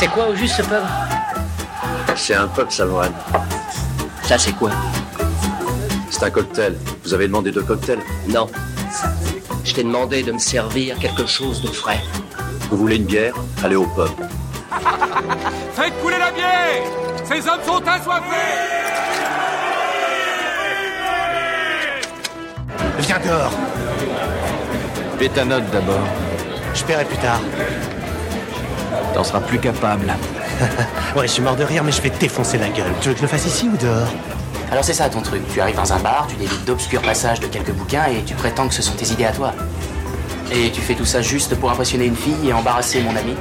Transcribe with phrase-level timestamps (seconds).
[0.00, 0.82] C'est quoi au juste ce pub
[2.16, 3.12] C'est un pub savoine.
[4.22, 4.70] Ça c'est quoi
[6.08, 6.74] C'est un cocktail.
[7.04, 8.46] Vous avez demandé deux cocktails Non.
[9.62, 12.00] Je t'ai demandé de me servir quelque chose de frais.
[12.70, 14.08] Vous voulez une bière Allez au pub.
[15.74, 16.82] Faites couler la bière
[17.24, 18.56] Ces hommes sont assoiffés
[23.00, 23.52] Viens dehors.
[25.18, 26.06] Fais ta note d'abord.
[26.72, 27.42] Je paierai plus tard.
[29.14, 30.06] T'en seras plus capable.
[31.16, 32.92] Ouais, je suis mort de rire, mais je vais te défoncer la gueule.
[33.00, 34.06] Tu veux que je le fasse ici ou dehors?
[34.70, 35.42] Alors c'est ça ton truc.
[35.52, 38.68] Tu arrives dans un bar, tu délites d'obscurs passages de quelques bouquins et tu prétends
[38.68, 39.52] que ce sont tes idées à toi.
[40.52, 43.34] Et tu fais tout ça juste pour impressionner une fille et embarrasser mon ami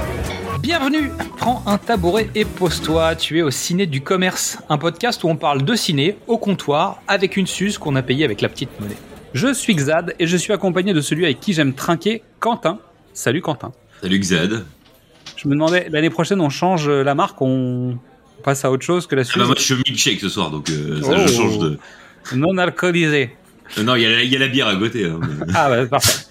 [0.59, 5.29] Bienvenue Prends un tabouret et pose-toi, tu es au Ciné du Commerce, un podcast où
[5.29, 8.70] on parle de ciné au comptoir avec une suze qu'on a payée avec la petite
[8.79, 8.98] monnaie.
[9.34, 12.79] Je suis Xad et je suis accompagné de celui avec qui j'aime trinquer, Quentin.
[13.13, 13.71] Salut Quentin.
[14.01, 14.65] Salut Xad.
[15.41, 17.98] Je me demandais, l'année prochaine on change la marque, on
[18.43, 20.49] passe à autre chose que la Ah suze bah moi je suis milkshake ce soir
[20.51, 21.27] donc euh, ça, Oh.
[21.27, 21.79] je change de.
[22.35, 23.35] non alcoolisé.
[23.77, 25.05] Euh, Non, il y, a la- il y a la bière à côté.
[25.05, 26.26] hein, mais- Ah bah parfait.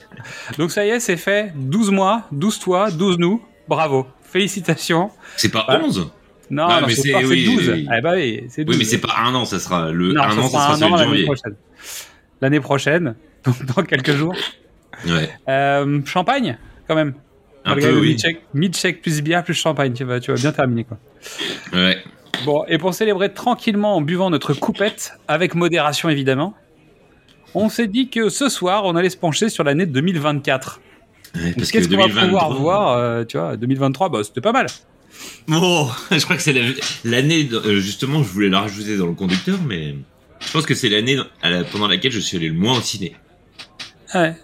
[0.58, 1.52] Donc ça y est, c'est fait.
[1.54, 3.42] 12 mois, 12 toi, 12 nous.
[3.68, 4.06] Bravo.
[4.22, 5.10] Félicitations.
[5.36, 5.76] C'est pas Ouais.
[5.82, 6.10] 11
[6.50, 7.68] Non, Ah, non, mais ce c'est- oui, 12.
[7.70, 7.88] oui.
[7.96, 8.74] Eh bah oui, c'est 12.
[8.74, 10.72] Oui, mais c'est pas un an, ça sera le Non, un ça an, sera ça
[10.72, 11.24] un sera an celui de l'année janvier.
[11.24, 11.54] prochaine.
[12.40, 13.14] L'année prochaine,
[13.44, 14.34] donc dans quelques jours.
[15.06, 15.30] Ouais.
[15.48, 17.14] Euh, champagne, quand même.
[17.68, 18.16] Un Regarde, peu, oui.
[18.54, 20.98] Mid-check, plus bière plus champagne, tu vas, tu vas bien terminer quoi.
[21.72, 21.98] Ouais.
[22.44, 26.54] Bon, et pour célébrer tranquillement en buvant notre coupette, avec modération évidemment,
[27.54, 30.80] on s'est dit que ce soir, on allait se pencher sur l'année 2024.
[31.34, 34.40] Ouais, parce Qu'est-ce que qu'on va 2023 pouvoir voir, euh, tu vois, 2023, bah c'était
[34.40, 34.66] pas mal.
[35.48, 36.70] Bon, je crois que c'est la-
[37.04, 39.96] l'année, euh, justement, je voulais la rajouter dans le conducteur, mais
[40.40, 43.16] je pense que c'est l'année la- pendant laquelle je suis allé le moins au ciné.
[44.14, 44.34] Ouais.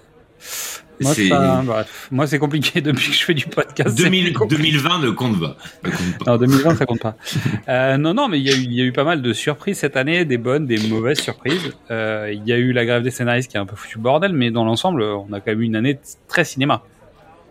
[1.00, 3.90] Moi, C'est- c'est compliqué depuis que je fais du podcast.
[3.96, 4.62] c'est 2000 plus compliqué.
[4.62, 5.56] 2020 ne compte pas.
[5.84, 6.30] Ne compte pas.
[6.32, 7.16] Non, 2020, ça compte pas.
[7.68, 9.32] Euh, non, non, mais il y, a eu- il y a eu pas mal de
[9.32, 11.72] surprises cette année, des bonnes, des mauvaises surprises.
[11.90, 14.02] Euh, Il y a eu la grève des scénaristes qui a un peu foutu le
[14.02, 15.98] bordel, mais dans l'ensemble, on a quand même eu une année
[16.28, 16.82] très cinéma.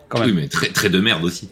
[0.08, 0.28] Quand même.
[0.30, 1.50] Oui, mais très, très de merde aussi.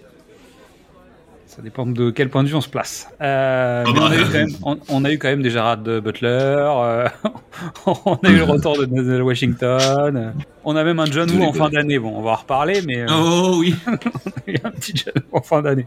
[1.54, 3.10] Ça dépend de quel point de vue on se place.
[3.20, 5.50] Euh, Ah bah, on, a eu quand même, on, on a eu quand même des
[5.50, 7.06] Gérard de Butler, euh,
[7.86, 10.32] on a eu le retour de Denzel Washington,
[10.64, 11.98] on a même un John Woo en fin d'année.
[11.98, 13.74] Bon, on va en reparler, mais euh, Oh oui.
[14.46, 15.86] y a un petit John Woo en fin d'année.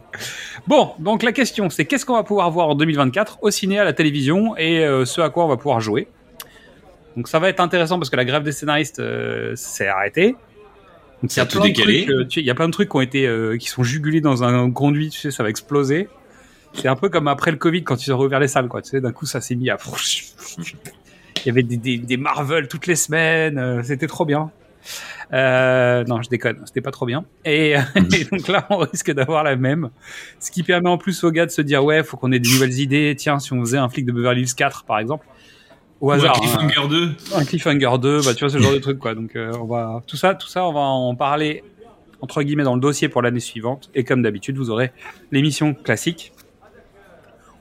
[0.68, 3.86] Bon, donc la question, c'est qu'est-ce qu'on va pouvoir voir en 2024 au ciné, à
[3.86, 6.08] la télévision et euh, ce à quoi on va pouvoir jouer?
[7.18, 9.02] Donc ça va être intéressant parce que la grève des scénaristes
[9.56, 10.36] s'est arrêtée.
[11.26, 12.06] Donc, il y tout plein de décalé.
[12.06, 13.82] trucs, tu sais, Il y a plein de trucs qui ont été, euh, qui sont
[13.82, 16.08] jugulés dans un conduit, tu sais, ça va exploser.
[16.74, 18.84] C'est un peu comme après le Covid quand ils ont rouvert les salles, quoi.
[18.84, 19.78] Tu sais, d'un coup, ça s'est mis à.
[20.58, 24.52] Il y avait des, des, des Marvel toutes les semaines, euh, c'était trop bien.
[25.34, 27.26] Euh, non, je déconne, c'était pas trop bien.
[27.44, 29.90] Et, et donc là, on risque d'avoir la même.
[30.40, 32.50] Ce qui permet en plus aux gars de se dire, ouais, faut qu'on ait des
[32.50, 33.16] nouvelles idées.
[33.18, 35.26] Tiens, si on faisait un flic de Beverly Hills 4, par exemple.
[36.02, 36.36] Au Ou un hasard.
[36.38, 36.40] hein.
[36.68, 37.12] Cliffhanger 2.
[37.36, 39.16] un cliffhanger 2, bah tu vois ce genre de truc quoi.
[39.16, 41.64] Donc euh, on va tout ça, tout ça, on va en parler
[42.22, 43.90] entre guillemets dans le dossier pour l'année suivante.
[43.96, 44.92] Et comme d'habitude, vous aurez
[45.32, 46.32] l'émission classique.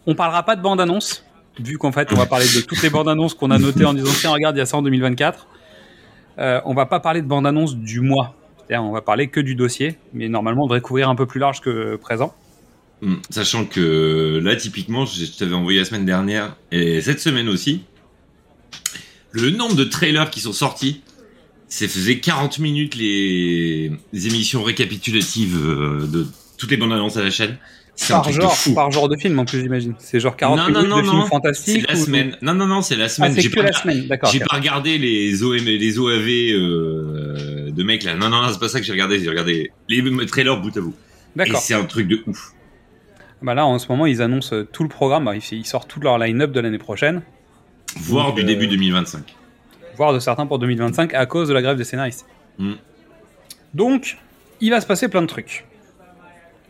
[0.06, 1.24] On parlera pas de bande annonce,
[1.58, 3.94] vu qu'en fait on va parler de toutes les bandes annonces qu'on a notées en
[3.94, 5.46] disant tiens regarde il y a ça en 2024.
[6.40, 8.34] Euh, on va pas parler de bande annonce du mois.
[8.66, 11.38] C'est-à-dire on va parler que du dossier, mais normalement on devrait couvrir un peu plus
[11.40, 12.34] large que présent.
[13.02, 17.82] Hmm, Sachant que là, typiquement, je t'avais envoyé la semaine dernière et cette semaine aussi,
[19.34, 21.02] le nombre de trailers qui sont sortis,
[21.68, 27.22] ça faisait 40 minutes les, les émissions récapitulatives euh, de toutes les bandes annonces à
[27.22, 27.56] la chaîne.
[27.96, 28.74] C'est un Par de genre, fou.
[28.74, 29.94] par genre de film en plus j'imagine.
[29.98, 31.12] C'est genre 40 Non, non, minutes non, de non.
[31.12, 31.84] films fantastiques.
[31.86, 32.36] C'est la ou- semaine.
[32.42, 33.34] Non, non, non, c'est la Ah, semaine.
[33.40, 34.30] J'ai pas, la semaine, d'accord.
[34.32, 34.48] j'ai ok.
[34.48, 38.14] pas regardé les OM, les OAV euh, de mecs là.
[38.14, 39.20] Non, non, non, c'est pas ça que j'ai regardé.
[39.20, 40.94] J'ai regardé les trailers bout à bout.
[41.44, 42.52] Et c'est un truc de ouf.
[43.42, 45.30] Bah là, en ce moment, ils annoncent euh, tout le programme.
[45.34, 47.22] Ils ils sortent tout leur line-up de l'année prochaine,
[47.96, 49.34] Voire Donc, du euh, début 2025.
[49.96, 52.26] voire de certains pour 2025 à cause de la grève des scénaristes.
[52.58, 52.72] Mm.
[53.74, 54.18] Donc,
[54.60, 55.64] il va se passer plein de trucs.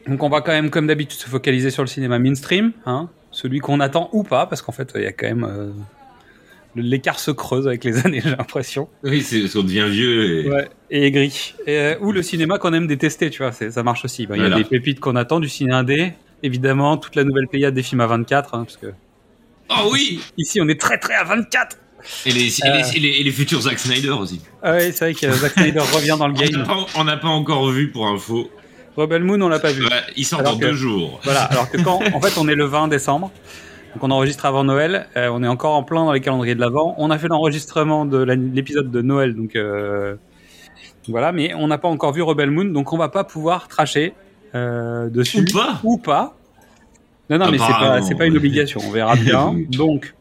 [0.07, 3.61] Donc, on va quand même, comme d'habitude, se focaliser sur le cinéma mainstream, hein, celui
[3.61, 5.71] qu'on attend ou pas, parce qu'en fait, il y a quand même euh,
[6.77, 8.89] l'écart se creuse avec les années, j'ai l'impression.
[9.03, 10.45] Oui, c'est parce qu'on devient vieux.
[10.45, 10.51] Et...
[10.51, 11.55] Ouais, et aigri.
[11.67, 14.27] Et, euh, ou le cinéma qu'on aime détester, tu vois, ça marche aussi.
[14.27, 16.13] Bah, Il y a des pépites qu'on attend du ciné indé,
[16.43, 18.89] évidemment, toute la nouvelle pléiade des films à 24, hein, parce que
[19.71, 21.77] Oh oui ici, on est très très à 24.
[22.27, 22.77] et les, et, Euh.
[22.77, 24.41] les, et les- et les futurs Zack Snyder aussi.
[24.63, 26.65] Ah ouais, c'est vrai que Zack Snyder revient dans le game.
[26.97, 28.51] on n'a pas encore vu pour info.
[28.97, 29.83] Rebel Moon, on l'a pas vu.
[29.85, 31.19] Ouais, il sort dans deux jours.
[31.25, 33.33] Voilà, alors que quand, en fait, on est le 20 décembre,
[33.95, 36.61] donc on enregistre avant Noël, euh, on est encore en plein dans les calendriers de
[36.61, 36.95] l'avant.
[36.99, 40.15] On a fait l'enregistrement de l'épisode de Noël, donc euh,
[41.09, 44.13] voilà, mais on n'a pas encore vu Rebel Moon, donc on va pas pouvoir tracher
[44.55, 45.41] euh, dessus.
[45.41, 46.37] Ou pas Ou pas.
[47.31, 48.81] Non, non, mais c'est pas, c'est pas une obligation.
[48.85, 49.55] On verra bien.
[49.71, 50.15] Donc,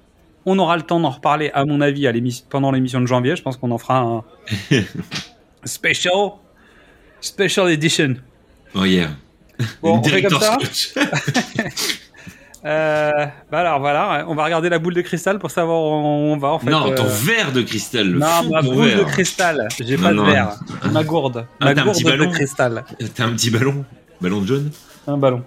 [0.46, 3.36] on aura le temps d'en reparler, à mon avis, à l'émission, pendant l'émission de janvier.
[3.36, 4.24] Je pense qu'on en fera un
[5.66, 6.32] special,
[7.22, 8.16] special edition.
[8.76, 9.10] Oh yeah.
[9.82, 11.00] Bon, on fait comme ça cut.
[12.66, 13.12] Euh,
[13.52, 16.48] bah alors voilà, on va regarder la boule de cristal pour savoir où on va
[16.48, 16.70] en fait.
[16.70, 18.10] non, euh, ton verre de cristal.
[18.10, 19.68] le Non, ma boule de cristal.
[19.82, 20.24] J'ai pas non.
[20.26, 20.56] de verre.
[20.90, 21.46] Ma gourde.
[21.60, 22.86] Ah, ma t'as un gourde petit ballon de cristal.
[23.14, 23.84] T'as un petit ballon
[24.22, 24.72] Ballon de jaune
[25.08, 25.44] Un ballon.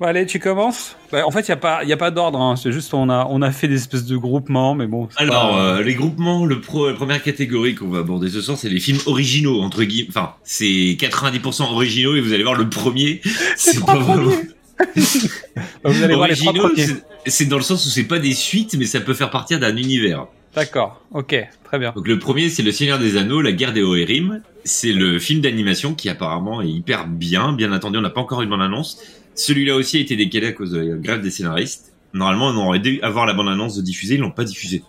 [0.00, 0.96] Bon, allez, tu commences?
[1.12, 2.40] Bah, En fait, il n'y a pas, y a pas d'ordre.
[2.40, 2.56] hein.
[2.56, 5.08] C'est juste on a, on a fait des espèces de groupements, mais bon.
[5.16, 8.56] Alors, pas- euh, les groupements, le pro, la première catégorie qu'on va aborder ce soir,
[8.56, 10.08] c'est les films originaux, entre guillemets.
[10.08, 13.20] Enfin, c'est 90% originaux et vous allez voir le premier.
[13.56, 14.30] C'est pas vraiment.
[14.78, 14.84] Bah,
[15.84, 16.86] vous allez voir les originaux, premiers.
[17.26, 19.76] c'est- dans le sens où c'est pas des suites, mais ça peut faire partir d'un
[19.76, 20.26] univers.
[20.54, 21.02] D'accord.
[21.12, 21.36] Ok.
[21.64, 21.92] Très bien.
[21.94, 24.40] Donc le premier, c'est Le Seigneur des Anneaux, La Guerre des Rohirrim.
[24.64, 27.98] C'est le film d'animation qui apparemment est hyper bien, bien attendu.
[27.98, 28.98] On n'a pas encore eu de bande-annonce.
[29.40, 31.94] Celui-là aussi a été décalé à cause de la grève des scénaristes.
[32.12, 34.82] Normalement, on aurait dû avoir la bande-annonce de diffuser, ils l'ont pas diffusé.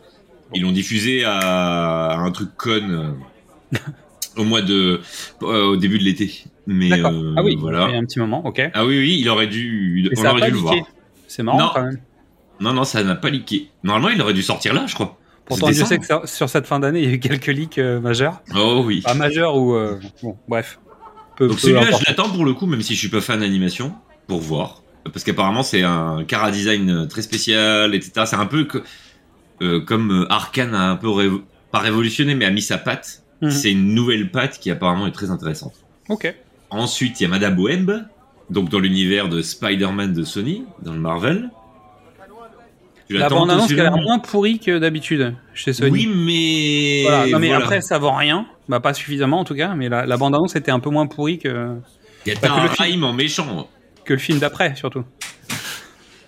[0.53, 3.77] Ils l'ont diffusé à, à un truc con euh,
[4.35, 4.99] au mois de,
[5.43, 6.43] euh, au début de l'été.
[6.67, 7.55] Mais euh, ah oui.
[7.57, 7.87] voilà.
[7.87, 8.45] Il y a un petit moment.
[8.45, 8.61] Ok.
[8.73, 10.75] Ah oui, oui, il aurait dû, on aurait dû le voir.
[11.27, 11.69] C'est marrant Non.
[11.73, 12.01] quand même.
[12.59, 13.69] Non, non, ça n'a pas leaké.
[13.83, 15.17] Normalement, il aurait dû sortir là, je crois.
[15.45, 17.77] Pourtant, je sais que sur- sur cette fin d'année, il y a eu quelques leaks
[17.77, 18.41] majeurs.
[18.55, 19.01] Oh oui.
[19.01, 19.77] Pas majeurs ou
[20.21, 20.79] bon, bref.
[21.37, 23.93] Peu, Donc celui-là, je l'attends pour le coup, même si je suis pas fan d'animation,
[24.27, 24.81] pour voir.
[25.05, 28.11] Parce qu'apparemment, c'est un cara design très spécial, etc.
[28.25, 28.83] C'est un peu que,
[29.61, 31.41] euh, comme Arkane a un peu, révo-
[31.71, 33.23] pas révolutionné, mais a mis sa patte.
[33.41, 33.49] Mhm.
[33.51, 35.73] C'est une nouvelle patte qui apparemment est très intéressante.
[36.09, 36.33] Ok.
[36.69, 37.91] Ensuite, il y a Madame Web,
[38.51, 41.49] donc dans l'univers de Spider-Man de Sony, dans le Marvel.
[43.09, 45.91] Tu La bande annonce qui a l'air moins pourrie que d'habitude chez Sony.
[45.91, 47.01] Oui, mais...
[47.03, 47.27] Voilà.
[47.29, 47.65] Non mais voilà.
[47.65, 50.55] après ça vaut rien, bah pas suffisamment en tout cas, mais la, la bande annonce
[50.55, 51.75] était un peu moins pourrie que
[52.25, 53.03] Il y a Bah, un film.
[53.03, 53.67] en méchant.
[54.05, 55.03] Que le film d'après surtout.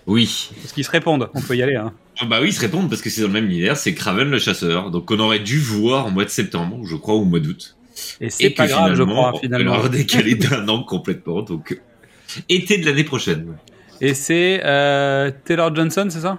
[0.06, 0.50] Oui.
[0.60, 1.76] Parce qu'ils se répondent, on peut y aller.
[1.76, 1.92] Hein.
[2.20, 4.30] Ah bah oui, ils se répondent parce que c'est dans le même univers, c'est Craven
[4.30, 4.90] le chasseur.
[4.90, 7.76] Donc on aurait dû voir en mois de septembre, je crois, ou au mois d'août.
[8.20, 9.72] Et c'est pas grave, je crois finalement.
[9.72, 13.56] On leur a décalé d'un an complètement, donc euh, été de l'année prochaine.
[14.00, 16.38] Et c'est euh, Taylor Johnson, c'est ça?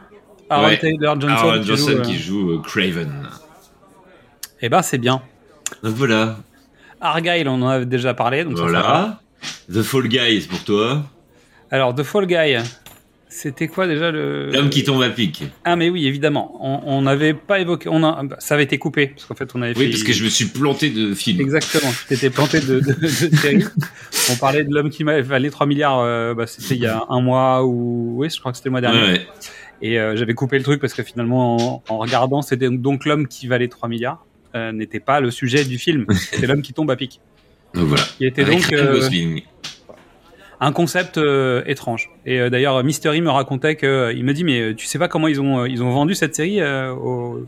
[0.49, 0.77] Aaron Ouais.
[0.77, 3.29] Taylor Johnson, Aaron qui Johnson joue, euh, qui joue euh, Craven.
[4.61, 5.21] Eh ben c'est bien.
[5.81, 6.37] Donc voilà,
[7.01, 9.21] Argyle, on en avait déjà parlé, donc ça voilà.
[9.73, 11.03] The Fall Guy, c'est pour toi.
[11.71, 12.55] Alors The Fall Guy,
[13.27, 15.43] c'était quoi déjà le L'homme qui tombe à pic.
[15.65, 16.57] Ah mais oui, évidemment.
[16.61, 19.75] On n'avait pas évoqué, on a, ça avait été coupé parce qu'en fait on avait
[19.77, 19.89] Oui, fait.
[19.91, 21.41] parce que je me suis planté de film.
[21.41, 21.91] Exactement.
[21.91, 23.63] Tu t'étais planté de, de, de série.
[24.31, 25.99] On parlait de l'homme qui valé 3 milliards.
[25.99, 28.71] euh, bah, c'était il y a un mois ou oui, je crois que c'était le
[28.71, 29.01] mois dernier.
[29.01, 29.27] ouais.
[29.81, 33.27] Et euh, j'avais coupé le truc parce que finalement, en, en regardant, c'était donc l'homme
[33.27, 34.25] qui valait 3 milliards
[34.55, 36.05] euh, n'était pas le sujet du film.
[36.31, 37.19] C'était l'homme qui tombe à pic.
[37.73, 38.03] Donc voilà.
[38.17, 39.43] Qui était Avec donc.
[40.59, 42.09] Un concept euh, étrange.
[42.25, 44.99] Et euh, d'ailleurs, Mystery me racontait que euh, il me dit mais euh, tu sais
[44.99, 47.45] pas comment ils ont euh, ils ont vendu cette série euh, au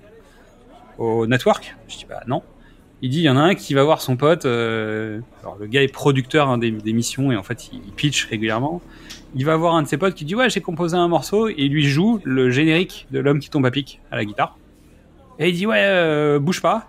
[0.97, 1.75] au network?
[1.87, 2.41] Je dis bah non.
[3.01, 4.45] Il dit il y en a un qui va voir son pote.
[4.45, 8.81] alors le gars est producteur hein, des, des missions et en fait il, pitch régulièrement.
[9.35, 11.55] Il va voir un de ses potes qui dit ouais j'ai composé un morceau et
[11.57, 14.57] il lui joue le générique de l'homme qui tombe à pic à la guitare.
[15.37, 16.87] Et il dit ouais bouge pas.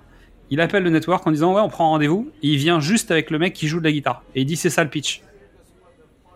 [0.50, 2.30] Il appelle le network en disant ouais on prend rendez-vous.
[2.40, 4.22] Il vient juste avec le mec qui joue de la guitare.
[4.34, 5.20] Et il dit c'est ça le pitch.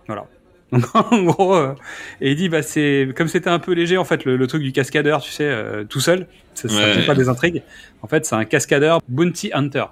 [0.06, 0.26] Voilà.
[0.72, 1.74] Donc en gros, euh,
[2.20, 4.62] et il dit bah c'est comme c'était un peu léger en fait le, le truc
[4.62, 6.94] du cascadeur, tu sais, euh, tout seul, ça, ça Ouais.
[6.94, 7.62] fait pas des intrigues.
[8.00, 9.84] En fait, c'est un cascadeur bounty hunter.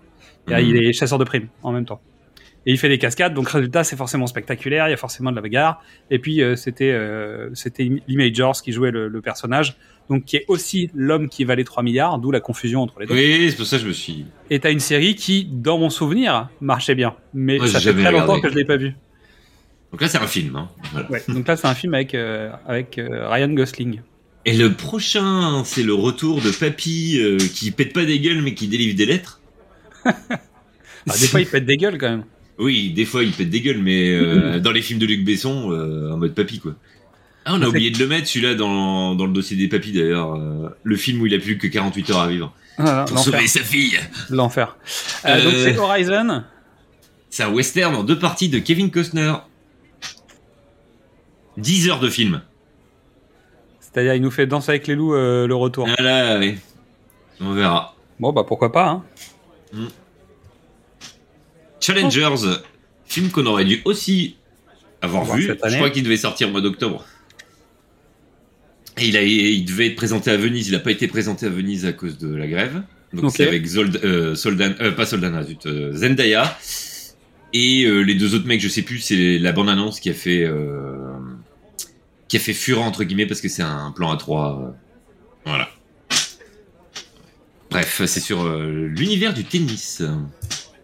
[0.46, 0.66] Là, Mhm.
[0.68, 2.00] il est chasseur de primes en même temps.
[2.66, 4.86] Et il fait des cascades, donc résultat, c'est forcément spectaculaire.
[4.88, 5.82] Il y a forcément de la bagarre.
[6.10, 8.32] Et puis euh, c'était euh, c'était Lee
[8.64, 9.76] qui jouait le, le personnage,
[10.08, 13.14] donc qui est aussi l'homme qui valait 3 milliards, d'où la confusion entre les deux.
[13.14, 14.24] Oui, c'est pour ça que je me suis.
[14.50, 18.12] Et t'as une série qui, dans mon souvenir, marchait bien, mais Moi, ça fait très
[18.12, 18.94] longtemps que je l'ai pas vu.
[19.92, 20.56] Donc là, c'est un film.
[20.56, 20.68] Hein.
[20.92, 21.10] Voilà.
[21.10, 21.22] Ouais.
[21.28, 24.00] Donc là, c'est un film avec euh, avec euh, Ryan Gosling.
[24.46, 28.54] Et le prochain, c'est le retour de Papy euh, qui pète pas des gueules mais
[28.54, 29.40] qui délivre des lettres.
[31.08, 32.24] Ah, des fois, il pète des gueules quand même.
[32.58, 35.72] Oui, des fois il pète des gueules, mais euh, dans les films de Luc Besson,
[35.72, 36.74] en mode Papy quoi.
[37.46, 40.38] Ah, on a oublié de le mettre celui-là dans, dans le dossier des papys d'ailleurs.
[40.82, 42.54] le film où il a plus que 48 heures à vivre.
[42.76, 43.98] Ah, Pour sauver sa fille.
[44.28, 44.76] L'enfer.
[45.24, 46.42] Donc c'est Horizon.
[47.30, 49.32] C'est un western en deux parties de Kevin Costner.
[51.60, 52.42] 10 heures de film.
[53.80, 55.88] C'est-à-dire, il nous fait danser avec les loups euh, le retour.
[55.98, 56.56] Ah là, oui.
[57.40, 57.96] On verra.
[58.18, 59.02] Bon, bah pourquoi pas.
[59.74, 59.88] Hein.
[61.80, 62.60] Challengers,
[63.06, 64.36] film qu'on aurait dû aussi
[65.00, 65.42] avoir Voir vu.
[65.44, 67.04] Je crois qu'il devait sortir au mois d'octobre.
[68.98, 70.68] Et il, a, il devait être présenté à Venise.
[70.68, 72.82] Il n'a pas été présenté à Venise à cause de la grève.
[73.12, 76.58] Donc c'est avec Zold, euh, Soldan, euh, pas Soldana, zut, euh, Zendaya.
[77.52, 81.10] Et les deux autres mecs, je sais plus, c'est la bande-annonce qui a fait euh,
[82.30, 84.72] qui a fait fureur entre guillemets parce que c'est un plan à 3
[85.44, 85.68] Voilà.
[87.70, 90.02] Bref, c'est sur euh, l'univers du tennis.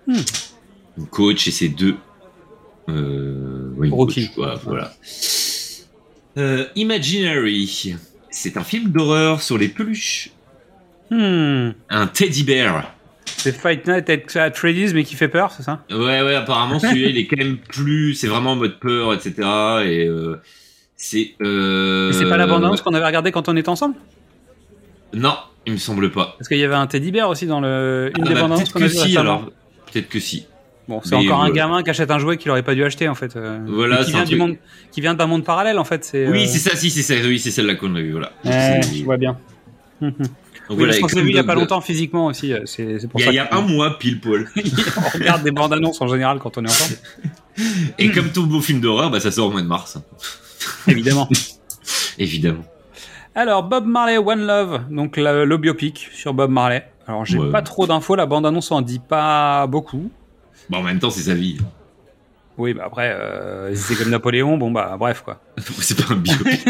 [0.07, 0.21] Hmm.
[1.11, 1.97] Coach et ses deux.
[2.89, 4.55] Euh, oui, coach, voilà.
[4.65, 4.93] voilà.
[6.37, 7.97] Euh, Imaginary.
[8.31, 10.31] C'est un film d'horreur sur les peluches.
[11.11, 11.71] Hmm.
[11.89, 12.93] Un teddy bear.
[13.25, 15.85] C'est Fight Night at Freddy's, mais qui fait peur, c'est ça?
[15.91, 18.15] Ouais, ouais, apparemment celui-là il est quand même plus.
[18.15, 19.35] C'est vraiment en mode peur, etc.
[19.85, 20.41] Et euh,
[20.97, 21.35] c'est.
[21.43, 22.13] Euh...
[22.13, 23.95] C'est pas la bande-annonce qu'on avait regardé quand on était ensemble?
[25.13, 25.37] Non,
[25.67, 26.35] il me semble pas.
[26.39, 28.11] Parce qu'il y avait un teddy bear aussi dans le...
[28.17, 29.51] une Ah des bah, peut-être qu'on que si alors.
[29.93, 30.47] Peut-être que si.
[30.89, 33.15] Bon, c'est encore un gamin qui achète un jouet qu'il aurait pas dû acheter en
[33.17, 33.35] fait.
[33.35, 34.57] euh, Voilà, qui vient du monde,
[34.93, 36.05] qui vient d'un monde parallèle en fait.
[36.05, 36.29] C'est.
[36.29, 38.33] Oui, euh, c'est ça, si, c'est ça, oui, c'est celle-là qu'on a vue, voilà.
[38.45, 39.37] je vois bien.
[40.01, 40.13] Donc
[40.71, 42.53] Oui, voilà, comme vu il y a pas longtemps physiquement aussi.
[42.53, 44.21] euh, C'est c'est pour Il y a, ça il y a qu'on- un mois pile
[44.21, 44.49] poil.
[44.57, 46.99] on regarde des bandes annonces en général quand on est ensemble.
[47.99, 49.99] Et comme tout beau film d'horreur, bah, ça sort au mois de mars.
[50.89, 51.29] Évidemment.
[52.19, 52.65] Évidemment.
[53.35, 56.87] Alors, Bob Marley One Love, donc le, le biopic sur Bob Marley.
[57.07, 57.51] Alors, j'ai Ouais.
[57.53, 60.11] pas trop d'infos, la bande-annonce en dit pas beaucoup.
[60.71, 61.59] Bon, en même temps, c'est sa vie.
[62.59, 65.43] Oui, bah après, euh, c'est comme Napoléon, bon bah bref quoi.
[65.81, 66.67] c'est pas un biopic.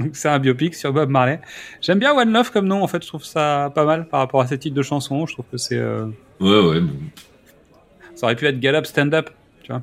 [0.00, 1.38] Donc, c'est un biopic sur Bob Marley.
[1.82, 4.40] J'aime bien One Love comme nom, en fait, je trouve ça pas mal par rapport
[4.40, 5.26] à ces titres de chansons.
[5.26, 5.76] Je trouve que c'est.
[5.76, 6.06] euh,
[6.40, 6.94] ouais, ouais, bon.
[8.14, 9.28] Ça aurait pu être Gallup Stand Up,
[9.62, 9.82] tu vois.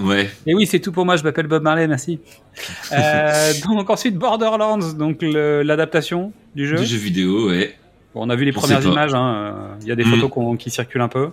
[0.00, 0.30] Ouais.
[0.46, 2.18] Et oui, c'est tout pour moi, je m'appelle Bob Marley, merci.
[2.92, 6.76] Euh, donc ensuite Borderlands, donc l'adaptation du jeu.
[6.76, 7.74] Des jeux vidéo, ouais.
[8.14, 10.10] Bon, on a vu les On premières images, hein, euh, il y a des Mm.
[10.14, 11.28] photos qu'on- qui circulent un peu.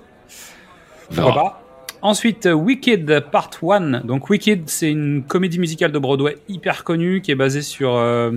[1.12, 1.64] On Pourquoi pas.
[2.04, 4.02] Ensuite, euh, Wicked Part 1.
[4.02, 8.32] Donc Wicked, c'est une comédie musicale de Broadway hyper connue qui est basée sur, euh,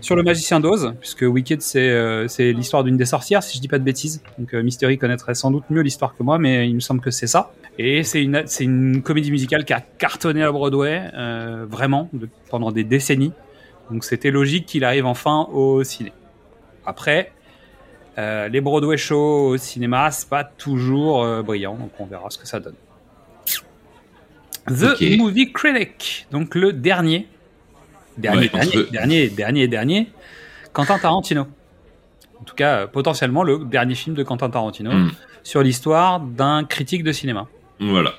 [0.00, 3.68] sur le magicien d'Oz, puisque Wicked, c'est euh, l'histoire d'une des sorcières, si je dis
[3.68, 4.22] pas de bêtises.
[4.38, 7.28] Donc Mystery connaîtrait sans doute mieux l'histoire que moi, mais il me semble que c'est
[7.28, 7.52] ça.
[7.78, 12.28] Et c'est une, c'est une comédie musicale qui a cartonné à Broadway, euh, vraiment, de-
[12.48, 13.32] pendant des décennies.
[13.90, 16.12] Donc c'était logique qu'il arrive enfin au ciné.
[16.86, 17.32] Après,
[18.16, 22.38] euh, les Broadway shows au cinéma, c'est pas toujours euh, brillant, donc on verra ce
[22.38, 22.76] que ça donne.
[24.66, 25.18] The.
[25.18, 27.28] Movie Critic, donc le dernier,
[28.16, 30.08] dernier, Ouais, dernier, dernier, dernier, dernier,
[30.72, 31.46] Quentin Tarantino.
[32.40, 35.10] En tout cas, potentiellement le dernier film de Quentin Tarantino Mm.
[35.42, 37.46] sur l'histoire d'un critique de cinéma.
[37.80, 38.14] Voilà.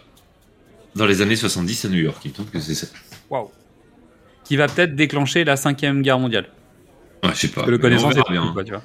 [0.96, 2.88] Dans les années 70 à New York, il me semble que c'est ça.
[3.30, 3.50] Waouh.
[4.44, 6.48] Qui va peut-être déclencher la cinquième guerre mondiale.
[7.24, 7.64] Ouais, je sais pas.
[7.64, 8.42] Parce que le verra pas bien.
[8.44, 8.84] cool, quoi, tu vois.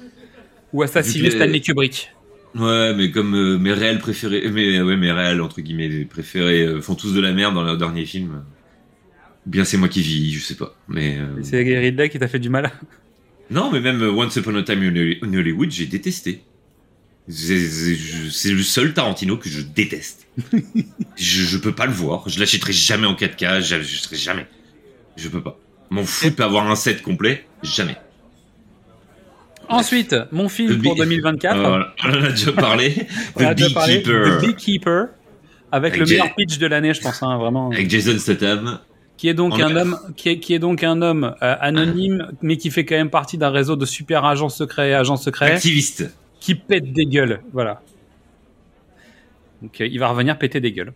[0.73, 2.11] Ou assassiner les- Stanley Kubrick.
[2.55, 6.81] Ouais, mais comme euh, mes réels préférés, mes, ouais, mes réels entre guillemets préférés euh,
[6.81, 8.43] font tous de la merde dans leur dernier film.
[9.45, 10.75] Bien, c'est moi qui vis, je sais pas.
[10.89, 12.71] Mais euh, C'est Ridley qui t'a fait du mal.
[13.49, 16.41] non, mais même euh, Once Upon a Time in Hollywood, j'ai détesté.
[17.29, 20.27] C'est le seul Tarantino que je déteste.
[21.15, 22.27] je, je peux pas le voir.
[22.27, 23.61] Je l'achèterai jamais en 4K.
[23.61, 24.47] Je, je serai jamais.
[25.17, 25.57] Je peux pas.
[25.89, 27.45] M'en fous de pas avoir un set complet.
[27.63, 27.95] Jamais.
[29.69, 31.55] Ensuite, mon film The pour Bee- 2024.
[31.57, 31.83] Euh.
[32.03, 33.07] On en a déjà parlé.
[33.35, 34.37] on a The déjà parlé, Beekeeper.
[34.37, 35.07] The Beekeeper.
[35.73, 37.71] Avec, Avec le meilleur pitch de l'année, je pense, hein, vraiment.
[37.71, 38.79] Avec Jason Statham.
[39.15, 41.55] Qui est donc On un a- homme, qui est, qui est donc un homme euh,
[41.61, 45.15] anonyme, mais qui fait quand même partie d'un réseau de super agents secrets et agents
[45.15, 46.09] secrets Activiste.
[46.41, 47.39] Qui pètent des gueules.
[47.53, 47.81] Voilà.
[49.61, 50.91] Donc, euh, il va revenir péter des gueules.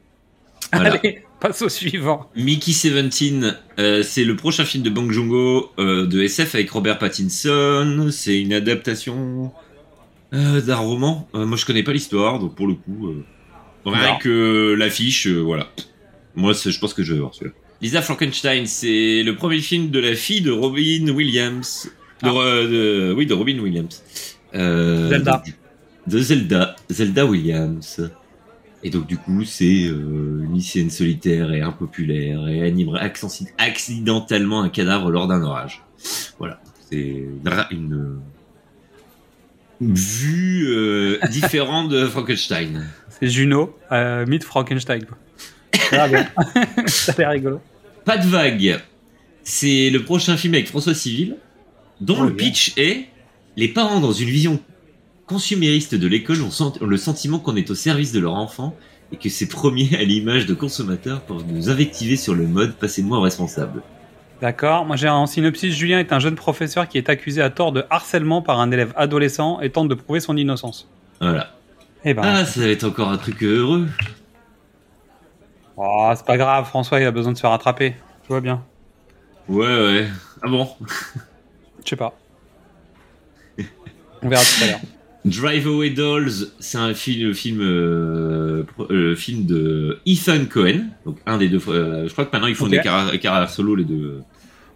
[0.74, 0.96] Voilà.
[0.96, 2.30] Allez, passe au suivant.
[2.36, 3.46] Mickey 17,
[3.80, 8.10] euh, c'est le prochain film de Bang Joon-ho euh, de SF avec Robert Pattinson.
[8.12, 9.52] C'est une adaptation
[10.34, 11.30] euh, d'un roman.
[11.34, 13.14] Moi, je connais pas l'histoire, donc pour le coup,
[13.86, 15.72] rien que l'affiche, voilà.
[16.36, 17.56] Moi, je pense que je vais voir celui-là.
[17.82, 21.90] Lisa Frankenstein, c'est le premier film de la fille de Robin Williams.
[22.24, 22.64] De, Ah.
[22.68, 24.02] De- oui, de Robin Williams.
[24.56, 25.44] Euh, Zelda.
[25.46, 26.76] De, de Zelda.
[26.90, 28.02] Zelda Williams.
[28.86, 32.96] Et donc du coup, c'est euh, une lycéenne solitaire et impopulaire et anime
[33.58, 35.82] accidentellement un cadavre lors d'un orage.
[36.38, 37.26] Voilà, c'est
[37.72, 38.20] une,
[39.82, 42.86] vue euh, différente de Frankenstein.
[43.10, 45.04] C'est Juno, euh, mythe Frankenstein.
[45.04, 45.18] Quoi.
[46.86, 47.62] Ça l'air rigolo.
[48.06, 48.80] Pas de vague.
[49.44, 51.38] C'est le prochain film avec François Civil,
[52.02, 52.46] dont Oh, le bien.
[52.46, 53.08] pitch est
[53.56, 54.60] les parents dans une vision
[55.28, 58.76] consumériste de l'école ont, le sentiment qu'on est au service de leur enfant
[59.12, 63.22] et que c'est premier à l'image de consommateurs pour nous invectiver sur le mode passez-moi
[63.22, 63.82] responsable.
[64.42, 64.86] D'accord.
[64.86, 65.74] Moi, j'ai un synopsis.
[65.74, 68.94] Julien est un jeune professeur qui est accusé à tort de harcèlement par un élève
[68.98, 70.90] adolescent et tente de prouver son innocence.
[71.22, 71.52] Voilà.
[72.04, 73.88] Eh ben, Ah, ça va être encore un truc heureux.
[75.78, 76.68] oh, c'est pas grave.
[76.68, 77.92] François, il a besoin de se faire rattraper.
[78.24, 78.62] Tu vois bien.
[79.48, 80.08] Ouais, ouais.
[80.44, 80.68] Ah bon?
[81.84, 82.14] Je sais pas.
[84.26, 84.80] On verra tout à l'heure.
[85.26, 91.38] Drive Away Dolls, c'est un film, film, euh, euh, film de Ethan Cohen, donc un
[91.38, 91.60] des deux.
[91.68, 94.22] euh, je crois que maintenant ils font des carrières, solo les deux.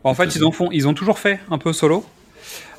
[0.04, 2.04] En fait, ils en font, ils ont toujours fait un peu solo.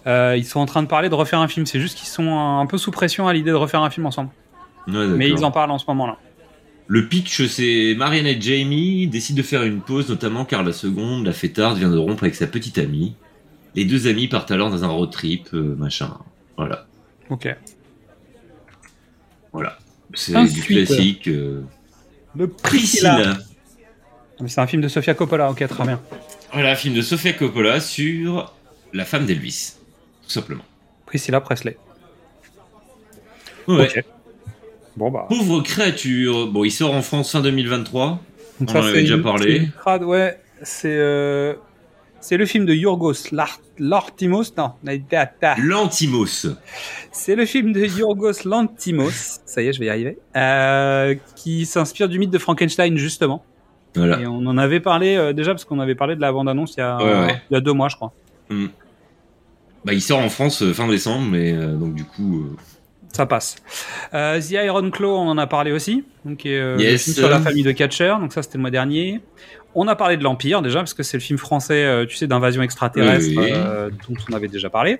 [0.07, 1.65] Ils sont en train de parler de refaire un film.
[1.67, 4.31] C'est juste qu'ils sont un peu sous pression à l'idée de refaire un film ensemble.
[4.89, 5.07] Ouais.
[5.07, 6.19] Mais ils en parlent en ce moment-là.
[6.89, 11.25] Le pitch, c'est Marianne et Jamie décident de faire une pause, notamment car la seconde,
[11.25, 13.15] la fêtarde, vient de rompre avec sa petite amie.
[13.77, 16.17] Les deux amis partent alors dans un road trip, machin.
[16.61, 16.87] Voilà,
[17.31, 17.49] Ok.
[19.52, 19.79] voilà.
[20.12, 21.29] C'est du classique.
[21.29, 21.62] euh,
[22.37, 23.38] Le Priscilla.
[24.40, 25.50] Mais C'est un film de Sofia Coppola.
[25.50, 26.00] Ok, très bien.
[26.52, 28.52] Voilà, film de Sofia Coppola sur
[28.93, 29.76] la femme d'Elvis,
[30.23, 30.64] tout simplement.
[31.07, 31.76] Priscilla Presley.
[33.69, 33.87] Ouais.
[33.97, 34.05] Ok.
[34.97, 35.26] Bon bah.
[35.29, 36.49] Pauvre créature.
[36.49, 38.21] Bon, il sort en France fin 2023.
[38.61, 39.69] Donc On en avait déjà parlé.
[39.79, 41.55] crade, ouais, c'est euh,
[42.21, 43.31] c'est le film de Yorgos
[43.79, 44.45] Lantimos.
[44.57, 44.73] Non,
[45.62, 46.47] L'Antimos.
[47.12, 49.41] c'est le film de Yorgos Lantimos.
[49.47, 50.19] Ça y est, je vais y arriver.
[50.37, 53.45] Euh, qui s'inspire du mythe de Frankenstein justement.
[53.97, 54.21] Voilà.
[54.21, 56.75] Et on en avait parlé euh, déjà parce qu'on avait parlé de la bande annonce
[56.77, 57.43] il y a Ouais, ouais.
[57.50, 58.12] il y a deux mois, je crois.
[59.85, 62.47] Bah, il sort en France euh, fin décembre, mais donc du coup.
[63.12, 63.57] Ça passe.
[64.12, 66.05] The Iron Claw, on en a parlé aussi.
[66.25, 67.03] Donc, le Yes.
[67.05, 68.15] film sur la famille de Catcher.
[68.21, 69.21] Donc, ça, c'était le mois dernier.
[69.75, 72.27] On a parlé de l'Empire déjà, parce que c'est le film français, euh, tu sais,
[72.27, 74.99] d'invasion extraterrestre Oui, euh, dont on avait déjà parlé.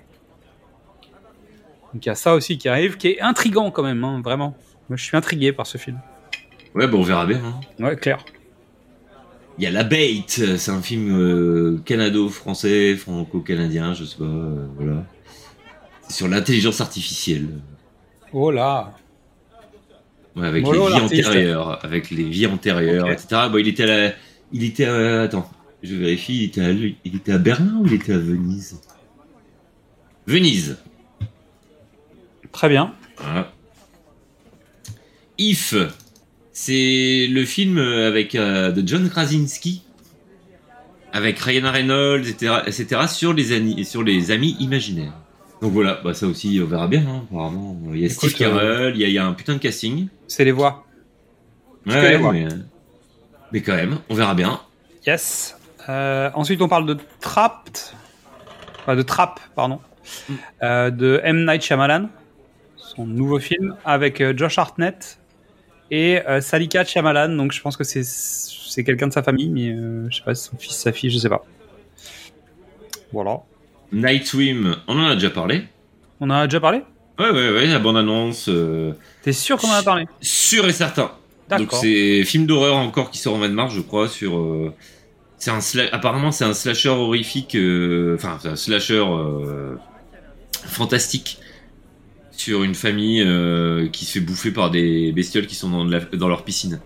[1.93, 4.55] Donc, il y a ça aussi qui arrive, qui est intrigant quand même, hein, vraiment.
[4.89, 5.99] Moi, je suis intrigué par ce film.
[6.73, 7.41] Ouais, bon, on verra bien.
[7.43, 7.83] hein.
[7.83, 8.23] Ouais, clair.
[9.57, 14.65] Il y a La Bait, c'est un film euh, canado-français, franco-canadien, je sais pas, euh,
[14.77, 15.03] voilà.
[16.07, 17.47] C'est sur l'intelligence artificielle,
[18.33, 18.93] Oh là
[20.37, 23.27] ouais, avec Mollo, les vies antérieures, avec les vies antérieures, etc.
[23.51, 24.13] Bon, il était à la,
[24.53, 25.49] il était, à- attends,
[25.83, 28.79] je vérifie, il était à, il était à Berlin ou il était à Venise?
[30.27, 30.77] Venise.
[32.51, 32.93] Très bien.
[33.17, 33.51] Voilà.
[35.37, 35.73] If,
[36.51, 39.83] c'est le film avec euh, de John Krasinski,
[41.13, 45.13] avec Ryan Reynolds, etc., etc., sur les, ani- sur les amis imaginaires.
[45.61, 47.05] Donc voilà, bah ça aussi, on verra bien.
[47.07, 49.33] hein, apparemment, il y a Écoute, Steve Carell, il y, a- il y a un
[49.33, 50.07] putain de casting.
[50.27, 50.85] C'est les voix.
[51.85, 52.49] Ouais, les mais, euh,
[53.51, 54.59] mais quand même, on verra bien.
[55.05, 55.57] Yes.
[55.89, 57.77] Euh, ensuite, on parle de Trapped.
[58.81, 59.79] Enfin, de Trap, pardon.
[60.63, 61.45] Euh, de M.
[61.45, 62.09] Night Shyamalan.
[62.77, 65.17] Son nouveau film avec euh, Josh Hartnett
[65.91, 67.29] et Salika Shyamalan.
[67.35, 69.75] Donc, je pense que c'est c'est quelqu'un de sa famille, mais
[70.09, 71.43] je sais pas, son fils, sa fille, je sais pas.
[73.11, 73.41] Voilà.
[73.91, 75.65] Night Swim, on en a déjà parlé.
[76.21, 76.83] On en a déjà parlé?
[77.19, 80.05] Ouais, ouais, ouais, la bande-annonce, euh, T'es sûr qu'on en a parlé?
[80.21, 81.11] sûr et certain.
[81.59, 84.37] Donc c'est film d'horreur encore qui sort au mois de mars, je crois, sur.
[84.37, 84.73] euh,
[85.37, 89.75] c'est un sla- apparemment c'est un slasher horrifique, euh, enfin c'est un slasher euh,
[90.65, 91.39] fantastique
[92.31, 95.91] sur une famille euh, qui se fait bouffer par des bestioles qui sont dans, de
[95.91, 96.79] la- dans leur piscine.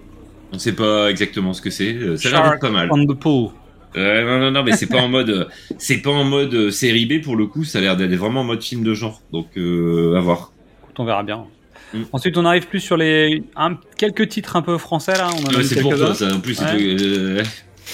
[0.51, 1.93] On sait pas exactement ce que c'est.
[1.95, 2.89] euh, Ça a l'air pas mal.
[2.91, 3.49] on the pool.
[3.97, 5.45] Euh, non non non, mais c'est pas en mode, euh,
[5.77, 7.63] c'est pas en mode euh, série B pour le coup.
[7.63, 9.21] Ça a l'air d'être vraiment en mode film de genre.
[9.31, 10.51] Donc euh, à voir.
[10.83, 11.45] Écoute, on verra bien.
[11.93, 12.03] Mm.
[12.11, 15.29] Ensuite, on arrive plus sur les un- quelques titres un peu français là.
[15.31, 16.33] On c'est pour toi ça.
[16.35, 16.97] En plus, c'est Ouais.
[17.01, 17.43] euh,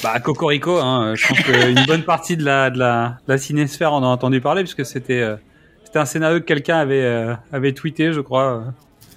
[0.04, 3.92] Bah Cocorico, hein, je pense qu'une bonne partie de la, de la, de la cinésphère
[3.94, 5.36] en a entendu parler puisque c'était euh,
[5.84, 8.64] c'était un scénario que quelqu'un avait euh, avait tweeté, je crois,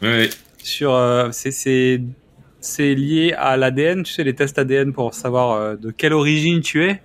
[0.02, 0.28] ouais,
[0.62, 0.92] sur
[1.32, 6.84] c'est lié à l'ADN, tu sais les tests ADN pour savoir de quelle origine tu
[6.84, 7.00] es.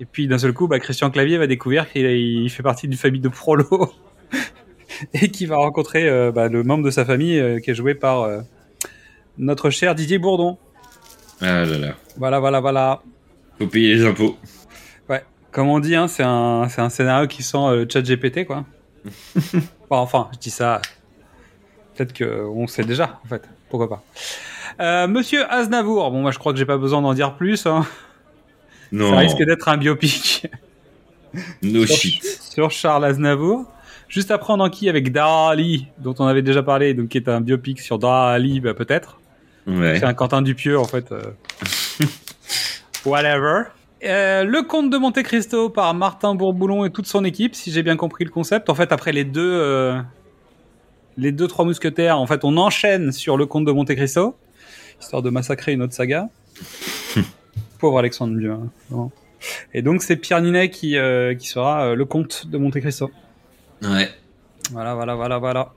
[0.00, 2.98] Et puis d'un seul coup, bah, Christian Clavier va découvrir qu'il il fait partie d'une
[2.98, 3.92] famille de prolos
[5.14, 7.94] et qu'il va rencontrer euh, bah, le membre de sa famille euh, qui est joué
[7.94, 8.40] par euh,
[9.38, 10.58] notre cher Didier Bourdon.
[11.40, 11.94] Ah là là.
[12.16, 13.02] Voilà, voilà, voilà.
[13.58, 14.36] Faut payer les impôts.
[15.08, 18.64] Ouais, comme on dit, hein, c'est un, un scénario qui sent le chat GPT, quoi.
[19.90, 20.80] Bon, enfin, je dis ça.
[21.94, 23.42] Peut-être que on sait déjà, en fait.
[23.68, 25.06] Pourquoi pas.
[25.06, 27.66] Monsieur Aznavour, bon, moi je crois que j'ai pas besoin d'en dire plus.
[27.66, 27.86] Hein.
[28.90, 29.10] Non.
[29.10, 30.46] Ça risque d'être un biopic
[31.62, 32.24] No sur, shit.
[32.24, 33.66] sur Charles Aznavour.
[34.08, 37.40] Juste après, on enquille avec Dali, dont on avait déjà parlé, donc qui est un
[37.40, 39.18] biopic sur Dali, bah, peut-être.
[39.66, 39.98] Ouais.
[39.98, 41.10] C'est un Quentin Dupieux, en fait.
[41.12, 41.22] euh.
[43.04, 43.64] Whatever.
[44.04, 47.82] Euh, le Comte de Monte Cristo par Martin Bourboulon et toute son équipe, si j'ai
[47.82, 48.68] bien compris le concept.
[48.70, 49.98] En fait, après les deux, euh,
[51.16, 54.36] les deux trois mousquetaires, en fait, on enchaîne sur le Comte de Monte Cristo,
[55.00, 56.28] histoire de massacrer une autre saga.
[57.78, 58.52] Pauvre Alexandre Dieu.
[58.94, 59.08] hein.
[59.74, 63.10] Et donc, c'est Pierre Ninet qui, euh, qui sera le Comte de Monte Cristo.
[63.84, 64.10] Ouais.
[64.72, 65.72] Voilà, voilà, voilà, voilà.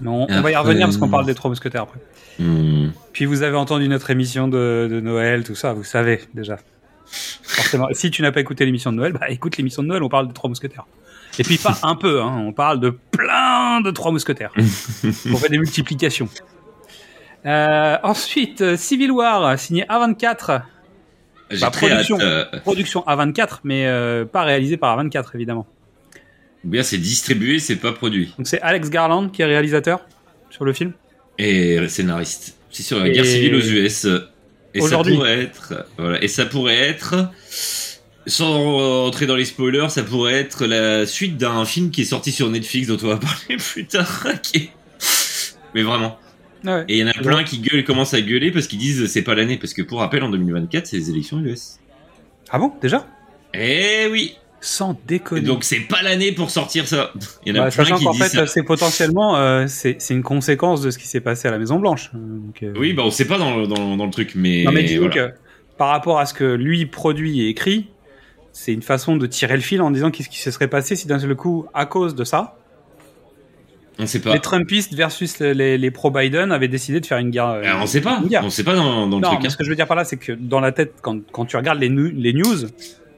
[0.00, 1.98] Mais on, on va y revenir parce qu'on euh, parle des trois mousquetaires après.
[2.38, 2.88] Hmm.
[3.12, 6.56] Puis vous avez entendu notre émission de, de Noël, tout ça, vous savez déjà.
[7.06, 7.88] Forcément.
[7.92, 10.28] Si tu n'as pas écouté l'émission de Noël, bah écoute l'émission de Noël, on parle
[10.28, 10.86] de Trois Mousquetaires.
[11.38, 14.52] Et puis pas un peu, hein, on parle de plein de Trois Mousquetaires.
[15.04, 16.28] on fait des multiplications.
[17.46, 20.62] Euh, ensuite, euh, Civil War, signé A24.
[21.50, 22.16] J'ai Bah, production.
[22.16, 22.22] hâte.
[22.22, 25.66] euh, Production A24, mais euh, pas réalisé par A24, évidemment.
[26.64, 28.32] Ou bien c'est distribué, c'est pas produit.
[28.38, 30.00] Donc c'est Alex Garland qui est réalisateur
[30.50, 30.92] sur le film?
[31.38, 32.56] Et scénariste.
[32.70, 34.06] C'est sur la Et- guerre civile aux US.
[34.74, 35.86] Et ça pourrait être.
[35.98, 36.22] Voilà.
[36.22, 37.28] Et ça pourrait être.
[38.26, 42.30] Sans entrer dans les spoilers, ça pourrait être la suite d'un film qui est sorti
[42.32, 44.26] sur Netflix dont on va parler plus tard.
[44.54, 44.68] est-
[45.74, 46.18] Mais vraiment.
[46.66, 46.84] Ah ouais.
[46.88, 49.22] Et il y en a plein qui gueulent, commencent à gueuler parce qu'ils disent c'est
[49.22, 49.56] pas l'année.
[49.56, 51.78] Parce que pour rappel, en 2024, c'est les élections US.
[52.50, 53.06] Ah bon, déjà?
[53.54, 55.40] Eh oui Sans Et déconner.
[55.42, 57.12] Donc c'est pas l'année pour sortir ça.
[57.46, 60.82] Il y en a Bah, plein sachant qu'en fait, c'est potentiellement euh, c'est une conséquence
[60.82, 62.10] de ce qui s'est passé à la Maison Blanche.
[62.12, 64.64] Donc, euh, Oui, bah on sait pas dans, dans, dans le truc, mais.
[64.64, 65.28] non mais disons voilà.
[65.30, 65.34] que
[65.78, 67.88] par rapport à ce que lui produit et écrit,
[68.52, 71.06] c'est une façon de tirer le fil en disant qu'est-ce qui se serait passé si
[71.06, 72.58] d'un seul coup, à cause de ça,
[73.98, 74.34] On sait pas.
[74.34, 77.46] les Trumpistes versus les, les, pro-Biden avaient décidé de faire une guerre.
[77.48, 78.20] euh, Alors, on sait pas.
[78.28, 78.44] guerre.
[78.44, 79.40] On sait pas dans, dans le Non, truc.
[79.40, 79.50] mais hein.
[79.50, 81.56] ce que je veux dire par là, c'est que dans la tête, quand, quand tu
[81.56, 82.66] regardes les, les news,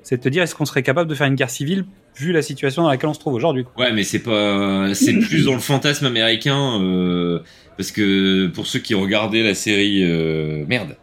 [0.03, 1.85] c'est de te dire est-ce qu'on serait capable de faire une guerre civile
[2.17, 3.65] vu la situation dans laquelle on se trouve aujourd'hui.
[3.79, 4.93] Ouais, mais c'est pas.
[4.95, 6.81] C'est plus dans le fantasme américain.
[6.83, 7.41] euh,
[7.77, 10.03] parce que pour ceux qui regardaient la série.
[10.05, 10.97] euh, Merde.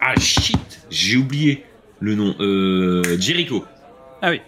[0.00, 0.56] Ah shit
[0.90, 1.64] J'ai oublié
[2.00, 2.34] le nom.
[2.40, 3.64] Euh, Jericho.
[4.22, 4.40] Ah oui.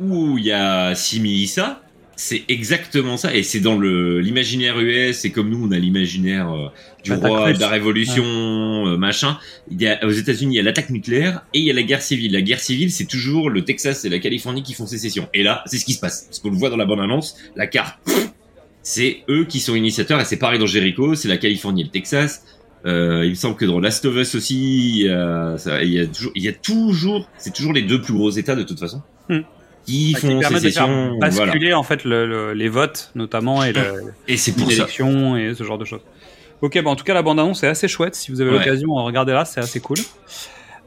[0.00, 1.80] Où il y a Simi Issa.
[2.14, 3.34] C'est exactement ça.
[3.34, 5.24] Et c'est dans le l'imaginaire US.
[5.24, 6.68] Et comme nous, on a l'imaginaire euh,
[7.02, 7.56] du L'attaque roi, russe.
[7.56, 9.38] de la révolution, euh, machin.
[9.70, 11.82] Il y a, aux États-Unis, il y a l'attaque nucléaire et il y a la
[11.82, 12.32] guerre civile.
[12.32, 15.26] La guerre civile, c'est toujours le Texas et la Californie qui font sécession.
[15.34, 16.24] Et là, c'est ce qui se passe.
[16.28, 17.98] Parce qu'on le voit dans la bande-annonce, la carte,
[18.82, 20.20] c'est eux qui sont initiateurs.
[20.20, 22.44] Et c'est pareil dans Jericho, c'est la Californie et le Texas.
[22.84, 25.92] Euh, il me semble que dans Last of Us aussi, il y a, ça- il
[25.92, 28.64] y a toujours, il y a toujours, c'est toujours les deux plus gros États de
[28.64, 29.02] toute façon.
[29.86, 30.88] Qui Qui font permet de faire
[31.20, 31.78] basculer voilà.
[31.78, 33.82] en fait le- le- les votes notamment et le,
[34.28, 34.70] Et c'est pour ça.
[34.70, 36.02] l'élection et ce genre de choses.
[36.60, 38.14] Ok, bon, en tout cas la bande annonce est assez chouette.
[38.14, 38.58] Si vous avez Ouais.
[38.58, 39.96] l'occasion, regardez là, c'est assez cool.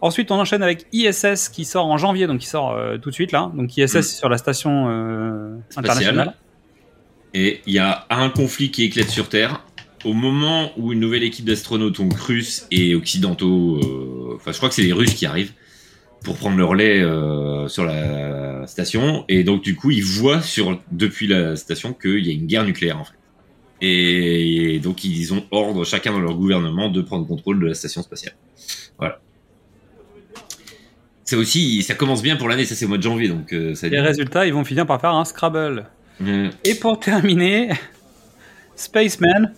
[0.01, 3.13] Ensuite, on enchaîne avec ISS qui sort en janvier, donc qui sort euh, tout de
[3.15, 3.51] suite là.
[3.55, 4.01] Donc ISS Mm.
[4.03, 6.33] sur la station euh, internationale.
[7.33, 9.61] Et il y a un conflit qui éclate sur Terre.
[10.05, 14.69] Au moment où une nouvelle équipe d'astronautes, donc russes et occidentaux, euh, enfin je crois
[14.69, 15.51] que c'est les Russes qui arrivent
[16.25, 19.23] pour prendre le relais euh, sur la station.
[19.29, 22.65] Et donc du coup, ils voient sur depuis la station qu'il y a une guerre
[22.65, 23.13] nucléaire en fait.
[23.81, 28.01] Et, donc ils ont ordre chacun dans leur gouvernement de prendre contrôle de la station
[28.01, 28.35] spatiale.
[28.97, 29.19] Voilà.
[31.23, 33.73] C'est aussi, ça commence bien pour l'année, ça c'est au mois de janvier, donc euh,
[33.75, 33.87] ça.
[33.87, 35.87] Les résultats, ils vont finir par faire un Scrabble.
[36.63, 37.69] Et pour terminer,
[38.75, 39.53] Spaceman.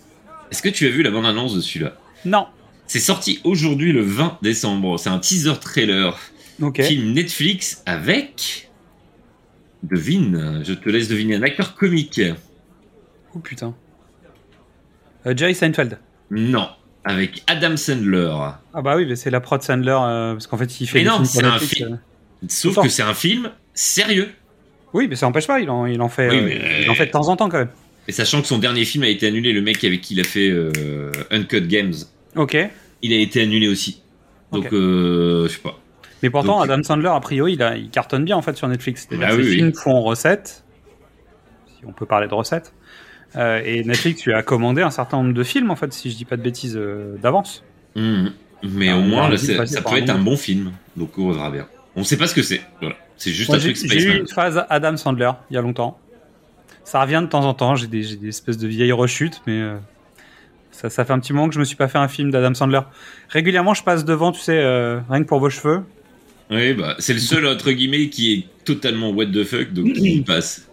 [0.50, 1.96] Est-ce que tu as vu la bande-annonce de celui-là?
[2.24, 2.46] Non.
[2.86, 4.98] C'est sorti aujourd'hui le 20 décembre.
[4.98, 6.18] C'est un teaser trailer
[6.60, 6.82] Ok.
[6.82, 8.70] film Netflix avec.
[9.84, 12.20] Devine, je te laisse deviner un acteur comique.
[13.34, 13.74] Oh putain.
[15.26, 15.98] Euh, Jerry Seinfeld.
[16.30, 16.68] Non,
[17.04, 18.32] avec Adam Sandler.
[18.74, 20.98] Ah bah oui, mais c'est la prod Sandler euh, parce qu'en fait il fait.
[20.98, 21.94] Mais non, c'est un film.
[21.94, 22.46] euh.
[22.48, 24.28] Sauf que c'est un film sérieux.
[24.94, 27.06] Oui, mais ça n'empêche pas, il en, il en fait, Oui, euh, il en fait
[27.06, 27.70] de temps en temps quand même.
[28.08, 30.24] Et sachant que son dernier film a été annulé, le mec avec qui il a
[30.24, 30.50] fait
[31.30, 31.92] Uncut Games,
[32.36, 32.56] Ok.
[33.02, 34.02] il a été annulé aussi.
[34.50, 35.78] Donc, je sais pas.
[36.22, 38.68] Mais pourtant, Donc- Adam Sandler, a priori, il, a- il cartonne bien en fait sur
[38.68, 39.06] Netflix.
[39.10, 39.54] Bah que ses oui, oui.
[39.56, 40.64] films font recettes,
[41.66, 42.72] si on peut parler de recettes.
[43.36, 46.16] Euh, et Netflix lui a commandé un certain nombre de films en fait, si je
[46.16, 47.62] dis pas de bêtises euh, d'avance.
[47.94, 48.32] Mhm.
[48.64, 50.72] Mais au moins, là, ça peut être un bon film.
[50.96, 51.68] Donc, on verra bien.
[51.94, 52.60] On sait pas ce que c'est.
[52.80, 52.96] Voilà.
[53.16, 55.98] C'est juste Moi, un truc j'ai eu une phase Adam Sandler il y a longtemps.
[56.84, 57.76] Ça revient de temps en temps.
[57.76, 59.76] J'ai des, espèces de vieilles rechutes, mais euh,
[60.72, 62.54] ça, ça fait un petit moment que je me suis pas fait un film d'Adam
[62.54, 62.80] Sandler.
[63.28, 64.58] Régulièrement, je passe devant, tu sais,
[65.08, 65.82] rien que pour vos cheveux.
[66.50, 70.24] Oui, bah, c'est le seul, entre guillemets, qui est totalement what the fuck, donc il
[70.24, 70.66] passe.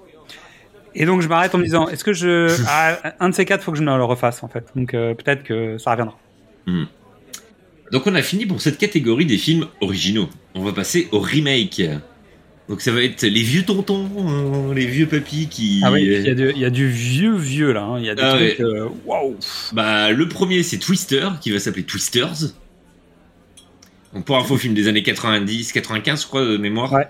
[0.98, 3.62] Et donc je m'arrête en me disant, est-ce que je, ah, un de ces quatre,
[3.64, 4.66] faut que je me le refasse en fait.
[4.76, 6.18] Donc euh, peut-être que ça reviendra.
[7.92, 10.28] Donc, on a fini pour cette catégorie des films originaux.
[10.56, 11.84] On va passer au remake.
[12.68, 15.82] Donc, ça va être les vieux tontons, euh, les vieux papis qui.
[15.84, 17.84] Ah oui, il y, a du- il y a du vieux vieux là.
[17.84, 18.00] hein.
[18.00, 18.58] Il y a des Ah trucs.
[18.60, 18.62] ouais.
[18.62, 18.90] euh.
[19.74, 22.54] Bah, le premier, c'est Twister, qui va s'appeler Twisters.
[24.16, 26.92] Donc, pour info, film des années 90, 95, je crois, de mémoire.
[26.94, 27.08] Ouais.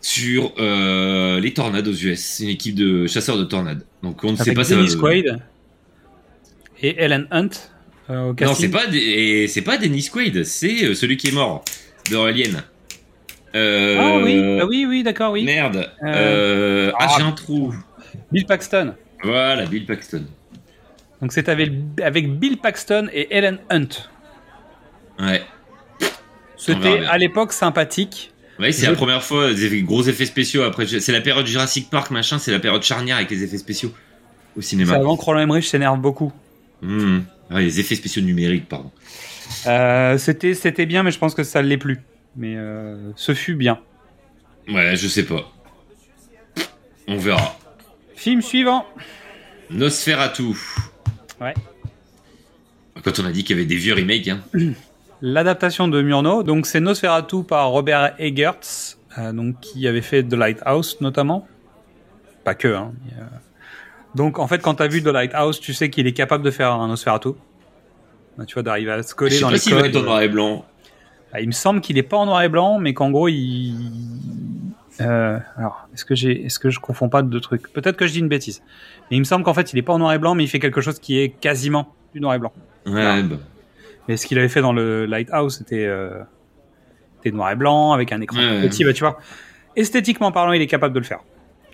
[0.00, 2.20] Sur euh, les tornades aux US.
[2.20, 3.84] C'est une équipe de chasseurs de tornades.
[4.02, 5.38] Donc, on ne sait pas ça Dennis Quaid
[6.80, 7.50] et Ellen Hunt
[8.10, 11.64] euh, au Non, c'est pas, c'est Dennis Quaid, c'est euh, celui qui est mort
[12.10, 12.62] de Alien.
[13.54, 15.44] Euh, Ah oui, ah oui, oui, d'accord, oui.
[15.44, 15.88] Merde.
[16.02, 17.14] Euh, Euh, ah, ah.
[17.16, 17.74] j'ai un trou.
[18.32, 18.94] Bill Paxton.
[19.22, 20.24] Voilà, Bill Paxton.
[21.20, 21.70] Donc c'est avec,
[22.02, 24.08] avec Bill Paxton et Ellen Hunt.
[25.20, 25.42] Ouais.
[26.64, 28.32] C'était à l'époque sympathique.
[28.58, 30.62] Ouais, c'est Je- la première fois, des effets- gros effets spéciaux.
[30.62, 33.92] Après, c'est la période Jurassic Park, machin, c'est la période charnière avec les effets spéciaux
[34.56, 34.94] au C'est cinéma.
[34.94, 36.32] avant que Roland Emmerich s'énerve beaucoup.
[36.82, 37.20] Mmh.
[37.50, 38.90] Ouais, les effets spéciaux numériques, pardon.
[39.66, 41.98] Euh, c'était c'était bien, mais je pense que ça ne l'est plus.
[42.36, 43.80] Mais euh, ce fut bien.
[44.68, 45.50] Ouais, je sais pas.
[47.08, 47.58] On verra.
[48.14, 48.86] Film suivant.
[49.70, 50.54] Nosferatu.
[51.40, 51.54] Ouais.
[53.02, 54.40] Quand on a dit qu'il y avait des vieux remakes, hein.
[55.24, 60.34] L'adaptation de Murnau, donc c'est Nosferatu par Robert Egertz, euh, donc qui avait fait The
[60.34, 61.46] Lighthouse notamment.
[62.44, 62.68] Pas que.
[62.68, 62.92] Hein.
[63.18, 63.22] euh,
[64.16, 66.50] Donc en fait, quand tu as vu The Lighthouse, tu sais qu'il est capable de
[66.50, 67.30] faire un Nosferatu.
[68.36, 69.90] Bah, tu vois, d'arriver à se Je coller sais dans pas les s'il va codes.
[69.90, 70.64] être en noir et blanc.
[71.32, 73.74] Ah, il me semble qu'il est pas en noir et blanc, mais qu'en gros, il.
[75.00, 77.72] Euh, alors, est-ce que j'ai, est-ce que je confonds pas de deux trucs?
[77.72, 78.62] Peut-être que je dis une bêtise.
[79.10, 80.48] Mais il me semble qu'en fait, il est pas en noir et blanc, mais il
[80.48, 82.52] fait quelque chose qui est quasiment du noir et blanc.
[82.86, 83.36] Ouais, bah.
[84.08, 86.18] Mais ce qu'il avait fait dans le Lighthouse, c'était, euh,
[87.26, 88.84] noir et blanc avec un écran petit.
[88.84, 89.18] Bah, tu vois,
[89.76, 91.20] esthétiquement parlant, il est capable de le faire.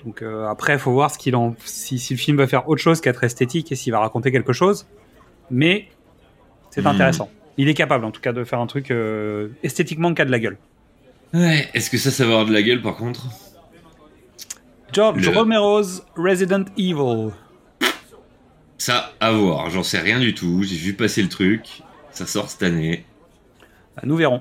[0.04, 2.68] Donc euh, après, il faut voir ce qu'il en, si, si le film va faire
[2.68, 4.86] autre chose qu'être esthétique et s'il va raconter quelque chose.
[5.50, 5.88] Mais
[6.70, 6.88] c'est Hmm.
[6.88, 7.30] intéressant.
[7.56, 10.30] Il est capable, en tout cas, de faire un truc euh, esthétiquement qui a de
[10.30, 10.58] la gueule.
[11.34, 13.26] Ouais, est-ce que ça, ça va avoir de la gueule par contre?
[14.92, 17.30] George Le- Romero's Resident Evil.
[18.78, 19.70] Ça, à voir.
[19.70, 20.62] J'en sais rien du tout.
[20.62, 21.82] J'ai vu passer le truc.
[22.18, 23.04] Ça sort cette année.
[23.94, 24.40] Bah, Nous verrons.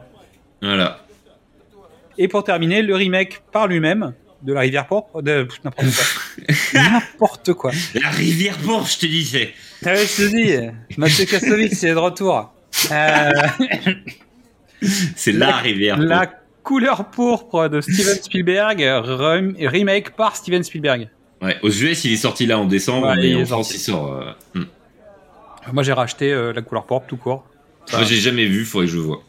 [0.63, 1.01] Voilà.
[2.17, 5.21] Et pour terminer, le remake par lui-même de La Rivière Pourpre.
[5.21, 5.43] De...
[5.43, 6.47] pff, N'importe quoi.
[6.73, 7.71] N'importe quoi.
[7.93, 9.53] La rivière pourpre, je te disais.
[9.85, 12.51] Ah ouais, je te dis, Mathieu Kassovitz est de retour.
[12.91, 13.31] Euh,
[15.15, 16.25] C'est la, rivière la
[16.63, 21.09] couleur pourpre de Steven Spielberg, rem- remake par Steven Spielberg.
[21.43, 24.13] Ouais, aux US, il est sorti là en décembre, Ouais, en France, il sort.
[24.13, 24.65] euh, hmm.
[25.73, 27.45] Moi, j'ai racheté euh, la couleur pourpre tout court.
[27.91, 29.23] Moi, j'ai jamais vu, faudrait que je vois.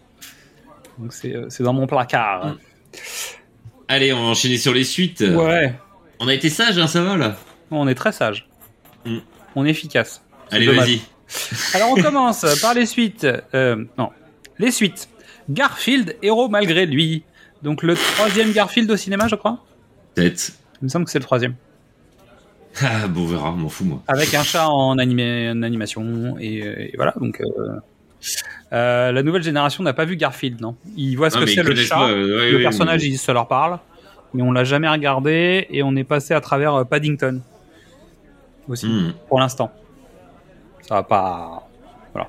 [0.99, 2.57] Donc c'est euh, dans mon placard.
[3.87, 5.21] Allez, on va enchaîner sur les suites.
[5.21, 5.75] Ouais,
[6.19, 7.37] On a été sage, hein, ça va là?
[7.71, 8.49] On est très sage.
[9.05, 9.19] Mm.
[9.55, 10.23] On est efficace.
[10.51, 11.01] Allez, vas-y.
[11.75, 13.27] Alors on commence par les suites.
[13.55, 14.11] Euh, non,
[14.59, 15.09] les suites.
[15.49, 17.23] Garfield, héros malgré lui.
[17.63, 19.65] Donc le troisième Garfield au cinéma, je crois?
[20.15, 20.53] Peut-être.
[20.81, 21.55] Il me semble que c'est le troisième.
[22.81, 24.03] Ah, bon, on verra, m'en fous, moi.
[24.07, 26.37] Avec un chat en, animé, en animation.
[26.39, 27.41] Et, et voilà, donc...
[27.41, 27.77] euh,
[28.73, 30.77] euh, la nouvelle génération n'a pas vu Garfield, non?
[30.97, 32.07] Ils voient ce Non, que c'est le chat.
[32.07, 33.79] ouais, le ouais, personnage, il, ça leur parle.
[34.35, 37.41] Mais on l'a jamais regardé et on est passé à travers euh, Paddington.
[38.69, 39.13] Aussi, Hmm.
[39.29, 39.71] pour l'instant.
[40.83, 41.69] Ça va pas...
[42.13, 42.29] Voilà.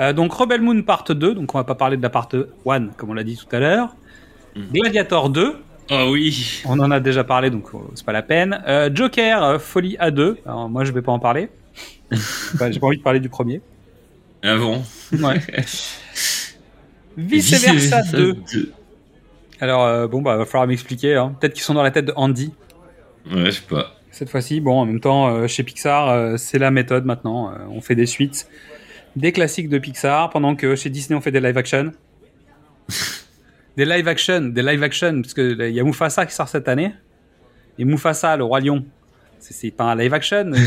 [0.00, 2.28] Euh, donc Rebel Moon Part 2, donc on va pas parler de la Part
[2.66, 3.94] 1, comme on l'a dit tout à l'heure.
[4.56, 4.62] Hmm.
[4.72, 5.56] Gladiator 2,
[5.92, 6.62] Oh oui.
[6.66, 8.62] on en a déjà parlé, donc c'est pas la peine.
[8.66, 10.36] Euh, Joker, Folie A2.
[10.46, 11.50] Alors, moi, je vais pas en parler.
[12.10, 13.60] J'ai pas envie de parler du premier.
[15.12, 15.40] Ouais.
[17.16, 18.34] Vice versa 2.
[18.52, 18.72] deux.
[19.60, 21.16] Alors, euh, bon, bah, va falloir m'expliquer.
[21.16, 21.36] hein.
[21.38, 22.52] Peut-être qu'ils sont dans la tête de Andy
[23.30, 23.96] Ouais, je sais pas.
[24.10, 24.60] cette fois-ci.
[24.60, 27.52] Bon, en même temps, euh, chez Pixar, euh, c'est la méthode maintenant.
[27.70, 28.48] On fait des suites,
[29.16, 31.92] des classiques de Pixar, pendant que chez Disney, on fait des live action.
[33.76, 36.68] des live action, des live action, parce que il y a Mufasa qui sort cette
[36.68, 36.94] année.
[37.78, 38.84] Et Mufasa, le roi lion,
[39.38, 40.50] c'est pas un live action.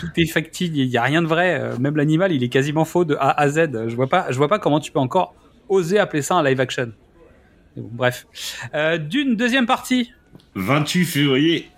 [0.00, 1.58] tout est factice, il y a rien de vrai.
[1.60, 3.88] Euh, Même l'animal, il est quasiment faux de A à Z.
[3.88, 5.34] Je vois pas, je vois pas comment tu peux encore
[5.68, 6.92] oser appeler ça un live action.
[7.76, 8.26] Bon, bref.
[8.74, 10.12] Euh, D'une deuxième partie.
[10.56, 11.68] 28 février.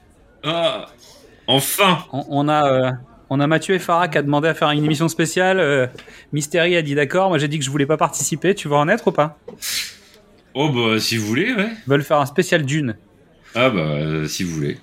[0.42, 0.86] Ah
[1.46, 2.90] Enfin On, on a, euh,
[3.28, 5.58] on a Mathieu et Farah qui a demandé à faire une émission spéciale.
[5.60, 5.86] Euh,
[6.32, 7.28] Mystery a dit d'accord.
[7.28, 8.54] Moi, j'ai dit que je voulais pas participer.
[8.54, 9.38] Tu vas en être ou pas?
[10.54, 11.68] Oh bah, si vous voulez, ouais.
[11.86, 12.96] Ils veulent faire un spécial Dune.
[13.54, 14.78] Ah bah, si vous voulez.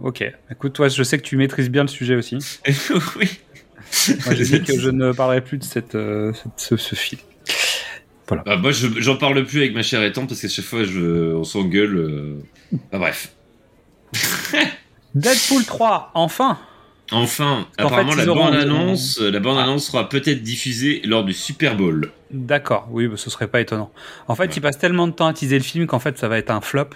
[0.00, 0.24] Ok.
[0.50, 2.36] Écoute, toi, je sais que tu maîtrises bien le sujet aussi.
[3.16, 3.28] oui.
[4.26, 7.20] Moi, j'ai dit que je ne parlerai plus de cette, euh, cette- ce, ce film.
[8.28, 10.84] Bah, moi, je- j'en parle plus avec ma chère et tante parce qu'à chaque fois,
[10.84, 11.96] je, on s'engueule.
[11.96, 12.38] euh.
[12.92, 13.32] Bah, bref.
[15.14, 16.58] Deadpool 3, enfin
[17.10, 21.32] Enfin, apparemment, fait, la ils auront- bande-annonce la bande annonce sera peut-être diffusée lors du
[21.32, 22.12] Super Bowl.
[22.30, 23.90] D'accord, oui, bah, ce serait pas étonnant.
[24.28, 26.36] En fait, ils passent tellement de temps à teaser le film qu'en fait, ça va
[26.36, 26.90] être un flop.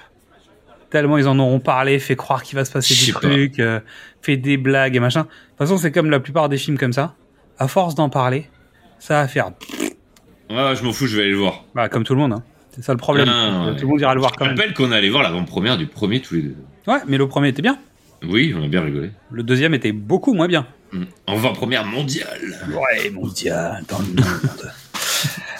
[0.92, 3.58] Tellement ils en auront parlé, fait croire qu'il va se passer Je des sais trucs,
[3.58, 3.80] euh,
[4.20, 5.22] fait des blagues et machin.
[5.22, 7.14] De toute façon, c'est comme la plupart des films comme ça.
[7.58, 8.46] À force d'en parler,
[8.98, 9.52] ça va faire
[10.50, 11.64] Ouais, je m'en fous, je vais aller le voir.
[11.74, 12.34] bah, comme tout le monde.
[12.34, 12.42] hein.
[12.72, 13.26] C'est ça le problème.
[13.78, 14.54] Tout le monde ira le voir Je quand même.
[14.56, 16.56] rappelle qu'on allait voir l'avant-première du premier tous les deux.
[16.86, 17.78] Ouais, mais le premier était bien.
[18.22, 19.10] Oui, on a bien rigolé.
[19.30, 20.66] Le deuxième était beaucoup moins bien.
[20.92, 21.04] Mm.
[21.26, 22.38] Avant-première mondiale.
[22.68, 24.72] Ouais, mondial, dans le monde.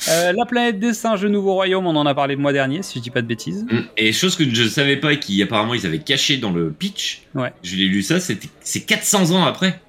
[0.09, 2.83] Euh, la planète des singes, le nouveau royaume, on en a parlé le mois dernier,
[2.83, 3.65] si je dis pas de bêtises.
[3.71, 3.79] Mm.
[3.97, 6.71] Et chose que je ne savais pas et qui apparemment ils avaient caché dans le
[6.71, 7.53] pitch, Ouais.
[7.63, 9.81] je l'ai lu ça, c'est 400 ans après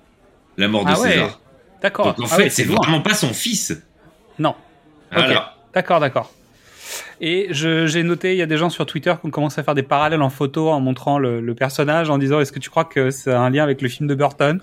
[0.58, 1.12] la mort de Ah ouais.
[1.12, 1.39] César.
[1.82, 2.06] D'accord.
[2.15, 3.73] Donc en Ah fait, ouais, c'est vraiment pas son fils.
[4.39, 4.56] Non.
[5.12, 5.56] Voilà.
[5.73, 6.32] D'accord, d'accord.
[7.21, 9.76] Et j'ai noté, il y a des gens sur Twitter qui ont commencé à faire
[9.76, 12.86] des parallèles en photo en montrant le, le personnage, en disant est-ce que tu crois
[12.86, 14.60] que c'est un lien avec le film de Burton?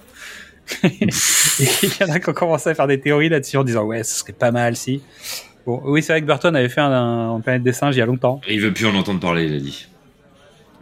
[0.84, 4.02] il y en a qui ont commencé à faire des théories là-dessus en disant ouais,
[4.04, 5.02] ce serait pas mal si.
[5.66, 8.02] Bon, oui, c'est vrai que Burton avait fait un, un Planète des singes il y
[8.02, 8.40] a longtemps.
[8.48, 9.86] Il veut plus en entendre parler, il a dit.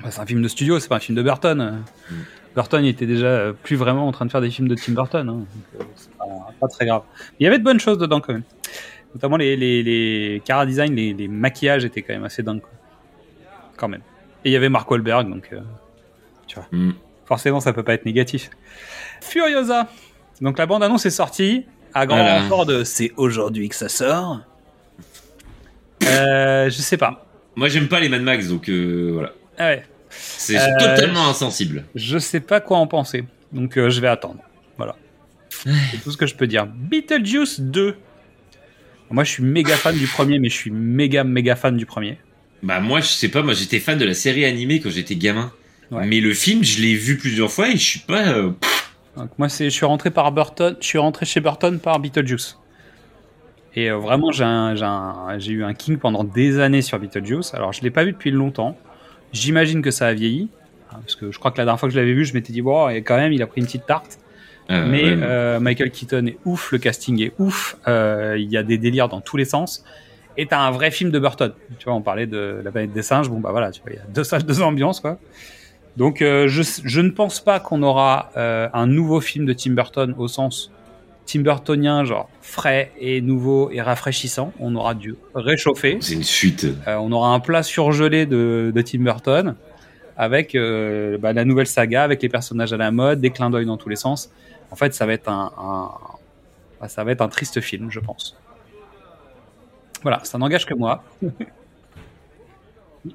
[0.03, 1.83] Bah, c'est un film de studio, c'est pas un film de Burton.
[2.55, 4.93] Burton il était déjà euh, plus vraiment en train de faire des films de Tim
[4.93, 5.29] Burton.
[5.29, 5.45] hein.
[5.97, 6.25] C'est pas,
[6.61, 7.03] pas très grave.
[7.41, 8.43] Il y avait de bonnes choses dedans quand même.
[9.15, 12.61] Notamment les, les, les Cara Design, les, les maquillages étaient quand même assez dingues.
[12.61, 12.71] quoi.
[13.77, 14.03] Quand même.
[14.45, 15.61] Et il y avait Mark Wahlberg, donc euh,
[16.47, 16.67] tu vois.
[16.73, 16.93] Mm.
[17.29, 18.51] Forcément, ça peut pas être négatif.
[19.21, 19.89] Furiosa.
[20.41, 21.65] Donc la bande-annonce est sortie.
[21.95, 22.41] À grand Voilà.
[22.43, 24.41] renfort de c'est aujourd'hui que ça sort.
[26.05, 27.27] Euh, je sais pas.
[27.57, 29.33] Moi, j'aime pas les Mad Max, donc euh, voilà.
[29.59, 29.85] Ah ouais.
[30.11, 31.85] C'est Euh, totalement insensible.
[31.95, 33.25] Je sais pas quoi en penser.
[33.53, 34.41] Donc euh, je vais attendre.
[34.77, 34.97] Voilà.
[35.51, 36.67] C'est tout ce que je peux dire.
[36.67, 37.97] Beetlejuice 2.
[39.11, 42.19] Moi je suis méga fan du premier, mais je suis méga méga fan du premier.
[42.63, 45.53] Bah moi, je sais pas, moi j'étais fan de la série animée quand j'étais gamin.
[45.91, 46.07] Ouais.
[46.07, 48.29] Mais le film, je l'ai vu plusieurs fois et je suis pas...
[48.29, 48.51] euh,
[49.17, 52.59] Donc moi c'est, je suis rentré par Burton, je suis rentré chez Burton par Beetlejuice.
[53.75, 56.99] Et euh, vraiment j'ai un- j'ai un- j'ai eu un king pendant des années sur
[56.99, 57.55] Beetlejuice.
[57.55, 58.77] Alors je l'ai pas vu depuis longtemps.
[59.33, 60.49] J'imagine que ça a vieilli.
[60.91, 62.53] hein, Parce que je crois que la dernière fois que je l'avais vu, je m'étais
[62.53, 64.19] dit, bon, et quand même, il a pris une petite tarte.
[64.71, 68.63] euh, Mais ouais, euh, Michael Keaton est ouf, le casting est ouf, il y a
[68.63, 69.85] des délires dans tous les sens.
[70.37, 71.53] Et t'as un vrai film de Burton.
[71.79, 73.29] Tu vois, on parlait de la planète des singes.
[73.29, 75.19] Bon, bah voilà, tu vois, il y a deux salles, deux ambiances, quoi.
[75.99, 79.73] Donc, euh, je, je ne pense pas qu'on aura euh, un nouveau film de Tim
[79.73, 80.71] Burton au sens
[81.27, 84.53] Tim Burtonien, genre frais et nouveau et rafraîchissant.
[84.61, 85.99] On aura du réchauffé.
[86.01, 86.67] C'est une suite.
[86.87, 89.57] Euh, on aura un plat surgelé de, de Tim Burton
[90.17, 93.67] avec euh, bah, la nouvelle saga, avec les personnages à la mode, des clins d'œil
[93.67, 94.31] dans tous les sens.
[94.71, 95.91] En fait, ça va être un, un-
[96.81, 98.37] bah, ça va être un triste film, je pense.
[100.03, 101.03] Voilà, ça n'engage que moi.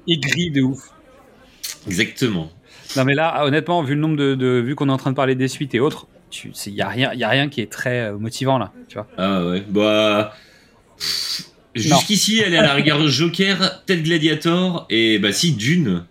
[0.08, 0.90] Aigri de ouf.
[1.86, 2.48] Exactement.
[2.96, 5.16] Non mais là, honnêtement, vu le nombre de, de vu qu'on est en train de
[5.16, 6.06] parler des suites et autres,
[6.66, 9.06] il y a rien, y a rien qui est très euh, motivant là, tu vois.
[9.18, 10.34] Ah ouais, bah...
[11.74, 16.04] Jusqu'ici, elle est à la rigueur Joker, peut-être Gladiator, et bah si, Dune.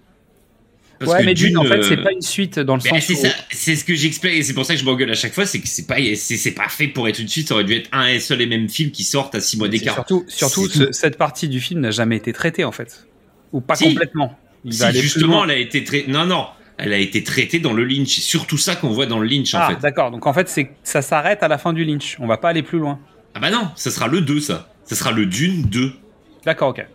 [1.00, 2.90] Parce ouais, que mais Dune, en fait, euh, c'est pas une suite dans le Ben,
[3.00, 5.16] sens c'est où c'est ce que j'explique, et c'est pour ça que je m'engueule à
[5.16, 7.56] chaque fois, c'est que c'est pas, c'est, c'est pas fait pour être une suite, ça
[7.56, 9.96] aurait dû être un et seul et même film qui sortent à 6 mois d'écart.
[9.96, 13.08] Surtout, surtout ce- cette partie du film n'a jamais été traitée en fait,
[13.54, 13.86] ou pas Si.
[13.86, 14.38] complètement.
[14.66, 16.46] Il Si, justement, elle a été traitée, non, non,
[16.78, 19.54] elle a été traitée dans le Lynch, c'est surtout ça qu'on voit dans le Lynch,
[19.54, 19.82] en Ah, fait.
[19.82, 20.12] d'accord.
[20.12, 22.18] Donc en fait, c'est ça s'arrête à la fin du Lynch.
[22.20, 23.00] On va pas aller plus loin.
[23.36, 24.74] Ah bah non, ça sera le 2, ça.
[24.86, 25.92] Ça sera le Dune 2.
[26.46, 26.86] D'accord, ok.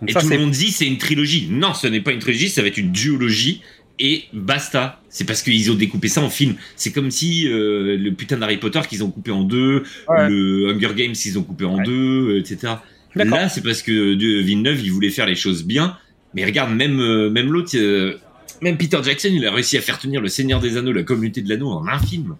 [0.00, 1.48] Donc Et ça, tout le monde dit c'est une trilogie.
[1.50, 3.62] Non, ce n'est pas une trilogie, ça va être une duologie.
[4.00, 5.00] Et basta.
[5.08, 6.54] C'est parce qu'ils ont découpé ça en film.
[6.76, 10.28] C'est comme si euh, le putain d'Harry Potter qu'ils ont coupé en deux, Ouais.
[10.28, 11.82] le Hunger Games qu'ils ont coupé en Ouais.
[11.84, 12.74] deux, euh, etc.
[13.16, 15.96] Là, c'est parce que de Villeneuve, il voulait faire les choses bien.
[16.34, 18.18] Mais regarde, même euh, même l'autre, euh,
[18.62, 21.42] même Peter Jackson, il a réussi à faire tenir le Seigneur des Anneaux, la communauté
[21.42, 22.36] de l'anneau en un film.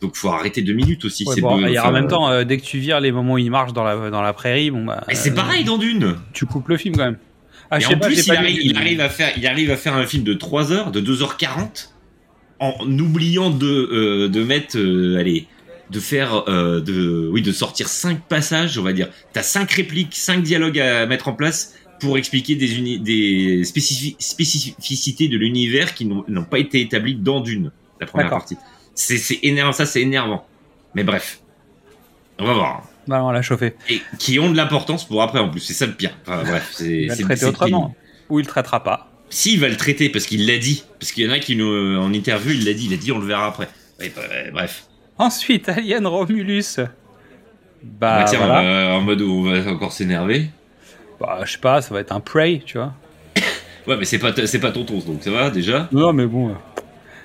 [0.00, 1.24] Donc faut arrêter deux minutes aussi.
[1.26, 3.34] Ouais, c'est bon, et en enfin, même temps, euh, dès que tu vires les moments
[3.34, 5.04] où il marche dans la dans la prairie, bon bah.
[5.08, 6.16] mais c'est euh, pareil dans Dune.
[6.32, 7.18] Tu coupes le film quand même.
[7.70, 10.06] Ah, Et en pas, plus, il arrive, il, à faire, il arrive à faire un
[10.06, 11.88] film de 3 heures, de 2h40,
[12.60, 14.76] en oubliant de, euh, de mettre,
[15.18, 15.48] allez,
[15.90, 19.08] de faire, de, oui, de sortir 5 passages, on va dire.
[19.32, 24.16] T'as 5 répliques, 5 dialogues à mettre en place pour expliquer des, uni- des spécifi-
[24.18, 28.56] spécificités de l'univers qui n'ont pas été établies dans Dune, la première partie.
[28.94, 30.46] C'est énervant, ça c'est énervant.
[30.94, 31.40] Mais bref,
[32.38, 32.82] on va voir.
[33.06, 33.74] Bah, on l'a chauffé.
[33.88, 36.16] Et qui ont de l'importance pour après en plus, c'est ça le pire.
[36.22, 37.94] Enfin, bref, c'est Il va c'est- le traiter autrement.
[38.30, 39.10] Ou il le traitera pas.
[39.30, 40.84] Si, il va le traiter parce qu'il l'a dit.
[40.98, 42.86] Parce qu'il y en a qui nous, euh, en interview, il l'a dit.
[42.86, 43.68] Il a dit, on le verra après.
[43.98, 44.04] Bah,
[44.52, 44.86] bref.
[45.18, 46.76] Ensuite, Alien Romulus.
[46.78, 46.90] Bah,
[47.82, 48.62] Bah, tiens, voilà.
[48.62, 50.46] va- en mode où on va encore s'énerver.
[51.20, 52.92] Bah, je sais pas, ça va être un Prey, tu vois.
[53.86, 55.88] Ouais, mais c'est pas, c'est pas tonton, donc ça va déjà?
[55.92, 56.52] Non, mais bon, euh,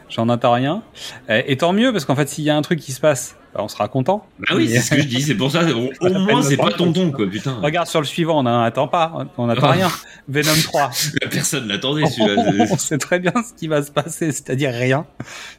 [0.10, 0.84] j'en attends rien.
[1.30, 3.36] Euh, Et tant mieux, parce qu'en fait, s'il y a un truc qui se passe,
[3.56, 4.26] bah, on sera content.
[4.38, 5.22] Bah oui, c'est ce que je dis.
[5.24, 5.64] C'est pour ça.
[5.74, 7.58] Au, au moins, c'est pas tonton, quoi, putain.
[7.64, 9.72] Regarde sur le suivant, on n'attend pas, on n'attend Ah.
[9.72, 9.90] rien.
[10.30, 10.92] Venom 3.
[11.32, 12.66] Personne l'attendait, celui-là.
[12.72, 15.08] on sait très bien ce qui va se passer, c'est-à-dire rien.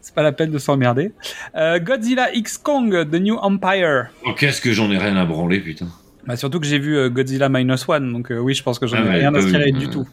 [0.00, 1.12] C'est pas la peine de s'emmerder.
[1.56, 4.06] Euh, Godzilla X Kong, The New Empire.
[4.24, 5.88] oh, qu'est-ce que j'en ai rien à branler, putain.
[6.26, 8.86] Bah, surtout que j'ai vu euh, Godzilla Minus One, donc euh, oui, je pense que
[8.86, 10.06] j'en ai ah rien à tirer du tout.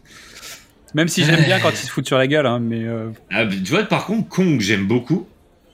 [0.95, 3.57] Même si j'aime bien quand ils se foutent sur la gueule, hein, euh, ah, mais.
[3.57, 5.27] Tu vois, par contre, Kong, j'aime beaucoup.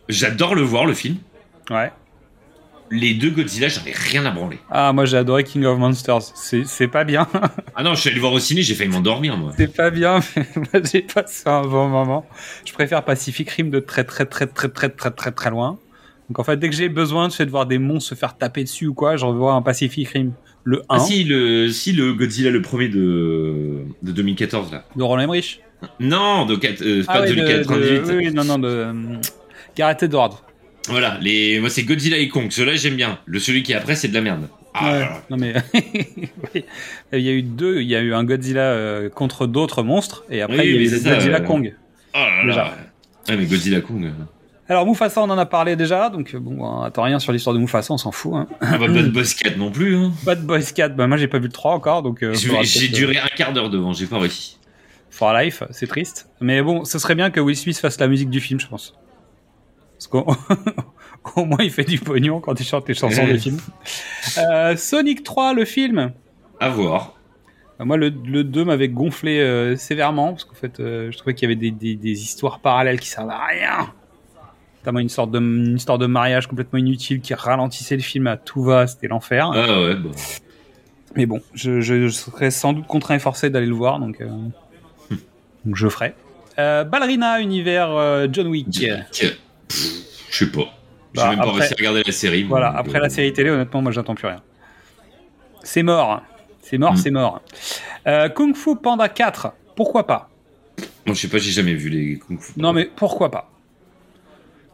[0.10, 1.18] J'adore le voir, le film.
[1.70, 1.92] Ouais.
[2.92, 4.60] Les deux Godzilla, j'en ai rien à branler.
[4.70, 6.22] Ah, moi j'ai adoré King of Monsters.
[6.36, 7.28] C'est pas bien.
[7.76, 9.54] ah non, je suis allé le voir au ciné, j'ai failli m'endormir, moi.
[9.58, 10.20] C'est pas bien,
[10.74, 12.28] mais j'ai passé un bon moment.
[12.64, 15.80] Je préfère Pacific Rim de très, très, très, très, très, très, très, très loin.
[16.30, 18.88] Donc en fait, dès que j'ai besoin de voir des monstres se faire taper dessus
[18.88, 20.32] ou quoi, je revois un Pacific Rim.
[20.64, 24.84] Le 1 Ah si le, si le Godzilla le premier de, de 2014 là.
[24.96, 25.62] de Roland Emmerich.
[26.00, 27.78] Non, de, euh, Ah pas de, 2098.
[28.02, 28.94] de- oui, oui, non, non, de euh,
[29.78, 30.42] Gareth Edwards.
[30.88, 32.48] Voilà, les, moi c'est Godzilla et Kong.
[32.50, 33.20] Ceux-là j'aime bien.
[33.26, 34.48] Le celui qui est après c'est de la merde.
[34.74, 35.54] Ah, Ouais, non mais
[37.14, 40.26] il y a eu deux, il y a eu un Godzilla euh, contre d'autres monstres
[40.30, 41.76] et après Oui, il y a eu Godzilla euh, Kong.
[42.14, 42.78] Oh là là.
[43.30, 44.12] Ouais, mais Godzilla Kong.
[44.70, 44.74] Euh.
[44.74, 47.54] Alors Mufasa on en a parlé déjà donc euh, bon on attend rien sur l'histoire
[47.54, 48.34] de Mufasa on s'en fout.
[48.36, 48.48] Hein.
[48.62, 49.96] Ah bah, Bad Boys 4 non plus.
[49.96, 50.12] Hein.
[50.24, 53.18] Bad Boys 4 bah moi j'ai pas vu le 3 encore donc euh, J'ai duré
[53.18, 54.58] un quart d'heure devant, j'ai pas réussi.
[54.62, 54.68] euh,
[55.12, 58.30] For Life c'est triste mais bon ce serait bien que Will Smith fasse la musique
[58.30, 58.96] du film je pense.
[59.98, 60.26] Parce qu'au
[61.36, 63.60] au moins il fait du pognon quand il chante les chansons des films.
[64.38, 66.12] Euh, Sonic 3 le film.
[66.60, 67.14] À voir.
[67.80, 71.34] Bah, Moi, le, le 2 m'avait gonflé euh, sévèrement, parce qu'en fait, euh, je trouvais
[71.34, 73.94] qu'il y avait des, des, des histoires parallèles qui servaient à rien.
[74.86, 78.38] Notamment une sorte de, une histoire de mariage complètement inutile qui ralentissait le film à
[78.38, 79.50] tout va, c'était l'enfer.
[79.52, 80.12] Ah ouais, bah.
[81.16, 84.22] Mais bon, je, je, je serais sans doute contraint et forcé d'aller le voir, donc,
[84.22, 84.28] euh,
[85.66, 86.14] donc je ferai.
[86.60, 88.68] Euh, Ballerina, univers euh, John Wick.
[88.72, 89.32] Je
[90.30, 90.60] sais pas.
[91.16, 92.44] J'ai Bah, même pas après- réussi à regarder la série.
[92.44, 94.44] Voilà, donc, après la série télé, honnêtement, moi j'attends plus rien.
[95.64, 96.22] C'est mort.
[96.62, 96.98] C'est mort, Mm.
[96.98, 97.42] c'est mort.
[98.36, 100.30] Kung Fu Panda 4, pourquoi pas?
[101.08, 102.54] Moi je sais pas, j'ai jamais vu les Kung Fu.
[102.58, 103.50] Non, mais pourquoi pas?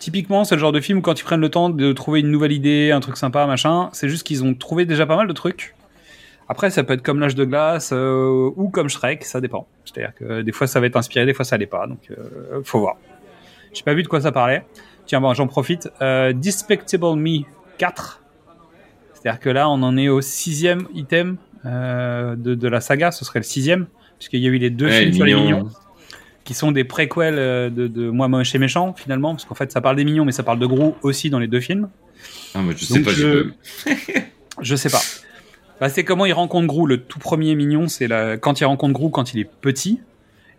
[0.01, 2.31] Typiquement, c'est le genre de film où quand ils prennent le temps de trouver une
[2.31, 5.33] nouvelle idée, un truc sympa, machin, c'est juste qu'ils ont trouvé déjà pas mal de
[5.33, 5.75] trucs.
[6.49, 9.67] Après, ça peut être comme l'âge de glace euh, ou comme Shrek, ça dépend.
[9.85, 12.61] C'est-à-dire que des fois ça va être inspiré, des fois ça l'est pas, donc euh,
[12.63, 12.95] faut voir.
[13.73, 14.65] J'ai pas vu de quoi ça parlait.
[15.05, 15.87] Tiens, bon, j'en profite.
[16.01, 17.43] Euh, Despicable Me
[17.77, 18.23] 4.
[19.13, 21.37] C'est-à-dire que là, on en est au sixième item
[21.67, 23.11] euh, de, de la saga.
[23.11, 23.85] Ce serait le sixième,
[24.17, 25.69] puisqu'il y a eu les deux Ouais, films les sur les mignons.
[26.43, 29.71] Qui sont des préquels euh, de, de Moi moche et méchant finalement, parce qu'en fait
[29.71, 31.89] ça parle des mignons, mais ça parle de gros aussi dans les deux films.
[32.55, 33.49] Mais je sais Donc, pas, je-.
[34.61, 35.01] Je sais pas.
[35.79, 36.87] Bah, c'est comment il rencontre Gru.
[36.87, 38.37] Le tout premier mignon, c'est la...
[38.37, 39.99] quand il rencontre Gru quand il est petit.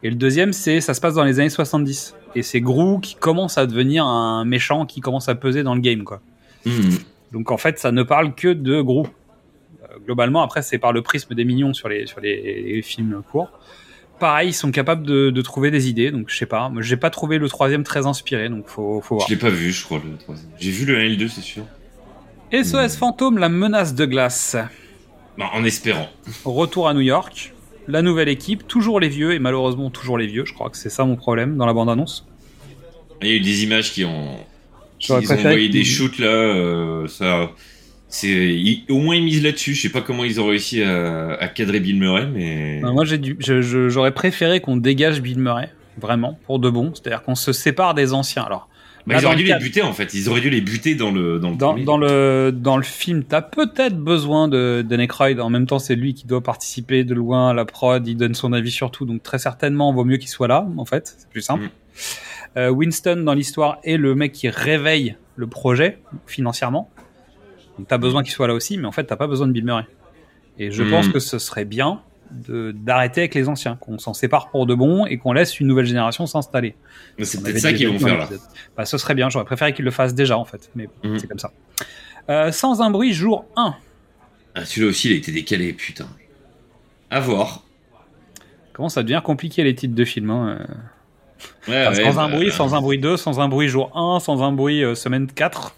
[0.03, 2.17] Et le deuxième, c'est ça se passe dans les années 70.
[2.35, 5.81] Et c'est Gru qui commence à devenir un méchant qui commence à peser dans le
[5.81, 6.21] game, quoi.
[6.67, 6.99] Mhm.
[7.33, 9.05] Donc en fait, ça ne parle que de Gru.
[9.05, 13.53] Euh, globalement, après, c'est par le prisme des mignons sur les, sur les films courts.
[14.23, 16.69] Pareil, ils sont capables de, de trouver des idées, donc je sais pas.
[16.69, 19.27] Moi, j'ai pas trouvé le troisième très inspiré, donc faut, faut voir.
[19.27, 20.49] Je l'ai pas vu, je crois, le troisième.
[20.61, 21.65] J'ai vu le 1 et le 2, c'est sûr.
[22.53, 24.57] SOS Fantôme, la menace de glace.
[25.37, 26.09] Bah, en espérant.
[26.45, 27.53] Retour à New York.
[27.89, 30.45] La nouvelle équipe, toujours les vieux, et malheureusement toujours les vieux.
[30.45, 32.25] Je crois que c'est ça mon problème dans la bande-annonce.
[33.23, 34.37] Il y a eu des images qui ont.
[35.01, 37.51] Ils ont envoyé des shoots là, euh, ça.
[38.15, 38.59] C'est
[38.91, 39.73] au moins ils misent là-dessus.
[39.75, 43.17] Je sais pas comment ils ont réussi à, à cadrer Bill Murray, mais moi, j'ai
[43.17, 46.93] dû- j'aurais préféré qu'on dégage Bill Murray, vraiment, pour de bon.
[46.95, 48.43] C'est-à-dire qu'on se sépare des anciens.
[48.43, 48.69] Alors,
[49.07, 50.13] Bah, ils auraient dû les buter en fait.
[50.13, 51.85] Ils auraient dû les buter dans le dans le dans, premier.
[51.85, 55.41] dans le, dans le film, t'as peut-être besoin de, de Necroid.
[55.41, 58.07] En même temps, c'est lui qui doit participer de loin à la prod.
[58.07, 59.07] Il donne son avis sur tout.
[59.07, 61.15] Donc, très certainement, vaut mieux qu'il soit là, en fait.
[61.19, 61.65] C'est plus simple.
[61.65, 61.69] Mm.
[62.59, 66.91] Euh, Winston, dans l'histoire, est le mec qui réveille le projet financièrement.
[67.79, 69.65] Donc, t'as besoin qu'il soit là aussi, mais en fait, t'as pas besoin de Bill
[69.65, 69.87] Murray.
[70.59, 72.01] Et je pense que ce serait bien
[72.31, 75.85] d'arrêter avec les anciens, qu'on s'en sépare pour de bon et qu'on laisse une nouvelle
[75.85, 76.75] génération s'installer.
[77.19, 78.29] Mais c'est peut-être ça qu'ils vont faire là.
[78.77, 81.19] Bah, ce serait bien, j'aurais préféré qu'ils le fassent déjà en fait, mais Mhm.
[81.19, 81.53] c'est comme ça.
[82.31, 83.75] Euh, sans un bruit, jour 1.
[84.55, 86.07] Ah, celui-là aussi, il a été décalé, putain.
[87.11, 87.65] À voir.
[88.73, 90.65] Comment ça devient compliqué les titres de films hein, euh.
[91.69, 93.91] Ouais, Enfin, ouais, Sans un bah, bruit, sans un bruit 2, sans un bruit jour
[93.95, 95.75] 1, sans un bruit euh, semaine 4.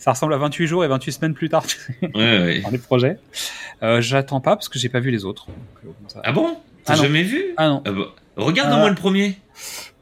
[0.00, 1.62] Ça ressemble à 28 jours et 28 semaines plus tard
[2.02, 2.60] Ouais, ouais.
[2.62, 3.18] dans les projets.
[3.82, 5.46] Euh, J'attends pas parce que j'ai pas vu les autres.
[5.46, 6.22] Donc, euh, ça.
[6.24, 6.56] Ah bon?
[6.84, 7.44] T'as Ah jamais vu?
[7.58, 7.82] Ah non.
[7.84, 9.36] Ah bah, Regarde au moins le premier.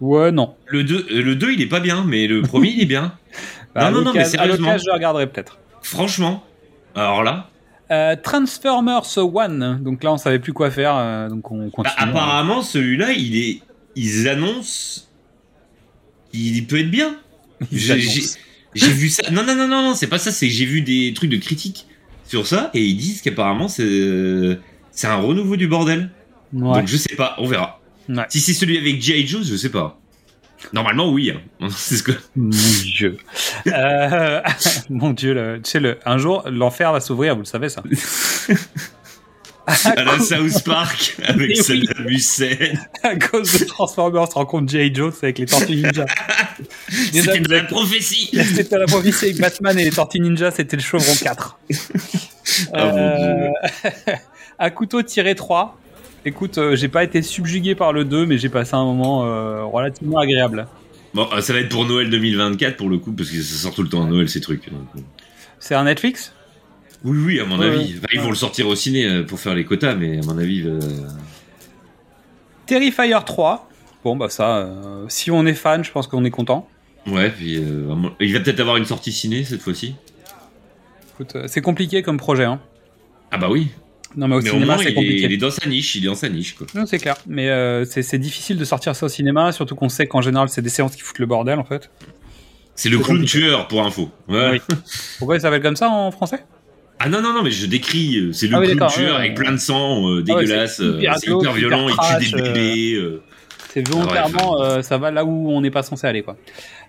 [0.01, 0.55] Ouais, non.
[0.67, 3.13] Le 2, euh, le 2 il est pas bien, mais le premier il est bien.
[3.75, 4.79] Bah, Non, non, non, mais à sérieusement.
[4.79, 5.59] je regarderai peut-être.
[5.83, 6.43] Franchement.
[6.95, 7.51] Alors là,
[7.91, 9.81] Euh, Transformers One.
[9.83, 11.95] Donc là, on savait plus quoi faire, euh, donc on bah, continue.
[12.11, 13.61] apparemment celui-là, il est,
[13.97, 15.03] ils annoncent,
[16.33, 17.17] il peut être bien.
[17.73, 17.91] Ils
[18.75, 19.31] J'ai- vu ça.
[19.31, 20.31] Non, non, non, non, non, c'est pas ça.
[20.33, 21.87] C'est que j'ai vu des trucs de critiques
[22.27, 24.59] sur ça et ils disent qu'apparemment c'est,
[24.91, 26.11] c'est un renouveau du bordel.
[26.53, 26.79] Ouais.
[26.81, 27.81] Donc je sais pas, on verra.
[28.09, 28.25] Ouais.
[28.29, 29.27] Si c'est celui avec G.I.
[29.27, 29.99] Joe, je sais pas.
[30.73, 31.31] Normalement, oui.
[31.61, 31.69] hein.
[31.77, 32.11] C'est ce que.
[32.35, 33.17] Mon dieu.
[33.69, 34.41] Euh,
[34.91, 37.83] mon dieu, le- tu sais, le, un jour, l'enfer va s'ouvrir, vous le savez ça.
[39.85, 41.57] À la South Park avec Mais oui.
[41.57, 42.57] Saddam Hussein.
[43.03, 44.95] à cause de Transformers rencontre J.I.
[44.95, 46.07] Jones avec les Tortues Ninja.
[47.13, 48.31] C'était de la prophétie.
[48.55, 51.59] C'était la prophétie avec Batman et les Tortues Ninja, c'était le Chevron 4.
[52.73, 53.53] Ah, mon
[54.59, 55.79] à couteau tiré 3.
[56.25, 59.63] Écoute, euh, j'ai pas été subjugué par le 2, mais j'ai passé un moment euh,
[59.65, 60.67] relativement agréable.
[61.15, 63.75] Bon, euh, ça va être pour Noël 2024 pour le coup, parce que ça sort
[63.75, 64.67] tout le temps à Noël ces trucs.
[64.69, 65.01] euh.
[65.61, 66.33] C'est un Netflix?
[67.05, 67.95] Oui, oui, à mon Ouais, avis.
[67.95, 68.01] ouais.
[68.13, 70.63] Ils vont le sortir au ciné euh, pour faire les quotas, mais à mon avis.
[70.67, 70.81] euh,
[72.67, 73.69] Terrifier 3.
[74.05, 76.69] Bon, bah ça, euh, si on est fan, je pense qu'on est content.
[77.07, 79.95] Ouais, puis euh, il va peut-être avoir une sortie ciné cette fois-ci.
[81.15, 82.45] Écoute, c'est compliqué comme projet.
[82.45, 82.61] Hein.
[83.31, 83.69] Ah bah oui.
[84.17, 85.25] Non, mais au mais cinéma, c'est est, compliqué.
[85.25, 86.67] il est dans sa niche, il est dans sa niche, quoi.
[86.75, 87.17] Non, c'est clair.
[87.27, 90.63] Mais euh, c'est difficile de sortir ça au cinéma, surtout qu'on sait qu'en général, c'est
[90.63, 91.91] des séances qui foutent le bordel, en fait.
[92.75, 94.11] C'est le clown tueur, pour info.
[94.29, 94.53] Ouais.
[94.69, 94.77] Oui.
[95.19, 96.45] Pourquoi il s'appelle comme ça en français?
[97.01, 99.21] Ah non, non, non, mais je décris, euh, c'est le Ah oui, clown tueur ouais,
[99.21, 102.19] avec plein de sang, euh, Ah ouais, dégueulasse, c'est euh, hyper glauque, hyper violent, hyper
[102.21, 102.95] il tue des bébés.
[102.97, 103.23] euh.
[103.71, 106.37] C'est volontairement, euh, ça va là où on n'est pas censé aller, quoi.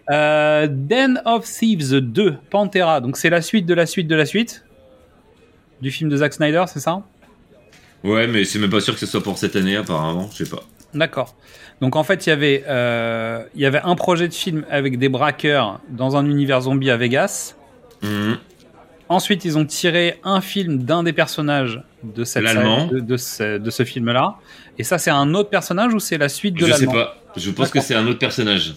[0.10, 3.02] Euh, Den of Thieves 2, Pantera.
[3.02, 4.64] Donc c'est la suite de la suite de la suite
[5.82, 7.04] du film de Zack Snyder, c'est ça?
[8.04, 10.50] Ouais, mais c'est même pas sûr que ce soit pour cette année, apparemment, je sais
[10.50, 10.64] pas.
[10.94, 11.36] D'accord.
[11.82, 14.98] Donc en fait, il y avait, euh, il y avait un projet de film avec
[14.98, 17.56] des braqueurs dans un univers zombie à Vegas.
[18.02, 18.38] Mhm.
[19.10, 22.88] Ensuite, ils ont tiré un film d'un des personnages de cette L'Allemand.
[22.88, 24.36] de, de ce, de ce film-là.
[24.78, 27.18] Et ça, c'est un autre personnage ou c'est la suite de Je sais l'allemand pas.
[27.36, 28.76] Je pense que c'est un autre personnage.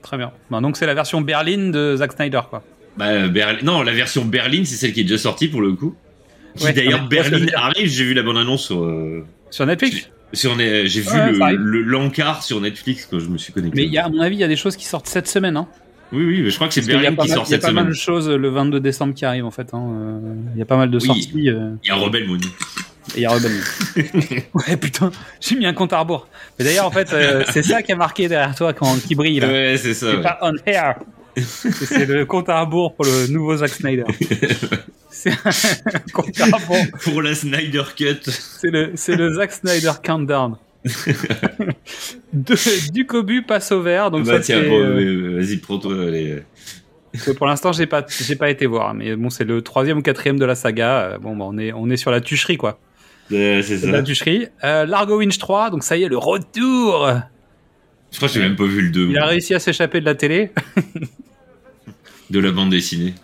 [0.00, 0.32] Très bien.
[0.50, 2.62] Ben, donc c'est la version Berlin de Zack Snyder, quoi.
[2.96, 5.94] Bah, Berlin- Non, la version Berlin, c'est celle qui est déjà sortie pour le coup.
[6.62, 8.82] Ouais, D'ailleurs, je Berlin arrive, j'ai vu la bonne annonce sur.
[8.84, 10.08] euh, Sur Netflix.
[10.34, 13.76] sur j'ai vu Ouais, le le- l'encart sur Netflix quand je me suis connecté.
[13.80, 15.28] Mais il y a, à mon avis, il y a des choses qui sortent cette
[15.28, 15.56] semaine.
[15.56, 15.66] Hein.
[16.12, 17.38] Oui, oui, mais je crois que c'est Parce qu'il y a Berlin pas qui mal-
[17.38, 17.92] sort Il y a cette pas mal semaine.
[17.92, 19.68] de choses le 22 décembre qui arrivent, en fait.
[19.72, 19.82] hein.
[19.94, 20.20] Euh,
[20.54, 21.06] Il y a pas mal de Oui.
[21.06, 21.48] sorties.
[21.48, 22.36] euh, Il y a Rebel Moon.
[22.36, 24.22] et il y a Rebel Moon.
[24.54, 25.10] ouais, putain,
[25.40, 26.28] j'ai mis un compte à rebours.
[26.58, 29.40] Mais d'ailleurs, en fait, euh, c'est ça qui a marqué derrière toi quand, qui brille,
[29.40, 29.48] là.
[29.48, 30.10] Ouais, c'est ça.
[30.10, 30.22] C'est ouais.
[30.22, 30.96] pas on air.
[31.36, 34.04] C'est le compte à rebours pour le nouveau Zack Snyder.
[35.10, 36.98] C'est un compte à rebours.
[37.04, 38.18] Pour la Snyder Cut.
[38.26, 40.56] C'est le, c'est le Zack Snyder countdown.
[42.32, 44.10] De- du cobu passe au vert.
[44.10, 45.94] Donc bah, ça, tiens, bon, euh, euh, vas-y, prends-toi.
[47.24, 48.94] que pour l'instant, j'ai pas, j'ai pas été voir.
[48.94, 51.00] Mais bon, c'est le troisième ou quatrième de la saga.
[51.00, 52.78] Euh, Bon, bah, on est, on est sur la tucherie, quoi.
[53.32, 54.02] Euh, c'est de la ça.
[54.02, 54.46] tucherie.
[54.64, 55.70] Euh, Largo Winch 3.
[55.70, 57.08] Donc ça y est, le retour.
[58.10, 60.04] Je crois que j'ai même pas vu le 2 Il a réussi à s'échapper de
[60.04, 60.50] la télé.
[62.30, 63.14] de la bande dessinée.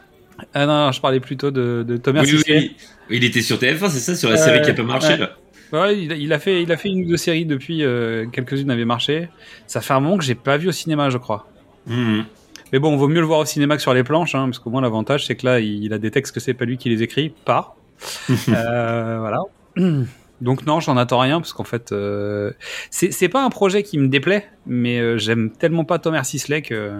[0.54, 2.58] Ah non, non, je parlais plutôt de, de Thomas Oui, oui, Sisley.
[2.58, 2.76] oui.
[3.10, 5.36] Il était sur TF1, c'est ça, sur la Euh, série qui a pas marché là.
[5.72, 7.82] Ouais, il, a- il a fait, il a fait une ou deux séries depuis.
[7.84, 9.28] euh, quelques-unes avaient marché.
[9.66, 11.46] Ça fait un moment que j'ai pas vu au cinéma, je crois.
[11.86, 12.24] Mhm.
[12.72, 14.68] Mais bon, vaut mieux le voir au cinéma que sur les planches, hein, parce qu'au
[14.70, 16.88] moins l'avantage c'est que là, il, il a des textes que c'est pas lui qui
[16.90, 17.76] les écrit, pas.
[18.50, 19.40] Euh, voilà.
[20.40, 22.52] Donc non, j'en attends rien parce qu'en fait, euh,
[22.90, 26.92] c'est pas un projet qui me déplaît, mais euh, j'aime tellement pas Thomas Sisley que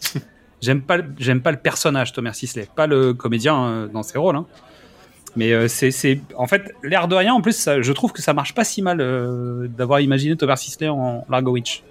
[0.60, 4.18] j'aime pas le- j'aime pas le personnage Thomas Sisley, pas le comédien euh, dans ses
[4.18, 4.36] rôles.
[4.36, 4.46] hein.
[5.36, 7.32] Mais euh, c'est en fait l'air de rien.
[7.34, 10.56] En plus, ça- je trouve que ça marche pas si mal euh, d'avoir imaginé Thomas
[10.56, 11.82] Sisley en Largo Witch.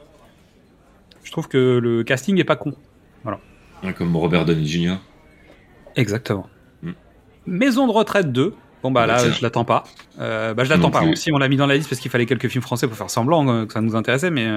[1.24, 2.74] Je trouve que le casting est pas con.
[3.84, 4.96] Ouais, Comme Robert Downey Jr.
[5.96, 6.48] Exactement.
[6.82, 6.92] Mm.
[7.46, 8.54] Maison de retraite 2.
[8.84, 9.32] Bon bah Ah bah là tiens.
[9.34, 9.84] je l'attends pas.
[10.20, 11.02] Euh, bah je l'attends pas.
[11.02, 11.12] plus.
[11.12, 13.10] Aussi on l'a mis dans la liste parce qu'il fallait quelques films français pour faire
[13.10, 14.48] semblant euh, que ça nous intéressait, mais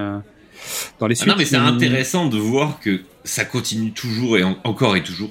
[0.98, 1.28] dans les Ah suites.
[1.28, 5.30] non, mais c'est intéressant de voir que ça continue toujours et en- encore et toujours.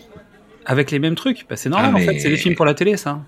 [0.66, 1.45] Avec les mêmes trucs.
[1.50, 2.20] Bah, c'est normal Ah, en fait.
[2.20, 3.22] C'est des films pour la télé ça.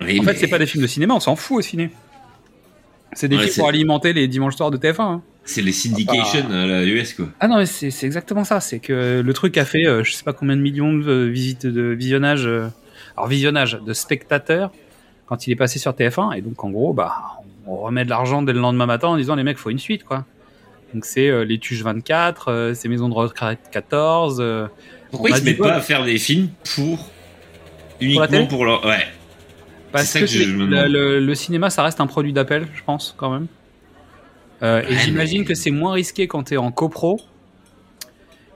[0.00, 1.14] Oui, en fait mais- c'est pas des films de cinéma.
[1.14, 1.90] On s'en fout au ciné.
[3.12, 5.00] C'est des Ouais, films pour alimenter les dimanches soirs de TF1.
[5.02, 5.22] hein.
[5.44, 7.26] C'est les syndication à la US quoi.
[7.40, 8.60] Ah non mais c'est exactement ça.
[8.60, 11.24] C'est que le truc a fait euh, je sais pas combien de millions de euh,
[11.30, 12.46] visites de visionnage.
[12.46, 12.66] euh,
[13.16, 14.70] alors visionnage de spectateurs
[15.26, 17.14] quand il est passé sur TF1 et donc en gros bah
[17.66, 20.02] on remet de l'argent dès le lendemain matin en disant les mecs faut une suite
[20.04, 20.24] quoi.
[20.92, 24.38] Donc c'est euh, les Tuches 24, euh, c'est Maison de retraite 14.
[24.40, 24.66] euh,
[25.12, 27.08] Pourquoi on ils se mettent pas à faire des films pour
[28.00, 29.06] uniquement télé pour leur ouais
[29.96, 30.88] Parce ça que, je- le, demande.
[30.90, 33.46] le- le cinéma, ça reste un produit d'appel, je pense, quand même.
[34.62, 37.20] Euh, et j'imagine que c'est moins risqué quand t'es en copro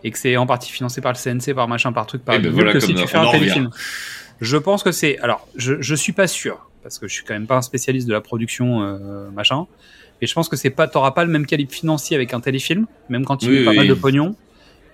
[0.02, 2.38] et que c'est en partie financé par le CNC, par machin, par truc, par Eh
[2.38, 3.68] ben voilà, que si tu fais un téléfilm.
[4.40, 5.18] Je pense que c'est.
[5.18, 8.08] Alors, je, je suis pas sûr parce que je suis quand même pas un spécialiste
[8.08, 9.66] de la production, euh, machin.
[10.22, 12.86] Et je pense que c'est pas, t'auras pas le même calibre financier avec un téléfilm,
[13.10, 13.76] même quand il Oui, met pas oui.
[13.76, 14.34] mal de pognon,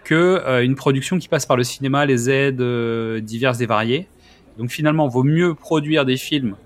[0.03, 2.61] que euh, une production qui passe par le cinéma, les aides
[3.23, 4.09] diverses et variées.
[4.59, 6.57] Donc finalement, vaut mieux produire des films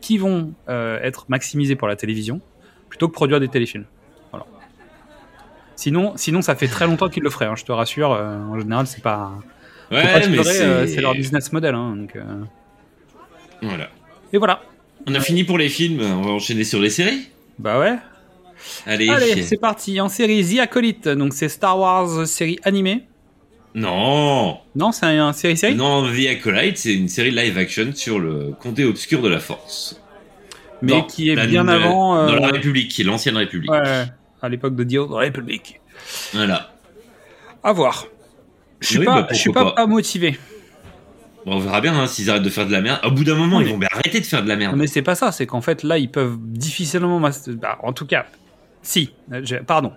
[0.00, 2.40] qui vont euh, être maximisés pour la télévision
[2.88, 3.84] plutôt que produire des téléfilms.
[4.30, 4.46] Voilà.
[5.76, 7.46] Sinon, sinon, ça fait très longtemps qu'ils le feraient.
[7.46, 8.12] hein, je te rassure.
[8.12, 9.32] euh, en général, c'est pas.
[9.90, 11.74] ouais euh, c'est leur business model.
[11.74, 12.16] hein, donc,
[13.62, 13.88] voilà.
[14.32, 14.62] Et voilà.
[15.06, 17.28] On a fini pour les films, on va enchaîner sur les séries.
[17.58, 17.96] Bah ouais.
[18.86, 19.08] Allez.
[19.08, 20.00] Allez, c'est parti.
[20.00, 23.04] En série The Acolyte, donc c'est Star Wars série animée.
[23.74, 25.74] Non, Non, c'est un, un série série?
[25.74, 30.00] non, The Acolyte, c'est une série live action sur le comté obscur de la Force.
[30.82, 32.16] mais qui est bien avant.
[32.16, 33.70] euh, Dans la République, qui est l'ancienne République.
[33.70, 34.04] ouais,
[34.42, 35.80] à l'époque de Old Republic.
[36.32, 36.72] Voilà.
[37.62, 38.06] À voir.
[38.80, 40.38] Je suis Oui, pas, bah, je suis pas, motivé.
[41.44, 43.00] Bon, on verra bien hein, s'ils arrêtent de faire de la merde.
[43.04, 44.72] Au bout d'un moment, ils vont bien arrêter de faire de la merde.
[44.72, 47.20] Non, mais c'est pas ça, c'est qu'en fait là ils peuvent difficilement.
[47.20, 48.26] bah, en tout cas,
[48.82, 49.92] si, euh, pardon,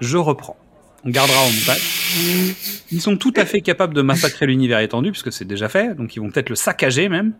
[0.00, 0.56] je reprends.
[1.04, 2.54] On gardera au montage.
[2.92, 6.14] Ils sont tout à fait capables de massacrer l'univers étendu, puisque c'est déjà fait, donc
[6.14, 7.32] ils vont peut-être le saccager même.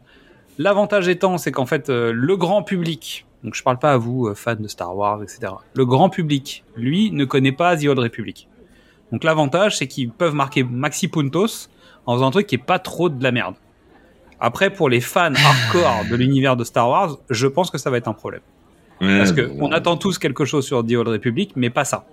[0.58, 4.26] L'avantage étant, c'est qu'en fait, euh, le grand public, donc je parle pas à vous,
[4.26, 5.52] euh, fans de Star Wars, etc.
[5.74, 8.48] Le grand public, lui, ne connaît pas The Old Republic.
[9.12, 11.68] Donc l'avantage, c'est qu'ils peuvent marquer Maxi Puntos
[12.06, 13.54] en faisant un truc qui est pas trop de la merde.
[14.40, 17.98] Après, pour les fans hardcore de l'univers de Star Wars, je pense que ça va
[17.98, 18.40] être un problème.
[18.98, 19.68] Parce que bon.
[19.68, 22.06] on attend tous quelque chose sur The Old Republic, mais pas ça.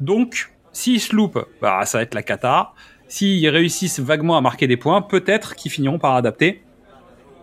[0.00, 2.72] Donc, s'ils se loupent, bah, ça va être la cata.
[3.08, 6.62] S'ils réussissent vaguement à marquer des points, peut-être qu'ils finiront par adapter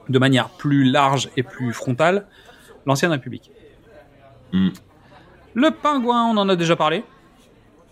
[0.07, 2.27] de manière plus large et plus frontale
[2.85, 3.51] l'ancienne République.
[4.53, 4.69] Hmm.
[5.53, 7.03] Le pingouin, on en a déjà parlé.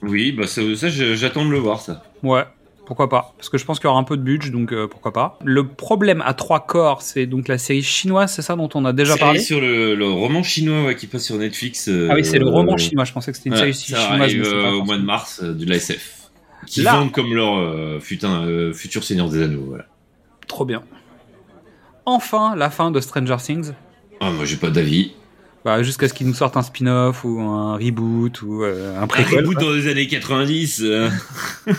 [0.02, 2.04] Oui, bah ça, ça, j'attends de le voir, ça.
[2.22, 2.46] Ouais,
[2.86, 4.88] pourquoi pas Parce que je pense qu'il y aura un peu de budget, donc euh,
[4.88, 5.40] pourquoi pas.
[5.44, 8.92] Le problème à trois corps, c'est donc la série chinoise, c'est ça dont on a
[8.94, 11.88] déjà parlé sur le, le roman chinois ouais, qui passe sur Netflix.
[11.88, 13.06] euh, Ah oui, c'est le roman chinois.
[13.06, 14.22] Je pensais que c'était une série ça chinoise.
[14.22, 16.20] arrive mais c'est euh, pas au mois de mars euh, de la SF.
[16.68, 16.94] Qui Là.
[16.96, 19.66] vendent comme leur euh, futain, euh, futur Seigneur des Anneaux.
[19.68, 19.86] Voilà.
[20.48, 20.84] Trop bien.
[22.06, 23.72] Enfin, la fin de Stranger Things.
[24.20, 25.14] Ah, moi, j'ai pas d'avis.
[25.66, 29.08] Bah, jusqu'à ce qu'ils nous sortent un spin-off ou un reboot ou euh, un Un
[29.08, 29.40] préquel.
[29.40, 30.82] reboot dans les années 90.
[30.84, 31.10] euh.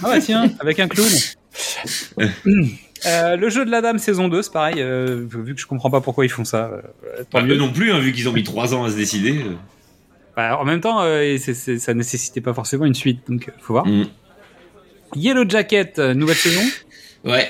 [0.03, 1.09] Ah ouais, tiens, avec un clown.
[3.07, 5.91] Euh, le jeu de la dame saison 2, c'est pareil, euh, vu que je comprends
[5.91, 6.71] pas pourquoi ils font ça.
[7.31, 7.53] tant Bah, mieux.
[7.53, 9.45] eux non plus, hein, vu qu'ils ont mis 3 ans à se décider.
[10.35, 13.87] Bah, en même temps, c'est- c'est- ça nécessitait pas forcément une suite, donc faut voir.
[13.87, 14.05] Mm.
[15.17, 16.63] Yellow Jacket, nouvelle saison,
[17.25, 17.49] Ouais.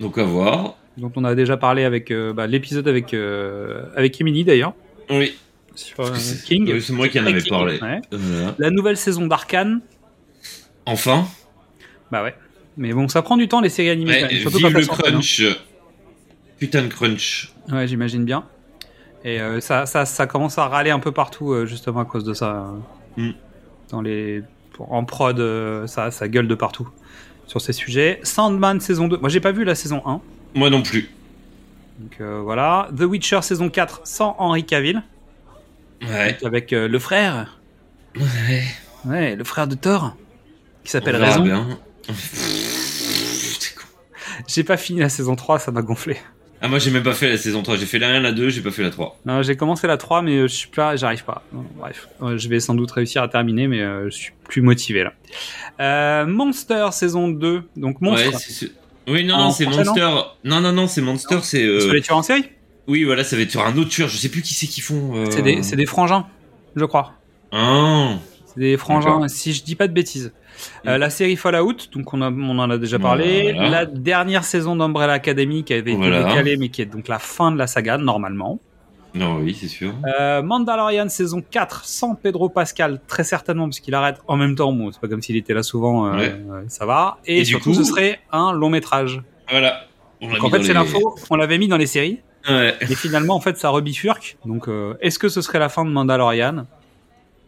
[0.00, 0.74] Donc à voir.
[0.96, 4.74] dont on a déjà parlé avec bah, l'épisode avec avec Emily d'ailleurs
[5.10, 5.36] Oui.
[6.00, 6.70] euh, King.
[6.72, 7.78] oui, c'est moi qui en avais King, parlé.
[7.80, 8.00] ouais.
[8.10, 8.54] Voilà.
[8.58, 9.80] La nouvelle saison d'Arkane,
[10.86, 11.26] Enfin.
[12.10, 12.34] bah ouais.
[12.76, 14.78] Mais bon, ça prend du temps les séries animées, Ouais, quand même, surtout vive quand
[14.78, 15.10] le hein.
[15.20, 15.42] crunch.
[16.58, 17.52] Putain de crunch.
[17.70, 18.44] Ouais, j'imagine bien.
[19.24, 22.24] Et euh, ça, ça, ça commence à râler un peu partout, euh, justement à cause
[22.24, 22.52] de ça.
[22.56, 22.78] euh,
[23.16, 23.32] Mm.
[23.90, 24.42] Dans les,
[24.78, 26.88] en prod, euh, ça, ça gueule de partout
[27.48, 28.20] sur ces sujets.
[28.22, 29.16] Sandman saison 2.
[29.16, 30.20] Moi, j'ai pas vu la saison 1.
[30.54, 31.10] Moi non plus.
[31.98, 32.88] Donc euh, voilà.
[32.96, 35.02] The Witcher saison 4 sans Henry Cavill.
[36.02, 36.32] Ouais.
[36.32, 37.58] Donc, avec euh, le frère.
[38.16, 38.64] Ouais.
[39.04, 40.16] Ouais, le frère de Thor.
[40.84, 41.42] Qui s'appelle Raison.
[41.42, 41.78] bien.
[44.46, 46.16] J'ai pas fini la saison 3, ça m'a gonflé.
[46.60, 47.76] Ah, moi j'ai même pas fait la saison 3.
[47.76, 49.20] J'ai fait la 1, la 2, j'ai pas fait la 3.
[49.26, 51.44] Non, j'ai commencé la 3, mais euh, je suis pas, j'arrive pas.
[51.52, 55.12] Non, Bref, je vais sans doute réussir à terminer, mais je suis plus motivé là.
[55.80, 58.32] Euh, Monster saison 2, donc Monstre.
[58.62, 58.70] Ouais.
[59.08, 60.08] Oui, non, non, c'est Monster.
[60.44, 61.64] Non, non, non, c'est Monster, c'est.
[61.64, 62.44] euh, les tueurs en série?
[62.86, 64.08] Oui, voilà, ça va être sur un autre tueur.
[64.08, 65.14] Je sais plus qui c'est qui font.
[65.16, 66.26] euh, C'est des, frangins,
[66.76, 67.12] je crois.
[67.52, 68.14] Ah.
[68.46, 70.32] C'est des frangins, si je dis pas de bêtises.
[70.86, 71.00] Euh, Mm.
[71.00, 73.52] la série Fallout, donc on, a, on en a déjà parlé.
[73.52, 73.70] Voilà.
[73.70, 76.24] La dernière saison d'Umbrella Academy qui avait été Voilà.
[76.24, 78.58] décalée, mais qui est donc la fin de la saga, normalement.
[79.14, 79.92] Non, oui, c'est sûr.
[80.20, 84.72] Euh, Mandalorian saison 4 sans Pedro Pascal, très certainement, parce qu'il arrête en même temps.
[84.72, 86.28] Bon, c'est pas comme s'il était là souvent, euh, Ouais.
[86.50, 87.18] euh, ça va.
[87.26, 89.22] Et, Et du surtout, coup- ce serait un long métrage.
[89.50, 89.84] Voilà.
[90.20, 92.74] On Donc, en fait, c'est les- l'info, on l'avait mis dans les séries, Ouais.
[92.80, 94.36] mais finalement, en fait, ça rebifurque.
[94.44, 96.66] Donc, euh, est-ce que ce serait la fin de Mandalorian?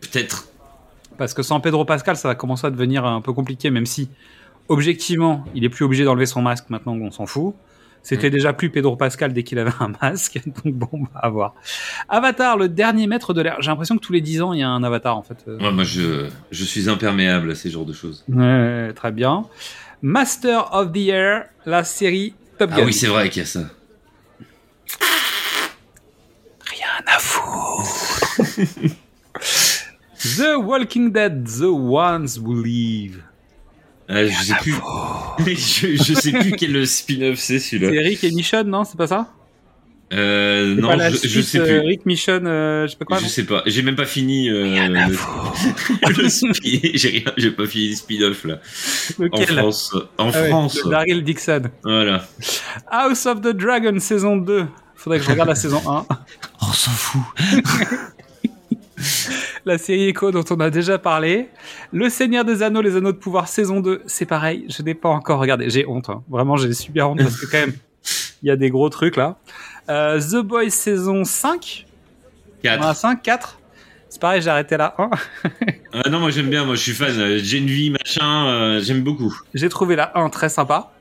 [0.01, 0.47] Peut-être.
[1.19, 4.09] Parce que sans Pedro Pascal, ça va commencer à devenir un peu compliqué, même si,
[4.69, 7.55] objectivement, il est plus obligé d'enlever son masque maintenant, on s'en fout.
[8.03, 8.33] C'était Mm.
[8.33, 11.55] déjà plus Pedro Pascal dès qu'il avait un masque, donc bon, bah, à voir.
[12.09, 13.57] Avatar, le dernier maître de l'air.
[13.61, 15.37] J'ai l'impression que tous les 10 ans, il y a un Avatar, en fait.
[15.49, 18.25] Euh, Ouais, moi, je, je suis imperméable à ces genres de choses.
[18.29, 19.45] Ouais, très bien.
[20.03, 22.77] Master of the Air, la série Top Gun.
[22.81, 23.61] Ah oui, c'est vrai qu'il y a ça.
[26.67, 28.97] Rien à foutre.
[30.39, 33.23] the Walking Dead, The Ones Who Live.
[34.13, 34.75] Ah, je sais plus.
[35.47, 38.01] je, je sais plus quel spin-off c'est C'est celui-là.
[38.03, 39.29] Rick et Michonne, non C'est pas ça?
[40.13, 41.79] Euh, C'est non, pas la je, je suite, sais euh, plus.
[41.87, 43.19] Rick Michonne, euh, je sais pas quoi.
[43.19, 43.63] je sais pas.
[43.67, 46.51] J'ai même pas fini euh, le, le spin-
[46.95, 47.33] J'ai rien.
[47.37, 48.59] J'ai pas fini le spin-off là.
[49.31, 49.95] En France.
[50.19, 50.81] En Ah ouais, France.
[50.89, 51.63] Daryl Dixon.
[51.85, 52.27] Voilà.
[52.91, 54.67] House of the Dragon, saison 2.
[54.97, 56.07] Faudrait que je regarde la saison 1.
[56.63, 57.23] On s'en fout.
[59.67, 61.49] La série Echo dont on a déjà parlé.
[61.93, 64.03] Le Seigneur des Anneaux, les Anneaux de Pouvoir, saison 2.
[64.07, 65.69] C'est pareil, je n'ai pas encore regardé.
[65.71, 66.09] J'ai honte.
[66.11, 66.23] hein.
[66.29, 67.75] Vraiment, j'ai super honte parce que quand même,
[68.43, 69.37] il y a des gros trucs là.
[69.89, 71.87] Euh, The Boys, saison 5.
[72.65, 72.97] On en a 4.
[72.97, 73.59] 5, 4.
[74.09, 75.11] C'est pareil, j'ai arrêté là 1.
[75.93, 76.65] Ah non, moi j'aime bien.
[76.65, 77.19] Moi je suis fan.
[77.19, 78.47] Euh, Gen V, machin.
[78.47, 79.35] euh, J'aime beaucoup.
[79.55, 80.93] J'ai trouvé la 1 très sympa.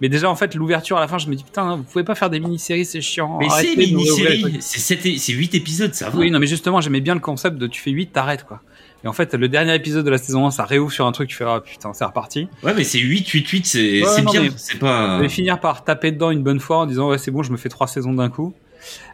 [0.00, 2.14] Mais déjà, en fait, l'ouverture à la fin, je me dis putain, vous pouvez pas
[2.14, 3.38] faire des mini-séries, c'est chiant.
[3.38, 6.18] Mais c'est mini-série, c'est sept é- c'est 8 épisodes, ça va.
[6.18, 8.60] Oui, non, mais justement, j'aimais bien le concept de tu fais 8, t'arrêtes quoi.
[9.02, 11.28] Et en fait, le dernier épisode de la saison 1, ça réouvre sur un truc,
[11.30, 12.48] tu fais ah putain, c'est reparti.
[12.62, 14.42] Ouais, mais c'est 8, 8, 8, c'est Ouais, bien.
[14.42, 15.16] mais- C'est pas.
[15.18, 17.50] Je vais finir par taper dedans une bonne fois en disant ouais c'est bon je
[17.52, 18.52] me fais trois saisons d'un coup.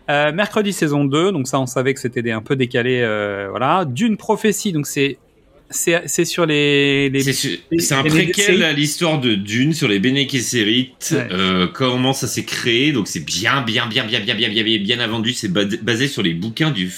[0.09, 3.85] Euh, mercredi saison 2 donc ça on savait que c'était un peu décalé euh, voilà.
[3.85, 5.19] D'une prophétie donc c'est
[5.71, 7.11] c'est sur les.
[7.23, 12.45] c'est un préquel à l'histoire de Dune sur les Bene Gesserit, euh, comment ça s'est
[12.45, 12.93] créé.
[12.93, 15.35] Donc c'est bien, bien, bien, bien, bien, bien, bien, bien bien avant Dune.
[15.35, 16.91] C'est basé sur les bouquins du.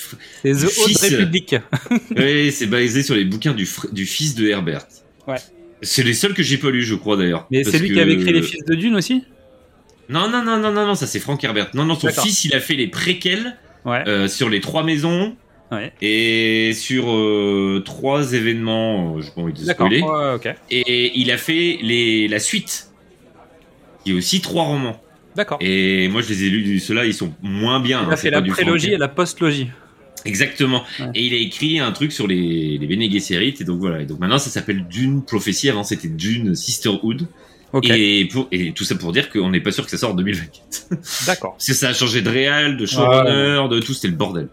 [0.44, 1.02] Les du fils.
[1.02, 1.56] République.
[2.16, 4.86] oui, c'est basé sur les bouquins du, du fils de Herbert.
[5.26, 5.36] Ouais.
[5.80, 7.46] C'est les seuls que j'ai pas lu, je crois d'ailleurs.
[7.50, 7.94] Mais c'est lui que...
[7.94, 9.22] qui avait créé les fils de Dune aussi?
[10.08, 11.70] Non, non, non, non, non, non, ça c'est Frank Herbert.
[11.74, 14.02] Non, non, son fils, il a fait les préquels ouais.
[14.08, 15.36] euh, sur les trois maisons.
[15.70, 15.92] Ouais.
[16.00, 19.16] et sur euh, trois événements.
[19.16, 20.02] euh, J'ai pas envie de spoiler.
[20.70, 22.88] Et il a fait les, la suite,
[24.04, 25.00] qui est aussi trois romans.
[25.36, 25.58] D'accord.
[25.60, 28.00] Et moi, je les ai lus, ceux-là, ils sont moins bien.
[28.02, 29.68] Il hein, a c'est fait la prélogie et la postlogie.
[30.24, 30.82] Exactement.
[30.98, 31.06] Ouais.
[31.14, 33.54] Et il a écrit un truc sur les, les Bene Gesserit.
[33.60, 34.00] Et donc voilà.
[34.00, 35.68] Et donc maintenant, ça s'appelle Dune Prophétie.
[35.70, 37.28] Avant, c'était Dune Sisterhood.
[37.82, 40.16] Et, pour, et tout ça pour dire qu'on n'est pas sûr que ça sorte en
[40.16, 41.26] 2024.
[41.26, 41.52] D'accord.
[41.58, 44.48] Parce que ça a changé de réal, de showrunner, de tout, c'était le bordel.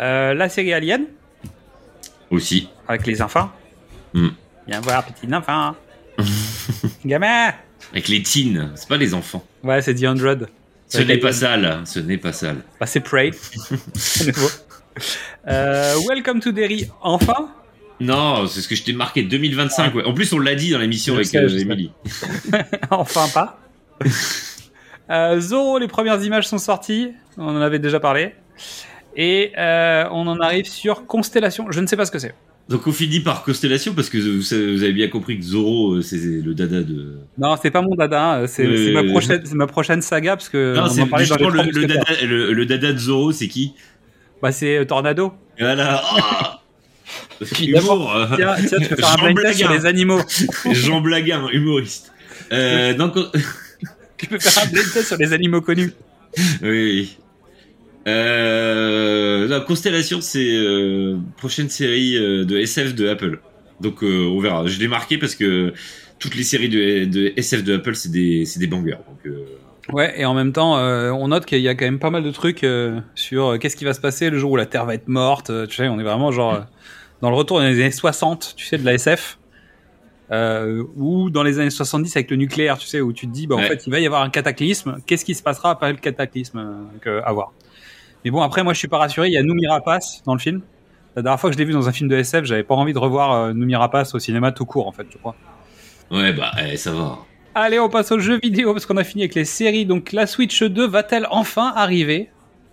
[0.00, 1.06] Euh, la série Alien
[2.30, 2.68] Aussi.
[2.88, 3.50] avec les enfants.
[4.14, 4.28] Hmm.
[4.66, 5.74] Viens voir petit enfant.
[7.04, 7.52] Gamin.
[7.92, 9.44] Avec les teens, c'est pas les enfants.
[9.62, 10.46] Ouais c'est The 100.
[10.88, 12.62] Ce n'est pas sale, ce n'est pas sale.
[12.80, 13.30] Bah, c'est Prey.
[15.46, 17.50] Euh, Welcome to Derry, enfin.
[18.00, 19.94] Non, c'est ce que je t'ai marqué 2025.
[19.94, 20.04] Ouais.
[20.04, 21.58] En plus, on l'a dit dans l'émission avec sais, euh.
[21.58, 21.92] Emily.
[22.90, 23.58] enfin pas.
[25.10, 27.12] Euh, Zorro, les premières images sont sorties.
[27.38, 28.34] On en avait déjà parlé.
[29.16, 31.66] Et euh, on en arrive sur Constellation.
[31.70, 32.34] Je ne sais pas ce que c'est.
[32.68, 36.16] Donc on finit par Constellation parce que vous, avez bien compris que Zoro, euh, c'est
[36.16, 37.18] le dada de.
[37.38, 38.40] Non, c'est pas mon dada.
[38.40, 38.46] hein.
[38.48, 41.06] C'est Euh, c'est ma prochaine, c'est ma prochaine saga parce que non, on c'est en
[41.06, 43.74] parlait dans les justement trois le, le dada, le, le dada de Zoro, c'est qui?
[44.42, 45.32] Bah c'est Tornado.
[45.58, 46.02] Voilà.
[46.04, 46.60] Ah
[47.40, 47.94] Évidemment.
[47.94, 48.26] Humour.
[48.36, 50.20] Tiens, tiens, tu peux faire un Jean blind sur les animaux.
[50.72, 52.12] Jean Blaguin, humoriste.
[52.52, 53.30] Euh, donc, on-
[54.18, 55.92] tu peux faire un blind test sur les animaux connus.
[56.62, 57.18] oui, oui.
[58.06, 63.40] Euh, la Constellation, c'est euh, prochaine série euh, de SF de Apple.
[63.80, 64.66] Donc euh, on verra.
[64.66, 65.72] Je l'ai marqué parce que
[66.18, 68.92] toutes les séries de, de SF de Apple, c'est des, des bangers.
[69.08, 69.44] Donc, euh,
[69.92, 72.24] Ouais, et en même temps, euh, on note qu'il y a quand même pas mal
[72.24, 74.84] de trucs euh, sur euh, qu'est-ce qui va se passer le jour où la Terre
[74.84, 75.52] va être morte.
[75.68, 76.60] tu sais, on est vraiment genre euh,
[77.22, 79.38] dans le retour des années 60, tu sais, de la SF.
[80.32, 83.46] Euh, ou dans les années 70 avec le nucléaire, tu sais, où tu te dis,
[83.46, 83.68] bah, en Ouais.
[83.68, 84.96] fait, il va y avoir un cataclysme.
[85.06, 86.58] Qu'est-ce qui se passera après le cataclysme
[86.92, 87.52] Donc, euh, à voir.
[88.26, 89.28] Mais bon, après, moi, je suis pas rassuré.
[89.28, 90.60] Il y a Noomi Rapace dans le film.
[91.14, 92.92] La dernière fois que je l'ai vu dans un film de SF, j'avais pas envie
[92.92, 95.36] de revoir euh, Rapace au cinéma tout court, en fait, je crois.
[96.10, 97.18] ouais, bah eh, ça va.
[97.54, 99.86] Allez, on passe aux jeux vidéo parce qu'on a fini avec les séries.
[99.86, 102.28] Donc, la Switch 2 va-t-elle enfin arriver?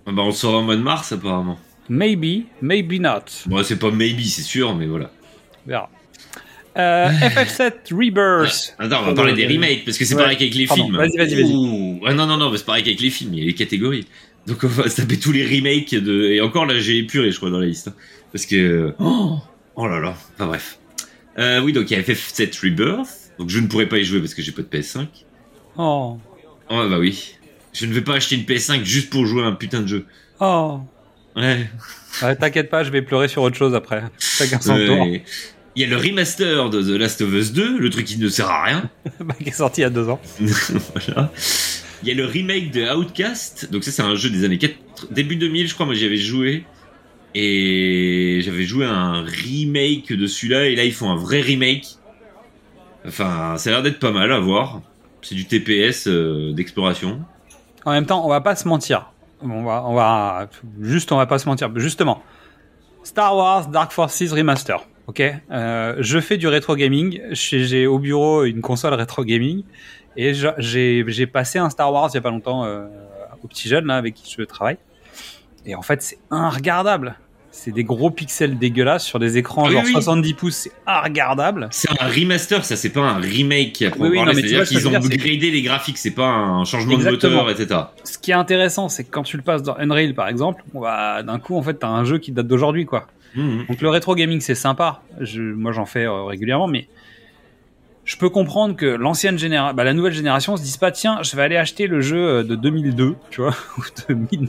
[0.07, 1.59] Ah Bah, on le saura au mois de mars apparemment.
[1.87, 3.45] Maybe, maybe not.
[3.45, 5.11] Bon, c'est pas maybe, c'est sûr, mais voilà.
[5.67, 5.89] On verra.
[6.77, 8.75] Euh, FF7 Rebirth.
[8.79, 10.21] Attends, on va parler des remakes parce que c'est ouais.
[10.21, 10.97] pareil qu'avec les Pardon, films.
[10.97, 11.99] vas-y, vas-y, vas-y.
[12.07, 14.07] Ah non, non, non, c'est pareil qu'avec les films, il y a les catégories.
[14.47, 16.23] Donc on va se taper tous les remakes de.
[16.31, 17.89] Et encore là, j'ai épuré, je crois, dans la liste.
[17.89, 17.93] hein.
[18.31, 18.93] Parce que.
[18.99, 19.37] Oh,
[19.75, 20.15] oh là là.
[20.35, 20.79] Enfin bref.
[21.37, 23.09] Euh, oui, donc il y a FF7 Rebirth.
[23.39, 25.05] Donc je ne pourrai pas y jouer parce que j'ai pas de PS5.
[25.77, 26.17] Oh,
[26.69, 27.35] Oh bah oui.
[27.73, 30.05] Je ne vais pas acheter une PS5 juste pour jouer à un putain de jeu.
[30.39, 30.79] oh.
[31.35, 31.67] Ouais.
[32.21, 34.03] Ouais, T'inquiète pas, je vais pleurer sur autre chose après.
[34.19, 35.07] Chacun son tour.
[35.75, 38.29] Il y a le remaster de The Last of Us 2, le truc qui ne
[38.29, 38.89] sert à rien.
[39.19, 40.19] Bah, qui est sorti il y a deux ans.
[40.39, 41.31] voilà.
[42.03, 43.71] Il y a le remake de Outcast.
[43.71, 44.75] Donc ça, c'est un jeu des années 4,
[45.11, 45.85] début 2000, je crois.
[45.85, 46.65] Moi, j'y avais joué.
[47.33, 50.65] Et j'avais joué un remake de celui-là.
[50.67, 51.97] Et là, ils font un vrai remake.
[53.07, 54.81] Enfin, ça a l'air d'être pas mal à voir.
[55.23, 57.21] C'est du TPS euh, d'exploration.
[57.85, 59.11] En même temps, on va pas se mentir.
[59.41, 60.49] On va, on va,
[60.81, 61.71] juste, on va pas se mentir.
[61.75, 62.21] Justement,
[63.03, 64.85] Star Wars Dark Forces Remaster.
[65.07, 67.19] Ok, euh, je fais du rétro gaming.
[67.31, 69.63] J'ai au bureau une console rétro gaming
[70.15, 72.85] et j'ai passé un Star Wars il y a pas longtemps euh,
[73.43, 74.77] au petit jeune là avec qui je travaille.
[75.65, 77.15] Et en fait, c'est inregardable.
[77.51, 79.91] C'est des gros pixels dégueulasses sur des écrans Ah oui, genre oui.
[79.91, 80.55] 70 pouces.
[80.55, 81.67] C'est inregardable.
[81.69, 85.61] C'est un remaster, ça, c'est pas un remake Oui, oui, C'est-à-dire qu'ils ont upgradé les
[85.61, 85.99] graphiques.
[85.99, 87.43] C'est pas un changement Exactement.
[87.43, 87.79] de moteur, etc.
[88.05, 91.39] Ce qui est intéressant, c'est que quand tu le passes dans Unreal par exemple, d'un
[91.39, 93.07] coup en fait t'as un jeu qui date d'aujourd'hui quoi.
[93.35, 93.65] Mhm.
[93.67, 96.87] Donc le rétro gaming c'est sympa, je, moi j'en fais euh, régulièrement, mais
[98.05, 101.35] je peux comprendre que l'ancienne génération, bah, la nouvelle génération se dise pas tiens je
[101.37, 104.39] vais aller acheter le jeu euh, de 2002, tu vois, ou de mais il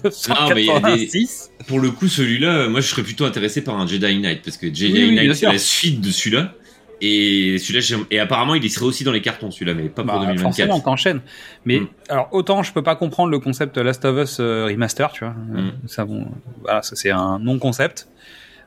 [0.66, 1.50] y a des- 1986.
[1.68, 4.66] Pour le coup, celui-là, moi, je serais plutôt intéressé par un Jedi Knight parce que
[4.66, 6.52] Jedi Oui, Knight, c'est la suite de celui-là.
[7.00, 10.12] Et celui-là, et apparemment, il y serait aussi dans les cartons, celui-là, mais pas pour
[10.14, 10.42] Bah, 2024.
[10.42, 11.20] forcément, t'enchaînes.
[11.64, 11.88] Mais Mm.
[12.08, 15.34] alors autant je peux pas comprendre le concept Last of Us euh, remaster, tu vois.
[15.56, 15.72] Euh, Mm.
[15.88, 16.26] Ça, bon,
[16.62, 18.08] voilà, ça c'est un non-concept.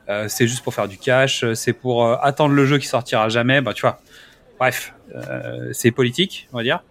[0.08, 2.86] Euh, c'est juste pour faire du cash, euh, c'est pour euh, attendre le jeu qui
[2.86, 3.60] sortira jamais.
[3.60, 4.00] Bah tu vois.
[4.58, 6.82] Bref, euh, c'est politique, on va dire.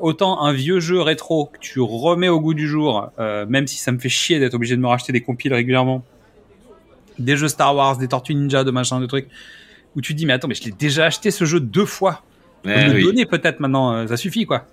[0.00, 3.90] Autant un vieux jeu rétro que tu remets au goût du jour, même si ça
[3.90, 6.04] me fait chier d'être obligé de me racheter des compiles régulièrement,
[7.18, 9.26] des jeux Star Wars, des Tortues Ninja, de machin, de trucs,
[9.96, 12.22] où tu te dis mais attends mais je l'ai déjà acheté ce jeu deux fois
[12.64, 13.02] Ouais, me oui.
[13.02, 14.66] donner peut-être maintenant, ça suffit quoi.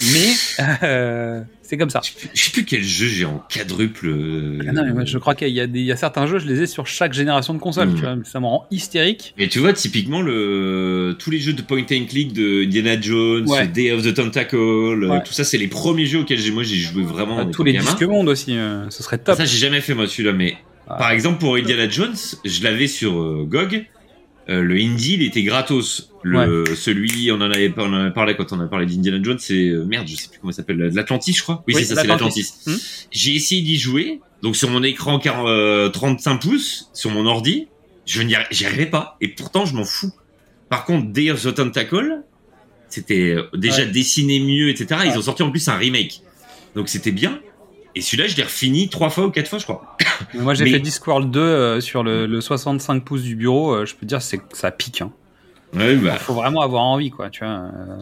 [0.00, 0.32] Mais
[0.82, 2.00] euh, c'est comme ça.
[2.34, 4.08] Je sais plus quel jeu j'ai en quadruple.
[4.08, 6.62] euh, Ah non, mais moi, je crois qu'il y, y a certains jeux, je les
[6.62, 7.94] ai sur chaque génération de console, Mm.
[7.94, 9.34] tu vois, ça me rend hystérique.
[9.38, 11.14] Mais tu vois, typiquement, le...
[11.18, 13.66] tous les jeux de point and click de Indiana Jones, Ouais.
[13.68, 15.22] Day of the Tentacle, Ouais.
[15.24, 17.38] tout ça, c'est les premiers jeux auxquels j'ai, moi, j'ai joué vraiment.
[17.40, 17.84] Ah, tous les gamin.
[17.84, 19.36] disques monde aussi, euh, ce serait top.
[19.36, 20.56] Ça, j'ai jamais fait, moi, celui-là, mais
[20.88, 20.96] Ah.
[20.96, 23.12] par exemple, pour Indiana Jones, je l'avais sur
[23.46, 23.84] GOG.
[24.48, 26.08] Euh, le indie, il était gratos.
[26.24, 29.38] Le, Celui, on en, avait, on en avait parlé quand on a parlé d'Indiana Jones,
[29.40, 31.64] c'est euh, merde, je sais plus comment ça s'appelle, l'Atlantis, je crois.
[31.66, 32.52] Oui, Oui, c'est ça, c'est l'Atlantis.
[32.66, 32.74] Hmm.
[33.10, 37.66] J'ai essayé d'y jouer, donc sur mon écran 40, euh, 35 pouces, sur mon ordi,
[38.06, 40.12] je n'y arrivais pas, et pourtant je m'en fous.
[40.68, 42.22] Par contre, Day of the Tentacle,
[42.88, 43.86] c'était euh, déjà Ouais.
[43.90, 45.00] dessiné mieux, etc.
[45.04, 45.16] Ils Ouais.
[45.16, 46.20] ont sorti en plus un remake,
[46.76, 47.40] donc c'était bien.
[47.94, 49.96] Et celui-là, je l'ai refini trois fois ou quatre fois, je crois.
[50.34, 53.72] Mais Moi j'ai Mais- fait Discworld 2 euh, sur le, le 65 pouces du bureau,
[53.72, 55.02] euh, je peux dire c'est ça pique.
[55.02, 55.10] Hein.
[55.74, 57.52] Ouais, bah, Faut vraiment avoir envie quoi, tu vois.
[57.54, 57.98] euh.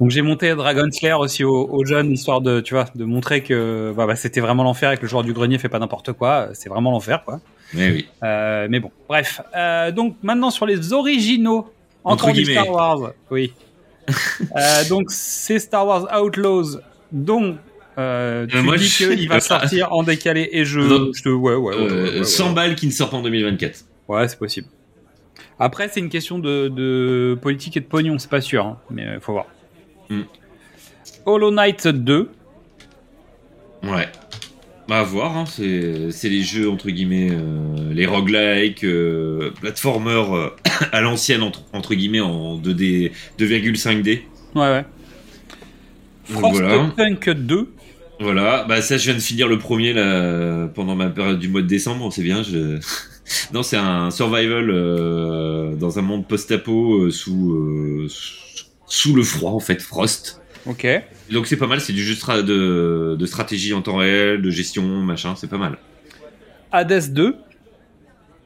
[0.00, 3.42] Donc j'ai monté Dragon Slayer aussi aux, aux jeunes histoire de tu vois de montrer
[3.42, 6.14] que bah, bah, c'était vraiment l'enfer et que le joueur du grenier fait pas n'importe
[6.14, 7.40] quoi, c'est vraiment l'enfer quoi.
[7.74, 8.08] ouais, oui.
[8.22, 9.42] Mais bon, bref.
[9.94, 11.70] Donc maintenant sur les originaux,
[12.04, 12.54] Entre guillemets.
[12.54, 13.12] Star Wars.
[13.30, 13.52] Oui.
[14.88, 16.78] Donc c'est Star Wars Outlaws,
[17.12, 17.56] dont
[18.00, 21.10] euh, tu Euh, moi, dis qu'il va sortir en décalé et je, Non.
[21.14, 23.16] je te ouais ouais ouais, ouais, Euh, ouais, ouais, 100 balles qui ne sortent pas
[23.18, 23.84] en 2024.
[24.08, 24.66] Ouais, c'est possible.
[25.58, 29.04] Après c'est une question de, de politique et de pognon, c'est pas sûr, hein, mais
[29.14, 29.46] il faut voir.
[30.08, 30.22] Hmm.
[31.26, 32.28] Hollow Knight 2.
[33.82, 34.08] Ouais.
[34.88, 35.44] Bah, à voir, hein.
[35.46, 40.56] c'est les jeux, entre guillemets, euh, les roguelikes, euh, platformers euh,
[40.92, 44.22] à l'ancienne, entre, entre guillemets, en 2D, 2,5D.
[44.56, 44.84] Ouais ouais.
[46.32, 46.88] Donc, voilà.
[46.88, 47.72] Frostpunk 2.
[48.20, 51.62] Voilà, bah ça je viens de finir le premier là pendant ma période du mois
[51.62, 52.42] de décembre, c'est bien.
[52.42, 52.78] Je...
[53.54, 58.08] non, c'est un survival euh, dans un monde post-apo euh, sous euh,
[58.86, 60.40] sous le froid en fait, Frost.
[60.66, 60.86] Ok.
[61.30, 64.82] Donc c'est pas mal, c'est du jeu de, de stratégie en temps réel, de gestion,
[65.02, 65.78] machin, c'est pas mal.
[66.72, 67.36] Hades 2.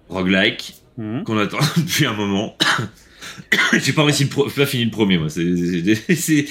[0.08, 1.24] Roguelike Mhm.
[1.24, 2.56] qu'on attend depuis un moment.
[3.82, 6.46] j'ai pas réussi le pro- pas fini le premier moi, c'est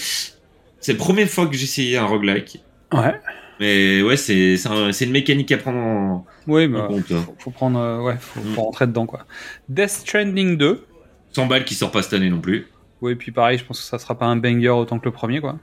[0.88, 2.62] la première fois que essayé un roguelike.
[2.94, 3.14] Ouais.
[3.60, 7.08] Mais ouais, c'est c'est un- c'est une mécanique à prendre en, Oui, en bah, compte.
[7.08, 8.54] faut, faut prendre, euh, ouais, faut, Mm.
[8.56, 9.26] faut rentrer dedans quoi.
[9.70, 10.86] Death Stranding 2.
[11.32, 12.68] 100 balles qui sort pas cette année non plus.
[13.02, 15.40] Oui, puis pareil, je pense que ça sera pas un banger autant que le premier
[15.42, 15.58] quoi.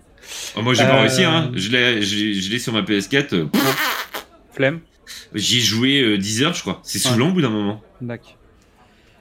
[0.57, 1.51] Oh, moi j'ai pas Euh, réussi, hein.
[1.55, 1.71] je
[2.51, 3.33] l'ai sur ma PS4.
[3.35, 3.47] euh,
[4.53, 4.81] Flemme.
[5.35, 6.81] J'y ai joué euh, 10 heures, je crois.
[6.85, 7.11] C'est Ouais.
[7.13, 7.83] saoulant au bout d'un moment.
[8.01, 8.37] D'accord.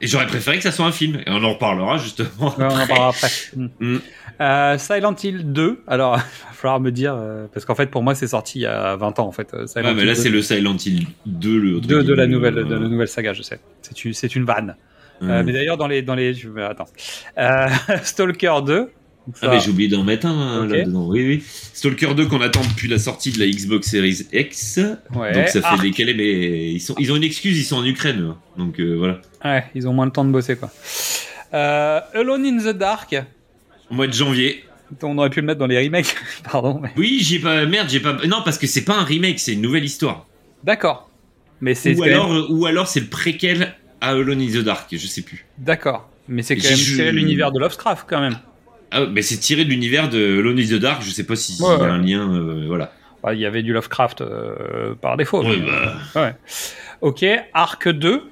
[0.02, 1.18] Et j'aurais préféré que ça soit un film.
[1.26, 2.30] Et on en reparlera justement.
[2.42, 2.88] Ouais, on en après.
[2.88, 3.30] parlera après.
[3.56, 3.68] Mm.
[3.80, 4.00] Mm.
[4.42, 5.82] Euh, Silent Hill 2.
[5.88, 8.62] Alors, il va falloir me dire euh, parce qu'en fait pour moi c'est sorti il
[8.64, 9.54] y a 20 ans en fait.
[9.54, 10.20] euh, Silent Ouais, mais Hill là 2.
[10.22, 13.08] c'est le Silent Hill 2, le truc de, de la nouvelle euh, de la nouvelle
[13.10, 13.60] saga, je sais.
[13.82, 14.76] C'est une une vanne.
[15.22, 15.28] ouais.
[15.30, 16.34] Euh, mais d'ailleurs dans les dans les
[16.70, 16.88] attends.
[17.38, 17.68] Euh,
[18.04, 18.92] Stalker 2.
[19.42, 20.72] Ah, mais j'ai oublié d'en mettre un Ok.
[20.72, 21.08] là dedans.
[21.08, 21.44] Oui, oui.
[21.74, 24.80] Stalker 2 qu'on attend depuis la sortie de la Xbox Series X.
[25.16, 25.34] ouais.
[25.34, 25.82] Donc ça fait Arc.
[25.82, 28.34] décaler, mais ils, sont, ils ont une excuse, ils sont en Ukraine.
[28.58, 29.22] Donc euh, voilà.
[29.44, 30.72] Ouais, ils ont moins le temps de bosser quoi.
[31.54, 33.16] Euh, Alone in the Dark.
[33.90, 34.64] Au mois de janvier.
[35.04, 36.16] On aurait pu le mettre dans les remakes,
[36.52, 36.80] pardon.
[36.82, 37.66] mais- Oui, j'ai pas.
[37.66, 38.14] Merde, j'ai pas.
[38.28, 40.26] Non, parce que c'est pas un remake, c'est une nouvelle histoire.
[40.64, 41.10] D'accord.
[41.62, 44.64] Mais c'est Ou même- alors, euh, ou alors c'est le préquel à Alone in the
[44.64, 45.46] Dark, je sais plus.
[45.58, 46.10] D'accord.
[46.28, 48.38] Mais c'est quand même l'univers de Lovecraft quand même.
[48.92, 51.56] Ah, mais c'est tiré de l'univers de Alone in the Dark, je sais pas si
[51.58, 51.86] il Ouais, y a ouais.
[51.90, 52.92] un lien, euh, voilà.
[53.24, 55.44] Bah, Il y avait du Lovecraft euh, par défaut.
[55.44, 55.94] Mais- bah.
[56.22, 56.36] Ouais.
[57.02, 58.24] Ok, Arc 2.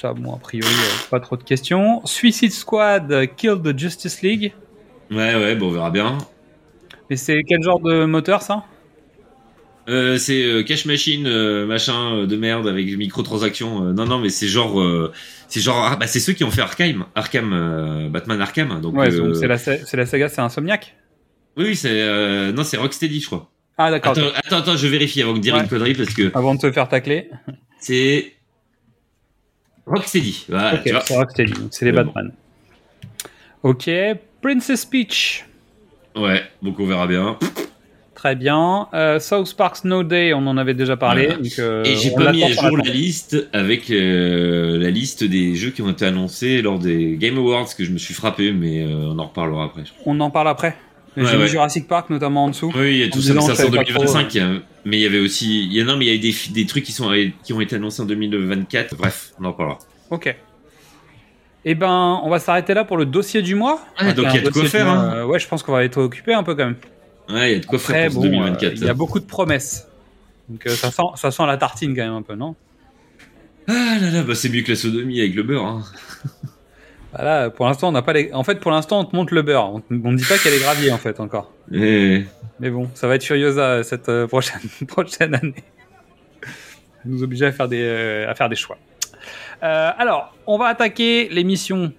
[0.00, 2.04] Ça, bon, a priori, euh, pas trop de questions.
[2.04, 4.52] Suicide Squad, Kill the Justice League.
[5.10, 6.18] Ouais, ouais, bon, on verra bien.
[7.08, 8.64] Mais c'est quel genre de moteur ça?
[9.88, 13.86] Euh, c'est euh, Cash Machine, euh, machin euh, de merde avec microtransactions.
[13.86, 14.82] euh, non, non, mais c'est genre,
[15.48, 18.80] c'est genre, ah, bah, c'est ceux qui ont fait Arkham, Arkham, Batman Arkham.
[18.80, 20.96] Donc, Ouais, c'est la, c'est la saga, c'est Insomniac?
[21.56, 23.50] Oui, oui, c'est, non, c'est Rocksteady, je crois.
[23.78, 24.12] Ah, d'accord.
[24.12, 25.60] Attends, attends, attends, je vérifie avant de dire Ouais.
[25.60, 27.28] une connerie parce que Avant de se faire tacler.
[27.78, 28.32] c'est
[29.86, 30.46] Rocksteady.
[30.48, 31.00] Voilà, ok, tu vois.
[31.02, 31.98] c'est Rocksteady, donc c'est les bon.
[32.04, 32.32] Batman.
[33.62, 33.90] Ok,
[34.42, 35.44] Princess Peach.
[36.16, 37.38] Ouais, donc on verra bien.
[38.16, 38.88] Très bien.
[38.94, 41.26] Euh, South Park Snow Day, on en avait déjà parlé.
[41.26, 41.38] Voilà.
[41.42, 45.54] donc, euh, Et j'ai pas mis à jour la liste avec euh, la liste des
[45.54, 48.84] jeux qui ont été annoncés lors des Game Awards que je me suis frappé, mais
[48.86, 49.84] on en reparlera après.
[50.06, 50.74] On en parle après.
[51.16, 51.48] Ouais, J'ai mis ouais.
[51.48, 52.72] Jurassic Park notamment en dessous.
[52.74, 54.34] Oui, il y a tout ça, mais ça pas 2025.
[54.34, 54.50] il y a-
[54.86, 56.66] Mais il y avait aussi, il y a, non, mais il y a des, des
[56.66, 57.10] trucs qui sont
[57.44, 58.96] qui ont été annoncés en 2024.
[58.96, 59.78] Bref, on en reparlera.
[60.10, 60.34] Ok.
[61.64, 63.80] Eh ben, on va s'arrêter là pour le dossier du mois.
[63.98, 65.24] Ah, donc il y a de quoi faire, hein.
[65.24, 66.76] ouais, je pense qu'on va être occupé un peu quand même.
[67.28, 68.62] Ouais, il y a de quoi faire pour bon, 2024.
[68.62, 69.88] euh, il y a beaucoup de promesses.
[70.48, 72.54] Donc euh, ça sent, ça sent la tartine quand même un peu, non?
[73.68, 75.66] Ah là là, bah c'est mieux que la sodomie avec le beurre.
[75.66, 75.84] Hein.
[77.12, 78.30] Voilà, pour l'instant, on n'a pas les.
[78.34, 79.72] En fait, pour l'instant, on te montre le beurre.
[79.72, 81.50] On ne dit pas qu'elle est gravier en fait encore.
[81.72, 82.24] Eh,
[82.60, 85.64] Mais bon, ça va être Furiosa cette euh, prochaine prochaine année.
[87.06, 88.76] Nous oblige à faire des euh, à faire des choix.
[89.62, 91.90] Euh, alors, on va attaquer l'émission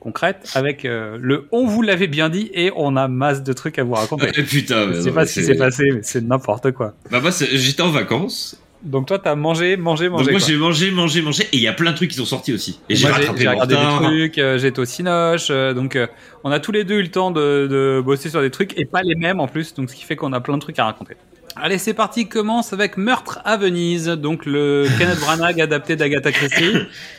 [0.00, 3.78] concrète avec euh, le on vous l'avait bien dit et on a masse de trucs
[3.78, 4.30] à vous raconter.
[4.36, 6.94] eh, putain, Je sais non, pas mais ce qui s'est passé, mais c'est n'importe quoi.
[7.10, 8.60] Bah moi, j'étais en vacances.
[8.82, 10.24] Donc toi, t'as mangé, mangé, mangé.
[10.24, 12.24] Donc moi j'ai mangé, mangé, mangé, et il y a plein de trucs qui sont
[12.24, 12.80] sortis aussi.
[12.88, 15.98] Et j'ai rattrapé regardé des trucs, euh, j'étais au Cinoche, euh, donc
[16.44, 18.86] on a tous les deux eu le temps de, de bosser sur des trucs et
[18.86, 20.86] pas les mêmes en plus, donc ce qui fait qu'on a plein de trucs à
[20.86, 21.14] raconter.
[21.56, 26.72] Allez, c'est parti, commence avec Meurtre à Venise, donc le Kenneth Branagh adapté d'Agatha Christie,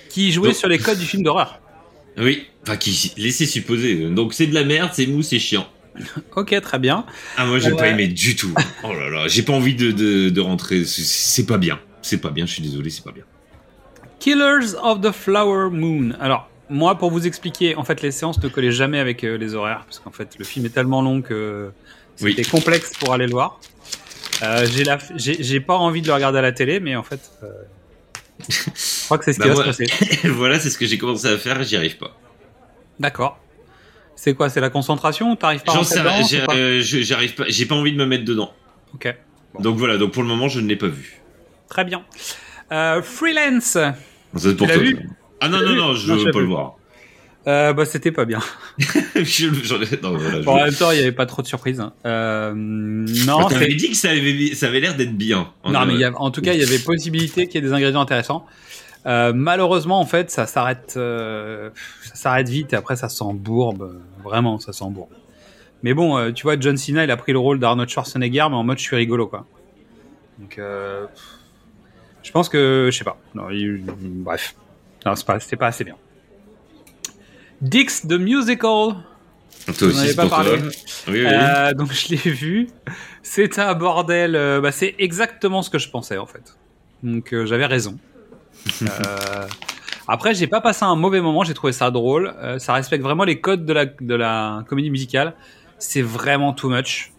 [0.10, 1.61] qui jouait Donc- sur les codes du film d'horreur.
[2.18, 4.09] Oui, enfin qui laissait supposer.
[4.09, 5.68] Donc c'est de la merde, c'est mou, c'est chiant.
[6.36, 7.05] Ok, très bien.
[7.38, 7.78] Ah moi j'ai Ouais.
[7.78, 8.53] pas aimé du tout.
[8.84, 10.86] Oh là là, j'ai pas envie de, de, de rentrer.
[10.86, 11.80] C'est- pas bien.
[12.01, 12.45] C'est pas bien.
[12.45, 13.24] Je suis désolé, c'est pas bien.
[14.20, 16.12] Killers of the Flower Moon.
[16.20, 19.55] Alors, moi, pour vous expliquer, en fait, les séances ne collaient jamais avec euh, les
[19.55, 21.72] horaires, parce qu'en fait, le film est tellement long que
[22.22, 22.34] Oui.
[22.38, 23.59] c'était complexe pour aller le voir.
[24.43, 24.66] Euh,
[25.18, 27.47] j'ai pas envie de le regarder à la télé, mais en fait, euh,
[28.50, 30.28] je crois que c'est ce qui Bah, va se passer.
[30.30, 31.62] voilà, c'est ce que j'ai commencé à faire.
[31.64, 32.18] J'y arrive pas.
[33.00, 33.39] D'accord.
[34.16, 37.46] C'est quoi C'est la concentration ou T'arrives pas J'en sais rien, j'ai- euh, j'arrive pas.
[37.48, 38.54] J'ai pas envie de me mettre dedans.
[38.94, 39.14] Ok,
[39.60, 39.98] Donc voilà.
[39.98, 41.22] Donc pour le moment, je ne l'ai pas vu.
[41.70, 42.04] très bien.
[42.72, 43.78] Euh, freelance.
[44.38, 44.76] C'est pour toi.
[45.39, 46.76] Ah non non non, je Non, veux pas le voir.
[47.48, 48.39] Euh, bah, c'était pas bien.
[49.16, 51.42] Je- j'en ai- non, voilà, je- Bon, en même temps, il y avait pas trop
[51.42, 51.80] de surprises.
[51.80, 51.92] hein.
[52.06, 55.52] Euh, non, Bah, dit que ça avait, ça avait l'air d'être bien.
[55.68, 57.68] Non, mais il y a- en tout cas, il y avait possibilité qu'il y ait
[57.68, 58.46] des ingrédients intéressants.
[59.08, 61.72] Euh, malheureusement, en fait, ça s'arrête, euh,
[62.04, 64.00] ça s'arrête vite et après ça s'embourbe.
[64.24, 65.10] Vraiment, ça s'embourbe.
[65.82, 68.64] Mais bon, tu vois, John Cena, il a pris le rôle d'Arnold Schwarzenegger, mais en
[68.64, 69.48] mode je suis rigolo, quoi.
[70.38, 70.60] Donc,
[72.24, 73.18] je pense que, je sais pas.
[73.34, 74.54] Non, il- bref,
[75.08, 75.96] non, c'est pas, c'était pas assez bien.
[77.62, 78.95] Dix the Musical.
[79.78, 80.51] Toi aussi, c'est pas parlé.
[81.07, 81.26] Oui, oui.
[81.26, 82.68] Euh, donc je l'ai vu.
[83.22, 84.36] C'est un bordel.
[84.36, 86.57] euh, bah, c'est exactement ce que je pensais en fait.
[87.03, 87.97] Donc euh, j'avais raison.
[88.82, 89.47] Euh,
[90.07, 91.43] après, j'ai pas passé un mauvais moment.
[91.43, 92.34] J'ai trouvé ça drôle.
[92.59, 95.34] Ça respecte vraiment les codes de la de la comédie musicale.
[95.80, 97.12] C'est vraiment too much.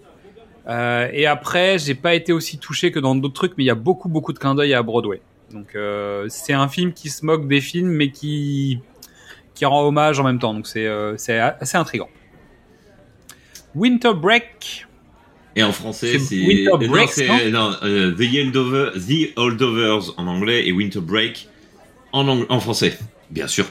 [0.68, 3.74] Et après, j'ai pas été aussi touché que dans d'autres trucs, mais il y a
[3.76, 5.20] beaucoup beaucoup de clins d'œil à Broadway.
[5.52, 5.76] Donc
[6.28, 8.80] c'est un film qui se moque des films, mais qui
[9.54, 10.54] qui rend hommage en même temps.
[10.54, 11.14] Donc c'est euh,
[11.60, 12.08] assez intrigant.
[13.74, 14.86] Winter Break.
[15.54, 16.36] Et en français, C'est
[16.68, 21.48] euh, Break, non, c'est non, euh, The Holdover, The Holdovers en anglais et Winter Break
[22.12, 22.98] en, ang- en français,
[23.30, 23.66] bien sûr.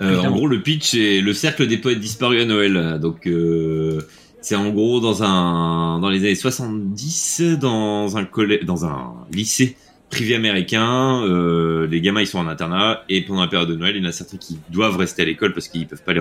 [0.00, 2.98] Euh, en gros, le pitch c'est le cercle des poètes disparus à Noël.
[3.00, 4.00] Donc, euh,
[4.40, 9.76] c'est en gros dans un dans les années 70 dans un collège, dans un lycée
[10.10, 11.22] privé américain.
[11.24, 14.06] Euh, les gamins ils sont en internat et pendant la période de Noël, il y
[14.06, 16.12] en a certains qui doivent rester à l'école parce qu'ils peuvent pas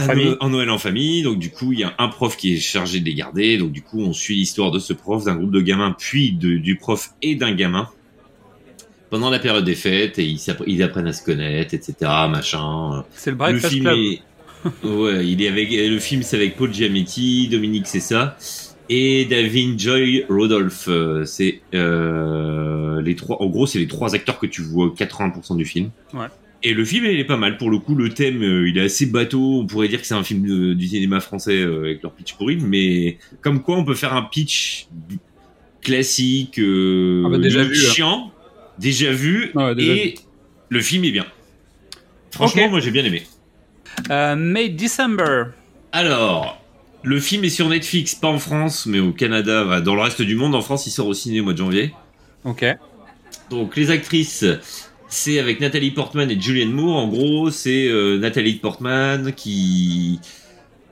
[0.00, 0.26] famille.
[0.30, 1.22] No- en Noël en famille.
[1.22, 3.58] Donc du coup, il y a un prof qui est chargé de les garder.
[3.58, 6.56] Donc du coup, on suit l'histoire de ce prof, d'un groupe de gamins, puis de-
[6.56, 7.88] du prof et d'un gamin
[9.10, 10.18] pendant la période des fêtes.
[10.18, 10.24] Et
[10.66, 11.94] ils, apprennent à se connaître, etc.
[12.30, 13.04] Machin.
[13.12, 13.98] C'est le le Breakfast film Club.
[13.98, 14.20] est,
[14.86, 18.36] ouais, il est avec le film, c'est avec Paul Giamatti, Dominique Cessa
[18.88, 20.86] et Davin Joy Rodolph.
[20.88, 23.42] Euh, C'est euh, les trois.
[23.42, 25.90] En gros, c'est les trois acteurs que tu vois 80% du film.
[26.14, 26.26] Ouais.
[26.62, 27.58] Et le film, il est pas mal.
[27.58, 29.60] Pour le coup, le thème, euh, il est assez bateau.
[29.60, 32.34] On pourrait dire que c'est un film de- du cinéma français euh, avec leur pitch
[32.34, 34.88] pourri, mais comme quoi, on peut faire un pitch
[35.82, 37.92] classique, euh, Ah bah, déjà vu, hein.
[37.92, 38.32] chiant,
[38.78, 40.14] déjà vu, Ouais, déjà et
[40.68, 41.26] le film est bien.
[42.32, 43.22] Franchement, moi, j'ai bien aimé.
[44.10, 45.44] Euh, May December.
[45.92, 46.60] Alors,
[47.06, 50.34] le film est sur Netflix, pas en France, mais au Canada, dans le reste du
[50.34, 50.56] monde.
[50.56, 51.94] En France, il sort au ciné au mois de janvier.
[52.44, 52.64] Ok.
[53.48, 54.44] Donc, les actrices,
[55.08, 56.96] c'est avec Nathalie Portman et Julianne Moore.
[56.96, 60.18] En gros, c'est euh, Nathalie Portman qui...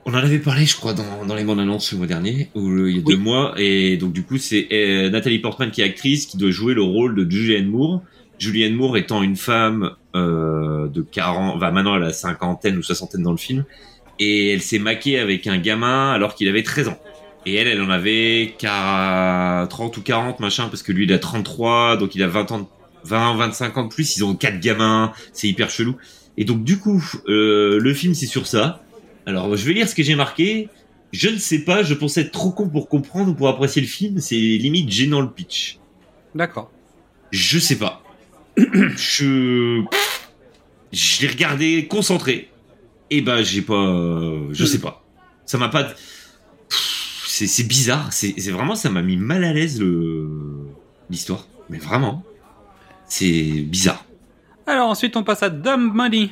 [0.05, 2.87] On en avait parlé, je crois, dans, dans les bandes annonces le mois dernier, ou
[2.87, 3.13] il y a Oui.
[3.15, 3.53] deux mois.
[3.57, 6.83] Et donc, du coup, c'est euh, Nathalie Portman qui est actrice, qui doit jouer le
[6.83, 8.01] rôle de Julianne Moore.
[8.39, 11.57] Julianne Moore étant une femme euh, de 40...
[11.57, 13.65] Enfin, maintenant, elle a cinquantaine ou soixantaine dans le film.
[14.19, 16.97] Et elle s'est maquée avec un gamin alors qu'il avait 13 ans.
[17.45, 21.19] Et elle, elle en avait qu'à 30 ou 40 machin parce que lui il a
[21.19, 22.69] 33 donc il a 20 ans,
[23.03, 24.17] 20 25 ans de plus.
[24.17, 25.95] Ils ont quatre gamins, c'est hyper chelou.
[26.37, 28.83] Et donc du coup, euh, le film c'est sur ça.
[29.25, 30.69] Alors je vais lire ce que j'ai marqué.
[31.11, 33.87] Je ne sais pas, je pensais être trop con pour comprendre ou pour apprécier le
[33.87, 34.19] film.
[34.19, 35.77] C'est limite gênant le pitch.
[36.33, 36.71] D'accord.
[37.31, 38.03] Je sais pas.
[38.57, 39.83] je
[40.91, 42.49] je l'ai regardé concentré.
[43.11, 45.03] Et ben j'ai pas, je sais pas.
[45.45, 45.87] Ça m'a pas.
[47.27, 48.11] C'est c'est bizarre.
[48.13, 50.29] C'est c'est vraiment ça m'a mis mal à l'aise le
[51.09, 51.47] l'histoire.
[51.69, 52.23] Mais vraiment,
[53.07, 54.05] c'est bizarre.
[54.67, 56.29] Alors ensuite, on passe à Dumb Money,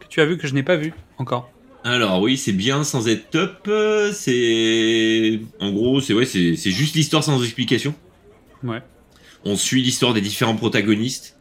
[0.00, 1.50] que tu as vu que je n'ai pas vu encore.
[1.84, 3.64] Alors oui, c'est bien sans être top.
[3.68, 7.94] euh, C'est en gros, c'est ouais, c'est c'est juste l'histoire sans explication.
[8.62, 8.80] Ouais.
[9.44, 11.33] On suit l'histoire des différents protagonistes.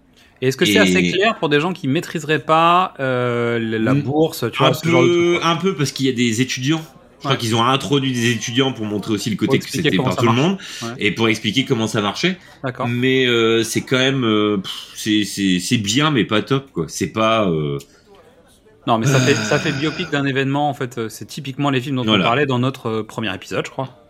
[0.43, 4.01] Et est-ce que c'est assez clair pour des gens qui maîtriseraient pas euh, la Mm.
[4.01, 6.81] bourse, tu un genre de peu, un peu parce qu'il y a des étudiants.
[7.19, 9.95] Je crois qu'ils ont introduit des étudiants pour montrer aussi le côté Pour que c'était
[9.95, 10.89] par tout le monde Ouais.
[10.99, 12.37] et pour expliquer comment ça marchait.
[12.89, 14.57] Mais euh, c'est quand même, euh,
[14.95, 16.85] c'est bien mais pas top quoi.
[16.89, 17.47] C'est pas.
[17.49, 17.77] euh,
[18.85, 21.07] Non, mais ça fait, ça fait biopic d'un événement, en fait.
[21.07, 22.25] C'est typiquement les films dont Voilà.
[22.25, 24.05] on parlait dans notre premier épisode, je crois.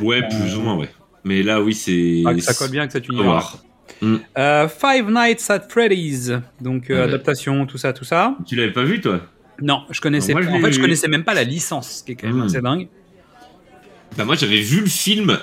[0.00, 0.88] Ouais, plus ou moins ouais.
[1.22, 2.22] Mais là oui c'est.
[2.26, 3.58] Ah, ça colle bien avec cet univers.
[4.00, 4.20] Voir.
[4.38, 6.32] Euh, Five Nights at Freddy's.
[6.60, 8.36] Donc, euh, adaptation, tout ça, tout ça.
[8.46, 9.20] Tu l'avais pas vu toi
[9.60, 10.54] Non, je connaissais Moi, je pas.
[10.54, 12.42] En fait, je connaissais même pas la licence, ce qui est quand même Mm.
[12.42, 12.88] assez dingue.
[14.16, 15.38] Bah moi j'avais vu le film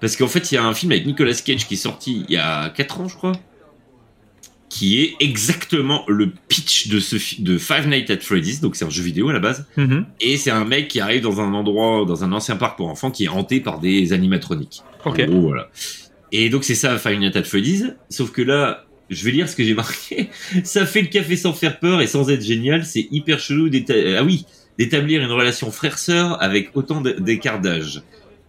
[0.00, 2.34] parce qu'en fait il y a un film avec Nicolas Cage qui est sorti il
[2.34, 3.32] y a 4 ans je crois
[4.68, 8.90] qui est exactement le pitch de ce de Five Nights at Freddy's donc c'est un
[8.90, 9.66] jeu vidéo à la base
[10.20, 13.10] et c'est un mec qui arrive dans un endroit dans un ancien parc pour enfants
[13.10, 14.82] qui est hanté par des animatroniques.
[15.06, 15.20] Ok.
[15.20, 15.68] En gros, voilà.
[16.38, 19.54] Et donc c'est ça Five Nights at Freddy's sauf que là je vais lire ce
[19.54, 20.28] que j'ai marqué.
[20.64, 22.84] Ça fait le café sans faire peur et sans être génial.
[22.84, 24.44] C'est hyper chelou d'éta- ah oui,
[24.78, 28.02] d'établir une relation frère-sœur avec autant d'écart d'âge.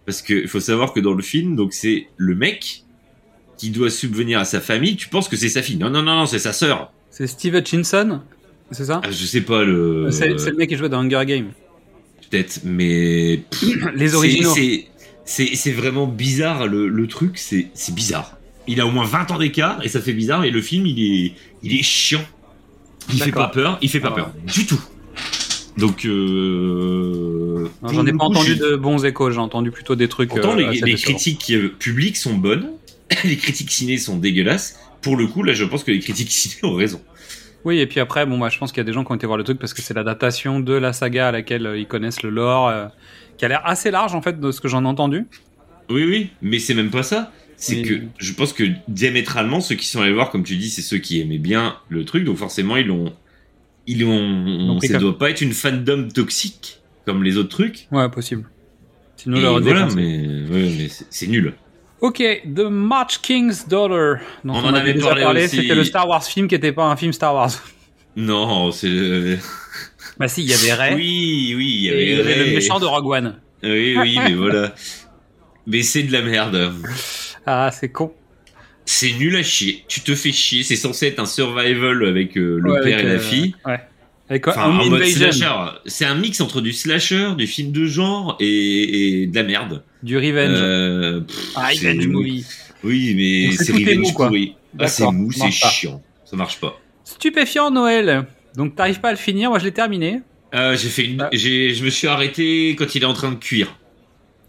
[0.04, 2.82] Parce que il faut savoir que dans le film, donc c'est le mec
[3.56, 4.96] qui doit subvenir à sa famille.
[4.96, 5.76] Tu penses que c'est sa fille?
[5.76, 6.92] Non, non, non, non, c'est sa sœur.
[7.10, 8.20] C'est Steve Hutchinson,
[8.72, 9.00] c'est ça?
[9.04, 10.08] Ah, je sais pas le.
[10.10, 11.52] C'est le mec qui jouait dans Hunger Games.
[12.30, 13.42] Peut-être, mais
[13.94, 14.54] Les originaux.
[15.28, 17.38] C'est vraiment bizarre le, le truc.
[17.38, 18.36] C'est bizarre.
[18.66, 20.44] Il a au moins 20 ans d'écart et ça fait bizarre.
[20.44, 22.24] Et le film, il est il est chiant.
[23.12, 23.78] Il fait pas peur.
[23.82, 24.80] Il fait pas Ah peur du tout.
[25.76, 30.30] Donc euh, J'en ai pas coup, entendu de bons échos, j'ai entendu plutôt des trucs.
[30.30, 32.70] Pourtant, euh, les, critiques euh, publiques sont bonnes.
[33.24, 34.78] les critiques ciné sont dégueulasses.
[35.02, 37.00] Pour le coup, là, je pense que les critiques ciné ont raison.
[37.64, 39.14] Oui, et puis après, bon, bah, je pense qu'il y a des gens qui ont
[39.14, 41.86] été voir le truc parce que c'est l'adaptation de la saga à laquelle euh, ils
[41.86, 42.72] connaissent le lore,
[43.38, 45.24] qui a l'air assez large en fait de ce que j'en ai entendu.
[45.88, 47.32] Oui, oui, mais c'est même pas ça.
[47.56, 50.70] C'est Mais- que je pense que diamétralement, ceux qui sont allés voir, comme tu dis,
[50.70, 52.24] c'est ceux qui aimaient bien le truc.
[52.24, 53.12] Donc forcément, ils l'ont.
[53.86, 54.76] Ils ont.
[54.76, 57.88] pris Ça comme- doit pas être une fandom toxique comme les autres trucs.
[57.90, 58.44] Ouais, possible.
[59.16, 60.18] Sinon, leur voilà, mais,
[60.48, 61.54] ouais, mais c'est- nul.
[62.00, 62.18] Ok,
[62.54, 64.22] The March King's Daughter.
[64.44, 65.48] dont On en avait déjà parlé.
[65.48, 67.50] C'était le Star Wars film qui était pas un film Star Wars.
[68.14, 69.38] Non, c'est.
[70.18, 70.94] Bah si, il y avait Rey.
[70.94, 73.36] Oui, oui, il y avait, il y avait le méchant de Rogue One.
[73.62, 74.74] Oui, oui, mais voilà.
[75.66, 76.72] Mais c'est de la merde.
[77.46, 78.12] Ah, c'est con.
[78.84, 79.84] C'est nul à chier.
[79.86, 80.62] Tu te fais chier.
[80.62, 83.54] C'est censé être un survival avec euh, le Ouais, père avec, et la euh, fille.
[83.66, 83.80] Ouais.
[84.30, 85.54] Avec Enfin, Home en mode Invasion, slasher.
[85.86, 89.82] C'est un mix entre du slasher, du film de genre et, et de la merde.
[90.02, 90.58] du Revenge.
[90.60, 92.46] Euh, pff, ah, c'est- Revenge Movie.
[92.84, 94.26] Oui, mais c'est revenge mou, quoi.
[94.28, 94.54] pourri.
[94.78, 96.02] Ah, c'est mou, c'est chiant.
[96.24, 96.78] Ça marche pas.
[97.04, 98.26] Stupéfiant Noël.
[98.56, 100.20] Donc t'arrives pas à le finir, moi je l'ai terminé.
[100.54, 101.28] Euh, j'ai fait une, Ah.
[101.32, 103.76] j'ai, je me suis arrêté quand il est en train de cuire.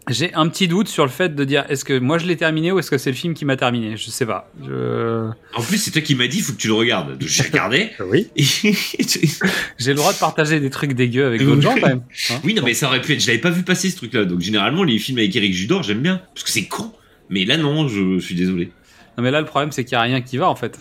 [0.08, 2.72] J'ai un petit doute sur le fait de dire est-ce que moi je l'ai terminé
[2.72, 3.96] ou est-ce que c'est le film qui m'a terminé?
[3.96, 4.50] Je sais pas.
[4.66, 5.28] Je...
[5.54, 7.18] En plus, c'est toi qui m'as dit, faut que tu le regardes.
[7.18, 7.90] Donc, j'ai regardé.
[8.00, 8.26] Oui.
[8.34, 8.42] Et-
[9.78, 12.02] J'ai le droit de partager des trucs dégueux avec d'autres gens quand même.
[12.30, 13.20] Hein oui, non, mais ça aurait pu être.
[13.20, 14.24] Je l'avais pas vu passer ce truc-là.
[14.24, 16.20] Donc, généralement, les films avec Eric Judor, j'aime bien.
[16.34, 16.92] Parce que c'est con.
[17.28, 18.72] Mais là, non, je, suis désolé.
[19.18, 20.78] Non mais là le problème c'est qu'il y a rien qui va en fait.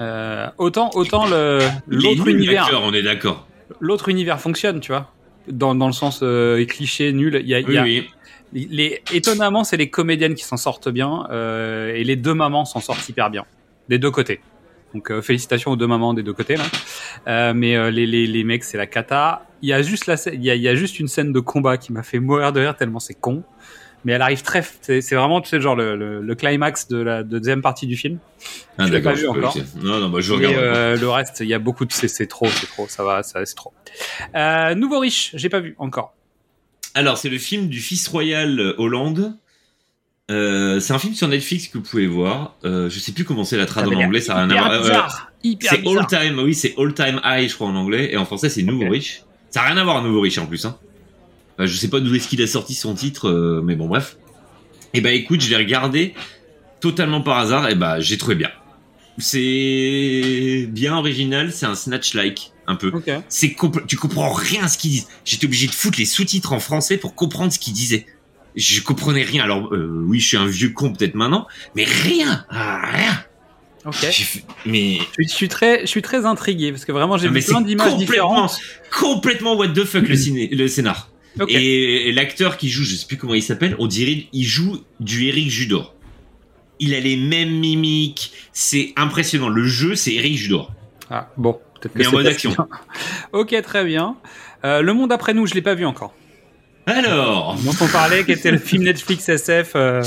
[0.00, 2.68] Euh, autant autant le l'autre univers.
[2.82, 3.46] on est d'accord.
[3.80, 5.10] l'autre univers fonctionne tu vois.
[5.48, 8.08] Dans, dans le sens euh, cliché nul il y a, Oui, y a- oui.
[8.52, 12.80] les étonnamment c'est les comédiennes qui s'en sortent bien euh, et les deux mamans s'en
[12.80, 13.44] sortent hyper bien.
[13.88, 14.40] Des deux côtés.
[14.94, 17.52] Donc félicitations aux deux mamans des deux côtés là.
[17.54, 19.46] Mais les, les, les mecs c'est la cata.
[19.62, 21.32] Il y a juste la scè- il y a, il y a juste une scène
[21.32, 23.42] de combat qui m'a fait mourir de rire tellement c'est con
[24.04, 27.22] mais elle arrive très c'est vraiment tu sais genre le, le, le climax de la
[27.22, 28.18] deuxième partie du film
[28.78, 29.56] Ah, Je l'ai pas vu encore.
[29.82, 30.54] Non, non, bah, je Et regarde.
[30.56, 31.92] euh, le reste, il y a beaucoup de.
[31.92, 33.72] C'est trop, c'est trop, ça va, ça c'est trop.
[34.34, 36.14] Euh, Nouveau riche, j'ai pas vu encore.
[36.94, 39.34] Alors, c'est le film du fils royal euh, Hollande.
[40.30, 42.56] Euh, c'est un film sur Netflix que vous pouvez voir.
[42.64, 45.32] Je sais plus comment c'est la trad en anglais, ça a rien à voir.
[45.60, 45.86] C'est.
[45.86, 48.12] All Time, oui, c'est All Time High, je crois, en anglais.
[48.12, 48.92] Et en français, c'est Nouveau Ok.
[48.92, 49.22] Riche.
[49.50, 50.64] Ça n'a rien à voir, nouveau riche en plus.
[50.64, 50.76] Hein.
[51.58, 54.16] Enfin, je sais pas d'où est-ce qu'il a sorti son titre, euh, mais bon, bref.
[54.94, 56.14] Et bah écoute, je l'ai regardé
[56.80, 58.50] totalement par hasard, et bah j'ai trouvé bien.
[59.18, 62.90] C'est bien original, c'est un snatch-like, un peu.
[62.94, 63.10] Ok.
[63.28, 65.08] C'est compl- tu comprends rien à ce qu'ils disent.
[65.24, 68.06] J'étais obligé de foutre les sous-titres en français pour comprendre ce qu'ils disaient.
[68.56, 69.44] Je comprenais rien.
[69.44, 73.24] Alors euh, oui, je suis un vieux con peut-être maintenant, mais rien, rien.
[73.84, 73.94] Ok.
[73.96, 77.26] Fait- mais Je suis, je suis très, je suis très intrigué parce que vraiment j'ai
[77.28, 77.98] Non, mais vu plein d'images complètement-
[78.46, 78.58] différentes.
[78.98, 81.08] complètement what the fuck le ciné, le scénar.
[81.48, 84.80] Et, et l'acteur qui joue, je sais plus comment il s'appelle, on dirait il joue
[85.00, 85.94] du Eric Judor.
[86.78, 89.48] Il a les mêmes mimiques, c'est impressionnant.
[89.48, 90.72] Le jeu, c'est Eric Judor.
[91.10, 92.56] Ah, bon, peut-être que Mais en c'est mode action.
[93.32, 94.16] ok, très bien.
[94.64, 96.14] Euh, le monde après nous, je l'ai pas vu encore.
[96.86, 99.72] Alors, Dont on parlait, qui était le film Netflix SF.
[99.76, 100.02] euh,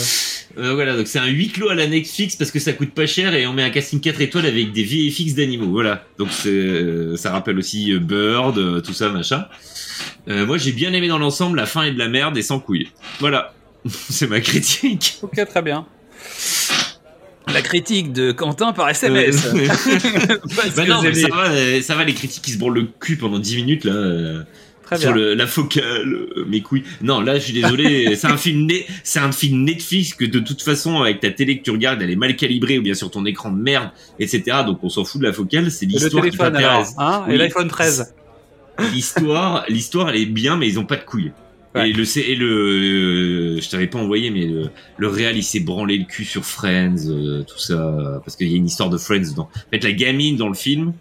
[0.57, 3.05] euh, voilà, donc c'est un huis clos à la Netflix parce que ça coûte pas
[3.05, 5.69] cher et on met un casting 4 étoiles avec des VFX d'animaux.
[5.71, 9.45] Voilà, donc c'est, ça rappelle aussi Bird, tout ça, machin.
[10.27, 11.57] Euh, moi, j'ai bien aimé dans l'ensemble.
[11.57, 12.89] La fin est de la merde et sans couilles.
[13.19, 13.53] Voilà,
[14.09, 15.17] c'est ma critique.
[15.21, 15.85] Ok, très bien.
[17.53, 19.47] La critique de Quentin par SMS.
[20.75, 22.73] Bah non, j'ai mais mis- ça va, euh, ça va, les critiques qui se branlent
[22.73, 23.93] le cul pendant 10 minutes, là.
[23.93, 24.43] euh,
[24.83, 25.21] Très sur bien.
[25.21, 26.15] le- la focale,
[26.47, 26.83] mes couilles.
[27.01, 28.67] Non, là, je suis désolé, c'est un film,
[29.03, 32.09] c'est un film Netflix que de toute façon, avec ta télé que tu regardes, elle
[32.11, 33.89] est mal calibrée ou bien sur ton écran de merde,
[34.19, 34.57] etc.
[34.65, 36.93] Donc on s'en fout de la focale, c'est l'histoire qui t'intéresse.
[36.97, 37.35] hein, Oui.
[37.35, 38.13] et l'iPhone 13.
[38.93, 41.31] L'histoire, l'histoire, elle est bien, mais ils ont pas de couilles.
[41.73, 41.89] Ouais.
[41.89, 42.47] Et le, c'est- et le,
[43.57, 46.45] euh, je t'avais pas envoyé, mais le, le réal, il s'est branlé le cul sur
[46.45, 49.49] Friends, euh, tout ça, parce qu'il y a une histoire de Friends dedans.
[49.53, 50.93] En fait, la gamine dans le film,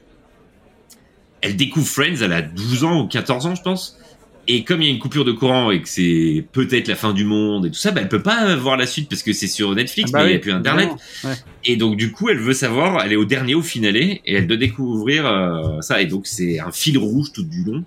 [1.40, 3.98] elle découvre Friends, elle a 12 ans ou 14 ans, je pense.
[4.46, 7.12] Et comme il y a une coupure de courant et que c'est peut-être la fin
[7.14, 9.46] du monde et tout ça, bah, elle peut pas voir la suite parce que c'est
[9.46, 10.90] sur Netflix, Bah mais il n'y a plus Internet.
[11.24, 11.32] Ouais.
[11.64, 14.46] Et donc du coup, elle veut savoir, elle est au dernier, au finalé, et elle
[14.46, 16.02] doit découvrir euh, ça.
[16.02, 17.84] Et donc c'est un fil rouge tout du long.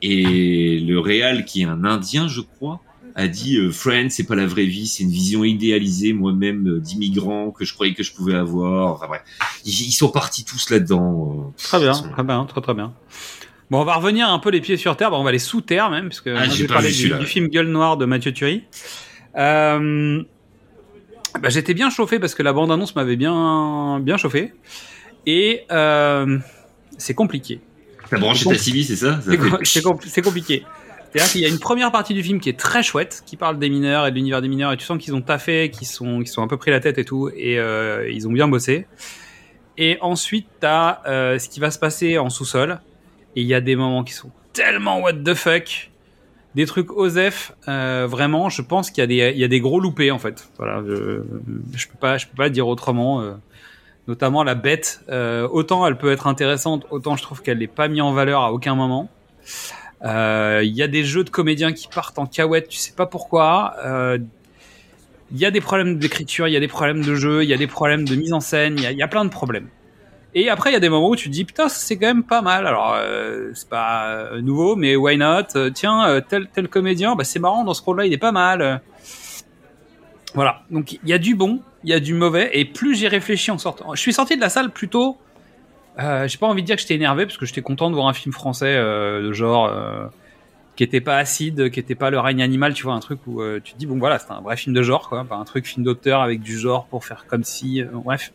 [0.00, 2.80] Et le réal, qui est un Indien, je crois,
[3.14, 6.78] a dit euh, Friends, c'est pas la vraie vie, c'est une vision idéalisée moi-même euh,
[6.78, 8.94] d'immigrant que je croyais que je pouvais avoir.
[8.94, 9.22] Enfin bref,
[9.64, 11.48] ils, ils sont partis tous là-dedans.
[11.48, 11.62] euh.
[11.62, 12.92] Très bien, très bien, très très bien.
[13.70, 15.10] Bon, on va revenir un peu les pieds sur terre.
[15.10, 17.26] Bon, on va aller sous terre même, parce que moi, je vais parler vu du,
[17.26, 18.64] film Gueule Noire de Mathieu Thury.
[19.36, 20.22] Euh,
[21.40, 24.54] bah, J'étais bien chauffé parce que la bande-annonce m'avait bien, bien chauffé.
[25.26, 26.38] Et euh,
[26.96, 27.60] c'est compliqué.
[28.08, 30.64] T'as branché ta CB, c'est ça, compl- c'est compliqué.
[31.10, 33.58] C'est-à-dire qu'il y a une première partie du film qui est très chouette, qui parle
[33.58, 36.18] des mineurs et de l'univers des mineurs, et tu sens qu'ils ont taffé, qu'ils sont,
[36.18, 38.86] qu'ils sont un peu pris la tête et tout, et euh, ils ont bien bossé.
[39.76, 42.80] Et ensuite, t'as euh, ce qui va se passer en sous-sol,
[43.38, 45.92] et il y a des moments qui sont tellement what the fuck,
[46.56, 50.48] des trucs OSEF, euh, vraiment, je pense qu'il y a des, gros loupés en fait.
[50.58, 51.22] Voilà, je,
[51.72, 53.20] je peux pas, je peux pas dire autrement.
[53.22, 53.34] euh,
[54.08, 57.88] notamment la bête, euh, autant elle peut être intéressante, autant je trouve qu'elle n'est pas
[57.88, 59.08] mise en valeur à aucun moment.
[60.02, 63.76] Il y a des jeux de comédiens qui partent en cahuète, tu sais pas pourquoi.
[65.30, 67.54] Il y a des problèmes d'écriture, il y a des problèmes de jeu, il y
[67.54, 69.68] a des problèmes de mise en scène, il y a plein de problèmes.
[70.34, 72.22] Et après, il y a des moments où tu te dis, putain, c'est quand même
[72.22, 72.66] pas mal.
[72.66, 75.56] Alors, euh, c'est pas euh, nouveau, mais why not?
[75.56, 78.32] Euh, Tiens, euh, tel, tel comédien, bah, c'est marrant, dans ce rôle-là, il est pas
[78.32, 78.82] mal.
[80.34, 80.62] Voilà.
[80.70, 83.50] Donc, il y a du bon, il y a du mauvais, et plus j'ai réfléchi
[83.50, 83.94] en sortant.
[83.94, 85.16] Je suis sorti de la salle plutôt.
[85.98, 88.06] Euh, j'ai pas envie de dire que j'étais énervé, parce que j'étais content de voir
[88.06, 89.72] un film français euh, de genre.
[90.76, 93.42] qui était pas acide, qui était pas le règne animal, tu vois, un truc où
[93.64, 95.66] tu te dis, bon voilà, c'est un vrai film de genre, quoi, pas un truc
[95.66, 98.32] film d'auteur avec du genre pour faire comme si, bref,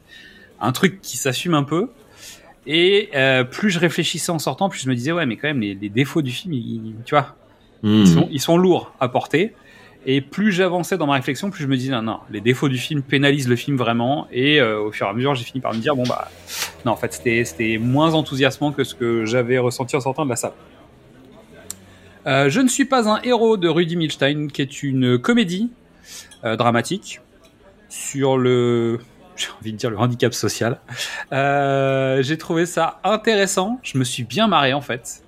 [0.60, 1.90] un truc qui s'assume un peu.
[2.66, 5.60] Et euh, plus je réfléchissais en sortant, plus je me disais, ouais, mais quand même,
[5.62, 7.36] les, les défauts du film, ils- tu vois,
[7.82, 8.04] Hmm.
[8.04, 9.54] ils, sont, ils sont lourds à porter.
[10.06, 12.78] Et plus j'avançais dans ma réflexion, plus je me disais, non, non, les défauts du
[12.78, 14.28] film pénalisent le film vraiment.
[14.32, 16.30] Et euh, au fur et à mesure, j'ai fini par me dire, bon, bah,
[16.86, 20.30] non, en fait, c'était c'était moins enthousiasmant que ce que j'avais ressenti en sortant de
[20.30, 20.54] la salle.
[22.26, 25.70] Euh, je ne suis pas un héros de Rudy Milstein, qui est une comédie
[26.46, 27.20] euh, dramatique
[27.90, 29.00] sur le,
[29.36, 30.80] j'ai envie de dire le handicap social.
[31.32, 33.80] Euh, j'ai trouvé ça intéressant.
[33.84, 35.24] Je me suis bien marré en fait,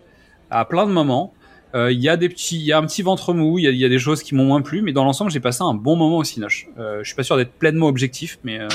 [0.49, 1.33] à plein de moments.
[1.73, 3.67] Euh, Il y a des petits, il y a un petit ventre mou, il y
[3.67, 5.61] a, il y a des choses qui m'ont moins plu, mais dans l'ensemble, j'ai passé
[5.61, 6.67] un bon moment au Cinoche.
[6.77, 8.67] Euh, je suis pas sûr d'être pleinement objectif, mais euh,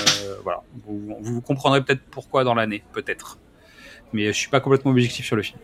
[0.43, 3.39] voilà, vous, vous comprendrez peut-être pourquoi dans l'année, peut-être.
[4.13, 5.59] Mais je suis pas complètement objectif sur le film.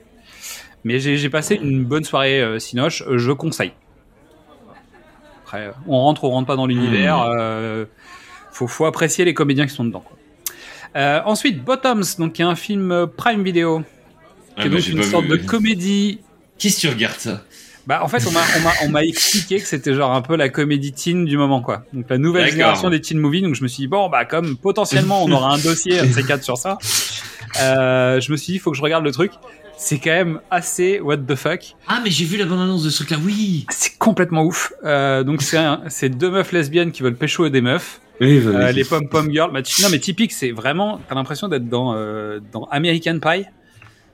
[0.85, 3.73] Mais j'ai passé une bonne soirée Cinoche, je conseille.
[5.43, 7.21] Après, on rentre ou on rentre pas dans l'univers.
[7.23, 7.85] Euh,
[8.57, 10.01] faut, faut apprécier les comédiens qui sont dedans.
[10.01, 10.17] quoi.
[10.97, 13.83] Euh, ensuite, Bottoms, donc qui est un film euh, Prime Video,
[14.57, 15.31] Ah, qui est donc une sorte vu.
[15.31, 16.21] de comédie.
[16.59, 17.43] Qu'est-ce que tu regardes ça?
[17.87, 21.37] Bah, en fait, on m'a, expliqué que c'était genre un peu la comédie teen du
[21.37, 21.85] moment, quoi.
[21.93, 23.43] Donc la nouvelle génération des teen movies.
[23.43, 26.13] Donc je me suis dit bon, bah comme potentiellement on aura un dossier un de
[26.13, 26.79] ces quatre sur ça,
[27.61, 29.31] euh, je me suis dit faut que je regarde le truc.
[29.77, 31.77] c'est quand même assez what the fuck.
[31.87, 34.73] Ah, mais j'ai vu la bande-annonce de ce truc-là, oui C'est complètement ouf.
[34.85, 38.01] Euh, donc c'est deux meufs lesbiennes qui veulent pécho des meufs.
[38.21, 39.53] Oui, Euh, les pom pom girls.
[39.53, 41.01] Bah, tu- non mais typique, c'est vraiment.
[41.09, 43.45] T'as l'impression d'être dans euh, dans American Pie,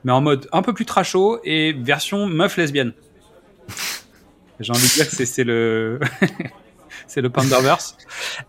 [0.03, 2.93] mais en mode un peu plus tracho et version meuf lesbienne.
[4.59, 5.99] J'ai envie de dire que c'est le
[7.07, 7.97] c'est le Panderverse.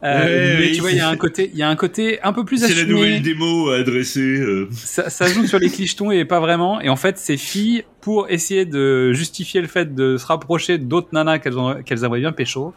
[0.02, 1.76] Euh, Ouais, mais oui, tu vois, il y a un côté il y a un
[1.76, 2.92] côté un peu plus C'est la assumé.
[2.92, 4.20] nouvelle démo adressée.
[4.40, 4.68] euh.
[4.72, 6.80] ça, ça joue sur les clichetons et pas vraiment.
[6.80, 11.08] Et en fait, ces filles, pour essayer de justifier le fait de se rapprocher d'autres
[11.12, 11.54] nanas qu'elles
[11.84, 12.74] qu'elles aimeraient bien pécho,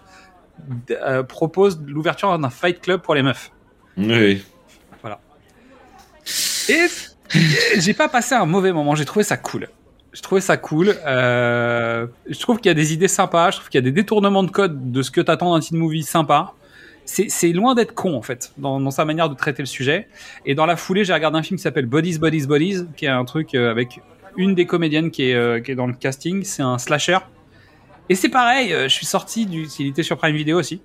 [0.91, 3.51] euh, proposent l'ouverture d'un fight club pour les meufs.
[3.97, 4.43] Oui.
[6.69, 6.88] Et
[7.77, 8.95] j'ai pas passé un mauvais moment.
[8.95, 9.69] J'ai trouvé ça cool.
[10.13, 10.95] J'ai trouvé ça cool.
[11.05, 13.51] Euh, je trouve qu'il y a des idées sympas.
[13.51, 15.77] Je trouve qu'il y a des détournements de code de ce que t'attends d'un teen
[15.77, 16.53] movie sympa.
[17.05, 20.09] C'est loin d'être con en fait dans, dans sa manière de traiter le sujet.
[20.45, 23.09] Et dans la foulée, j'ai regardé un film qui s'appelle Bodies, Bodies, Bodies, qui est
[23.09, 24.01] un truc euh, avec
[24.35, 26.43] une des comédiennes qui est, qui est dans le casting.
[26.43, 27.19] C'est un slasher.
[28.09, 28.73] Et c'est pareil.
[28.73, 29.67] euh, je suis sorti du.
[29.79, 30.81] Il était sur Prime Video aussi.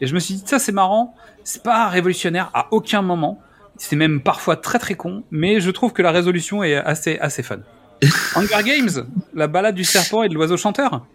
[0.00, 1.14] Et je me suis dit ça c'est marrant.
[1.44, 3.40] C'est pas révolutionnaire à aucun moment.
[3.76, 7.42] C'est même parfois très très con, mais je trouve que la résolution est assez assez
[7.42, 7.60] fun.
[8.34, 11.06] Hunger Games, la balade du serpent et de l'oiseau chanteur.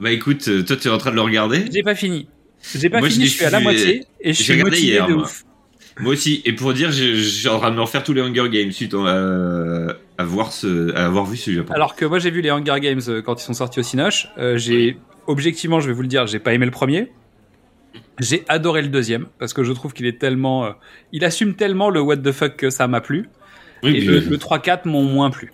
[0.00, 1.66] Bah écoute, euh, toi tu es en train de le regarder.
[1.72, 2.28] J'ai pas fini.
[2.74, 5.14] J'ai pas Moi, fini, je suis à la moitié et je suis motivé hier, de
[5.14, 5.24] moi.
[5.24, 5.44] ouf.
[6.00, 6.42] Moi aussi.
[6.44, 9.96] Et pour dire, j'ai- en train de me refaire tous les Hunger Games suite à,
[10.18, 11.72] à, voir ce, à avoir vu ce Japon.
[11.74, 14.28] Alors que moi j'ai vu les Hunger Games euh, quand ils sont sortis au Cinoche.
[14.38, 14.96] Euh, j'ai
[15.26, 17.10] objectivement, je vais vous le dire, j'ai pas aimé le premier.
[18.20, 20.70] J'ai adoré le deuxième parce que je trouve qu'il est tellement, euh,
[21.12, 23.28] il assume tellement le what the fuck que ça m'a plu.
[23.82, 25.52] oui, et le, euh, le 3-4 m'ont moins plu.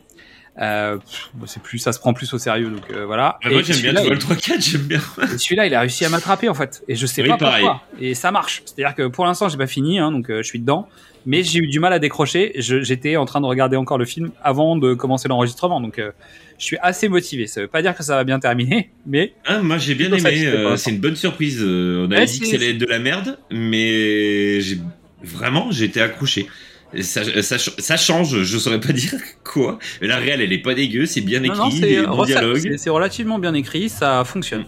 [0.59, 0.99] Euh,
[1.47, 3.39] c'est plus, ça se prend plus au sérieux, donc euh, voilà.
[3.43, 5.01] ah, moi j'aime bien, le 3-4, j'aime bien.
[5.39, 6.83] Celui-là, il a réussi à m'attraper en fait.
[6.89, 7.65] Et je sais Oui, pas pareil.
[7.65, 7.83] pourquoi.
[8.01, 8.63] Et ça marche.
[8.67, 10.89] C'est-à-dire que pour l'instant, j'ai pas fini, hein, donc euh, je suis dedans.
[11.27, 12.53] Mais j'ai eu du mal à décrocher.
[12.57, 16.13] J'étais en train de regarder encore le film avant de commencer l'enregistrement, donc euh,
[16.59, 17.47] je suis assez motivé.
[17.47, 20.47] Ça veut pas dire que ça va bien terminer, mais Ah, moi j'ai bien aimé.
[20.47, 21.59] euh, c'est une bonne surprise.
[21.63, 24.79] Euh, on avait Ouais, dit que être de la merde, mais j'ai
[25.23, 26.47] vraiment été accroché.
[26.93, 29.15] Et Ça, ça, ça change, je saurais pas dire
[29.45, 29.79] quoi.
[30.01, 32.77] La réelle, elle est pas dégueu, c'est bien écrit, non, c'est bon dialogue.
[32.89, 34.65] relativement bien écrit, ça fonctionne.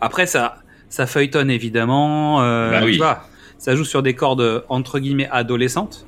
[0.00, 0.56] Après, ça,
[0.88, 2.42] ça feuilletonne évidemment.
[2.42, 2.92] euh, Bah oui.
[2.92, 3.28] tu vois,
[3.58, 6.06] ça joue sur des cordes entre guillemets adolescentes,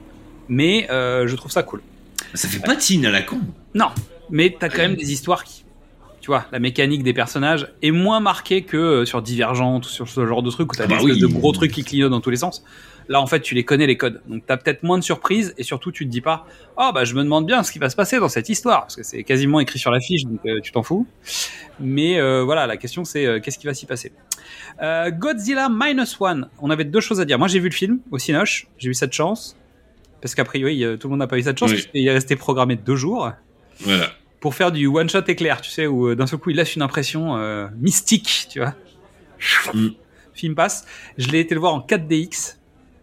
[0.48, 1.81] mais euh, je trouve ça cool.
[2.35, 3.39] Ça fait pas teen à la con.
[3.74, 3.89] Non,
[4.31, 5.64] mais t'as quand même des histoires qui,
[6.20, 10.09] tu vois, la mécanique des personnages est moins marquée que euh, sur Divergente ou sur
[10.09, 11.20] ce genre de truc où t'as Ah des bah espèces oui.
[11.20, 12.64] de gros trucs qui clignotent dans tous les sens.
[13.08, 15.62] Là, en fait, tu les connais les codes, donc t'as peut-être moins de surprises et
[15.62, 16.44] surtout tu te dis pas,
[16.76, 18.96] oh bah je me demande bien ce qui va se passer dans cette histoire parce
[18.96, 21.06] que c'est quasiment écrit sur la fiche, donc euh, tu t'en fous.
[21.78, 24.12] Mais euh, voilà, la question c'est euh, qu'est-ce qui va s'y passer?
[25.10, 27.38] Godzilla Minus One, on avait deux choses à dire.
[27.38, 29.56] Moi, j'ai vu le film au Cinoche, j'ai eu cette chance
[30.20, 31.86] parce qu'a priori tout le monde n'a pas eu cette chance Oui.
[31.92, 33.30] qu'il est resté programmé deux jours
[33.80, 34.10] Voilà.
[34.40, 36.82] pour faire du one shot éclair, tu sais, où d'un seul coup il laisse une
[36.82, 37.36] impression
[37.78, 38.74] mystique, tu vois.
[39.74, 39.88] Mm.
[40.34, 40.86] Film passe.
[41.16, 42.56] Je l'ai été le voir en 4DX.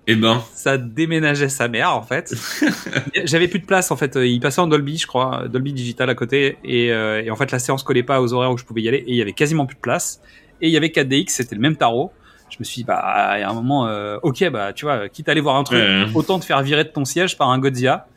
[0.07, 2.34] Eh ben, Ça déménageait sa mère en fait.
[3.23, 4.15] J'avais plus de place en fait.
[4.21, 7.51] Il passait en Dolby, je crois, Dolby digital à côté, et, euh, et en fait
[7.51, 9.34] la séance collait pas aux horaires où je pouvais y aller, et il y avait
[9.34, 10.21] quasiment plus de place.
[10.61, 12.11] Et il y avait 4DX, c'était le même tarot.
[12.49, 15.31] Je me suis dit bah a un moment, euh, ok bah tu vois, quitte à
[15.31, 16.05] aller voir un truc, Ouais.
[16.13, 18.07] autant te faire virer de ton siège par un Godzilla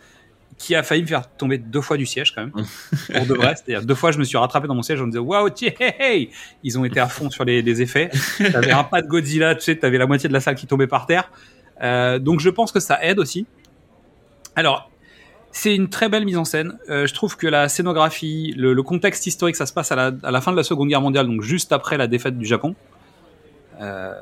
[0.59, 2.53] qui a failli me faire tomber deux fois du siège quand même
[3.15, 5.11] pour de vrai c'est-à-dire deux fois je me suis rattrapé dans mon siège en me
[5.11, 6.31] disant waouh hey
[6.65, 8.09] ils ont été à fond sur les, les effets
[8.39, 10.87] t'avais un pas de Godzilla tu sais t'avais la moitié de la salle qui tombait
[10.87, 11.31] par terre
[11.83, 13.47] Euh, donc je pense que ça aide aussi
[14.55, 14.91] alors
[15.53, 16.79] c'est une très belle mise en scène.
[16.91, 20.11] Euh, je trouve que la scénographie, le, le contexte historique, ça se passe à la,
[20.23, 22.75] à la fin de la Seconde Guerre mondiale, donc juste après la défaite du Japon.
[23.81, 24.13] Euh,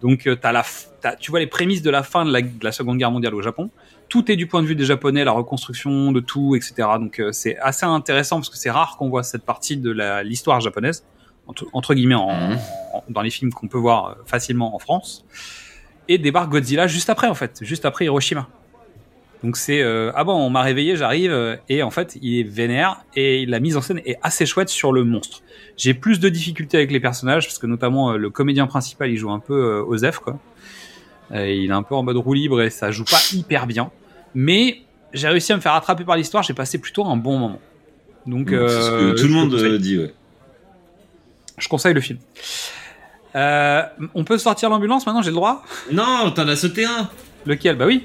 [0.00, 0.62] donc euh, t'as la,
[1.00, 3.34] t'as- tu vois les prémices de la fin de la, de la Seconde Guerre mondiale
[3.34, 3.70] au Japon.
[4.08, 6.74] Tout est du point de vue des Japonais, la reconstruction de tout, etc.
[6.98, 10.22] Donc euh, c'est assez intéressant parce que c'est rare qu'on voit cette partie de la-
[10.22, 11.04] l'histoire japonaise
[11.46, 12.58] entre, entre guillemets en, Mhm.
[12.94, 15.24] en- dans les films qu'on peut voir euh, facilement en France.
[16.08, 18.48] Et débarque Godzilla juste après en fait, juste après Hiroshima.
[19.42, 22.42] Donc c'est euh, ah bon, on m'a réveillé, j'arrive euh, et en fait il est
[22.44, 25.42] vénère et la mise en scène est assez chouette sur le monstre.
[25.76, 29.16] J'ai plus de difficultés avec les personnages parce que notamment euh, le comédien principal il
[29.16, 30.38] joue un peu euh, Osef quoi.
[31.32, 33.90] Euh, il est un peu en mode roue libre et ça joue pas hyper bien.
[34.34, 37.60] Mais j'ai réussi à me faire attraper par l'histoire, j'ai passé plutôt un bon moment.
[38.26, 40.14] Donc c'est ce que tout le monde dit, ouais.
[41.58, 42.18] Je conseille le film.
[43.34, 43.82] Euh,
[44.14, 45.64] on peut sortir l'ambulance maintenant, j'ai le droit?
[45.90, 47.08] Non, t'en as sauté un.
[47.46, 47.76] Lequel?
[47.76, 48.04] Bah oui.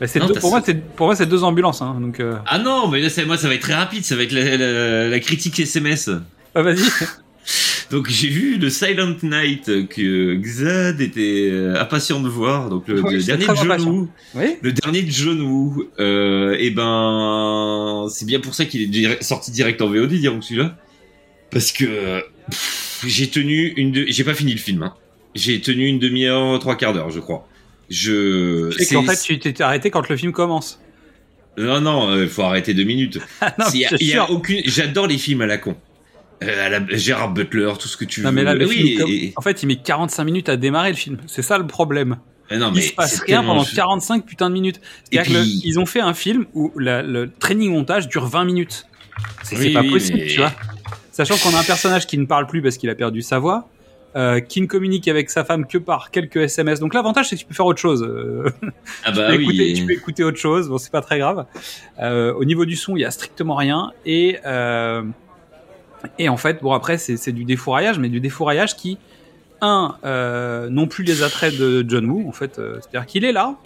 [0.00, 1.82] Bah, c'est deux- pour, moi, c'est, pour moi, c'est deux ambulances.
[1.82, 2.36] Hein, donc, euh...
[2.46, 5.08] Ah non, mais là, moi, ça va être très rapide, ça va être la, la-
[5.08, 6.08] la critique SMS.
[6.54, 6.78] ah, vas-y.
[7.90, 12.68] Donc j'ai vu le Silent Night que Xad était euh, impatient de voir.
[12.68, 13.88] Donc le, Oui, le j'étais dernier de John.
[13.88, 14.08] Woo.
[14.34, 14.56] Oui.
[14.60, 15.84] Le dernier de John Woo.
[15.98, 20.76] Euh, et ben c'est bien pour ça qu'il est sorti direct en VOD, dirons celui-là.
[21.50, 22.22] Parce que
[23.06, 24.04] j'ai tenu une, de...
[24.08, 24.82] j'ai pas fini le film.
[24.82, 24.94] Hein.
[25.34, 27.46] J'ai tenu une demi-heure, trois quarts d'heure, je crois.
[27.90, 28.70] Je.
[28.78, 30.80] C'est qu'en fait, tu t'es arrêté quand le film commence.
[31.56, 33.18] Non, non, il faut arrêter deux minutes.
[33.40, 34.30] Ah non, Il y a- je il y a sûr.
[34.30, 34.60] aucune.
[34.64, 35.76] J'adore les films à la con.
[36.42, 38.34] Euh, à la Gérard Butler, tout ce que tu Non, veux.
[38.36, 40.90] mais là, le oui, film, com- et- en fait, il met 45 minutes à démarrer
[40.90, 41.18] le film.
[41.26, 42.18] C'est ça le problème.
[42.50, 44.80] et non, il mais se passe rien pendant 45 putains de minutes.
[45.10, 48.86] C'est-à-dire puis- ont fait un film où la- le training montage dure 20 minutes.
[49.42, 50.52] C'est Oui, pas possible, mais- tu vois.
[51.18, 53.68] Sachant qu'on a un personnage qui ne parle plus parce qu'il a perdu sa voix,
[54.14, 56.78] euh, qui ne communique avec sa femme que par quelques SMS.
[56.78, 58.04] Donc l'avantage, c'est que tu peux faire autre chose.
[58.04, 58.48] Euh,
[59.04, 59.42] Ah tu, bah peux oui.
[59.42, 60.68] écouter, tu peux écouter autre chose.
[60.68, 61.46] Bon, c'est pas très grave.
[61.98, 63.90] Euh, au niveau du son, il y a strictement rien.
[64.06, 65.02] Et euh,
[66.20, 68.96] et en fait, bon après, c'est c'est du défouraillage, mais du défouraillage qui,
[69.60, 69.96] un,
[70.70, 72.28] non plus les attraits de John Woo.
[72.28, 73.56] En fait, c'est-à-dire qu'il est là,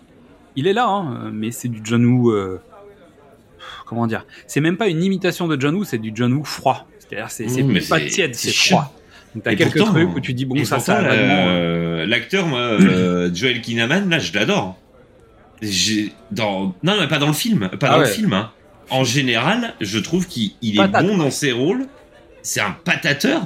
[0.57, 2.35] il est là, hein, mais c'est du John Woo.
[3.85, 4.25] comment dire?
[4.47, 6.87] C'est même pas une imitation de John Woo, c'est du John Woo froid.
[7.13, 8.95] C'est-à-dire, c'est Mmh, pas tiède, c'est froid.
[9.35, 11.01] Donc t'as Et quelques pourtant- trucs où tu dis bon ça, ça.
[11.01, 14.79] euh, euh, l'acteur, moi, euh, Joel Kinnaman, là, je l'adore.
[16.31, 18.11] Dans non, mais pas dans le film, pas Ah dans le ouais.
[18.13, 18.33] film.
[18.33, 18.51] hein.
[18.91, 21.07] En général, je trouve qu'il il est Patate.
[21.07, 21.87] bon dans ses rôles.
[22.43, 23.43] C'est un patateur.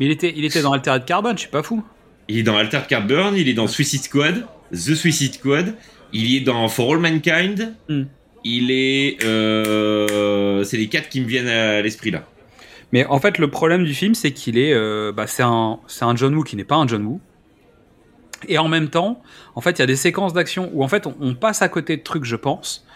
[0.00, 1.84] Il était, il était dans Altered Carbon, je suis pas fou.
[2.28, 5.74] Il est dans Altered Carbon, il est dans Suicide Squad, The Suicide Squad,
[6.12, 7.74] il est dans For All Mankind.
[7.88, 8.02] Hmm.
[8.44, 12.24] Il est, euh, c'est les quatre qui me viennent à l'esprit là.
[12.96, 16.06] Mais en fait, le problème du film, c'est qu'il est, euh, bah, c'est un, c'est
[16.06, 17.20] un John Woo qui n'est pas un John Woo.
[18.48, 19.20] Et en même temps,
[19.54, 21.68] en fait, il y a des séquences d'action où en fait, on, on passe à
[21.68, 22.86] côté de trucs, je pense.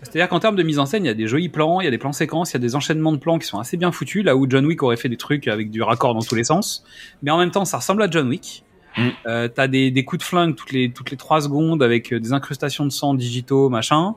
[0.00, 1.88] C'est-à-dire qu'en termes de mise en scène, il y a des jolis plans, il y
[1.88, 3.92] a des plans séquences, il y a des enchaînements de plans qui sont assez bien
[3.92, 6.44] foutus, là où John Wick aurait fait des trucs avec du raccord dans tous les
[6.44, 6.82] sens.
[7.22, 8.64] Mais en même temps, ça ressemble à John Wick.
[8.96, 9.08] Mm.
[9.26, 12.18] Euh, T'as des, des coups de flingue toutes les toutes les trois secondes avec euh,
[12.18, 14.14] des incrustations de sang digitaux, machin.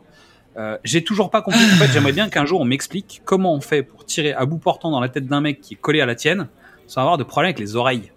[0.58, 1.60] Euh, J'ai toujours pas compris.
[1.64, 4.58] En fait, j'aimerais bien qu'un jour on m'explique comment on fait pour tirer à bout
[4.60, 6.48] portant dans la tête d'un mec qui est collé à la tienne
[6.88, 8.12] sans avoir de problème avec les oreilles.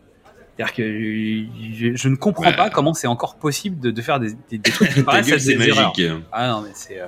[0.57, 2.57] C'est-à-dire que je, je ne comprends Ouais.
[2.57, 5.39] pas comment c'est encore possible de, de faire des, des, des trucs qui paraissent gueule,
[5.59, 5.93] des erreurs.
[5.97, 6.11] magique.
[6.33, 7.07] Ah non, mais c'est euh,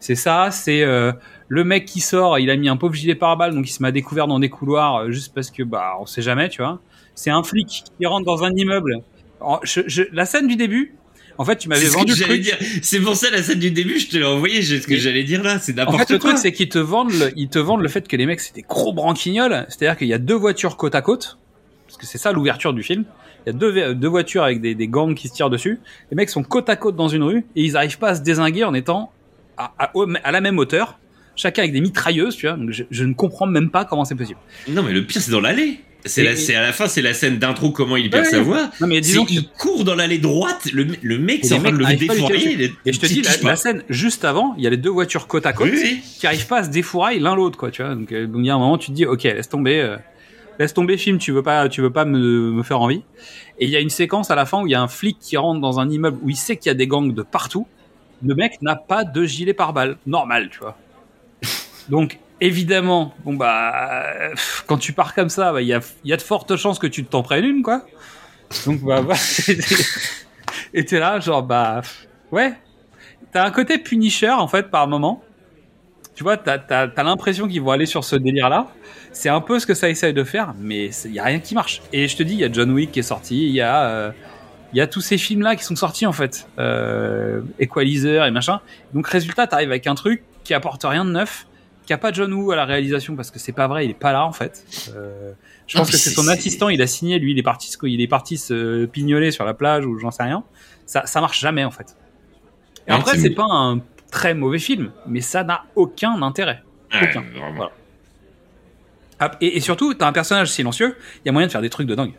[0.00, 1.12] c'est ça, c'est euh,
[1.48, 3.90] le mec qui sort, il a mis un pauvre gilet pare-balles, donc il se m'a
[3.92, 6.80] découvert dans des couloirs juste parce que bah on sait jamais, tu vois.
[7.14, 9.02] C'est un flic qui rentre dans un immeuble.
[9.62, 10.94] Je- je- la scène du début,
[11.38, 12.56] en fait, tu m'avais C'est vendu le truc.
[12.82, 14.62] C'est pour ça la scène du début, je te l'ai envoyé.
[14.62, 16.30] j'ai- Ce que j'allais dire là, c'est En n'importe fait, le quoi.
[16.30, 18.54] truc, c'est qu'ils te vendent, le, ils te vendent le fait que les mecs c'est
[18.54, 19.66] des gros branquignoles.
[19.68, 21.38] C'est-à-dire qu'il y a deux voitures côte à côte,
[21.86, 23.04] parce que c'est ça l'ouverture du film.
[23.46, 25.78] Il y a deux, voitures avec des, des gangs qui se tirent dessus.
[26.10, 28.22] Les mecs sont côte à côte dans une rue et ils arrivent pas à se
[28.22, 29.12] désinguer en étant
[29.58, 30.98] à, à- au- à la même hauteur,
[31.36, 32.56] chacun avec des mitrailleuses, tu vois.
[32.56, 34.38] Donc je, je ne comprends même pas comment c'est possible.
[34.68, 35.80] Non, mais le pire, c'est dans l'allée.
[36.06, 38.70] C'est à la fin, c'est la scène d'intro, comment il perd Ouais, sa voix.
[38.80, 41.72] Non mais C'est- disons il court dans l'allée droite, le, le mec, c'est en train
[41.72, 42.72] de le défourailler.
[42.84, 45.46] et je te dis la, scène juste avant, il y a les deux voitures côte
[45.46, 45.70] à côte.
[45.72, 46.00] Oui, oui.
[46.18, 48.46] qui arrivent pas à se défourailler l'un l'autre quoi tu vois donc, euh, donc il
[48.46, 49.96] y a un moment tu te dis ok laisse tomber euh,
[50.58, 53.02] laisse tomber film tu veux pas tu veux pas me, me faire envie
[53.58, 55.18] et il y a une séquence à la fin où il y a un flic
[55.20, 57.66] qui rentre dans un immeuble où il sait qu'il y a des gangs de partout
[58.24, 60.76] le mec n'a pas de gilet pare-balles normal tu vois
[61.88, 64.12] donc évidemment bon bah
[64.66, 66.86] quand tu pars comme ça bah, il y a y a de fortes chances que
[66.86, 67.86] tu t'en prennes une quoi
[68.66, 69.20] donc bah voilà.
[70.74, 71.82] et t'es là genre bah
[72.32, 72.54] ouais
[73.32, 75.22] t'as un côté punisher en fait par moment
[76.14, 78.68] tu vois, t'as as, l'impression qu'ils vont aller sur ce délire-là.
[79.12, 81.54] C'est un peu ce que ça essaye de faire, mais il y a rien qui
[81.54, 81.82] marche.
[81.92, 83.84] Et je te dis, il y a John Wick qui est sorti, il y a
[83.84, 84.12] euh,
[84.72, 88.60] y a tous ces films-là qui sont sortis en fait, euh, Equalizer et machin.
[88.92, 91.46] Donc résultat, t'arrives avec un truc qui apporte rien de neuf,
[91.86, 93.98] qui a pas John Woo à la réalisation parce que c'est pas vrai, il est
[93.98, 94.64] pas là en fait.
[94.94, 95.32] Euh,
[95.66, 98.00] je pense que c'est son assistant, il a signé, lui, il est parti, se- il
[98.00, 100.44] est parti se pignoler sur la plage ou j'en sais rien.
[100.86, 101.96] Ça, ça marche jamais en fait.
[102.86, 103.80] Et Non, après, c'est- pas un
[104.10, 106.62] très mauvais film, mais ça n'a aucun intérêt.
[106.92, 107.24] Ouais, Aucun.
[107.54, 107.70] Voilà.
[109.20, 111.70] Ah, Et, et surtout, t'as un personnage silencieux, il y a moyen de faire des
[111.70, 112.12] trucs de dingue.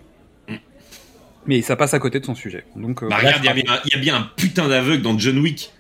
[1.48, 2.66] Mais ça passe à côté de son sujet.
[2.76, 3.42] Donc, euh, Bah, regarde,
[3.86, 5.72] il y a bien un putain d'aveugle dans John Wick.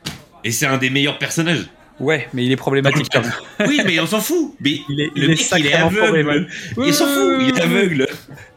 [0.43, 1.65] Et c'est un des meilleurs personnages.
[1.99, 3.31] Ouais, mais il est problématique quand même.
[3.67, 4.55] Oui, mais on s'en fout.
[4.59, 5.97] Mais Il est, le il est mec, il est aveugle.
[6.03, 6.47] problématique.
[6.85, 8.07] Il s'en fout, il est aveugle.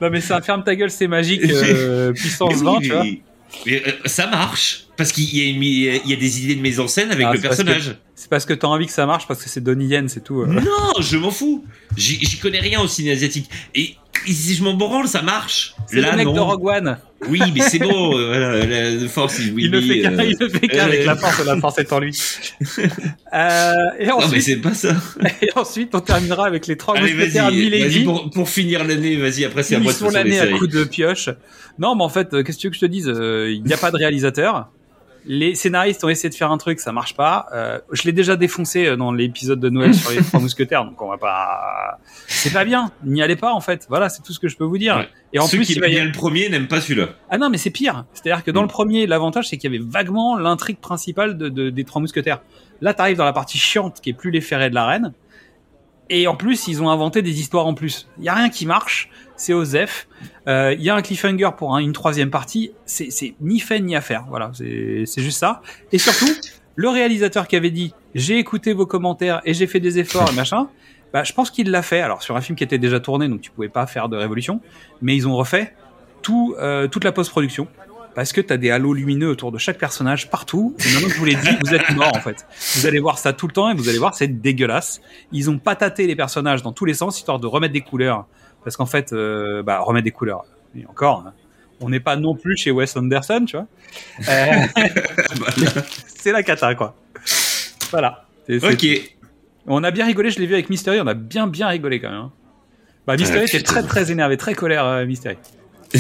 [0.01, 3.05] Non, mais ça ferme ta gueule, c'est magique, euh, puissance Mais 20, oui, tu vois.
[3.05, 3.20] mais-
[3.66, 4.85] mais, euh, ça marche.
[4.97, 7.97] Parce qu'il y, a y des idées de mise en scène avec Ah, le personnage.
[8.16, 10.40] C'est parce que t'as envie que ça marche, parce que c'est Donnie Yen, c'est tout.
[10.43, 10.47] euh.
[10.47, 11.65] Non, je m'en fous.
[11.97, 13.48] J'y j'y connais rien au ciné asiatique.
[13.77, 13.94] Et
[14.27, 15.74] si je m'en branle, ça marche.
[15.86, 16.35] C'est Là, le mec non.
[16.35, 16.99] de Rogue One.
[17.28, 18.16] Oui, mais c'est bon.
[18.16, 20.69] euh, voilà, la force is with Il le me, fait qu'un, euh, il le fait
[20.69, 22.16] qu'un euh, avec la force, la force est en lui.
[23.35, 24.95] Euh, et Non, mais c'est pas ça.
[25.43, 28.05] et ensuite, on terminera avec les trois Allez, mousquetaires vas-y, vas-y Milady.
[28.05, 31.28] pour, pour finir l'année, vas-y, après c'est à moi de l'année à coups de pioche.
[31.78, 33.62] Non, mais en fait, euh, qu'est-ce que tu veux que je te dise Euh, Il
[33.65, 34.70] n'y a pas de réalisateur.
[35.31, 37.47] Les scénaristes ont essayé de faire un truc, ça marche pas.
[37.53, 41.01] Euh, je l'ai déjà défoncé euh, dans l'épisode de Noël sur les trois mousquetaires, donc
[41.03, 41.99] on va pas.
[42.27, 42.91] C'est pas bien.
[43.05, 43.87] N'y allez pas en fait.
[43.91, 44.97] Voilà, c'est tout ce que je peux vous dire.
[44.97, 45.09] Ouais.
[45.35, 47.09] Et en Ceux plus, qui il va y le premier n'aiment pas celui-là.
[47.31, 48.07] ah non, mais c'est pire.
[48.15, 48.65] C'est-à-dire que dans Mm.
[48.65, 52.41] le premier, l'avantage, c'est qu'il y avait vaguement l'intrigue principale de, de- des Trois Mousquetaires.
[52.81, 55.13] Là, t'arrives dans la partie chiante qui est plus les ferrets de la reine.
[56.10, 58.09] Et en plus, ils ont inventé des histoires en plus.
[58.18, 59.10] Il y a rien qui marche.
[59.36, 60.09] C'est Osef.
[60.48, 62.72] Euh, Il y a un cliffhanger pour un- une troisième partie.
[62.86, 64.24] C'est c'est ni fait ni à faire.
[64.28, 65.60] Voilà, c'est c'est juste ça.
[65.93, 66.30] Et surtout,
[66.76, 70.35] le réalisateur qui avait dit j'ai écouté vos commentaires et j'ai fait des efforts et
[70.35, 70.68] machin.
[71.12, 72.01] Bah, je pense qu'il l'a fait.
[72.01, 74.60] Alors sur un film qui était déjà tourné, donc tu pouvais pas faire de révolution.
[75.02, 75.74] Mais ils ont refait
[76.22, 77.68] tout, euh, toute la post-production.
[78.19, 80.74] Parce que t'as des halos lumineux autour de chaque personnage partout.
[80.85, 82.45] Et maintenant que je vous l'ai dit, vous êtes mort en fait.
[82.74, 85.01] Vous allez voir ça tout le temps et vous allez voir c'est dégueulasse.
[85.31, 88.27] Ils ont pataté les personnages dans tous les sens histoire de remettre des couleurs.
[88.65, 90.47] Parce qu'en fait, euh, bah remettre des couleurs.
[90.77, 91.32] Et encore, hein,
[91.81, 93.66] on n'est pas non plus chez Wes Anderson, tu vois.
[94.28, 94.66] Euh,
[96.09, 96.97] c'est la cata quoi.
[97.93, 98.24] Voilà.
[98.49, 99.12] C'est- c'est- Ok.
[99.69, 102.11] On a bien rigolé, je l'ai vu avec Mystery, on a bien bien rigolé quand
[102.11, 102.19] même.
[102.19, 102.32] hein.
[103.07, 105.36] Bah Mystery était très très énervé, très colère euh, Mystery.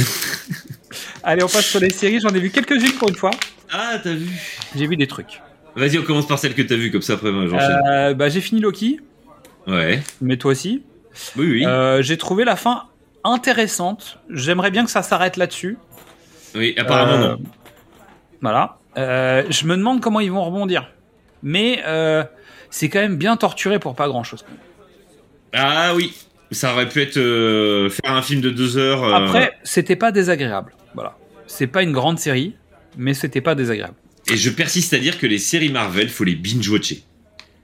[1.30, 3.32] Allez, on passe sur les séries, j'en ai vu quelques-unes pour une fois.
[3.70, 4.30] Ah, t'as vu.
[4.74, 5.42] J'ai vu des trucs.
[5.76, 7.82] Vas-y, on commence par celle que t'as vue, comme ça après moi j'enchaîne.
[7.86, 8.98] Euh, bah j'ai fini Loki,
[9.66, 10.02] Ouais.
[10.22, 10.82] mais toi aussi.
[11.36, 11.66] Oui, oui.
[11.66, 12.84] Euh, j'ai trouvé la fin
[13.24, 14.18] intéressante.
[14.30, 15.76] J'aimerais bien que ça s'arrête là-dessus.
[16.54, 17.42] Oui, apparemment Euh, non.
[18.40, 18.78] Voilà.
[18.96, 20.90] Euh, je me demande comment ils vont rebondir.
[21.42, 21.82] Mais
[22.70, 24.46] c'est quand même bien torturé pour pas grand-chose.
[25.52, 26.14] Ah oui.
[26.52, 27.16] Ça aurait pu être
[27.90, 29.14] faire un film de deux heures.
[29.14, 30.72] Après, c'était pas désagréable.
[30.98, 31.16] Voilà.
[31.46, 32.56] C'est pas une grande série,
[32.96, 33.94] mais c'était pas désagréable.
[34.30, 37.02] Et je persiste à dire que les séries Marvel, faut les binge-watcher.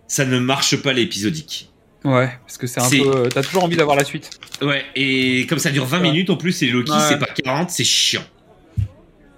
[0.06, 1.68] Ça ne marche pas l'épisodique.
[2.04, 3.28] Ouais, parce que c'est un peu.
[3.30, 4.30] T'as toujours envie d'avoir la suite.
[4.62, 6.02] Ouais, et comme ça dure 20 Ouais.
[6.10, 6.98] minutes en plus, et Loki, Ouais.
[7.08, 8.22] c'est pas 40, c'est chiant.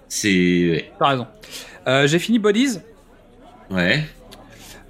[0.07, 0.91] C'est.
[0.99, 1.27] T'as raison.
[1.87, 2.79] Euh, j'ai fini Bodies.
[3.69, 4.03] Ouais.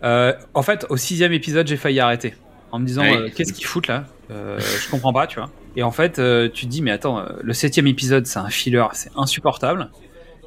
[0.04, 2.34] Euh, en fait, au sixième épisode, j'ai failli arrêter.
[2.72, 3.16] En me disant, Ouais.
[3.16, 4.06] euh, qu'est-ce qu'ils foutent là?
[4.32, 5.50] Euh, Je comprends pas, tu vois.
[5.76, 8.50] Et en fait, euh, tu te dis, mais attends, euh, le septième épisode, c'est un
[8.50, 9.90] filler, c'est insupportable.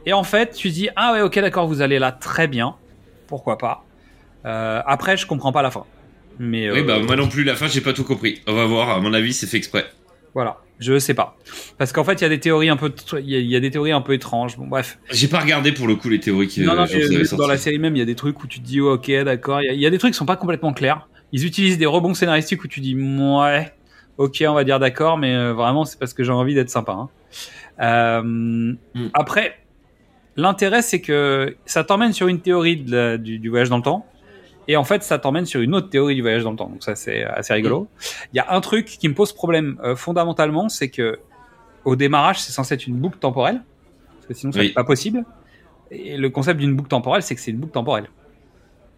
[0.07, 2.75] Et en fait, tu te dis, ah ouais, ok, d'accord, vous allez là très bien.
[3.27, 3.85] Pourquoi pas
[4.47, 5.85] Euh, Après, je comprends pas la fin.
[6.39, 8.41] Mais Oui, bah moi non plus, la fin, j'ai pas tout compris.
[8.47, 9.85] On va voir, à mon avis, c'est fait exprès.
[10.35, 11.37] voilà, je sais pas.
[11.77, 13.57] Parce qu'en fait, il y a des théories un peu, il y, a- il y
[13.57, 14.57] a des théories un peu étranges.
[14.57, 14.99] Bon, bref.
[15.11, 17.79] J'ai pas regardé pour le coup les théories qui non, non, mais dans la série
[17.79, 19.61] même, il y a des trucs où tu te dis, oh, ok, d'accord.
[19.63, 21.09] Il y y, a des trucs qui sont pas complètement clairs.
[21.33, 23.73] Ils utilisent des rebonds scénaristiques où tu dis, ouais,
[24.19, 26.93] ok, on va dire d'accord, mais euh, vraiment, c'est parce que j'ai envie d'être sympa.
[26.93, 27.09] hein.
[27.81, 28.75] Euh,
[29.15, 29.59] Après,
[30.37, 33.83] l'intérêt, c'est que ça t'emmène sur une théorie de la- du, du voyage dans le
[33.83, 34.07] temps.
[34.69, 36.69] Et en fait, ça t'emmène sur une autre théorie du voyage dans le temps.
[36.69, 37.89] Donc ça, c'est assez rigolo.
[38.33, 41.19] Il y a un truc qui me pose problème euh, fondamentalement, c'est que
[41.85, 43.63] au démarrage, c'est censé être une boucle temporelle,
[44.17, 44.67] parce que sinon, ça Oui.
[44.69, 45.25] n'est pas possible.
[45.91, 48.11] Et le concept d'une boucle temporelle, c'est que c'est une boucle temporelle.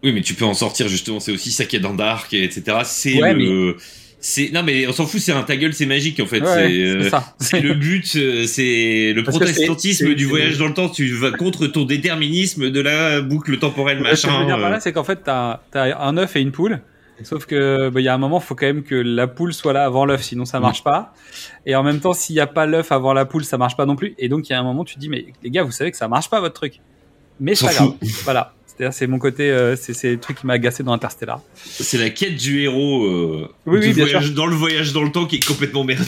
[0.03, 1.19] Oui, mais tu peux en sortir justement.
[1.19, 2.77] C'est aussi ça qui est dans Dark, et etc.
[2.83, 3.77] C'est Ouais, le.
[4.25, 5.19] C'est non mais on s'en fout.
[5.19, 6.39] C'est un ta gueule, c'est magique en fait.
[6.39, 8.15] Ouais, c'est c'est euh, c'est le but.
[8.15, 10.87] euh, C'est le Parce protestantisme du voyage dans le temps.
[10.87, 14.45] Tu vas contre ton déterminisme de la boucle temporelle Ce que je veux machin.
[14.45, 14.69] dire par euh.
[14.71, 16.79] là, c'est qu'en fait, t'as as un œuf et une poule.
[17.23, 19.53] Sauf que bah, il y a un moment, il faut quand même que la poule
[19.53, 21.13] soit là avant l'œuf, sinon ça marche pas.
[21.65, 23.85] Et en même temps, s'il n'y a pas l'œuf avant la poule, ça marche pas
[23.85, 24.13] non plus.
[24.17, 25.91] Et donc il y a un moment, tu te dis mais les gars, vous savez
[25.91, 26.79] que ça marche pas votre truc.
[27.39, 27.93] Mais c'est pas grave.
[28.23, 28.53] Voilà.
[28.75, 31.41] C'est-à-dire, c'est mon côté, euh, c'est c'est le truc qui m'a agacé dans Interstellar.
[31.55, 35.11] C'est la quête du héros euh, Oui, du oui, voyage, dans le voyage dans le
[35.11, 36.03] temps qui est complètement merdeux.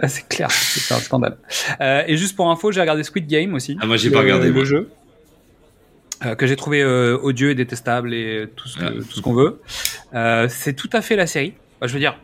[0.00, 1.36] Ah, c'est clair, c'est un scandale.
[1.80, 3.76] Euh, et juste pour info, j'ai regardé Squid Game aussi.
[3.80, 4.64] Ah, moi, j'ai pas regardé, le moi.
[4.64, 4.88] jeu.
[6.24, 8.90] euh, que j'ai trouvé euh, odieux et détestable et tout ce que- Ah.
[8.90, 9.60] tout ce qu'on veut.
[10.14, 11.52] Euh, c'est tout à fait la série.
[11.82, 12.18] Je veux dire,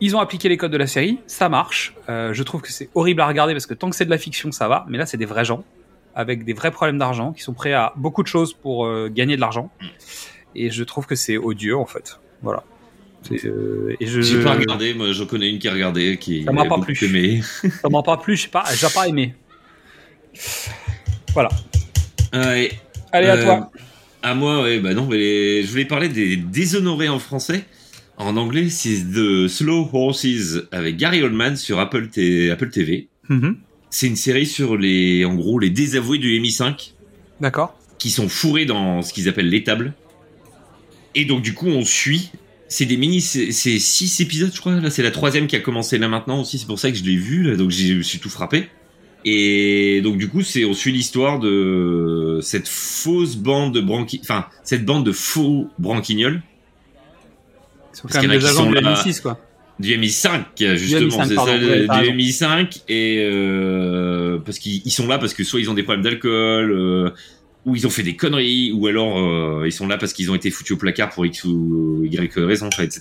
[0.00, 1.94] ils ont appliqué les codes de la série, ça marche.
[2.08, 4.18] Euh, je trouve que c'est horrible à regarder parce que tant que c'est de la
[4.18, 4.84] fiction, ça va.
[4.88, 5.64] Mais là, c'est des vrais gens
[6.14, 9.36] avec des vrais problèmes d'argent qui sont prêts à beaucoup de choses pour euh, gagner
[9.36, 9.70] de l'argent.
[10.54, 12.20] Et je trouve que c'est odieux en fait.
[12.42, 12.62] Voilà.
[13.32, 14.92] Euh, et je, J'ai je- pas regardé.
[14.94, 16.96] Moi, j'en connais une qui a regardé, qui Ça m'a a pas plu.
[17.02, 17.40] aimé.
[17.42, 19.34] ça m'a pas plu, je sais pas, j'ai pas aimé.
[21.32, 21.48] Voilà.
[22.32, 22.70] Allez,
[23.12, 23.70] à Euh, toi.
[24.22, 27.64] À moi, ouais, bah non, mais les- je voulais parler des déshonorés en français.
[28.16, 33.08] En anglais, c'est The Slow Horses avec Gary Oldman sur Apple, T- Apple TV.
[33.28, 33.56] Mhm.
[33.96, 36.94] C'est une série sur les, en gros, les désavoués du MI5
[37.40, 37.78] D'accord.
[37.96, 39.94] qui sont fourrés dans ce qu'ils appellent l'étable.
[41.14, 42.32] Et donc, du coup, on suit
[42.66, 44.80] c'est des mini, c'est six épisodes, je crois.
[44.80, 46.58] Là, c'est la troisième qui a commencé là maintenant aussi.
[46.58, 48.68] C'est pour ça que je l'ai vu, là, donc j'ai- je me suis tout frappé.
[49.24, 54.46] Et donc du coup, c'est on suit l'histoire de cette fausse bande de branqui, enfin
[54.64, 56.42] cette bande de faux branquignols
[57.92, 59.38] Ils sont quand même des agents de la là- M6, quoi.
[59.80, 62.12] Du MI5 justement, MI5, c'est ça, du raison.
[62.14, 66.04] MI5 et euh, parce qu'ils ils sont là parce que soit ils ont des problèmes
[66.04, 66.70] d'alcool.
[66.72, 67.10] euh,
[67.66, 70.34] ou ils ont fait des conneries, ou alors euh, ils sont là parce qu'ils ont
[70.34, 73.00] été foutus au placard pour X ou Y raison, etc.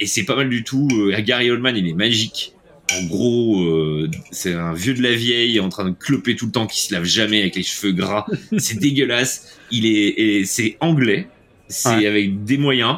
[0.00, 0.88] Et c'est pas mal du tout.
[0.90, 2.54] Euh, Gary Oldman, il est magique.
[2.98, 6.52] En gros, euh, c'est un vieux de la vieille en train de cloper tout le
[6.52, 8.24] temps, qui se lave jamais avec les cheveux gras.
[8.56, 9.58] c'est dégueulasse.
[9.70, 11.28] Il est, et c'est anglais.
[11.68, 12.06] C'est Ouais.
[12.06, 12.96] avec des moyens.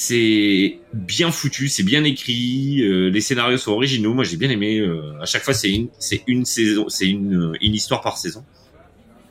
[0.00, 2.82] C'est bien foutu, c'est bien écrit.
[2.84, 4.14] euh, les scénarios sont originaux.
[4.14, 4.78] Moi, j'ai bien aimé.
[4.78, 8.44] euh, à chaque fois, c'est une, c'est une saison, c'est une, une histoire par saison.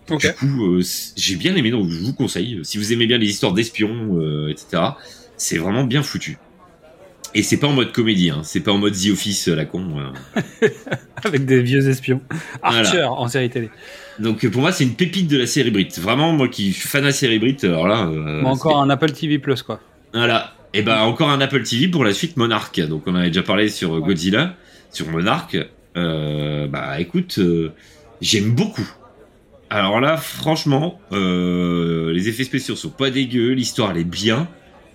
[0.09, 0.81] Du coup, euh,
[1.15, 2.59] j'ai bien aimé, donc je vous conseille.
[2.63, 4.83] Si vous aimez bien les histoires d'espions, euh, etc.,
[5.37, 6.37] c'est vraiment bien foutu.
[7.33, 8.41] Et c'est pas en mode comédie, hein.
[8.43, 9.85] c'est pas en mode The Office euh, la con.
[10.01, 10.67] euh.
[11.23, 12.19] Avec des vieux espions.
[12.61, 12.79] Voilà.
[12.89, 13.69] Archer en série télé.
[14.19, 15.87] Donc euh, pour moi, c'est une pépite de la série Brit.
[15.97, 18.05] Vraiment, moi qui suis fan de la série Brit, alors là.
[18.07, 19.79] euh, Bon, encore un Apple TV Plus, quoi.
[20.13, 20.53] Voilà.
[20.73, 22.79] Et ben encore un Apple TV pour la suite Monarch.
[22.81, 24.55] Donc on avait déjà parlé sur euh, Godzilla,
[24.91, 25.57] sur Monarch.
[25.95, 27.71] Euh, bah écoute, euh,
[28.21, 28.87] j'aime beaucoup.
[29.69, 34.47] Alors là, franchement, euh, les effets spéciaux sont pas dégueux, l'histoire elle est bien.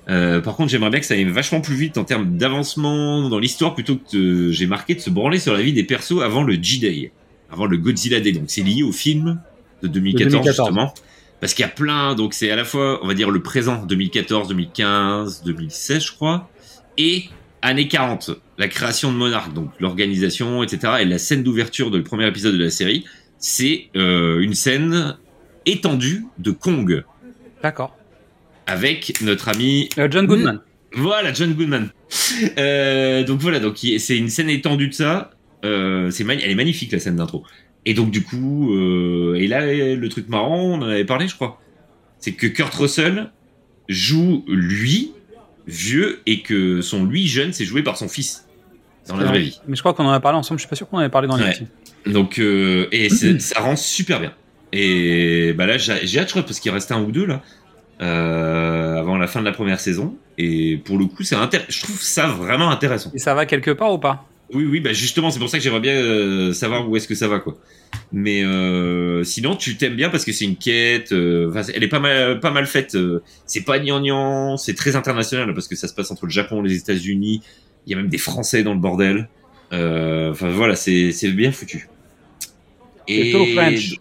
[0.08, 3.38] Euh, par contre, j'aimerais bien que ça aille vachement plus vite en termes d'avancement dans
[3.38, 6.54] l'histoire plutôt que j'ai marqué de se branler sur la vie des persos avant le
[6.54, 7.12] G-Day,
[7.50, 8.32] avant le Godzilla Day.
[8.32, 9.40] Donc c'est lié au film
[9.82, 10.66] de 2014, 2014.
[10.66, 10.94] justement.
[11.42, 13.84] Parce qu'il y a plein, donc c'est à la fois, on va dire, le présent
[13.84, 16.48] 2014, 2015, 2016, je crois,
[16.96, 17.24] et
[17.62, 20.98] années 40, la création de Monarch, donc l'organisation, etc.
[21.00, 23.04] Et la scène d'ouverture de le premier épisode de la série,
[23.38, 25.16] c'est euh, une scène
[25.66, 27.02] étendue de Kong
[27.60, 27.96] D'accord.
[28.68, 30.60] avec notre ami Euh, John Goodman.
[30.92, 31.90] voilà, John Goodman.
[32.56, 35.32] Euh, donc voilà, donc c'est une scène étendue de ça.
[35.64, 37.44] Euh, c'est elle est magnifique la scène d'intro.
[37.84, 41.34] Et donc du coup, euh, et là le truc marrant, on en avait parlé, je
[41.34, 41.60] crois,
[42.20, 43.30] c'est que Kurt Russell
[43.88, 45.12] joue lui
[45.66, 48.46] vieux et que son lui jeune, c'est joué par son fils
[49.08, 49.60] dans la vraie vie.
[49.66, 50.58] Mais je crois qu'on en a parlé ensemble.
[50.60, 51.58] Je suis pas sûr qu'on en avait parlé dans les Ouais.
[52.06, 54.32] Donc euh, et c'est- ça rend super bien.
[54.72, 57.42] Et bah là, j'ai hâte, je crois, parce qu'il reste un ou deux là.
[58.00, 61.36] euh, avant la fin de la première saison et pour le coup c'est
[61.68, 64.24] je trouve ça vraiment intéressant Et ça va quelque part ou pas?
[64.54, 67.14] Oui, oui, bah justement, c'est pour ça que j'aimerais bien euh, savoir où est-ce que
[67.14, 67.56] ça va, quoi.
[68.12, 71.12] Mais euh, sinon, tu t'aimes bien parce que c'est une quête.
[71.12, 72.96] euh, elle est pas mal, pas mal faite.
[73.46, 76.68] c'est pas gnangnan, c'est très international parce que ça se passe entre le Japon et
[76.68, 77.42] les États-Unis.
[77.86, 79.28] Il y a même des Français dans le bordel.
[79.70, 81.88] Enfin voilà, c'est c'est bien foutu.
[83.08, 83.94] Tout French.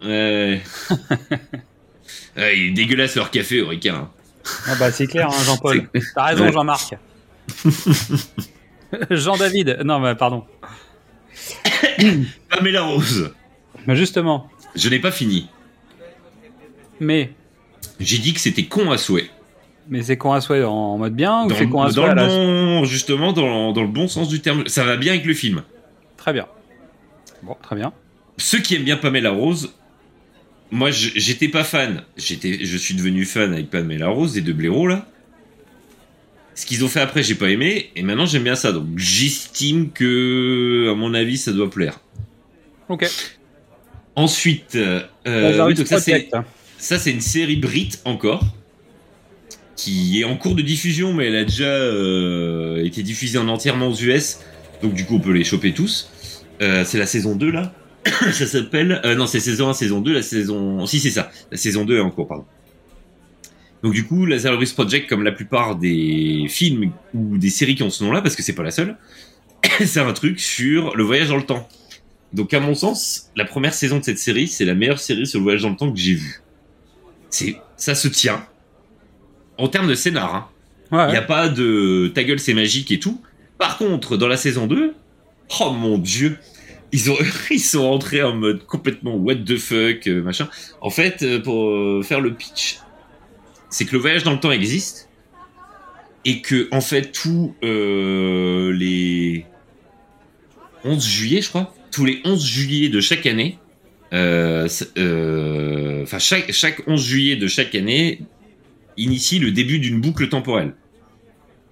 [0.00, 0.60] Ouais.
[2.36, 3.96] Il est dégueulasse leur café, au Ricard.
[3.96, 4.10] hein.
[4.68, 5.88] Ah bah c'est clair, hein, Jean-Paul.
[6.14, 6.52] T'as raison, Ouais.
[6.52, 6.94] Jean-Marc.
[9.10, 9.80] Jean-David.
[9.84, 10.44] Non, mais pardon.
[12.48, 13.34] Pamela Rose.
[13.86, 14.48] Mais justement.
[14.74, 15.48] Je n'ai pas fini.
[17.00, 17.32] Mais,
[18.00, 19.30] J'ai dit que c'était con à souhait.
[19.88, 22.06] mais c'est con à souhait en mode bien ou dans, c'est con à dans souhait
[22.06, 22.26] le à la...
[22.26, 24.66] bon, justement dans, dans le bon sens du terme.
[24.66, 25.62] Ça va bien avec le film.
[26.16, 26.46] Très bien.
[27.42, 27.92] Bon, très bien.
[28.36, 29.72] Ceux qui aiment bien Pamela Rose,
[30.70, 32.02] moi j'étais pas fan.
[32.16, 35.06] J'étais, je suis devenu fan avec Pamela Rose et de Blaireau là.
[36.58, 38.72] Ce qu'ils ont fait après, j'ai pas aimé, et maintenant j'aime bien ça.
[38.72, 42.00] Donc j'estime que, à mon avis, ça doit plaire.
[42.88, 43.08] Ok.
[44.16, 46.36] Ensuite, euh, oui, donc ça c'est Project.
[46.76, 48.44] ça c'est une série Brit encore
[49.76, 53.86] qui est en cours de diffusion, mais elle a déjà euh, été diffusée en entièrement
[53.86, 54.40] aux US,
[54.82, 56.10] donc du coup on peut les choper tous.
[56.60, 57.72] Euh, c'est la saison 2 là.
[58.32, 61.56] ça s'appelle euh, non c'est saison 1, saison 2, la saison si c'est ça, la
[61.56, 62.46] saison 2 est en cours pardon.
[63.82, 67.90] Donc du coup Lazarus Project comme la plupart des films ou des séries qui ont
[67.90, 68.96] ce nom là parce que c'est pas la seule,
[69.84, 71.68] c'est un truc sur le voyage dans le temps.
[72.32, 75.38] Donc à mon sens, la première saison de cette série, c'est la meilleure série sur
[75.38, 76.42] le voyage dans le temps que j'ai vue.
[77.30, 78.44] C'est ça se tient.
[79.56, 80.48] En termes de scénar, hein.
[80.90, 83.20] Ouais, il n'y a pas de ta gueule c'est magique et tout.
[83.58, 84.94] Par contre, dans la saison 2,
[85.60, 86.38] oh mon dieu,
[86.92, 87.16] ils ont
[87.50, 90.48] ils sont entrés en mode complètement what the fuck euh, machin.
[90.80, 92.78] En fait, euh, pour euh, faire le pitch,
[93.70, 95.08] c'est que le voyage dans le temps existe
[96.24, 99.44] et que en fait tous euh, les
[100.84, 103.58] 11 juillet, je crois, tous les 11 juillet de chaque année,
[104.12, 108.20] euh, euh, enfin chaque chaque 11 juillet de chaque année
[108.96, 110.74] initie le début d'une boucle temporelle.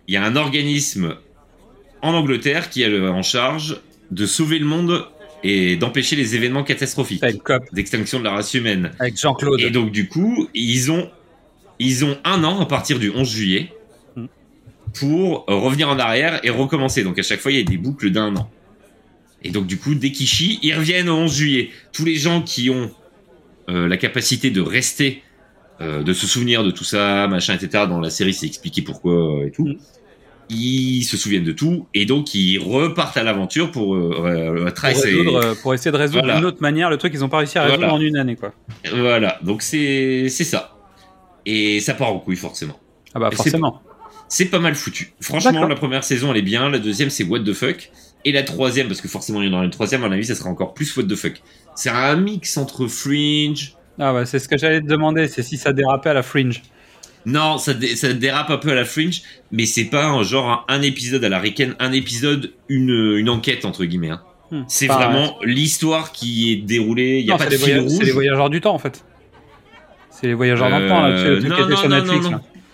[0.08, 1.16] Il y a un organisme
[2.02, 5.06] en Angleterre qui est en charge de sauver le monde
[5.42, 7.22] et d'empêcher les événements catastrophiques
[7.72, 8.92] d'extinction de la race humaine.
[8.98, 9.60] avec Jean-Claude.
[9.60, 11.10] Et donc du coup, ils ont
[11.78, 13.72] ils ont un an à partir du 11 juillet
[14.16, 14.26] Mm.
[14.98, 17.02] pour revenir en arrière et recommencer.
[17.04, 18.50] Donc à chaque fois, il y a des boucles d'un an.
[19.42, 21.70] Et donc du coup, dès qu'ils chient, ils reviennent au 11 juillet.
[21.92, 22.90] Tous les gens qui ont
[23.68, 25.22] euh, la capacité de rester,
[25.80, 27.84] euh, de se souvenir de tout ça, machin, etc.
[27.88, 29.12] Dans la série, c'est expliqué pourquoi
[29.42, 29.66] euh, et tout.
[29.66, 29.76] Mm.
[30.48, 34.92] Ils se souviennent de tout et donc ils repartent à l'aventure pour Pour, et-
[35.74, 36.36] essayer de résoudre Voilà.
[36.36, 37.94] d'une autre manière le truc qu'ils ont pas réussi à résoudre Voilà.
[37.94, 38.54] en une année quoi.
[38.94, 40.75] Voilà, donc c'est c'est ça.
[41.46, 42.78] Et ça part en couille forcément.
[43.14, 43.80] Ah bah c'est- forcément.
[44.28, 45.12] C'est pas mal foutu.
[45.20, 47.90] Franchement, la première saison elle est bien, la deuxième c'est what the fuck,
[48.24, 50.26] et la troisième parce que forcément il y en aura une troisième à mon avis
[50.26, 51.40] ça sera encore plus what the fuck.
[51.76, 53.74] C'est un mix entre Fringe.
[53.98, 56.62] Ah bah c'est ce que j'allais te demander, c'est si ça dérapait à la fringe.
[57.24, 60.64] Non, ça, dé- ça dérape un peu à la Fringe, mais c'est pas un genre
[60.68, 64.10] un, un épisode à la Riken, un épisode une une enquête entre guillemets.
[64.10, 64.22] hein.
[64.52, 64.62] Hmm.
[64.68, 67.18] C'est vraiment l'histoire qui est déroulée.
[67.18, 68.04] Il y a Non, pas c'est de fil c'est rouge.
[68.04, 69.04] les voyageurs du temps en fait.
[70.20, 71.70] C'est les voyageurs dans le temps là, tu sais, le Euh, truc non, qui était
[71.70, 72.24] non, sur non, Netflix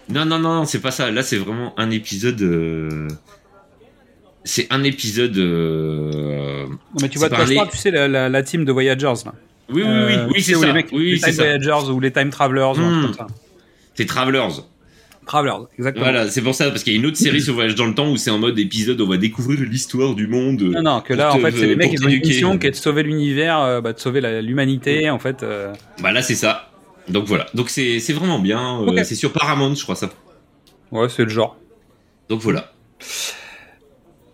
[0.08, 0.24] non.
[0.26, 1.10] Non, non, c'est pas ça.
[1.10, 2.40] Là, c'est vraiment un épisode.
[2.42, 3.08] euh,
[4.44, 5.36] C'est un épisode.
[5.38, 9.06] euh, Non, mais tu vois je parle, tu sais la, la, la team de Voyagers
[9.24, 9.32] là.
[9.70, 10.66] Oui, oui, oui, Euh, oui, tu c'est où ça.
[10.66, 11.42] Les mecs, oui, les Time ça.
[11.44, 13.06] Voyagers ou les Time Travelers Hmm.
[13.94, 14.48] C'est Travelers.
[15.24, 16.04] Travelers, exactement.
[16.04, 17.94] Voilà, c'est pour ça, parce qu'il y a une autre série sur Voyage dans le
[17.94, 20.62] temps où c'est en mode épisode, on va découvrir l'histoire du monde.
[20.62, 22.70] Non, non, que là, en fait, c'est les mecs, ils ont une mission qui est
[22.72, 25.44] de sauver l'univers, bah, de sauver l'humanité, en fait.
[26.02, 26.71] Bah là, c'est ça.
[27.08, 27.46] Donc voilà.
[27.54, 28.80] Donc c'est vraiment bien.
[28.82, 29.04] euh.
[29.04, 30.10] C'est sur Paramount, je crois ça.
[30.90, 31.56] Ouais, c'est le genre.
[32.28, 32.72] Donc voilà.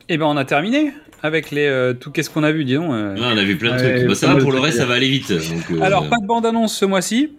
[0.08, 0.92] Et ben, on a terminé
[1.22, 2.10] avec les euh, tout.
[2.10, 2.90] Qu'est-ce qu'on a vu, dis donc.
[2.92, 3.14] euh.
[3.16, 4.08] Là, on a vu plein de Ouais, trucs.
[4.08, 5.32] Bah, ça va, pour le reste, ça va aller vite.
[5.32, 7.32] Donc, Alors, pas de bande-annonce ce mois-ci,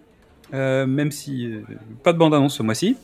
[0.52, 1.50] même si
[2.02, 2.96] pas de bande-annonce ce mois-ci.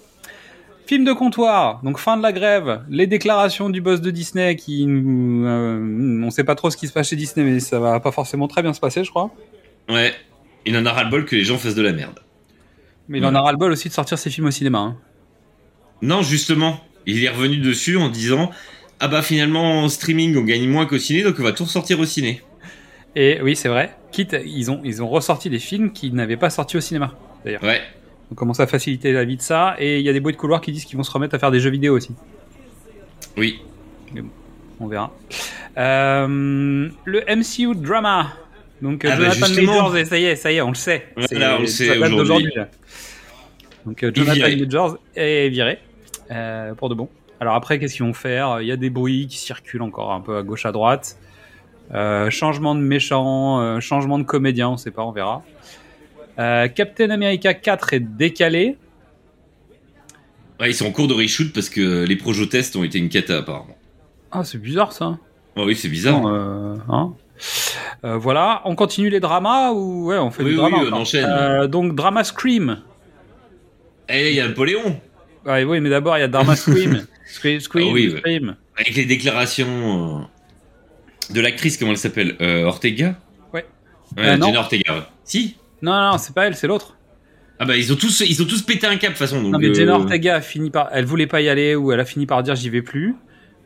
[0.87, 4.87] Film de comptoir, donc fin de la grève, les déclarations du boss de Disney qui
[4.87, 8.13] nous, on sait pas trop ce qui se passe chez Disney, mais ça va pas
[8.13, 9.33] forcément très bien se passer, je crois.
[9.89, 10.13] Ouais.
[10.67, 12.21] Il en a ras-le-bol que les gens fassent de la merde.
[13.09, 14.79] Mais il en a ras le bol aussi de sortir ses films au cinéma.
[14.79, 14.97] hein.
[16.03, 18.51] Non, justement, il est revenu dessus en disant
[18.99, 22.01] Ah bah finalement en streaming on gagne moins qu'au ciné donc on va tout ressortir
[22.01, 22.43] au ciné.
[23.15, 23.97] Et oui, c'est vrai.
[24.13, 27.15] Quitte, ils ont, ils ont ressorti des films qui n'avaient pas sorti au cinéma.
[27.45, 27.81] Ouais.
[28.31, 29.77] On commence à faciliter la vie de ça.
[29.79, 31.39] Et il y a des bruits de couloir qui disent qu'ils vont se remettre à
[31.39, 32.11] faire des jeux vidéo aussi.
[33.37, 33.63] Oui.
[34.81, 35.17] On verra.
[35.79, 38.33] Euh, le MCU drama.
[38.83, 39.73] Donc Ah bah, Jonathan justement.
[39.73, 41.07] Majors, et ça y est, ça y est, on le sait.
[41.17, 42.53] Voilà, on le sait aujourd'hui.
[43.87, 44.57] Donc euh, Jonathan.
[44.59, 45.79] Majors est viré
[46.31, 47.09] euh, pour de bon.
[47.41, 48.61] Alors après, qu'est-ce qu'ils vont faire?
[48.61, 51.19] Il y a des bruits qui circulent encore un peu à gauche à droite.
[51.95, 55.43] Euh, changement de méchant, euh, changement de comédien, on sait pas, on verra.
[56.37, 58.77] Captain America 4 est décalé.
[60.61, 63.09] Ouais, ils sont en cours de reshoot parce que les projets tests ont été une
[63.09, 63.77] cata apparemment.
[64.33, 65.19] Ah, c'est bizarre ça.
[65.55, 66.27] Oh oui, c'est bizarre.
[66.27, 67.15] Hein?
[68.05, 70.93] Euh, voilà, on continue les dramas ou ouais, on fait Oui, du oui, drama on
[70.93, 71.27] enchaîne.
[71.29, 72.79] Euh, donc drama Scream.
[74.09, 75.01] Eh, il y a Napoléon
[75.49, 77.07] oui, mais d'abord il y a drama Scream.
[77.27, 78.15] Scream, Scream, Ah oui.
[78.19, 78.57] Scream.
[78.77, 80.21] avec les déclarations
[81.31, 83.15] euh, de l'actrice comment elle s'appelle euh, Ortega.
[83.53, 83.65] Ouais.
[84.17, 84.47] Ouais, non.
[84.49, 84.93] Jenna Ortega.
[84.95, 85.03] ouais.
[85.25, 85.57] Si.
[85.83, 86.97] Non, non, non, c'est pas elle, c'est l'autre.
[87.59, 89.41] Ah bah ils ont tous ils ont tous pété un cap de toute façon.
[89.43, 92.01] Donc, Non, mais Jenna Ortega a fini par, elle voulait pas y aller ou elle
[92.01, 93.15] a fini par dire j'y vais plus.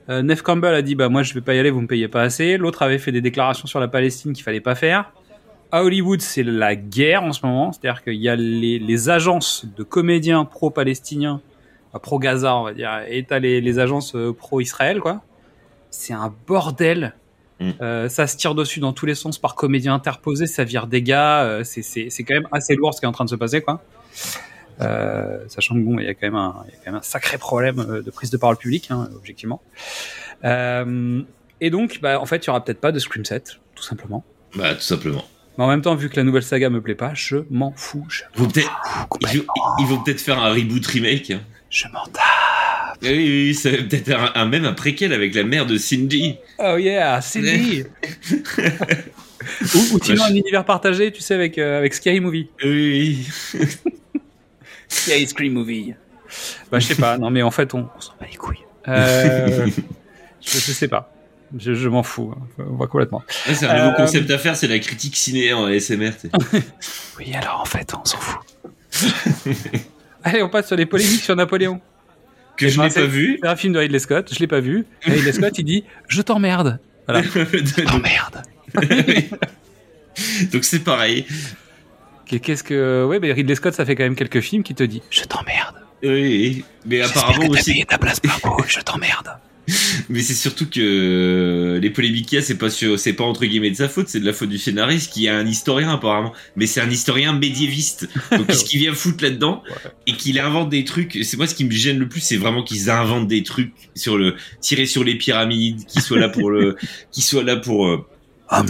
[0.09, 2.09] Euh, Neve Campbell a dit bah moi je vais pas y aller, vous me payez
[2.09, 2.57] pas assez.
[2.57, 5.13] L'autre avait fait des déclarations sur la Palestine qu'il fallait pas faire.
[5.73, 9.67] À Hollywood, c'est la guerre en ce moment, c'est-à-dire qu'il y a les, les agences
[9.77, 11.41] de comédiens pro-palestiniens,
[11.89, 15.23] enfin, pro-Gaza on va dire, et t'as les, les agences euh, pro-Israël quoi.
[15.91, 17.15] C'est un bordel.
[17.61, 17.71] Mm.
[17.83, 21.03] Euh, ça se tire dessus dans tous les sens par comédien interposé, ça vire des
[21.03, 21.43] gars.
[21.43, 23.81] euh, c'est quand même assez lourd ce qui est en train de se passer quoi.
[24.81, 27.01] Euh, sachant que bon, il y a quand même un, il y a quand même
[27.01, 29.61] un sacré problème euh, de prise de parole publique, hein, objectivement.
[30.45, 31.23] Euh,
[31.61, 34.25] et donc, bah, en fait, il y aura peut-être pas de Scream 7, tout simplement.
[34.55, 35.25] Bah tout simplement.
[35.59, 38.07] Mais en même temps, vu que la nouvelle saga me plaît pas, je m'en fous.
[38.09, 39.55] Je Ils vont peut-être fous ils, complètement.
[39.81, 41.31] ils vont peut-être faire un reboot remake.
[41.33, 41.41] hein.
[41.69, 42.23] Je m'en tape.
[43.03, 43.17] Oui, oui,
[43.49, 46.37] oui, c'est peut-être un, un- même un préquel avec la mère de Cindy.
[46.59, 47.85] Oh yeah, Cindy.
[49.75, 52.49] ou, ou sinon un univers partagé, tu sais, avec euh, avec Scary Movie.
[52.65, 53.27] Oui.
[54.91, 55.95] Scary Scream Movie.
[56.71, 57.17] Bah, je sais pas.
[57.19, 58.59] Non, mais en fait, on, on s'en bat les couilles.
[58.89, 59.67] Euh,
[60.41, 61.13] je, je sais pas.
[61.59, 62.33] Je, je m'en fous.
[62.37, 62.47] hein.
[62.59, 63.23] On va complètement.
[63.49, 66.11] Ouais, c'est un nouveau Euh, concept à faire, c'est la critique ciné en ASMR.
[67.19, 68.41] Oui, alors en fait, on s'en fout.
[70.23, 71.81] Allez, on passe sur les polémiques sur Napoléon.
[72.57, 73.39] que je ben, n'ai pas vu.
[73.43, 74.87] C'est un film de Ridley Scott, je l'ai pas vu.
[75.07, 76.79] Et Ridley Scott, il dit Je t'emmerde.
[77.09, 77.23] Voilà.
[77.23, 78.43] Donc- T'emmerde.
[80.53, 81.27] Donc c'est pareil.
[82.39, 83.05] Qu'est-ce que.
[83.05, 85.77] Ouais, mais Ridley Scott, ça fait quand même quelques films qui te dit Je t'emmerde.
[86.03, 87.85] Oui, mais apparemment aussi.
[87.87, 89.31] ta place par je t'emmerde.
[90.09, 93.25] Mais c'est surtout que euh, les polémiques qu'il y a, c'est pas sur, c'est pas
[93.25, 95.93] entre guillemets de sa faute, c'est de la faute du scénariste qui est un historien
[95.93, 96.33] apparemment.
[96.57, 98.09] Mais c'est un historien médiéviste.
[98.33, 99.63] Donc qu'est-ce qu'il vient foutre là-dedans?
[100.07, 101.19] Et qu'il invente des trucs.
[101.23, 104.19] C'est moi ce qui me gêne le plus, c'est vraiment qu'ils inventent des trucs sur
[104.19, 106.77] le tirer sur les pyramides, qui soient là pour le,
[107.13, 108.05] qui soient là pour euh,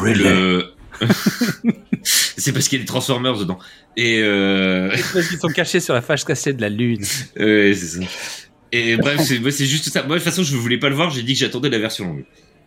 [0.03, 0.65] le.
[2.05, 3.59] c'est parce qu'il y a des Transformers dedans.
[3.97, 4.89] Et euh...
[5.13, 7.03] Parce qu'ils sont cachés sur la fâche cachée de la lune.
[7.37, 8.01] ouais, c'est ça.
[8.73, 10.03] Et bref, c'est juste ça.
[10.05, 11.11] Moi, de toute façon, je voulais pas le voir.
[11.11, 12.25] J'ai dit que j'attendais la version longue.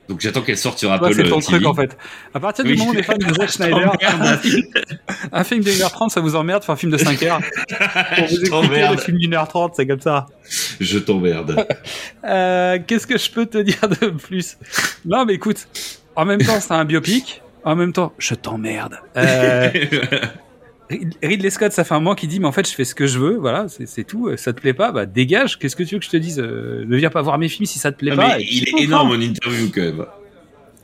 [0.09, 1.59] Donc j'attends qu'elle sorte sur Apple Toi, c'est ton TV.
[1.59, 1.97] truc en fait.
[2.33, 2.77] À partir du Oui.
[2.77, 4.63] moment où on est fan de Zack Snyder, un film,
[5.31, 7.39] un film de 1h30, ça vous emmerde, faire un film de 5 heures.
[8.49, 10.25] Pour vous expliquer, le film d'une heure 30, c'est comme ça.
[10.81, 11.65] Je t'emmerde.
[12.25, 14.57] Euh, Qu'est-ce que je peux te dire de plus?
[15.05, 15.67] Non, mais écoute,
[16.17, 17.41] en même temps, c'est un biopic.
[17.65, 18.99] En même temps, je t'emmerde.
[19.17, 19.69] Euh,
[21.23, 23.07] Ridley Scott, ça fait un moment qu'il dit, mais en fait, je fais ce que
[23.07, 24.29] je veux, voilà, c'est tout.
[24.37, 25.57] Ça te plaît pas, bah dégage.
[25.57, 27.65] Qu'est-ce que tu veux que je te dise Euh, Ne viens pas voir mes films
[27.65, 28.35] si ça te plaît pas.
[28.37, 30.05] mais il est énorme en interview quand même.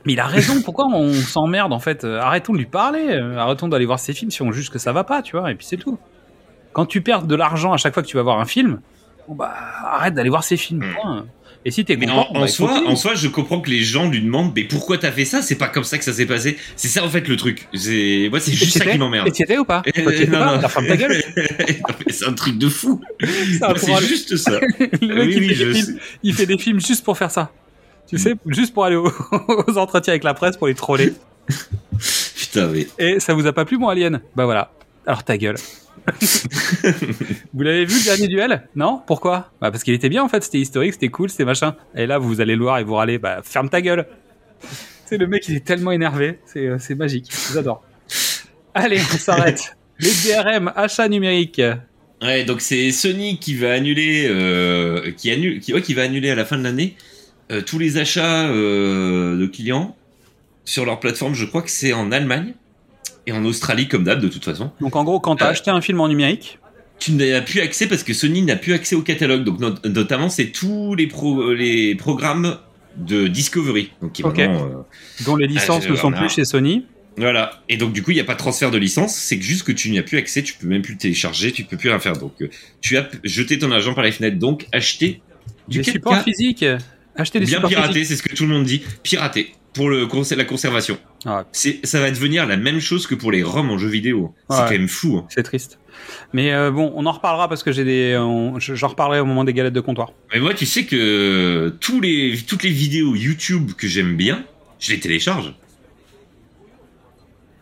[0.06, 0.62] Mais il a raison.
[0.62, 3.06] Pourquoi on s'emmerde en fait Euh, Arrêtons de lui parler.
[3.10, 5.50] euh, Arrêtons d'aller voir ses films si on juge que ça va pas, tu vois.
[5.52, 5.98] Et puis c'est tout.
[6.72, 8.80] Quand tu perds de l'argent à chaque fois que tu vas voir un film,
[9.28, 9.52] bon bah
[9.84, 10.84] arrête d'aller voir ses films.
[11.02, 11.26] point.
[11.64, 11.96] Et si t'es.
[11.96, 12.86] Mais content, en, en bah, soi, continue.
[12.88, 15.42] en soi, je comprends que les gens lui demandent, mais pourquoi t'as fait ça?
[15.42, 16.56] C'est pas comme ça que ça s'est passé.
[16.74, 17.68] C'est ça en fait le truc.
[17.74, 19.28] C'est moi, c'est juste ça qui m'emmerde.
[19.28, 19.82] Et t'y ou pas?
[19.98, 20.60] Euh, non, pas non.
[20.62, 21.22] La ferme ta gueule.
[22.08, 23.00] C'est un truc de fou.
[23.76, 24.58] C'est juste ça.
[25.02, 27.30] Le mec, Oui, il, oui, fait je films, il fait des films juste pour faire
[27.30, 27.50] ça.
[28.08, 29.12] Tu sais, juste pour aller au-
[29.68, 31.12] aux entretiens avec la presse pour les troller.
[32.36, 34.20] Putain, mais Et ça vous a pas plu, mon Alien?
[34.34, 34.72] Bah voilà.
[35.06, 35.56] Alors ta gueule.
[37.52, 38.68] vous l'avez vu le dernier duel?
[38.74, 39.02] Non?
[39.06, 39.52] Pourquoi?
[39.60, 41.76] Bah parce qu'il était bien en fait, c'était historique, c'était cool, c'était machin.
[41.94, 44.06] Et là vous allez le voir et vous râlez, bah ferme ta gueule.
[45.06, 47.82] C'est le mec, il est tellement énervé, c'est euh, magique, j'adore.
[48.74, 49.76] Allez, on s'arrête.
[49.98, 51.60] Les DRM, achat numérique.
[52.22, 56.30] Ouais, donc c'est Sony qui va annuler, euh, qui annule, qui, ouais, qui va annuler
[56.30, 56.96] à la fin de l'année
[57.50, 59.96] euh, tous les achats euh, de clients
[60.64, 61.34] sur leur plateforme.
[61.34, 62.54] Je crois que c'est en Allemagne
[63.26, 64.70] et en Australie comme d'hab de toute façon.
[64.80, 65.50] Donc en gros, quand t'as Euh.
[65.50, 66.58] acheté un film en numérique,
[66.98, 69.42] Tu n'as plus accès parce que Sony n'a plus accès au catalogue.
[69.44, 72.58] Donc not- notamment c'est tous les pro, les programmes
[72.98, 73.90] de Discovery.
[74.02, 74.34] Donc qui est Ok.
[74.34, 76.84] vraiment, euh, dont les licences je- ne sont plus chez Sony,
[77.16, 77.60] Voilà.
[77.68, 79.14] Et donc, du coup, il n'y a pas de transfert de licence.
[79.14, 80.42] C'est juste que tu n'y as plus accès.
[80.42, 81.50] Tu peux même plus télécharger.
[81.52, 82.14] Tu peux plus rien faire.
[82.16, 82.48] Donc, euh,
[82.80, 84.38] tu as jeté ton argent par les fenêtres.
[84.38, 85.20] Donc, acheter
[85.68, 86.64] du des 4K supports physiques.
[87.16, 88.04] Acheter des bien piraté.
[88.04, 88.82] C'est ce que tout le monde dit.
[89.02, 89.52] Piraté.
[89.74, 90.98] Pour le, la conservation.
[91.24, 94.34] Ah, ça va devenir la même chose que pour les ROM en jeu vidéo.
[94.48, 94.62] C'est Ouais.
[94.64, 95.18] quand même fou.
[95.18, 95.26] hein.
[95.28, 95.78] c'est triste.
[96.32, 98.14] Mais euh, bon, on en reparlera parce que j'ai des.
[98.58, 100.12] J'en reparlerai au moment des galettes de comptoir.
[100.32, 104.44] Mais moi, tu sais que tous les, toutes les vidéos YouTube que j'aime bien,
[104.80, 105.54] je les télécharge.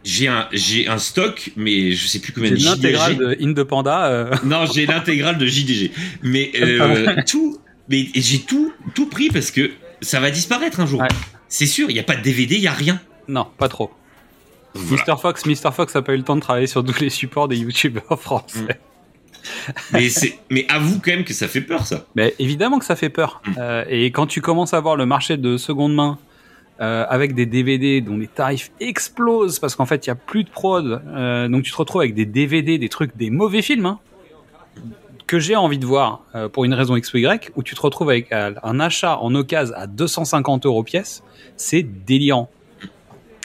[0.04, 3.50] J'ai un, j'ai un stock, mais je sais plus combien de l'intégrale gigas de In
[3.50, 4.06] de Panda.
[4.06, 5.90] euh, Non, j'ai l'intégrale de JDG.
[6.22, 7.58] Mais euh, tout,
[7.90, 9.70] mais j'ai tout, tout pris parce que
[10.00, 11.00] ça va disparaître un jour.
[11.00, 11.08] Ouais.
[11.48, 13.00] C'est sûr, il n'y a pas de DVD, il n'y a rien.
[13.26, 13.90] Non, pas trop.
[14.74, 15.04] Voilà.
[15.06, 15.18] Mr.
[15.18, 15.72] Fox, Mr.
[15.72, 18.80] Fox a pas eu le temps de travailler sur tous les supports des YouTubeurs français.
[19.92, 22.06] mais, c'est, mais avoue quand même que ça fait peur, ça.
[22.14, 23.40] Mais évidemment que ça fait peur.
[23.46, 23.52] Mm.
[23.58, 26.18] Euh, et quand tu commences à voir le marché de seconde main
[26.80, 30.44] euh, avec des DVD dont les tarifs explosent parce qu'en fait il y a plus
[30.44, 33.86] de prod, euh, donc tu te retrouves avec des DVD, des trucs, des mauvais films
[33.86, 33.98] hein,
[35.28, 37.80] que j'ai envie de voir euh, pour une raison X ou Y, où tu te
[37.80, 41.22] retrouves avec euh, un achat en occasion à 250 euros pièce,
[41.56, 42.50] c'est délirant.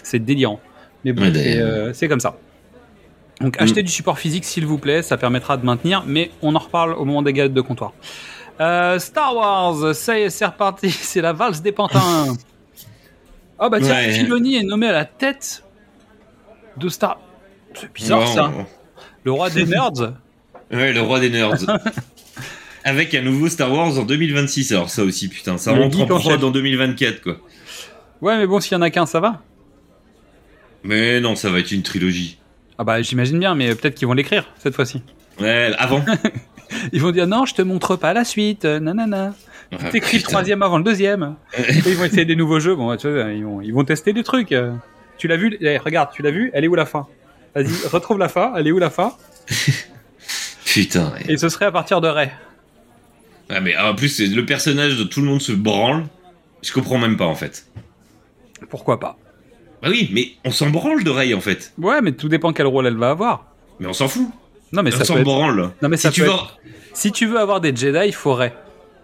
[0.01, 0.59] C'est délirant.
[1.03, 2.37] Mais bon, c'est euh, c'est comme ça.
[3.41, 6.59] Donc achetez du support physique s'il vous plaît, ça permettra de maintenir, mais on en
[6.59, 7.91] reparle au moment des galettes de comptoir.
[8.61, 12.33] Euh, Star Wars, ça y est, c'est reparti, c'est la valse des pantins.
[13.59, 14.11] Oh bah tiens, Ouais.
[14.11, 15.63] Filoni est nommé à la tête
[16.75, 17.19] de Star.
[17.75, 18.51] C'est bizarre ça.
[19.23, 20.15] Le roi des nerds.
[20.71, 21.53] Ouais, le roi des nerds.
[22.85, 24.71] Avec un nouveau Star Wars en 2026.
[24.73, 27.37] Alors ça aussi, putain, ça Le rentre en prod en 2024, quoi.
[28.21, 29.41] Ouais, mais bon, s'il y en a qu'un, ça va.
[30.83, 32.39] Mais non, ça va être une trilogie.
[32.77, 35.01] Ah bah j'imagine bien, mais peut-être qu'ils vont l'écrire cette fois-ci.
[35.39, 36.03] Ouais, avant.
[36.91, 39.33] Ils vont dire non, je te montre pas la suite, euh, nanana.
[39.71, 41.35] Ah, T'écris le troisième avant le deuxième.
[41.57, 42.75] Et ils vont essayer des nouveaux jeux.
[42.75, 44.53] Bon, tu vois, ils vont, ils vont tester des trucs.
[45.17, 47.07] Tu l'as vu Eh, Regarde, tu l'as vu Elle est où la fin?
[47.55, 48.53] Vas-y, retrouve la fin.
[48.57, 49.13] Elle est où la fin?
[50.65, 51.11] Putain.
[51.13, 51.33] ouais.
[51.33, 52.29] Et ce serait à partir de Ray.
[53.49, 56.05] Ah, mais en plus, c'est le personnage de tout le monde se branle.
[56.61, 57.67] Je comprends même pas, en fait.
[58.69, 59.17] Pourquoi pas?
[59.81, 61.73] Bah oui, mais on s'en branle de Rey, en fait.
[61.77, 63.45] Ouais, mais tout dépend quel rôle elle va avoir.
[63.79, 64.27] Mais on s'en fout.
[64.71, 65.71] Non, mais on ça s'en être- branle.
[65.81, 66.33] Non, mais si ça tu peut veux...
[66.33, 66.57] être-
[66.93, 68.51] Si tu veux avoir des Jedi, il faut Ray.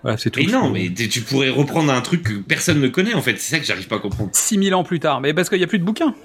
[0.02, 0.40] Voilà, c'est tout.
[0.40, 3.36] Mais non, mais tu pourrais reprendre un truc que personne ne connaît, en fait.
[3.38, 4.30] C'est ça que j'arrive pas à comprendre.
[4.34, 5.20] 6000 ans plus tard.
[5.20, 6.16] Mais parce qu'il n'y a plus de bouquins.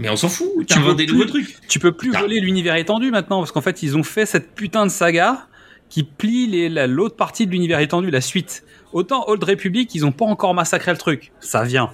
[0.00, 0.48] Mais on s'en fout.
[0.66, 1.56] Tu peux des plus- nouveaux trucs.
[1.68, 2.20] Tu peux plus Ah.
[2.20, 5.46] voler l'univers étendu maintenant, parce qu'en fait, ils ont fait cette putain de saga.
[5.88, 8.62] qui plie la- l'autre partie de l'univers étendu, la suite.
[8.92, 11.90] Autant Old Republic, ils ont pas encore massacré le truc, ça vient.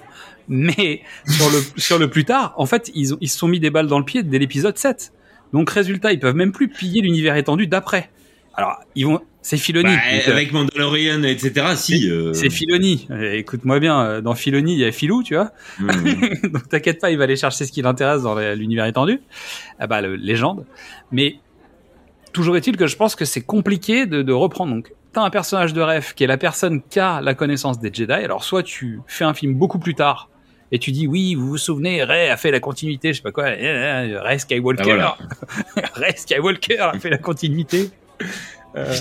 [0.47, 3.59] Mais sur le sur le plus tard, en fait, ils ont ils se sont mis
[3.59, 5.13] des balles dans le pied dès l'épisode 7.
[5.51, 8.11] Donc résultat, ils peuvent même plus piller l'univers étendu d'après.
[8.57, 9.93] Alors, ils vont c'est Filoni.
[9.95, 11.67] Bah, avec Mandalorian, etc.
[11.77, 12.09] Si.
[12.11, 13.07] euh, c'est Filoni.
[13.31, 15.51] Écoute-moi bien, euh, dans Filoni, il y a Filou, tu vois.
[15.79, 19.21] Donc t'inquiète pas, il va aller chercher ce qui l'intéresse dans l'univers étendu.
[19.79, 20.65] Ah bah, le légende.
[21.13, 21.35] Mais
[22.33, 24.73] toujours est-il que je pense que c'est compliqué de, de reprendre.
[24.73, 27.89] Donc t'as un personnage de rêve qui est la personne qui a la connaissance des
[27.93, 28.11] Jedi.
[28.11, 30.29] Alors soit tu fais un film beaucoup plus tard
[30.73, 33.31] et tu dis oui, vous vous souvenez, Rey a fait la continuité, je sais pas
[33.31, 35.15] quoi, Rey Skywalker, Ah,
[35.75, 35.89] voilà.
[35.93, 37.91] Rey Skywalker a fait la continuité.
[38.75, 38.93] Euh,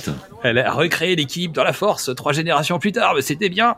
[0.42, 3.76] elle a recréé l'équipe dans la force trois générations plus tard, mais c'était bien.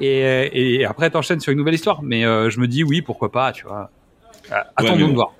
[0.00, 2.02] Et, et après, t'enchaînes sur une nouvelle histoire.
[2.02, 3.90] Mais euh, je me dis, oui, pourquoi pas, tu vois.
[4.76, 5.14] Attendons mais de bon.
[5.14, 5.34] voir.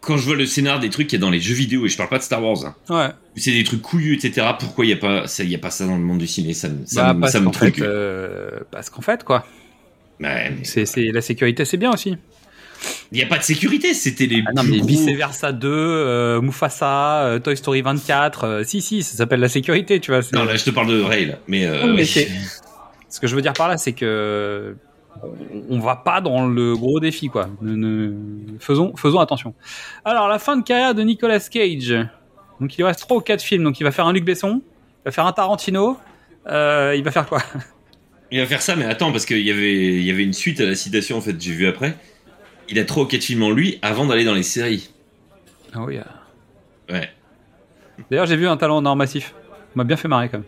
[0.00, 1.88] Quand je vois le scénar des trucs qu'il y a dans les jeux vidéo, et
[1.88, 3.08] je parle pas de Star Wars, hein, Ouais.
[3.36, 4.48] c'est des trucs couillus, etc.
[4.58, 6.52] Pourquoi il y a pas ça, y a pas ça dans le monde du ciné?
[6.54, 7.84] Ça, ça, Bah, me- parce ça me qu'en fait, truc.
[7.84, 9.46] euh, parce qu'en fait, quoi.
[10.20, 12.16] Ouais, mais c'est la sécurité, c'est bien aussi.
[13.12, 13.94] Il y a pas de sécurité.
[13.94, 18.64] C'était les Ah non, mais vice versa 2, euh, Mufasa, euh, Toy Story 24, euh,
[18.64, 20.20] si si, ça s'appelle la sécurité, tu vois.
[20.32, 21.34] Non, là, je te parle de Ray, là.
[21.48, 22.04] Mais, euh, Oui, mais
[23.08, 24.74] Ce que je veux dire par là, c'est que
[25.68, 27.48] on- va pas dans le gros défi, quoi.
[27.60, 29.54] Ne- ne- Faisons, faisons attention.
[30.04, 31.94] Alors, la fin de carrière de Nicolas Cage.
[32.60, 33.64] Donc, il lui reste trois ou quatre films.
[33.64, 35.98] Donc, il va faire un Luc Besson, il va faire un Tarantino.
[36.48, 37.42] Euh, il va faire quoi?
[38.30, 40.58] Il va faire ça, mais attends, parce qu'il y avait, il y avait une suite
[40.60, 41.94] à la citation, en fait, j'ai vu après.
[42.72, 44.88] Il a ou quatre films en lui avant d'aller dans les séries.
[45.74, 45.98] Ah oui.
[46.90, 47.10] Ouais.
[48.10, 49.34] D'ailleurs, j'ai vu un talent en or massif.
[49.74, 50.46] M'a bien fait marrer quand même.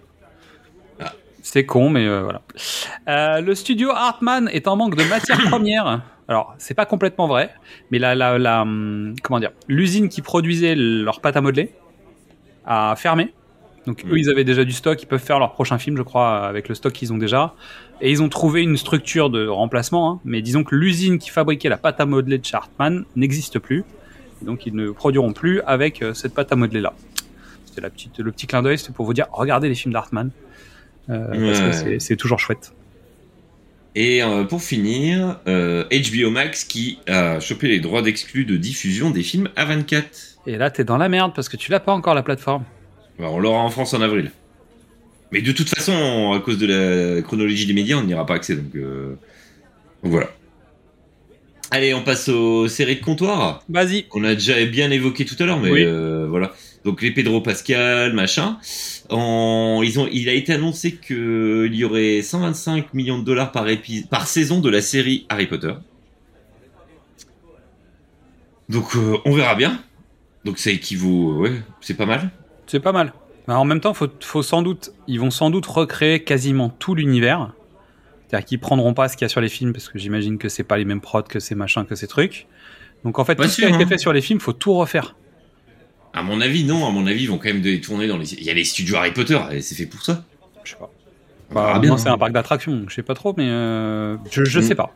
[1.01, 1.12] Ah.
[1.42, 2.40] C'est con, mais euh, voilà.
[3.09, 6.01] Euh, le studio Hartman est en manque de matières premières.
[6.26, 7.52] Alors, c'est pas complètement vrai,
[7.90, 11.74] mais la, la, la, hum, comment dire, l'usine qui produisait leur pâte à modeler
[12.64, 13.34] a fermé.
[13.86, 14.19] Donc eux, Mm.
[14.19, 16.74] ils avaient déjà du stock, ils peuvent faire leur prochain film, je crois, avec le
[16.74, 17.55] stock qu'ils ont déjà.
[18.01, 20.20] Et ils ont trouvé une structure de remplacement, hein.
[20.24, 23.85] mais disons que l'usine qui fabriquait la pâte à modeler de chez Hartmann n'existe plus.
[24.43, 26.93] Donc ils ne produiront plus avec euh, cette pâte à modeler là.
[27.66, 30.31] C'était la petite, le petit clin d'œil, c'était pour vous dire, regardez les films d'Hartmann.
[31.11, 32.01] Euh, parce que Ouais.
[32.01, 32.73] c'est- toujours chouette.
[33.94, 39.11] Et euh, pour finir, euh, HBO Max qui a chopé les droits d'exclus de diffusion
[39.11, 40.39] des films A24.
[40.47, 42.65] Et là, t'es dans la merde parce que tu l'as pas encore la plateforme.
[43.18, 44.32] Alors, on l'aura en France en avril.
[45.32, 48.34] Mais de toute façon, à cause de la chronologie des médias, on n'y aura pas
[48.34, 48.54] accès.
[48.56, 49.14] Donc, euh,
[50.02, 50.30] donc voilà.
[51.70, 53.62] Allez, on passe aux séries de comptoir.
[53.68, 54.06] Vas-y.
[54.12, 55.82] On a déjà bien évoqué tout à l'heure, mais Oui.
[55.84, 56.52] euh, voilà.
[56.84, 58.58] Donc les Pedro Pascal, machin.
[59.08, 63.66] En, ils ont, il a été annoncé qu'il y aurait 125 millions de dollars par,
[63.68, 65.72] épi- par saison de la série Harry Potter.
[68.68, 69.80] Donc euh, on verra bien.
[70.44, 72.30] Donc ça équivaut, ouais, c'est pas mal.
[72.66, 73.12] C'est pas mal.
[73.46, 76.94] Mais en même temps, faut, faut sans doute, ils vont sans doute recréer quasiment tout
[76.94, 77.52] l'univers.
[78.28, 80.48] C'est-à-dire qu'ils prendront pas ce qu'il y a sur les films parce que j'imagine que
[80.48, 82.46] c'est pas les mêmes prods que ces machins, que ces trucs.
[83.04, 83.86] Donc en fait, Pas tout ce qui a été hein.
[83.86, 85.14] fait sur les films, faut tout refaire.
[86.14, 86.86] À mon avis, non.
[86.86, 88.32] À mon avis, ils vont quand même de- tourner dans les.
[88.34, 90.24] Il y a les studios Harry Potter, c'est fait pour ça.
[90.64, 90.90] Je sais pas.
[91.52, 94.94] Bah, c'est un parc d'attractions, je sais pas trop, mais euh, je, je sais pas.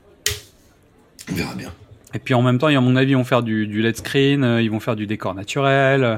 [1.30, 1.72] On verra bien.
[2.14, 4.42] Et puis en même temps, à mon avis, ils vont faire du, du let's screen,
[4.42, 6.04] euh, ils vont faire du décor naturel.
[6.04, 6.16] euh.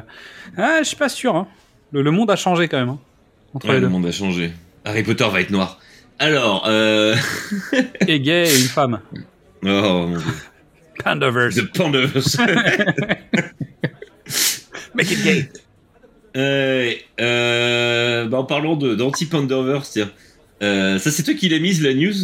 [0.57, 1.35] Ah, je suis pas sûr.
[1.35, 1.49] Hein.
[1.93, 2.91] Le, le monde a changé quand même.
[2.91, 2.99] hein,
[3.55, 4.53] entre Ouais, les le monde a changé.
[4.85, 5.81] Harry Potter va être noir.
[6.21, 7.17] Alors, euh...
[8.07, 9.01] Et gay et une femme.
[9.65, 10.27] oh mon dieu.
[11.03, 11.55] Pandaverse.
[11.57, 12.39] The Pandaverse.
[14.95, 15.49] Make it gay.
[16.37, 20.11] Euh, euh, bah en parlant d'anti-Pandaverse, tiens.
[20.62, 22.15] Euh, ça, c'est toi qui l'as mise, la news.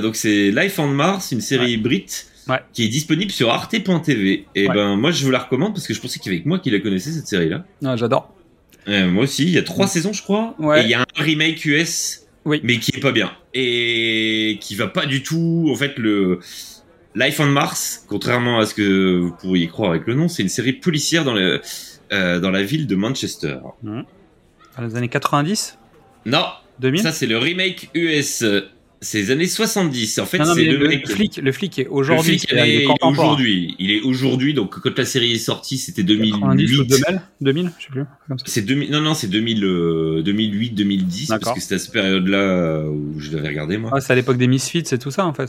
[0.00, 2.06] Donc, c'est Life on Mars, une série brit
[2.50, 2.58] Ouais.
[2.72, 4.46] qui est disponible sur arte.tv.
[4.54, 4.74] Et Ouais.
[4.74, 6.58] ben, moi, je vous la recommande parce que je pensais qu'il y avait que moi
[6.58, 7.64] qui la connaissais, cette série-là.
[7.84, 8.34] Ah, J'adore.
[8.88, 10.54] Euh, moi aussi, il y a trois saisons, je crois.
[10.58, 10.80] Ouais.
[10.82, 12.60] Et il y a un remake US, Oui.
[12.64, 13.30] mais qui est pas bien.
[13.54, 15.68] Et qui va pas du tout.
[15.70, 16.40] En fait, le
[17.14, 20.48] Life on Mars, contrairement à ce que vous pourriez croire avec le nom, c'est une
[20.48, 21.60] série policière dans, le,
[22.12, 23.56] euh, dans la ville de Manchester.
[23.82, 24.04] Dans
[24.82, 25.76] les années 90
[26.26, 26.44] Non,
[26.78, 28.44] 2000 ça c'est le remake US.
[29.02, 30.18] C'est les années 70.
[30.18, 31.08] En fait, Non, non, c'est le, le, mec.
[31.08, 32.38] flic, le flic est Le aujourd'hui.
[32.38, 33.74] flic, c'est-à-dire, il est est aujourd'hui.
[33.78, 34.52] Il est aujourd'hui.
[34.52, 36.88] Donc, quand la série est sortie, c'était 90 ou 2008.
[36.88, 38.04] 2000 2000, je sais plus.
[38.28, 38.44] Comme ça.
[38.46, 42.36] C'est 2000, non, non, c'est 2000, euh, 2008, 2010, parce que c'était à cette période-là
[42.38, 43.90] euh, où je l'avais regardé, moi.
[43.94, 45.48] Ouais, c'est à l'époque des Misfits et tout ça en fait.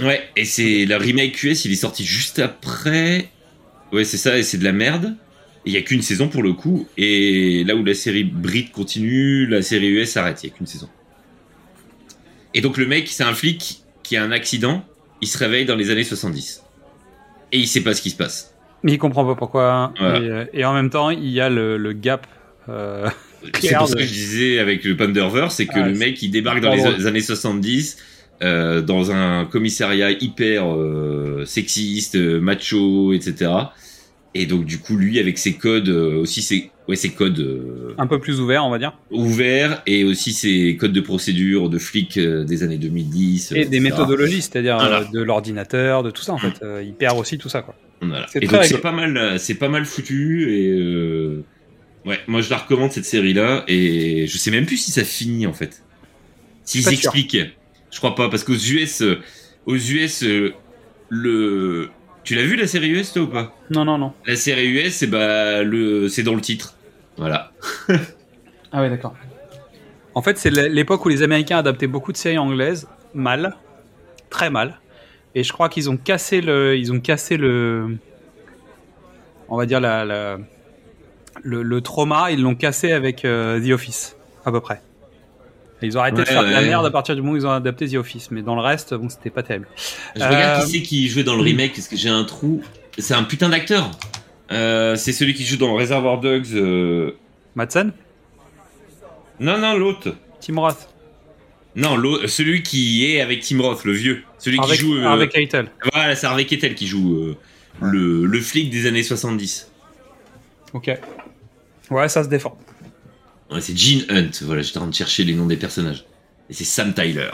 [0.00, 3.30] Ouais, et c'est la remake US, il est sorti juste après.
[3.92, 5.14] Ouais, c'est ça, et c'est de la merde.
[5.64, 9.46] Il y a qu'une saison pour le coup, et là où la série Brit continue,
[9.46, 10.88] la série US s'arrête, il y a qu'une saison.
[12.54, 14.84] Et donc le mec, c'est un flic qui a un accident,
[15.20, 16.62] il se réveille dans les années 70.
[17.52, 18.54] Et il sait pas ce qui se passe.
[18.82, 19.92] Mais il comprend pas pourquoi.
[19.98, 20.18] Voilà.
[20.18, 22.26] Et, euh, et en même temps, il y a le, le gap
[22.68, 23.08] euh,
[23.60, 26.30] C'est pour ça que je disais avec le Panderverse, c'est que Ah, le mec il
[26.30, 27.96] débarque dans les années 70
[28.42, 33.50] euh, dans un commissariat hyper euh, sexiste, macho, etc.
[34.34, 37.94] Et donc du coup lui avec ses codes euh, aussi ses ouais ses codes euh,
[37.98, 38.96] Un peu plus ouvert, on va dire.
[39.10, 43.68] ouverts et aussi ses codes de procédure de flic euh, des années 2010 Et etc.
[43.70, 45.00] des méthodologies, c'est-à-dire Voilà.
[45.00, 46.62] euh, de l'ordinateur, de tout ça en fait.
[46.62, 47.74] Euh, il perd aussi tout ça quoi.
[48.00, 48.26] Voilà.
[48.30, 48.82] C'est Et très donc c'est rigolo.
[48.82, 51.44] pas mal, c'est pas mal foutu et euh,
[52.06, 55.04] ouais, moi je la recommande cette série là et je sais même plus si ça
[55.04, 55.82] finit en fait.
[56.64, 57.36] S'ils expliquent,
[57.90, 59.02] je crois pas parce qu'aux US,
[59.66, 60.24] aux US,
[61.10, 61.90] le,
[62.24, 63.56] tu l'as vu la série US toi ou pas?
[63.70, 64.12] Non, non, non.
[64.26, 66.74] La série US, c'est bah le, c'est dans le titre.
[67.16, 67.52] Voilà.
[68.74, 69.14] Ah ouais, d'accord.
[70.14, 73.56] En fait, c'est l'époque où les Américains adaptaient beaucoup de séries anglaises, mal,
[74.30, 74.80] très mal.
[75.34, 77.98] Et je crois qu'ils ont cassé le, ils ont cassé le,
[79.48, 80.38] on va dire la, la-
[81.42, 84.16] le, le trauma, ils l'ont cassé avec euh, The Office,
[84.46, 84.80] à peu près.
[85.82, 86.66] Et ils ont arrêté de faire de la ouais.
[86.66, 88.94] merde à partir du moment où ils ont adapté The Office, mais dans le reste,
[88.94, 89.66] bon, c'était pas terrible.
[90.16, 92.62] Je regarde Euh, qui c'est qui jouait dans le remake parce que j'ai un trou.
[92.98, 93.90] C'est un putain d'acteur.
[94.52, 96.46] Euh, c'est celui qui joue dans Reservoir Dogs.
[96.54, 97.12] euh,
[97.54, 97.92] Madsen,
[99.40, 100.14] Non non l'autre.
[100.40, 100.88] Tim Roth,
[101.76, 101.96] Non,
[102.26, 104.22] celui qui est avec Tim Roth, le vieux.
[104.38, 104.96] Celui avec, qui joue.
[104.96, 105.70] euh, avec Keitel.
[105.92, 107.36] Voilà, c'est Harvey Keitel qui joue euh,
[107.80, 109.70] le, le flic des années 70.
[110.74, 110.90] Ok.
[111.90, 112.56] Ouais, ça se défend.
[113.52, 114.30] Ouais, c'est Gene Hunt.
[114.42, 116.04] Voilà, j'étais en train de chercher les noms des personnages.
[116.50, 117.30] Et c'est Sam Tyler.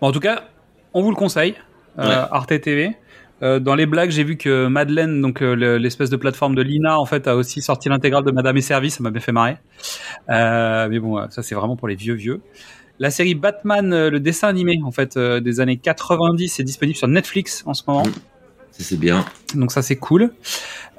[0.00, 0.44] Bon, en tout cas,
[0.94, 1.54] on vous le conseille,
[1.98, 2.28] euh, Ouais.
[2.30, 2.96] Arte TV.
[3.42, 6.60] Euh, dans les blagues, j'ai vu que Madeleine, donc euh, le- l'espèce de plateforme de
[6.62, 8.96] Lina, en fait, a aussi sorti l'intégrale de Madame et Service.
[8.96, 9.56] Ça m'a bien fait marrer.
[10.28, 12.42] Euh, mais bon, ça c'est vraiment pour les vieux vieux.
[12.98, 17.62] La série Batman, le dessin animé, en fait, des années 90, est disponible sur Netflix
[17.64, 18.02] en ce moment.
[18.72, 19.24] C'est bien.
[19.54, 20.32] Donc ça c'est cool.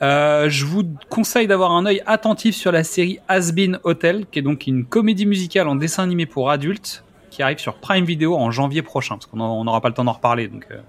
[0.01, 4.39] Euh, je vous conseille d'avoir un œil attentif sur la série Has Been Hotel, qui
[4.39, 8.35] est donc une comédie musicale en dessin animé pour adultes, qui arrive sur Prime Video
[8.35, 10.47] en janvier prochain, parce qu'on n'aura pas le temps d'en reparler.
[10.47, 10.79] Donc, euh.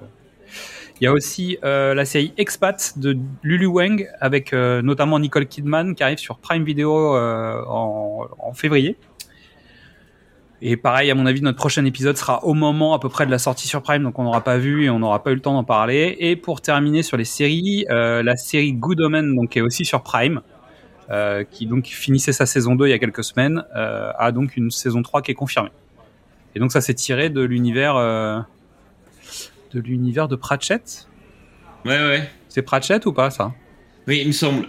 [1.00, 5.94] il y a aussi euh, la série Expat de Lulu Wang, avec notamment Nicole Kidman,
[5.94, 8.96] qui arrive sur Prime Video en février.
[10.64, 13.32] Et pareil, à mon avis, notre prochain épisode sera au moment à peu près de
[13.32, 15.40] la sortie sur Prime, donc on n'aura pas vu et on n'aura pas eu le
[15.40, 16.16] temps d'en parler.
[16.20, 19.84] Et pour terminer sur les séries, euh, la série Good Omen, donc qui est aussi
[19.84, 20.40] sur Prime,
[21.10, 24.56] euh, qui donc finissait sa saison 2 il y a quelques semaines, euh, a donc
[24.56, 25.72] une saison 3 qui est confirmée.
[26.54, 28.38] Et donc ça s'est tiré de l'univers euh,
[29.74, 31.08] de l'univers de Pratchett?
[31.84, 32.30] Ouais, ouais.
[32.48, 33.52] C'est Pratchett ou pas ça?
[34.06, 34.68] Oui, il me semble.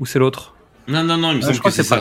[0.00, 0.54] Ou c'est l'autre?
[0.86, 2.00] Non, non, non, il me Ah, semble Je crois que que c'est ça.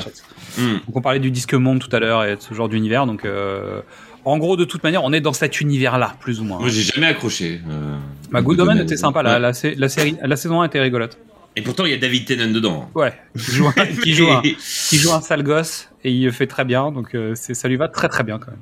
[0.60, 0.74] Hmm.
[0.88, 3.06] Donc on parlait du disque monde tout à l'heure et de ce genre d'univers.
[3.06, 3.82] Donc euh,
[4.26, 6.60] en gros, de toute manière, on est dans cet univers-là, plus ou moins.
[6.60, 7.62] Moi, j'ai jamais accroché.
[7.70, 7.96] euh,
[8.32, 9.40] Bah, Good Omen était sympa, la, Ouais.
[9.40, 11.18] la, sé- la série, la saison 1 était rigolote.
[11.56, 12.90] Et pourtant, il y a David Tennant dedans.
[12.96, 13.72] Ouais, qui joue un,
[14.04, 17.16] qui joue un, qui joue un sale gosse et il le fait très bien, donc
[17.16, 18.60] euh, ça lui va très très bien quand même.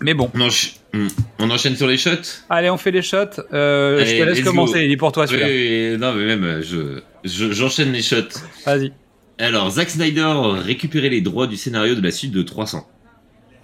[0.00, 1.08] Mais bon, On, encha- hmm.
[1.38, 2.10] On enchaîne sur les shots?
[2.50, 3.40] Allez, on fait les shots.
[3.52, 4.84] Euh, je Allez, te laisse commencer, go.
[4.84, 5.46] il est pour toi celui-là.
[5.46, 8.38] oui, oui, non, mais même, euh, je, je- j'enchaîne les shots.
[8.66, 8.92] Vas-y.
[9.38, 10.32] Alors, Zack Snyder
[10.64, 12.86] récupérait les droits du scénario de la suite de 300.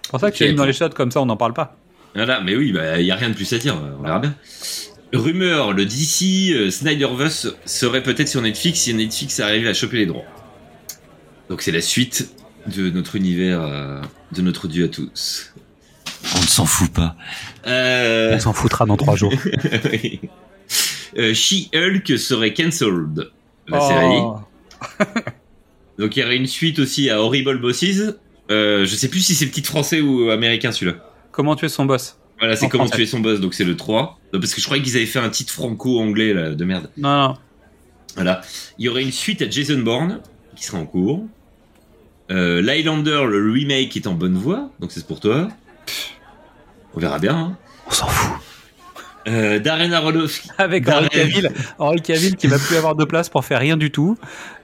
[0.03, 0.51] C'est pour ça que tu as Ok.
[0.53, 1.77] mis dans les shots comme ça, on n'en parle pas.
[2.15, 4.35] Voilà, mais oui, bah, il y a rien de plus à dire, on verra bien.
[5.13, 10.07] Rumeur, le DC euh, Snyderverse serait peut-être sur Netflix si Netflix arrivait à choper les
[10.07, 10.25] droits.
[11.49, 12.31] Donc c'est la suite
[12.67, 14.01] de notre univers, euh,
[14.33, 15.53] de notre dieu à tous.
[16.37, 17.17] On ne s'en fout pas.
[17.67, 18.35] Euh...
[18.37, 19.33] On s'en foutra dans trois jours.
[19.93, 20.21] oui.
[21.17, 23.31] Euh, She-Hulk serait cancelled,
[23.69, 23.89] la Oh.
[23.89, 25.15] série.
[26.01, 27.85] Donc il y aurait une suite aussi à Horrible Bosses.
[28.51, 30.97] Euh, je sais plus si c'est petit français ou américain celui-là.
[31.31, 32.97] Comment tuer son boss Voilà, c'est En comment français.
[32.97, 34.19] tuer son boss, donc c'est le 3.
[34.33, 36.91] Non, Parce que je croyais qu'ils avaient fait un titre franco-anglais là, de merde.
[36.97, 37.35] Non, non.
[38.17, 38.41] Voilà.
[38.79, 40.21] Il y aurait une suite à Jason Bourne
[40.57, 41.25] qui sera en cours.
[42.31, 45.49] Euh, L'Highlander, le remake est en bonne voie, donc c'est pour toi.
[46.95, 47.37] On verra bien.
[47.37, 47.57] Hein.
[47.87, 48.41] On s'en fout.
[49.29, 50.49] Euh, Darren Aronofsky.
[50.59, 51.09] Avec Darren-
[51.79, 54.17] Henry Cavill, qui va plus avoir de place pour faire rien du tout.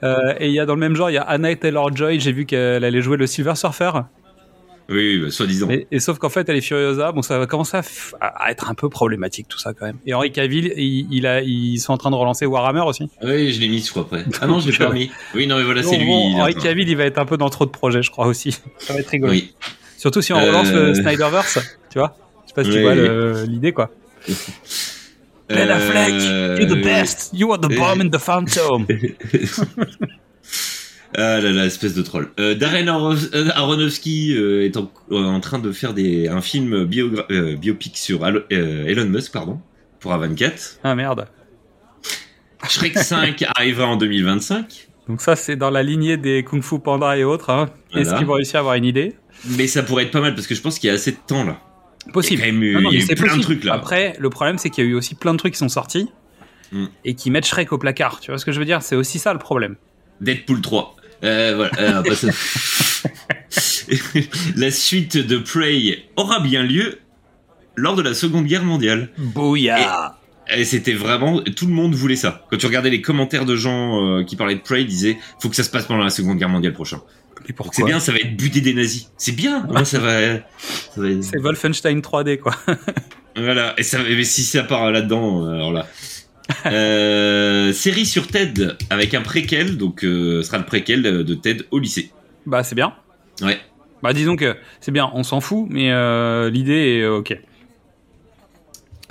[0.02, 2.32] Euh, et il y a dans le même genre, il y a Anna Taylor-Joy, j'ai
[2.32, 3.90] vu qu'elle allait jouer le Silver Surfer.
[4.88, 5.68] Oui, bah, soi-disant.
[5.68, 7.10] Et, et sauf qu'en fait, elle est Furiosa.
[7.10, 7.76] Bon, ça va commencer
[8.20, 9.96] à, être un peu problématique tout ça quand même.
[10.06, 13.10] Et Henry Cavill, il, il a, ils sont en train de relancer Warhammer aussi.
[13.22, 14.24] Oui, je l'ai mis, je crois, après.
[14.40, 15.10] Ah non, je l'ai pas mis.
[15.34, 16.06] Oui, non, mais voilà, c'est lui.
[16.06, 18.52] bon, en- Cavill, il va être un peu dans trop de projets, je crois aussi.
[18.78, 19.32] Ça va être rigolo.
[19.32, 19.54] Oui.
[19.96, 21.58] Surtout si on Euh, relance le Snyderverse,
[21.90, 22.16] tu vois.
[22.44, 22.94] Je sais pas si tu vois
[23.44, 23.90] l'idée quoi.
[25.48, 27.30] Ben Affleck, Euh, you're the best.
[27.32, 28.86] You are the bomb in the phantom.
[31.18, 32.28] Ah là là, espèce de troll.
[32.38, 36.74] Euh, Darren euh, Aronofsky euh, est en, euh, en train de faire des, un film
[36.74, 39.60] euh, biopic sur euh, Elon Musk, pardon,
[40.00, 40.78] pour A24.
[40.84, 41.26] Ah merde.
[42.68, 44.88] Shrek 5 arrivera en 2025.
[45.08, 47.48] Donc ça, c'est dans la lignée des Kung Fu Panda et autres.
[47.50, 47.70] Hein.
[47.94, 49.14] Est-ce qu'ils vont réussir à avoir une idée?
[49.56, 51.18] Mais ça pourrait être pas mal parce que je pense qu'il y a assez de
[51.26, 51.60] temps là.
[52.12, 52.42] Possible.
[52.42, 53.64] Il y a eu- Non, non, il y a mais eu c'est plein de trucs,
[53.64, 53.74] là.
[53.74, 56.08] Après, le problème, c'est qu'il y a eu aussi plein de trucs qui sont sortis
[56.72, 56.86] Mm.
[57.04, 58.20] et qui mettent Shrek au placard.
[58.20, 58.82] Tu vois ce que je veux dire?
[58.82, 59.76] C'est aussi ça le problème.
[60.20, 60.96] Deadpool 3.
[61.24, 62.02] Euh, voilà.
[62.04, 62.28] euh, ça.
[64.56, 66.98] la suite de Prey aura bien lieu
[67.76, 69.10] lors de la Seconde Guerre mondiale.
[69.18, 70.16] Bouya
[70.54, 72.46] Et c'était vraiment tout le monde voulait ça.
[72.50, 75.48] Quand tu regardais les commentaires de gens euh, qui parlaient de Prey, ils disaient faut
[75.48, 77.00] que ça se passe pendant la Seconde Guerre mondiale prochain.
[77.72, 79.10] C'est bien, ça va être buter des nazis.
[79.16, 79.66] C'est bien.
[79.70, 80.36] Moi, ça va.
[80.36, 80.40] ça
[80.96, 82.54] va- C'est Wolfenstein 3D, quoi.
[83.36, 83.74] Voilà.
[83.76, 85.86] Et ça, mais si ça part là-dedans, euh, alors là.
[86.66, 91.64] Euh, série sur Ted avec un préquel, donc euh, ce sera le préquel de Ted
[91.72, 92.10] au lycée.
[92.46, 92.94] bah, c'est bien.
[93.42, 93.58] Ouais.
[94.02, 97.36] Bah, disons que c'est bien, on s'en fout, mais euh, l'idée est ok.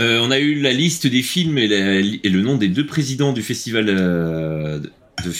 [0.01, 2.85] Euh, on a eu la liste des films et, la- et le nom des deux
[2.85, 4.91] présidents du festival euh, de-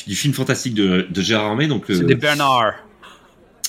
[0.07, 1.67] du film fantastique de, de Gérard Armé.
[1.67, 2.73] Donc euh, C'est des Bernard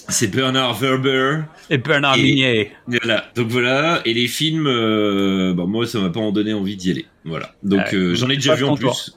[0.09, 1.41] c'est Bernard Werber.
[1.70, 2.73] et Bernard Et- Minier.
[2.87, 3.24] Voilà.
[3.35, 4.03] Donc voilà.
[4.05, 7.07] Et les films, euh, bah, moi ça m'a pas en donné envie d'y aller.
[7.24, 7.55] Voilà.
[7.62, 9.16] Donc Ouais, euh, j'en ai déjà vu en plus.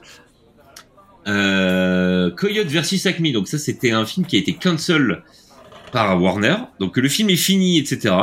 [1.26, 3.30] Euh, Coyote versus Acme.
[3.32, 5.22] Donc ça c'était un film qui a été cancel
[5.92, 6.56] par Warner.
[6.78, 8.14] Donc le film est fini, etc.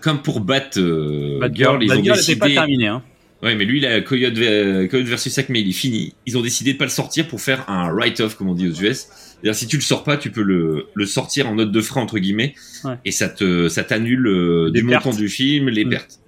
[0.00, 2.38] Comme pour Bat, euh, Bad Girl, ils ont Girl décidé.
[2.38, 2.86] pas terminé.
[2.88, 3.02] Hein.
[3.46, 6.14] Ouais, mais lui, la Coyote, ve- Coyote versus Acme, il est fini.
[6.26, 8.72] Ils ont décidé de pas le sortir pour faire un write-off, comme on dit aux
[8.82, 9.06] US.
[9.08, 12.00] C'est-à-dire, si tu le sors pas, tu peux le, le sortir en note de frais,
[12.00, 12.54] entre guillemets,
[12.84, 12.94] Ouais.
[13.04, 15.04] et ça te, ça t'annule euh, Les du pertes.
[15.04, 15.90] montant du film, les Mm.
[15.90, 16.18] pertes.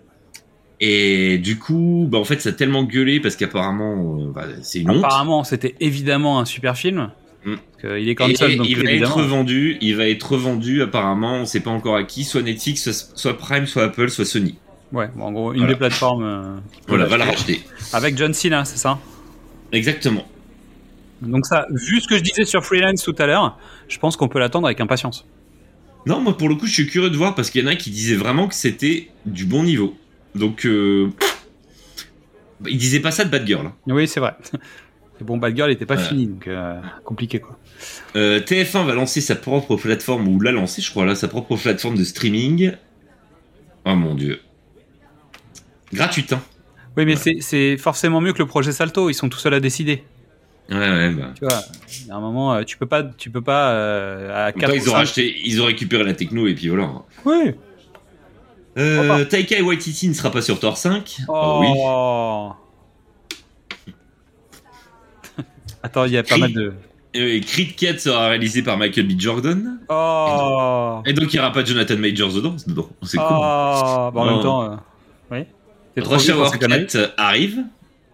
[0.80, 4.78] Et du coup, bah, en fait, ça a tellement gueulé parce qu'apparemment, euh, bah, c'est
[4.80, 4.98] une honte.
[5.04, 7.10] Apparemment, c'était évidemment un super film.
[7.44, 7.54] Mm.
[7.82, 11.34] Parce qu'il est Et, cancel, donc il va être revendu, il va être revendu, apparemment,
[11.38, 14.54] on sait pas encore à qui, soit Netflix, soit, soit Prime, soit Apple, soit Sony.
[14.92, 15.72] Ouais, bon, en gros, une Voilà.
[15.74, 16.22] des plateformes.
[16.24, 16.56] euh,
[16.86, 17.60] Voilà, va la racheter.
[17.92, 18.98] Avec John Cena, c'est ça?
[19.72, 20.26] Exactement.
[21.20, 23.58] Donc ça, vu ce que je disais sur Freelance tout à l'heure,
[23.88, 25.26] je pense qu'on peut l'attendre avec impatience.
[26.06, 27.74] Non, moi pour le coup, je suis curieux de voir parce qu'il y en a
[27.74, 29.94] qui disaient vraiment que c'était du bon niveau.
[30.34, 31.10] Donc, euh,
[32.60, 33.66] bah, ils disaient pas ça de Bad Girl.
[33.66, 33.72] hein.
[33.88, 34.36] Oui, c'est vrai.
[35.20, 37.58] Et bon, Bad Girl n'était pas fini, donc euh, compliqué quoi.
[38.14, 41.56] Euh, TF1 va lancer sa propre plateforme, ou l'a lancé, je crois, là, sa propre
[41.56, 42.72] plateforme de streaming.
[43.84, 44.40] Oh mon dieu.
[45.92, 46.40] Gratuite, hein.
[46.96, 49.08] Oui, mais c'est- c'est forcément mieux que le projet Salto.
[49.10, 50.04] Ils sont tout seuls à décider.
[50.70, 51.32] Ouais, ouais, bah.
[51.34, 51.62] Tu vois,
[52.10, 54.68] à un moment, euh, tu peux pas, tu peux pas euh, à En même 4
[54.70, 56.90] temps, ils ont racheté, ils ont récupéré la techno et puis voilà.
[57.24, 57.54] Oui.
[58.76, 61.18] Euh, Taika Waititi ne sera pas sur Thor 5.
[61.28, 62.52] Oh.
[63.86, 63.94] oui.
[65.82, 66.74] Attends, il y a pas mal de.
[67.16, 69.12] Euh, Creed 4 sera réalisé par Michael B.
[69.18, 69.78] Jordan.
[69.88, 71.00] Oh.
[71.06, 72.54] Et donc, il n'y aura pas Jonathan Majors dedans.
[73.02, 73.26] C'est cool.
[73.30, 74.10] Oh.
[74.12, 74.78] Bah, en même temps,
[76.00, 76.18] euh,
[76.52, 76.86] ces conneries.
[76.86, 77.58] 4 arrive.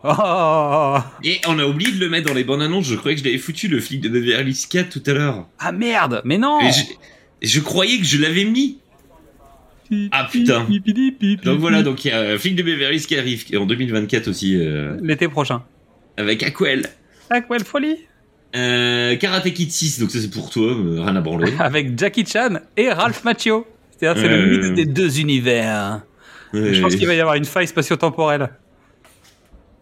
[0.03, 0.99] Oh.
[1.23, 2.87] Et on a oublié de le mettre dans les bandes annonces.
[2.87, 5.47] Je croyais que je l'avais foutu, le flic de Beverly Hills 4 tout à l'heure.
[5.59, 6.61] Ah merde, mais non.
[6.61, 6.83] Et je,
[7.49, 8.79] je croyais que je l'avais mis.
[10.13, 10.67] Ah, putain.
[11.45, 14.29] Donc voilà, donc il y a un flic de Beverly Hills qui arrive en 2024
[14.29, 15.63] aussi euh, L'été prochain.
[16.17, 16.87] avec Aquel.
[17.31, 17.97] Quelle folie
[18.57, 21.53] Euh, Karate Kid 6, donc ça c'est pour toi, euh, rien à branler.
[21.59, 23.67] Avec Jackie Chan et Ralph Macchio.
[23.99, 24.47] C'est-à-dire, c'est le Euh.
[24.59, 26.03] mix des deux univers.
[26.55, 28.51] Je pense qu'il va y avoir une faille spatio-temporelle.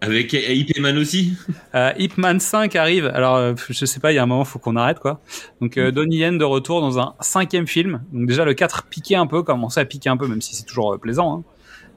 [0.01, 1.35] Avec Ip Man aussi.
[1.77, 3.07] Euh, Ip Man 5 arrive.
[3.15, 5.21] Alors, euh, je sais pas, il y a un moment, faut qu'on arrête, quoi.
[5.61, 8.03] Donc, euh, Donnie Yen de retour dans un cinquième film.
[8.13, 10.65] Donc, déjà, le 4 piquait un peu, commençait à piquer un peu, même si c'est
[10.65, 11.39] toujours euh, plaisant.
[11.39, 11.43] hein.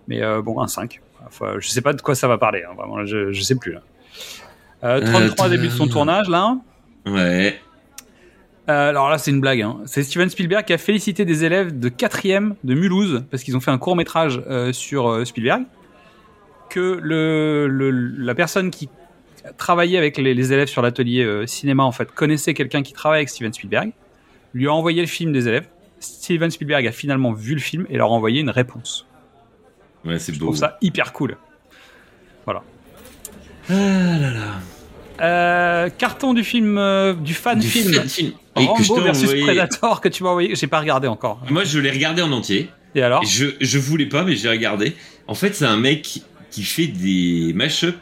[0.08, 1.02] Mais euh, bon, un 5.
[1.26, 3.72] Enfin, je sais pas de quoi ça va parler, hein, vraiment, je, je sais plus.
[3.74, 3.82] Là.
[4.84, 6.58] Euh, 33 Euh, début de son tournage, là.
[7.08, 7.60] Ouais.
[8.68, 9.62] Euh, alors là, c'est une blague.
[9.62, 9.78] Hein.
[9.86, 13.60] C'est Steven Spielberg qui a félicité des élèves de 4e de Mulhouse, parce qu'ils ont
[13.60, 15.64] fait un court métrage euh, sur euh, Spielberg,
[16.70, 18.90] que le, le- la personne qui
[19.58, 23.20] travaillait avec les, les élèves sur l'atelier euh, cinéma, en fait, connaissait quelqu'un qui travaille
[23.20, 23.92] avec Steven Spielberg,
[24.56, 25.68] lui a envoyé le film des élèves.
[26.00, 29.06] Steven Spielberg a finalement vu le film et leur a envoyé une réponse.
[30.04, 30.46] Ouais, c'est Je beau.
[30.48, 31.38] trouve ça hyper cool.
[32.46, 32.64] Voilà.
[33.70, 34.52] Ah là là.
[35.22, 37.94] Euh, carton du film, euh, du fan Du film.
[37.94, 38.32] fan film.
[38.56, 39.44] Rambo versus envoyé.
[39.44, 40.56] Predator que tu m'as envoyé.
[40.56, 41.42] J'ai pas regardé encore.
[41.50, 42.70] Moi, je l'ai regardé en entier.
[42.96, 44.96] Et alors Et je, je voulais pas, mais j'ai regardé.
[45.28, 46.22] En fait, c'est un mec
[46.52, 47.96] qui fait des mash-up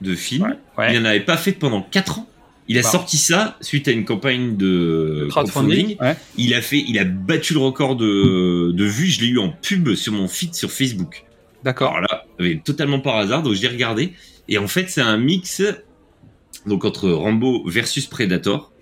[0.00, 0.56] de films.
[0.78, 0.92] Ouais.
[0.94, 2.26] Il en avait pas fait pendant 4 ans.
[2.66, 2.88] Il a Bah.
[2.88, 5.96] sorti ça suite à une campagne de crowdfunding.
[6.00, 6.16] Ouais.
[6.36, 9.06] Il a fait, il a battu le record de, de vues.
[9.06, 11.24] Je l'ai eu en pub sur mon feed sur Facebook.
[11.64, 12.00] D'accord.
[12.00, 12.24] Là,
[12.64, 14.12] totalement par hasard, donc j'ai regardé.
[14.48, 15.62] Et en fait, c'est un mix
[16.66, 18.72] donc entre Rambo versus Predator.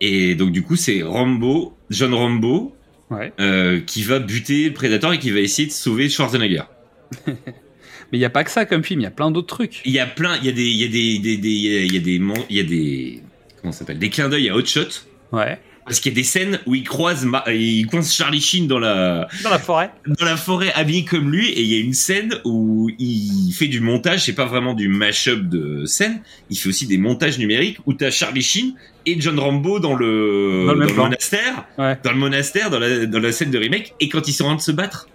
[0.00, 2.74] Et donc du coup, c'est Rambo, John Rambo,
[3.10, 3.32] Ouais.
[3.40, 6.62] euh, qui va buter Predator et qui va essayer de sauver Schwarzenegger.
[7.26, 9.80] Mais il n'y a pas que ça comme film, il y a plein d'autres trucs.
[9.84, 11.62] Il y a plein, il y a des, il y a des, des, des- il
[11.62, 12.20] y a- il y a des,
[12.50, 13.20] il y a des,
[13.60, 13.98] comment ça s'appelle?
[13.98, 14.88] Des clins d'œil à Hot Shot.
[15.32, 15.58] Ouais.
[15.84, 18.78] Parce qu'il y a des scènes où il croise, Ma- il coince Charlie Sheen dans
[18.78, 19.90] la, Dans la forêt.
[20.06, 23.66] dans la forêt habillé comme lui et il y a une scène où il fait
[23.66, 27.78] du montage, c'est pas vraiment du mash-up de scène, il fait aussi des montages numériques
[27.86, 28.74] où t'as Charlie Sheen
[29.06, 31.98] et John Rambo dans le, Dans monastère, Ouais.
[32.04, 34.48] dans le monastère, dans la, dans la scène de remake et quand ils sont en
[34.50, 35.08] train de se battre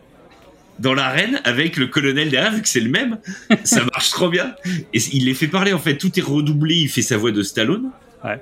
[0.80, 3.18] dans l'arène avec le colonel derrière, vu que c'est le même,
[3.64, 4.53] ça marche trop bien.
[4.94, 7.41] Et il les fait parler en fait, tout est redoublé, il fait sa voix de
[7.41, 7.89] Stallone.
[8.23, 8.39] Ouais.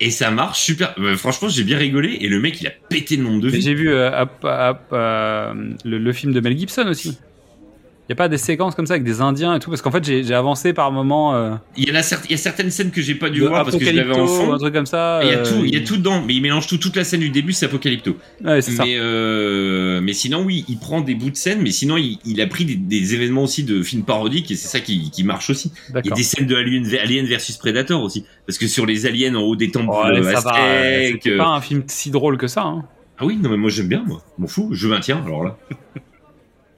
[0.00, 0.94] Et ça marche super.
[0.98, 3.60] Euh, franchement, j'ai bien rigolé et le mec il a pété le nombre de vues.
[3.60, 4.10] J'ai vu euh,
[4.44, 5.54] euh,
[5.84, 7.18] le, le film de Mel Gibson aussi.
[8.08, 9.68] Il a pas des séquences comme ça avec des Indiens et tout?
[9.68, 12.34] Parce qu'en fait j'ai avancé par moment euh, Il y en a, cer- il y
[12.34, 14.52] a certaines scènes que j'ai pas dû de voir parce que je l'avais en fond.
[14.52, 15.20] un truc comme ça.
[15.24, 16.78] Il y a euh, tout, il y a tout dedans, mais il mélange tout.
[16.78, 18.16] Toute la scène du début, c'est Apocalypto.
[18.44, 18.60] Ouais.
[18.78, 22.40] Mais, euh, mais sinon, oui, il prend des bouts de scène, mais sinon, il, il
[22.40, 25.50] a pris des, des événements aussi de films parodiques et c'est ça qui, qui marche
[25.50, 25.72] aussi.
[25.88, 28.24] Il y a des scènes de Alien, Alien versus Predator aussi.
[28.46, 31.60] Parce que sur les aliens en haut des temples euh, euh, aztèques, euh, pas un
[31.60, 32.62] film si drôle que ça.
[32.62, 32.84] Hein.
[33.18, 34.22] Ah oui, non, mais moi j'aime bien, moi.
[34.38, 35.58] M'en fous, je maintiens, alors là.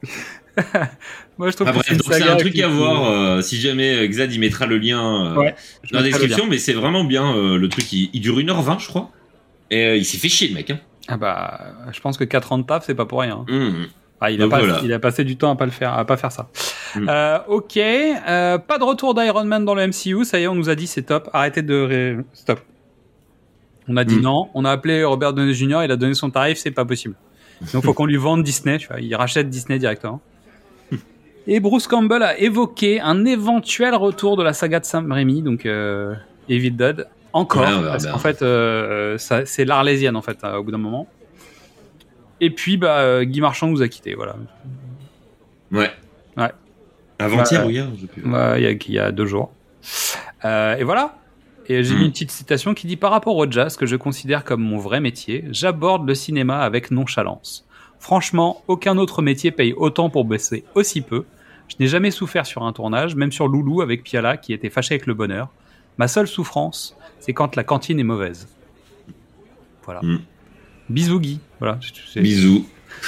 [1.38, 3.10] Moi je trouve Ah, que bref, c'est donc un truc qui- à voir.
[3.10, 5.54] euh, si jamais euh, Xad, il mettra le lien euh, Ouais,
[5.92, 7.34] dans la description, mais c'est vraiment bien.
[7.36, 9.10] euh, le truc, il, il dure 1h20, je crois.
[9.70, 10.70] Et euh, il s'est fait chier, le mec.
[10.70, 10.80] Hein.
[11.08, 11.60] Ah bah,
[11.92, 13.44] je pense que 4 ans de taf, c'est pas pour rien.
[13.48, 13.86] Hum.
[14.20, 14.80] Ah, il, a Donc pas, voilà.
[14.82, 16.48] il a passé du temps à pas le faire, à pas faire ça.
[16.96, 17.06] Mm.
[17.08, 20.24] Euh, ok, euh, pas de retour d'Iron Man dans le MCU.
[20.24, 21.30] Ça y est, on nous a dit c'est top.
[21.32, 22.16] Arrêtez de ré...
[22.32, 22.60] stop.
[23.86, 24.22] On a dit Mm.
[24.22, 24.48] non.
[24.54, 25.82] On a appelé Robert Downey Jr.
[25.84, 26.58] Il a donné son tarif.
[26.58, 27.14] C'est pas possible.
[27.72, 28.78] Donc faut qu'on lui vende Disney.
[28.78, 30.20] Tu vois, il rachète Disney directement.
[31.50, 35.64] Et Bruce Campbell a évoqué un éventuel retour de la saga de Sam Raimi, donc
[35.64, 36.14] euh,
[36.48, 37.06] Evil Dead.
[37.32, 40.76] Encore, Ouais, parce qu'en fait, euh, ça- c'est l'arlésienne en fait, euh, au bout d'un
[40.78, 41.08] moment.
[42.40, 44.36] Et puis, bah, euh, Guy Marchand nous a quittés, voilà.
[45.72, 45.90] Ouais.
[46.36, 46.50] Ouais.
[47.18, 48.22] Avant-hier sais plus.
[48.30, 49.50] Ouais, Il y, a, il y a deux jours.
[50.44, 51.16] Euh, et voilà.
[51.66, 51.98] Et j'ai Mm.
[51.98, 54.78] mis une petite citation qui dit Par rapport au jazz, que je considère comme mon
[54.78, 57.66] vrai métier, j'aborde le cinéma avec nonchalance.
[57.98, 61.24] Franchement, aucun autre métier paye autant pour bosser aussi peu.
[61.68, 64.94] Je n'ai jamais souffert sur un tournage, même sur Loulou avec Piala qui était fâché
[64.94, 65.48] avec le bonheur.
[65.98, 68.48] Ma seule souffrance, c'est quand la cantine est mauvaise.
[69.84, 70.00] Voilà.
[70.02, 70.18] Mm.
[70.88, 71.40] Bisous Guy.
[71.60, 71.78] Voilà.
[72.16, 72.66] Bisous.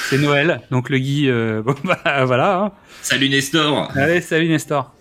[0.09, 2.59] C'est Noël, donc le Guy, euh, bon, bah, voilà.
[2.61, 2.71] hein.
[3.01, 3.91] Salut Nestor.
[3.95, 4.93] Allez, salut Nestor.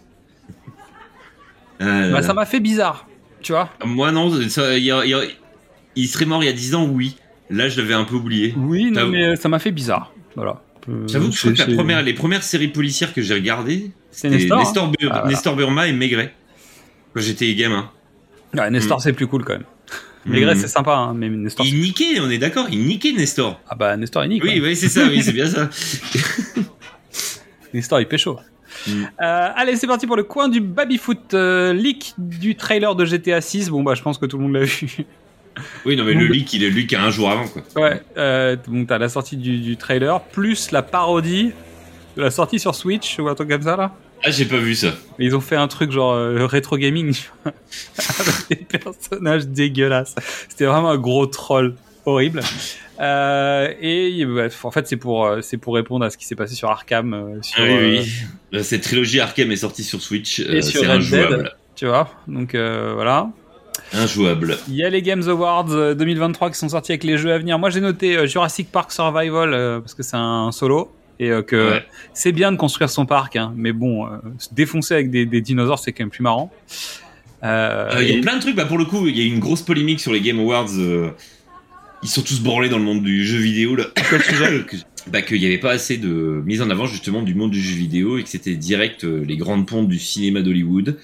[1.78, 3.06] Ah Bah, ça m'a fait bizarre,
[3.40, 3.70] tu vois.
[3.84, 5.22] Moi non, ça, il, y a- il y a-
[5.96, 7.16] il serait mort il y a 10 ans, oui.
[7.50, 8.54] Là, je l'avais un peu oublié.
[8.56, 10.12] Oui, non, mais euh, ça m'a fait bizarre.
[10.36, 10.62] Voilà.
[10.88, 13.90] Euh, J'avoue que je crois que la première, les premières séries policières que j'ai regardées,
[14.10, 14.58] C'est c'était Nestor.
[14.60, 15.28] Nestor, Bur- Ah, voilà.
[15.28, 16.34] Nestor Burma et Maigret.
[17.14, 17.90] Quand j'étais gamin.
[18.56, 19.00] Ouais, Nestor, Mm.
[19.00, 19.64] c'est plus cool quand même.
[20.26, 20.58] Maigret, Mm.
[20.58, 21.66] c'est sympa, hein, mais Nestor.
[21.66, 23.60] Il niquait, on est d'accord, il niquait Nestor.
[23.68, 24.44] Ah bah, Nestor, il nique.
[24.44, 25.68] Oui, c'est ça, oui, c'est bien ça.
[27.74, 28.38] Nestor, il pécho.
[28.86, 28.90] Mm.
[29.20, 31.34] Euh, allez, c'est parti pour le coin du baby-foot.
[31.34, 33.68] Euh, leak du trailer de GTA 6.
[33.70, 35.04] Bon, bah, je pense que tout le monde l'a vu.
[35.84, 37.62] Oui, non, mais le leak, il est leak un jour avant, quoi.
[37.76, 38.02] ouais.
[38.16, 41.52] Euh, donc, t'as la sortie du, du trailer, plus la parodie
[42.16, 43.92] de la sortie sur Switch ou un truc comme ça, là.
[44.22, 44.92] Ah, j'ai pas vu ça.
[45.18, 47.14] Ils ont fait un truc genre euh, rétro gaming
[47.46, 50.14] avec des personnages dégueulasses.
[50.48, 51.74] C'était vraiment un gros troll
[52.04, 52.42] horrible.
[53.00, 54.26] Euh, et
[54.62, 57.38] en fait, c'est pour euh, c'est pour répondre à ce qui s'est passé sur Arkham,
[57.40, 58.06] sur, Ah oui,
[58.52, 58.62] oui.
[58.62, 60.40] Cette trilogie Arkham est sortie sur Switch.
[60.40, 61.08] et sur c'est Red.
[61.08, 62.10] Dead, tu vois.
[62.28, 63.30] Donc voilà.
[63.92, 64.56] Injouable.
[64.68, 67.38] Il y a les Games Awards euh, 2023 qui sont sortis avec les jeux à
[67.38, 67.58] venir.
[67.58, 71.42] Moi, j'ai noté euh, Jurassic Park Survival euh, parce que c'est un solo et euh,
[71.42, 71.84] que Ouais.
[72.14, 75.40] c'est bien de construire son parc, hein, mais bon, euh, se défoncer avec des, des
[75.40, 76.50] dinosaures, c'est quand même plus marrant.
[77.42, 78.54] Euh, Euh, Il y et- a plein de trucs.
[78.56, 80.68] Bah, pour le coup, il y a une grosse polémique sur les Game Awards.
[80.78, 81.10] euh,
[82.02, 83.76] ils sont tous branlés dans le monde du jeu vidéo.
[83.76, 83.84] Là.
[85.10, 87.74] Bah, Qu'il n'y avait pas assez de mise en avant justement du monde du jeu
[87.74, 90.98] vidéo et que c'était direct euh, les grandes pontes du cinéma d'Hollywood,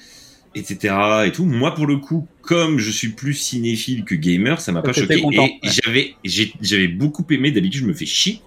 [0.57, 0.95] etc.
[1.27, 1.45] Et tout.
[1.45, 5.21] Moi, pour le coup, comme je suis plus cinéphile que gamer, ça m'a pas choqué.
[5.21, 5.71] content, et ouais.
[5.85, 7.51] j'avais, j'ai- j'avais beaucoup aimé.
[7.53, 8.41] D'habitude, je me fais chier.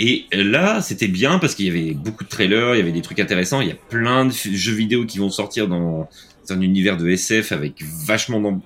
[0.00, 3.02] Et là, c'était bien parce qu'il y avait beaucoup de trailers, il y avait des
[3.02, 3.60] trucs intéressants.
[3.60, 6.08] Il y a plein de jeux vidéo qui vont sortir dans
[6.50, 8.60] un univers de SF avec vachement d'em-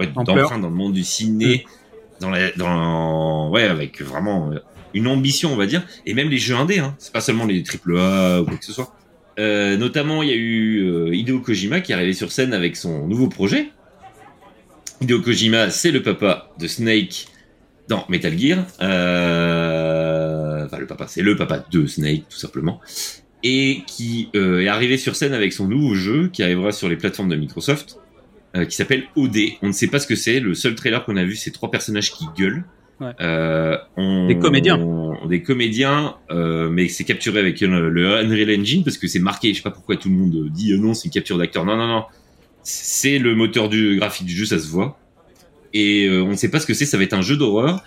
[0.00, 0.08] ouais,
[0.60, 1.64] dans le monde du ciné,
[2.20, 4.58] dans la, dans, ouais, avec vraiment euh,
[4.92, 5.86] une ambition, on va dire.
[6.04, 6.96] Et même les jeux indés, hein.
[6.98, 8.92] C'est pas seulement les triple A ou quoi que ce soit.
[9.38, 12.76] Euh, notamment, il y a eu euh, Hideo Kojima qui est arrivé sur scène avec
[12.76, 13.70] son nouveau projet.
[15.00, 17.26] Hideo Kojima, c'est le papa de Snake
[17.88, 18.64] dans Metal Gear.
[18.80, 20.64] Euh...
[20.64, 22.80] Enfin, le papa, c'est le papa de Snake, tout simplement.
[23.42, 27.28] Et qui est arrivé sur scène avec son nouveau jeu qui arrivera sur les plateformes
[27.28, 28.00] de Microsoft,
[28.68, 29.36] qui s'appelle OD.
[29.62, 30.40] On ne sait pas ce que c'est.
[30.40, 32.64] Le seul trailer qu'on a vu, c'est trois personnages qui gueulent.
[33.00, 33.12] Ouais.
[33.20, 34.78] Euh, on- Des comédiens.
[34.78, 39.50] on- des comédiens, euh, mais c'est capturé avec le Unreal Engine parce que c'est marqué.
[39.52, 41.64] Je sais pas pourquoi tout le monde dit euh, non, c'est une capture d'acteur.
[41.64, 42.04] Non, non, non.
[42.62, 44.98] c'est le moteur du graphique du jeu, ça se voit.
[45.74, 47.84] Et on ne sait pas ce que c'est, ça va être un jeu d'horreur.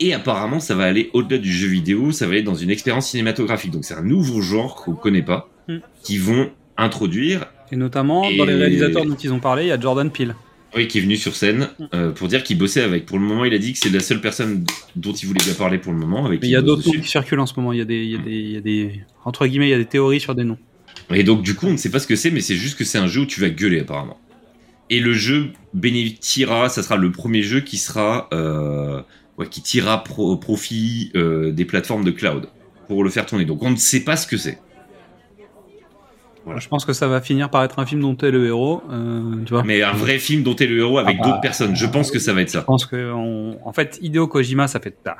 [0.00, 3.08] Et apparemment, ça va aller au-delà du jeu vidéo, ça va aller dans une expérience
[3.10, 3.70] cinématographique.
[3.70, 5.78] Donc c'est un nouveau genre qu'on connaît pas, Hmm.
[6.04, 9.72] qui vont introduire, Et notamment, Et- dans les réalisateurs dont ils ont parlé, il y
[9.72, 10.36] a Jordan Peele.
[10.76, 13.06] Oui, qui est venu sur scène euh, pour dire qu'il bossait avec.
[13.06, 15.54] Pour le moment, il a dit que c'est la seule personne dont il voulait bien
[15.54, 16.26] parler pour le moment.
[16.26, 17.72] Avec Mais il y a d'autres noms qui circulent en ce moment.
[17.72, 19.70] Il y a des, il y a des, il y a des, entre guillemets, il
[19.70, 20.58] y a des théories sur des noms.
[21.14, 22.84] Et donc du coup, on ne sait pas ce que c'est, mais c'est juste que
[22.84, 24.18] c'est un jeu où tu vas gueuler apparemment.
[24.90, 29.02] Et le jeu bénéficiera, ça sera le premier jeu qui sera, euh,
[29.38, 32.48] ouais, qui tirera pro- profit euh, des plateformes de cloud
[32.88, 33.44] pour le faire tourner.
[33.44, 34.58] Donc on ne sait pas ce que c'est.
[36.46, 36.58] Voilà.
[36.60, 38.82] Je pense que ça va finir par être un film dont tu es le héros.
[38.90, 39.62] euh, tu vois.
[39.64, 41.28] Mais un vrai film dont t'es le héros avec Ah bah.
[41.30, 41.76] d'autres personnes.
[41.76, 42.60] Je pense que ça va être ça.
[42.60, 45.16] Je pense que, on- en fait, Hideo Kojima, ça fait, bah,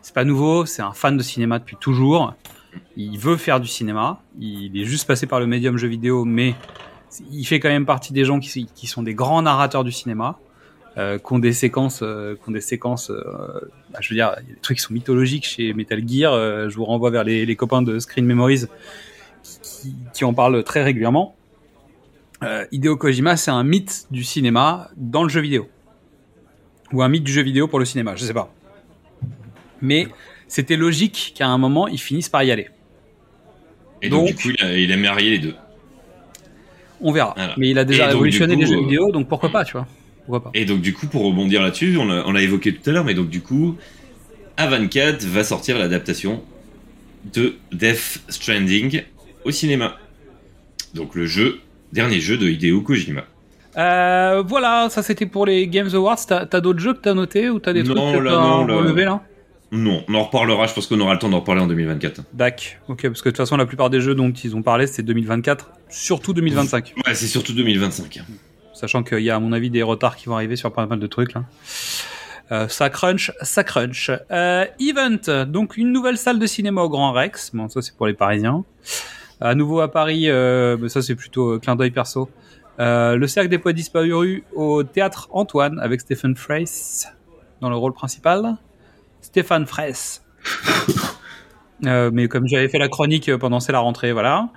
[0.00, 0.64] c'est pas nouveau.
[0.64, 2.34] C'est un fan de cinéma depuis toujours.
[2.96, 4.22] Il veut faire du cinéma.
[4.40, 6.54] Il est juste passé par le médium jeu vidéo, mais
[7.30, 10.38] il fait quand même partie des gens qui, qui sont des grands narrateurs du cinéma,
[10.96, 13.10] euh, qui ont des séquences, euh, qui ont des séquences.
[13.10, 13.16] euh,
[13.92, 16.32] bah, je veux dire, il y a des trucs qui sont mythologiques chez Metal Gear.
[16.32, 18.66] euh, je vous renvoie vers les, les copains de Screen Memories
[19.80, 21.34] qui, qui en parlent très régulièrement.
[22.42, 25.68] Euh, Hideo Kojima, c'est un mythe du cinéma dans le jeu vidéo
[26.92, 28.52] ou un mythe du jeu vidéo pour le cinéma, je sais pas.
[29.80, 30.08] Mais
[30.46, 32.68] c'était logique qu'à un moment ils finissent par y aller.
[34.02, 35.54] Et donc, Donc- du coup, il a, il a marié les deux.
[37.00, 37.34] On verra.
[37.36, 37.54] Voilà.
[37.58, 39.86] Mais il a déjà révolutionné les jeux euh, vidéo, donc pourquoi pas, tu vois
[40.24, 42.88] Pourquoi pas Et donc du coup, pour rebondir là-dessus, on l'a on l'a évoqué tout
[42.90, 43.76] à l'heure, mais donc du coup,
[44.56, 46.42] A24 va sortir l'adaptation
[47.32, 49.02] de Death Stranding
[49.48, 49.96] au cinéma.
[50.94, 51.60] Donc le jeu,
[51.92, 53.24] dernier jeu de Hideo Kojima.
[53.76, 56.18] Euh, Voilà, ça c'était pour les Games Awards.
[56.26, 59.04] T'as t'as d'autres jeux que t'as noté ou t'as des Non, trucs que t'as relevés
[59.04, 59.22] là
[59.72, 62.22] Non, on en reparlera, je pense qu'on aura le temps d'en reparler en 2024.
[62.34, 62.80] Dac.
[62.88, 65.02] Ok, parce que de toute façon la plupart des jeux dont ils ont parlé c'est
[65.02, 66.94] 2024, surtout 2025.
[67.06, 68.20] Ouais, c'est surtout 2025.
[68.74, 71.00] Sachant qu'il y a à mon avis des retards qui vont arriver sur pas mal
[71.00, 71.44] de trucs là.
[72.50, 74.10] Euh, ça crunch, ça crunch.
[74.30, 77.50] Euh, Event, donc une nouvelle salle de cinéma au Grand Rex.
[77.54, 78.64] Bon, ça c'est pour les Parisiens.
[79.40, 82.28] À nouveau à Paris, euh, mais ça c'est plutôt euh, clin d'œil perso.
[82.80, 87.08] Euh, le cercle des poètes disparus au théâtre Antoine avec Stephen Fraisse
[87.60, 88.56] dans le rôle principal.
[89.20, 90.24] Stéphane Fraisse.
[91.86, 94.48] Euh, mais comme j'avais fait la chronique pendant c'est la rentrée, voilà.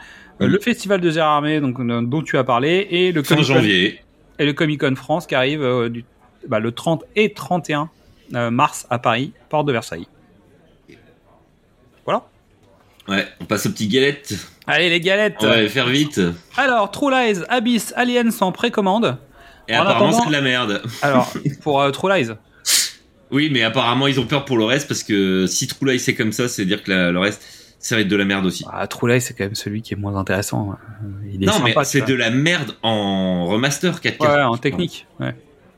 [0.41, 0.47] Euh.
[0.47, 3.53] Le festival de Gérard Armé, donc euh, dont tu as parlé, et le Fin Comic-Con-
[3.57, 3.99] janvier.
[4.39, 6.03] et le Comic Con France qui arrive du,
[6.47, 7.91] bah, le 30 et 31
[8.33, 10.07] euh, mars à Paris, porte de Versailles.
[13.07, 14.33] Ouais, on passe aux petites galettes.
[14.67, 15.41] Allez les galettes.
[15.43, 16.21] Les faire vite.
[16.55, 19.17] Alors True Lies, Abyss, Aliens en précommande.
[19.67, 20.81] Et En apparemment, attendant- c'est de la merde.
[21.01, 22.29] Alors pour euh, True Lies.
[23.31, 26.15] Oui, mais apparemment, ils ont peur pour le reste parce que si True Lies c'est
[26.15, 27.41] comme ça, c'est dire que la- le reste,
[27.79, 28.65] ça va être de la merde aussi.
[28.71, 30.75] Ah, True Lies c'est quand même celui qui est moins intéressant.
[31.33, 34.21] Il est non, sympa, mais c'est de la merde en remaster 4K.
[34.21, 35.07] Ouais, en technique.
[35.19, 35.33] Ouais.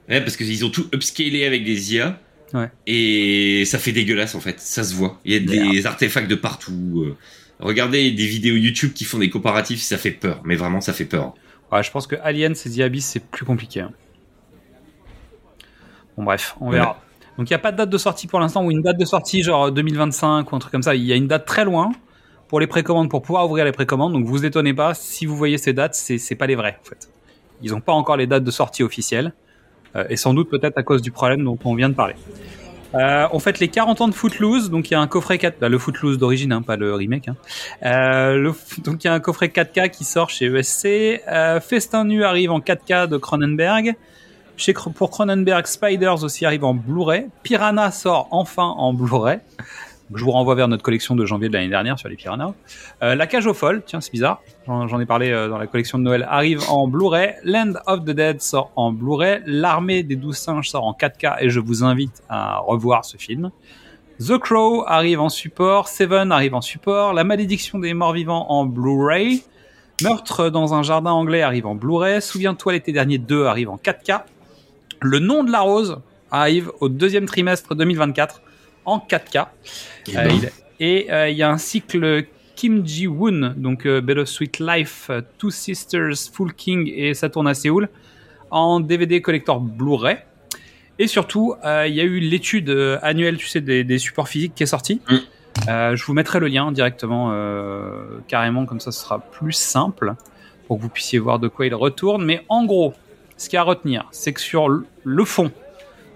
[0.09, 2.17] Ouais, parce qu'ils ont tout upscalé avec des IA.
[2.53, 2.69] Ouais.
[2.85, 5.19] Et ça fait dégueulasse en fait, ça se voit.
[5.25, 5.39] Il y a
[5.71, 7.03] des artefacts de partout.
[7.07, 7.17] euh.
[7.59, 10.41] Regardez des vidéos YouTube qui font des comparatifs, ça fait peur.
[10.43, 11.33] Mais vraiment, ça fait peur.
[11.71, 13.79] Ouais, je pense que Aliens et The Abyss c'est plus compliqué.
[13.81, 13.91] hein.
[16.17, 16.99] Bon bref, on verra.
[17.37, 19.05] Donc il n'y a pas de date de sortie pour l'instant ou une date de
[19.05, 20.93] sortie genre 2025 ou un truc comme ça.
[20.93, 21.91] Il y a une date très loin
[22.47, 24.13] pour les précommandes, pour pouvoir ouvrir les précommandes.
[24.13, 27.09] Donc vous étonnez pas si vous voyez ces dates, c'est pas les vraies en fait.
[27.63, 29.42] Ils n'ont pas encore les dates de sortie officielles euh,
[30.09, 32.15] et sans doute peut-être à cause du problème dont on vient de parler.
[32.95, 35.59] Euh, on fête les 40 ans de Footloose, donc il y a un coffret 4,
[35.59, 37.27] bah, le Footloose d'origine, hein, pas le remake.
[37.27, 37.35] Hein.
[37.83, 38.53] Euh, le,
[38.83, 41.21] donc il y a un coffret 4K qui sort chez ESC.
[41.27, 43.95] Euh, Festin nu arrive en 4K de Cronenberg.
[44.55, 47.25] Chez, pour Cronenberg, Spiders aussi arrive en Blu-ray.
[47.41, 49.39] Piranha sort enfin en Blu-ray.
[50.13, 52.53] Je vous renvoie vers notre collection de janvier de l'année dernière sur les Piranhas.
[53.01, 54.41] Euh, la cage aux folles, tiens, c'est bizarre.
[54.67, 57.35] J'en ai parlé euh, dans la collection de Noël, arrive en Blu-ray.
[57.43, 59.41] Land of the Dead sort en Blu-ray.
[59.45, 63.51] L'armée des douze singes sort en 4K et je vous invite à revoir ce film.
[64.19, 65.87] The Crow arrive en support.
[65.87, 67.13] Seven arrive en support.
[67.13, 69.43] La malédiction des morts vivants en Blu-ray.
[70.01, 72.21] Meurtre dans un jardin anglais arrive en Blu-ray.
[72.21, 74.21] Souviens-toi l'été dernier 2 arrive en 4K.
[75.01, 75.99] Le nom de la rose
[76.29, 78.41] arrive au deuxième trimestre 2024
[78.85, 79.47] en 4K.
[80.07, 84.01] Et Euh, ben, il- et euh, il y a un cycle Kim Ji-woon, donc euh,
[84.01, 87.89] Bittersweet Life, euh, Two Sisters, Full King et ça tourne à Séoul,
[88.51, 90.17] en DVD collector Blu-ray.
[90.99, 94.27] Et surtout, euh, il y a eu l'étude euh, annuelle, tu sais, des, des supports
[94.27, 95.01] physiques qui est sortie.
[95.09, 95.15] Mm.
[95.69, 100.13] Euh, je vous mettrai le lien directement, euh, carrément, comme ça ce sera plus simple
[100.67, 102.23] pour que vous puissiez voir de quoi il retourne.
[102.25, 102.93] Mais en gros,
[103.37, 105.51] ce qu'il y a à retenir, c'est que sur le fond,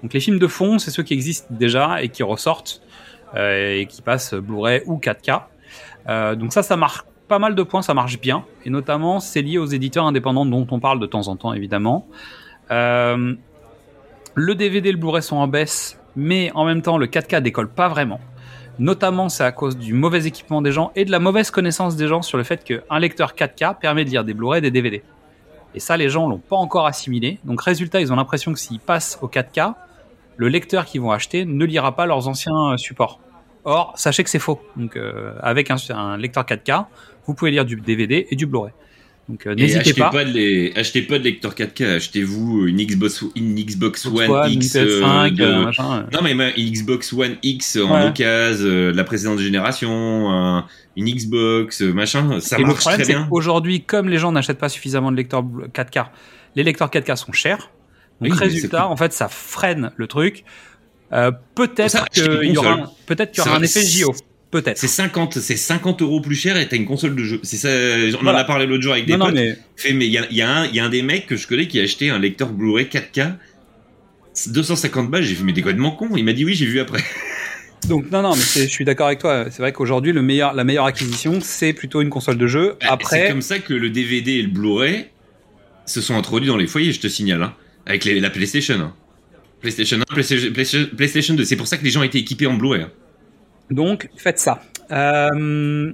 [0.03, 2.81] donc les films de fond, c'est ceux qui existent déjà et qui ressortent
[3.35, 5.41] euh, et qui passent Blu-ray ou 4K.
[6.07, 8.45] Euh, donc ça, ça marche pas mal de points, ça marche bien.
[8.65, 12.07] Et notamment, c'est lié aux éditeurs indépendants dont on parle de temps en temps, évidemment.
[12.71, 13.35] Euh,
[14.35, 17.69] le DVD et le Blu-ray sont en baisse, mais en même temps, le 4K décolle
[17.69, 18.19] pas vraiment.
[18.79, 22.07] Notamment, c'est à cause du mauvais équipement des gens et de la mauvaise connaissance des
[22.07, 25.03] gens sur le fait qu'un lecteur 4K permet de lire des Blu-ray et des DVD.
[25.73, 27.39] Et ça, les gens l'ont pas encore assimilé.
[27.43, 29.73] Donc, résultat, ils ont l'impression que s'ils passent au 4K,
[30.37, 33.19] le lecteur qu'ils vont acheter ne lira pas leurs anciens euh, supports.
[33.65, 34.61] Or, sachez que c'est faux.
[34.77, 36.85] Donc, euh, avec un, un lecteur 4K,
[37.25, 38.71] vous pouvez lire du DVD et du Blu-ray.
[39.27, 40.09] Donc, euh, n'hésitez achetez pas.
[40.09, 44.61] pas, de les, achetez pas de lecteur 4K, achetez-vous une Xbox, une Xbox One une
[44.63, 44.73] X.
[44.77, 46.05] PS5, de- euh, machin.
[46.13, 48.07] Non mais ma- une Xbox One X en Ouais.
[48.07, 49.91] occasion, euh, la précédente génération,
[50.31, 50.65] un-
[50.95, 53.27] une Xbox, machin, ça et le marche problème, très bien.
[53.29, 55.43] qu'aujourd'hui, comme les gens n'achètent pas suffisamment de lecteurs
[55.73, 56.05] 4K,
[56.55, 57.69] les lecteurs 4K sont chers.
[58.21, 60.43] Donc, Oui, résultat, c'est- en fait, ça freine le truc.
[61.13, 64.13] Euh, peut-être qu'il y aura, peut-être qu'il y C'est aura un effet c'est- JO.
[64.49, 64.77] Peut-être.
[64.77, 67.39] C'est 50, c'est 50 euros plus cher et t'as une console de jeu.
[67.43, 68.39] C'est ça, on Voilà.
[68.39, 69.35] en a parlé l'autre jour avec des Non, non, potes.
[69.35, 71.27] mais Fait, mais il y a, y, a un- il y a un des mecs
[71.27, 73.33] que je connais qui a acheté un lecteur Blu-ray 4K.
[74.47, 76.09] 250 balles, j'ai fait mais t'es complètement con.
[76.15, 77.03] Il m'a dit oui, j'ai vu après.
[77.89, 79.45] donc non, non, mais c'est- je suis d'accord avec toi.
[79.49, 82.69] C'est vrai qu'aujourd'hui, le meilleur, la meilleure acquisition, c'est plutôt une console de jeu.
[82.69, 85.07] Bah, C'est Après, comme ça que le DVD et le Blu-ray
[85.85, 87.53] se sont introduits dans les foyers, je te signale, hein,
[87.87, 88.75] avec la PlayStation.
[88.79, 88.93] hein.
[89.61, 91.43] PlayStation 1, PlayStation, PlayStation- PlayStation 2.
[91.43, 92.83] C'est pour ça que les gens étaient équipés en Blu-ray.
[92.83, 92.91] hein.
[93.71, 94.61] Donc, faites ça.
[94.91, 95.91] Euh,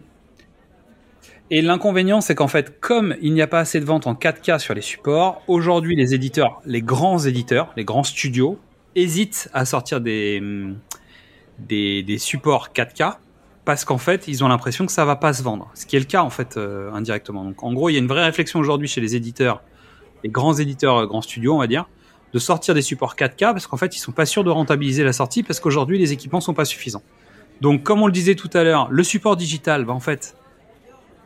[1.49, 4.59] Et l'inconvénient, c'est qu'en fait, comme il n'y a pas assez de ventes en 4K
[4.59, 8.57] sur les supports, aujourd'hui, les éditeurs, les grands éditeurs, les grands studios,
[8.95, 10.41] hésitent à sortir des
[12.17, 13.17] supports 4K
[13.65, 15.71] parce qu'en fait, ils ont l'impression que ça va pas se vendre.
[15.73, 17.45] Ce qui est le cas, en fait, euh, indirectement.
[17.45, 19.61] Donc, en gros, il y a une vraie réflexion aujourd'hui chez les éditeurs,
[20.23, 21.85] les grands éditeurs, euh, grands studios, on va dire,
[22.33, 25.13] de sortir des supports 4K parce qu'en fait, ils sont pas sûrs de rentabiliser la
[25.13, 27.03] sortie parce qu'aujourd'hui, les équipements sont pas suffisants.
[27.61, 30.35] Donc, comme on le disait tout à l'heure, le support digital, bah, en fait,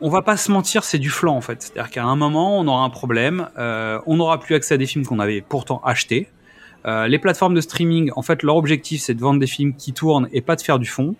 [0.00, 1.62] on va pas se mentir, c'est du flanc en fait.
[1.62, 4.86] C'est-à-dire qu'à un moment, on aura un problème, euh, on n'aura plus accès à des
[4.86, 6.28] films qu'on avait pourtant achetés.
[6.86, 9.92] Euh, les plateformes de streaming, en fait, leur objectif, c'est de vendre des films qui
[9.92, 11.16] tournent et pas de faire du fond.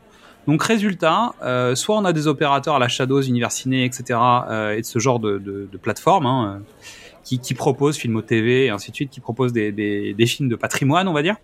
[0.46, 1.32] Donc, résultat,
[1.74, 4.18] soit on a des opérateurs à la Shadows, Universiné, etc.,
[4.74, 6.62] et de ce genre de, plateformes hein,
[7.28, 10.48] qui, qui proposent Filmo TV et ainsi de suite, qui proposent des, des, des films
[10.48, 11.36] de patrimoine, on va dire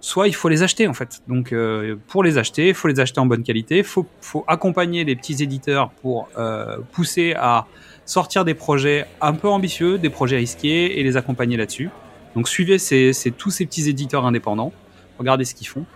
[0.00, 1.22] soit il faut les acheter en fait.
[1.26, 4.44] Donc euh, pour les acheter, il faut les acheter en bonne qualité, il faut, faut
[4.46, 7.66] accompagner les petits éditeurs pour euh, pousser à
[8.04, 11.88] sortir des projets un peu ambitieux, des projets risqués et les accompagner là-dessus.
[12.36, 14.72] Donc suivez ces, ces- tous ces petits éditeurs indépendants,
[15.18, 15.86] regardez ce qu'ils font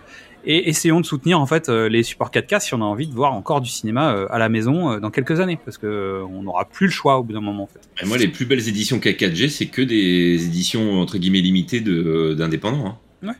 [0.45, 3.13] et essayons de soutenir en fait euh, les supports 4K si on a envie de
[3.13, 6.43] voir encore du cinéma euh, à la maison euh, dans quelques années parce que on
[6.43, 7.79] n'aura plus le choix au bout d'un moment en fait.
[8.01, 12.33] Et moi, les plus belles éditions K4G, c'est que des éditions entre guillemets limitées de-
[12.37, 12.97] d'indépendants.
[13.23, 13.27] Hein.
[13.27, 13.33] Ouais.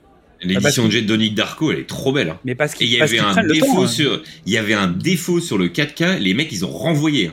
[0.43, 2.29] L'édition Ah de Jet Donic Darko, elle est trop belle.
[2.31, 2.39] hein.
[2.45, 3.87] Mais parce Et qu'ils il y avait un défaut temps, hein.
[3.87, 6.17] sur, il y avait un défaut sur le 4K.
[6.19, 7.31] Les mecs, ils ont renvoyé.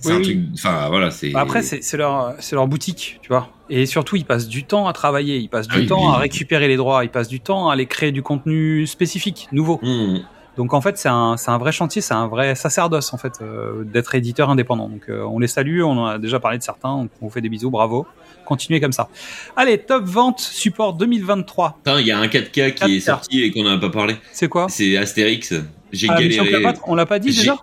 [0.00, 0.22] C'est Oui, un oui.
[0.24, 0.38] truc.
[0.54, 1.30] Enfin, voilà, c'est.
[1.30, 3.50] Bah après, c'est c'est leur, c'est leur boutique, tu vois.
[3.70, 6.14] Et surtout, ils passent du temps à travailler, ils passent du Ah oui, temps oui.
[6.14, 9.80] à récupérer les droits, ils passent du temps à aller créer du contenu spécifique, nouveau.
[9.82, 10.18] Mmh.
[10.56, 14.14] Donc en fait, c'est un, vrai chantier, c'est un vrai sacerdoce en fait euh, d'être
[14.14, 14.88] éditeur indépendant.
[14.88, 17.32] Donc euh, on les salue, on en a déjà parlé de certains, donc on vous
[17.32, 18.06] fait des bisous, bravo.
[18.44, 19.08] Continuez comme ça.
[19.56, 21.78] Allez, top vente support 2023.
[21.82, 23.00] Putain, il y a un 4K qui est 4K.
[23.00, 24.14] sorti et qu'on n'a pas parlé.
[24.32, 24.66] C'est quoi?
[24.68, 25.54] C'est Astérix.
[25.90, 26.46] J'ai Ah, galéré.
[26.48, 27.56] Cléopâtre, On l'a pas dit déjà?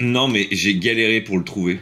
[0.00, 1.80] Non, mais j'ai galéré pour le trouver.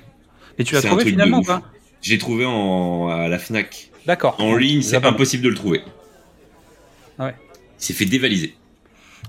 [0.59, 1.61] Et tu l'as trouvé finalement ou pas?
[2.02, 3.90] J'ai trouvé en, à la Fnac.
[4.06, 4.36] D'accord.
[4.39, 5.82] En ligne, c'est impossible de le trouver.
[7.18, 7.35] Ah ouais.
[7.78, 8.55] Il s'est fait dévaliser.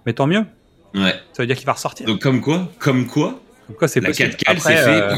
[0.06, 0.46] Mais tant mieux.
[0.94, 1.14] Ouais.
[1.34, 2.06] Ça veut dire qu'il va ressortir.
[2.06, 4.30] Donc comme quoi, comme quoi, Donc quoi, c'est la possible.
[4.30, 5.02] 4K elle s'est Après, fait.
[5.02, 5.16] euh,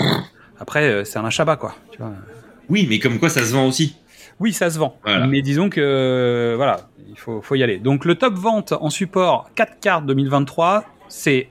[0.59, 1.75] après, euh, c'est un achat bas quoi.
[1.91, 2.11] Tu vois.
[2.69, 3.95] Oui, mais comme quoi ça se vend aussi.
[4.39, 4.97] Oui, ça se vend.
[5.03, 5.27] Voilà.
[5.27, 7.77] Mais disons que euh, voilà, il faut, faut y aller.
[7.77, 11.49] Donc le top vente en support 4 cartes 2023, c'est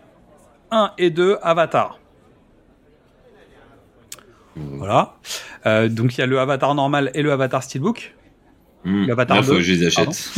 [0.71, 1.99] 1 et 2 Avatar.
[4.57, 5.15] Voilà.
[5.67, 8.15] Euh, donc il y a le Avatar normal et le Avatar Steelbook.
[8.85, 9.07] Mmh.
[9.07, 10.31] L'Avatar Là, faut 2, que je les achète.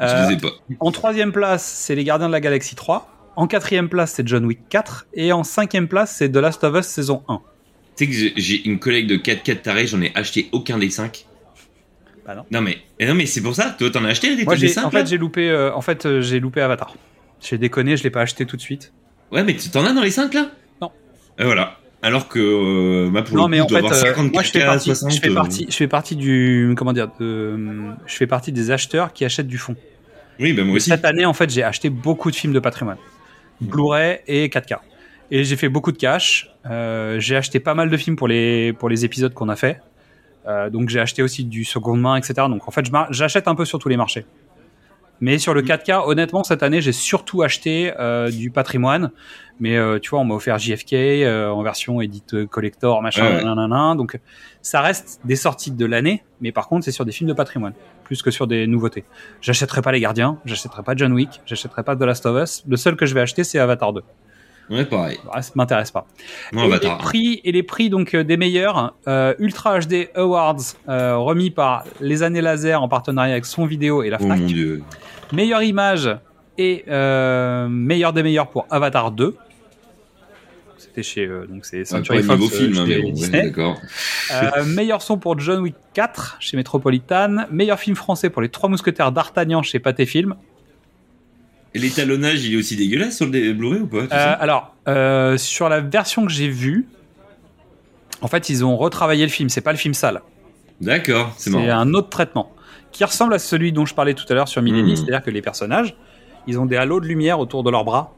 [0.00, 0.50] Euh, je les ai pas.
[0.80, 3.12] en troisième place, c'est les Gardiens de la Galaxie 3.
[3.36, 5.06] En quatrième place, c'est John Wick 4.
[5.14, 7.40] Et en cinquième place, c'est The Last of Us saison 1.
[7.96, 11.24] Tu sais que j'ai- une collègue de 4K taré, j'en ai acheté aucun des 5.
[12.26, 12.44] Bah non.
[12.50, 14.68] Non mais, non mais c'est pour ça, toi t'en as acheté des Moi, trucs des
[14.68, 16.94] j'ai, 5 en fait, j'ai loupé, euh, en fait, euh, j'ai loupé Avatar.
[17.40, 18.92] J'ai déconné, je l'ai pas acheté tout de suite.
[19.32, 20.50] Ouais mais tu t'en as dans les 5 là?
[20.82, 20.90] Non.
[21.38, 21.78] Et voilà.
[22.02, 24.42] Alors que, euh, moi pour non le mais coup, en fait, avoir euh, 50 moi
[24.42, 27.08] je fais 4K, partie, 60, je fais euh, partie, je fais partie du, comment dire,
[27.18, 27.56] de-
[28.06, 29.74] je fais partie des acheteurs qui achètent du fond.
[30.38, 30.90] Oui, bah moi aussi.
[30.90, 32.98] Cette année, en fait, j'ai acheté beaucoup de films de patrimoine,
[33.60, 34.76] Blu-ray et 4K.
[35.30, 36.50] Et j'ai fait beaucoup de cash.
[36.70, 39.80] Euh, j'ai acheté pas mal de films pour les pour les épisodes qu'on a fait.
[40.46, 42.34] Euh, donc j'ai acheté aussi du seconde main, etc.
[42.48, 44.24] Donc en fait, j'achète un peu sur tous les marchés.
[45.20, 49.10] Mais sur le 4K, honnêtement, cette année, j'ai surtout acheté euh, du patrimoine.
[49.58, 53.36] Mais euh, tu vois, on m'a offert JFK euh, en version edit collector, machin, Ouais,
[53.36, 53.44] ouais.
[53.44, 53.94] nanana.
[53.96, 54.18] Donc,
[54.60, 56.22] ça reste des sorties de l'année.
[56.42, 57.72] Mais par contre, c'est sur des films de patrimoine,
[58.04, 59.04] plus que sur des nouveautés.
[59.40, 62.64] J'achèterai pas Les Gardiens, j'achèterai pas John Wick, j'achèterai pas The Last of Us.
[62.68, 64.02] Le seul que je vais acheter, c'est Avatar 2.
[64.68, 65.18] Ouais, pareil.
[65.24, 66.06] Le reste m'intéresse pas.
[66.52, 70.56] Non, et, les prix, et les prix donc euh, des meilleurs euh, Ultra HD Awards
[70.88, 74.40] euh, remis par les années laser en partenariat avec son vidéo et la Oh Fnac.
[74.40, 74.82] mon dieu.
[75.32, 76.10] Meilleure image
[76.58, 79.36] et euh, meilleur des meilleurs pour Avatar 2.
[80.78, 83.42] C'était chez donc c'est Ouais, Century pas Fox film, hein, mais bon, ouais, Disney.
[83.44, 83.76] d'accord.
[84.32, 87.46] Euh, meilleur son pour John Wick 4 chez Metropolitan.
[87.50, 90.34] Meilleur film français pour les Trois Mousquetaires d'Artagnan chez Pathé Film.
[91.76, 94.74] Et l'étalonnage, il est aussi dégueulasse sur le Blu-ray ou pas tu sais Euh, alors,
[94.88, 96.86] euh, sur la version que j'ai vue,
[98.22, 99.50] en fait, ils ont retravaillé le film.
[99.50, 100.22] C'est pas le film sale.
[100.80, 101.80] D'accord, c'est C'est marrant.
[101.82, 102.50] un autre traitement
[102.92, 104.96] qui ressemble à celui dont je parlais tout à l'heure sur Millennium, Mhm.
[104.96, 105.94] c'est-à-dire que les personnages,
[106.46, 108.14] ils ont des halos de lumière autour de leurs bras.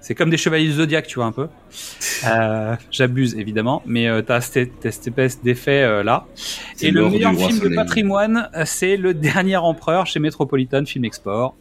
[0.00, 1.48] C'est comme des chevaliers du zodiaque, tu vois un peu.
[2.26, 6.24] Euh, J'abuse évidemment, mais euh, t'as cette, espèce d'effet euh, là.
[6.34, 11.54] C'est Et le meilleur film de patrimoine, c'est Le Dernier Empereur chez Metropolitan Film Export.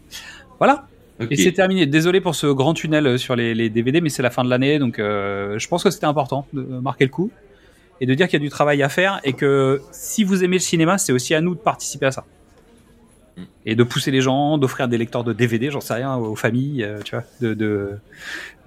[0.60, 0.88] Voilà.
[1.30, 1.86] Et c'est terminé.
[1.86, 4.50] Désolé pour ce grand tunnel euh, sur les, les DVD, mais c'est la fin de
[4.50, 7.32] l'année, donc euh, je pense que c'était important de marquer le coup
[8.02, 10.58] et de dire qu'il y a du travail à faire et que si vous aimez
[10.58, 12.26] le cinéma, c'est aussi à nous de participer à ça.
[13.38, 13.42] Mm.
[13.66, 16.84] Et de pousser les gens, d'offrir des lecteurs de DVD, j'en sais rien, aux familles,
[16.84, 17.92] euh, tu vois, de de-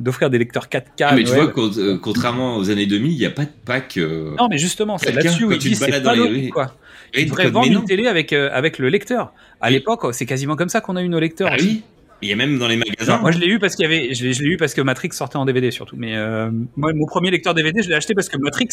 [0.00, 1.02] d'offrir des lecteurs 4K.
[1.02, 3.98] Ah, mais tu vois, euh, contrairement aux années 2000, il n'y a pas de pack.
[3.98, 6.74] euh, Non, mais justement, c'est 4K, là-dessus où ils disent c'est pas les quoi.
[7.14, 9.32] Ils devraient vendre une télé avec, euh, avec le lecteur.
[9.60, 9.74] À Oui.
[9.74, 11.50] l'époque, c'est quasiment comme ça qu'on a eu nos lecteurs.
[11.52, 11.82] Ah oui
[12.22, 13.16] Il y a même dans les magasins.
[13.16, 14.74] Non, moi je l'ai eu parce qu'il y avait, je l'ai, je l'ai eu parce
[14.74, 15.94] que Matrix sortait en DVD surtout.
[15.96, 18.68] Mais euh, moi, mon premier lecteur DVD, je l'ai acheté parce que Matrix.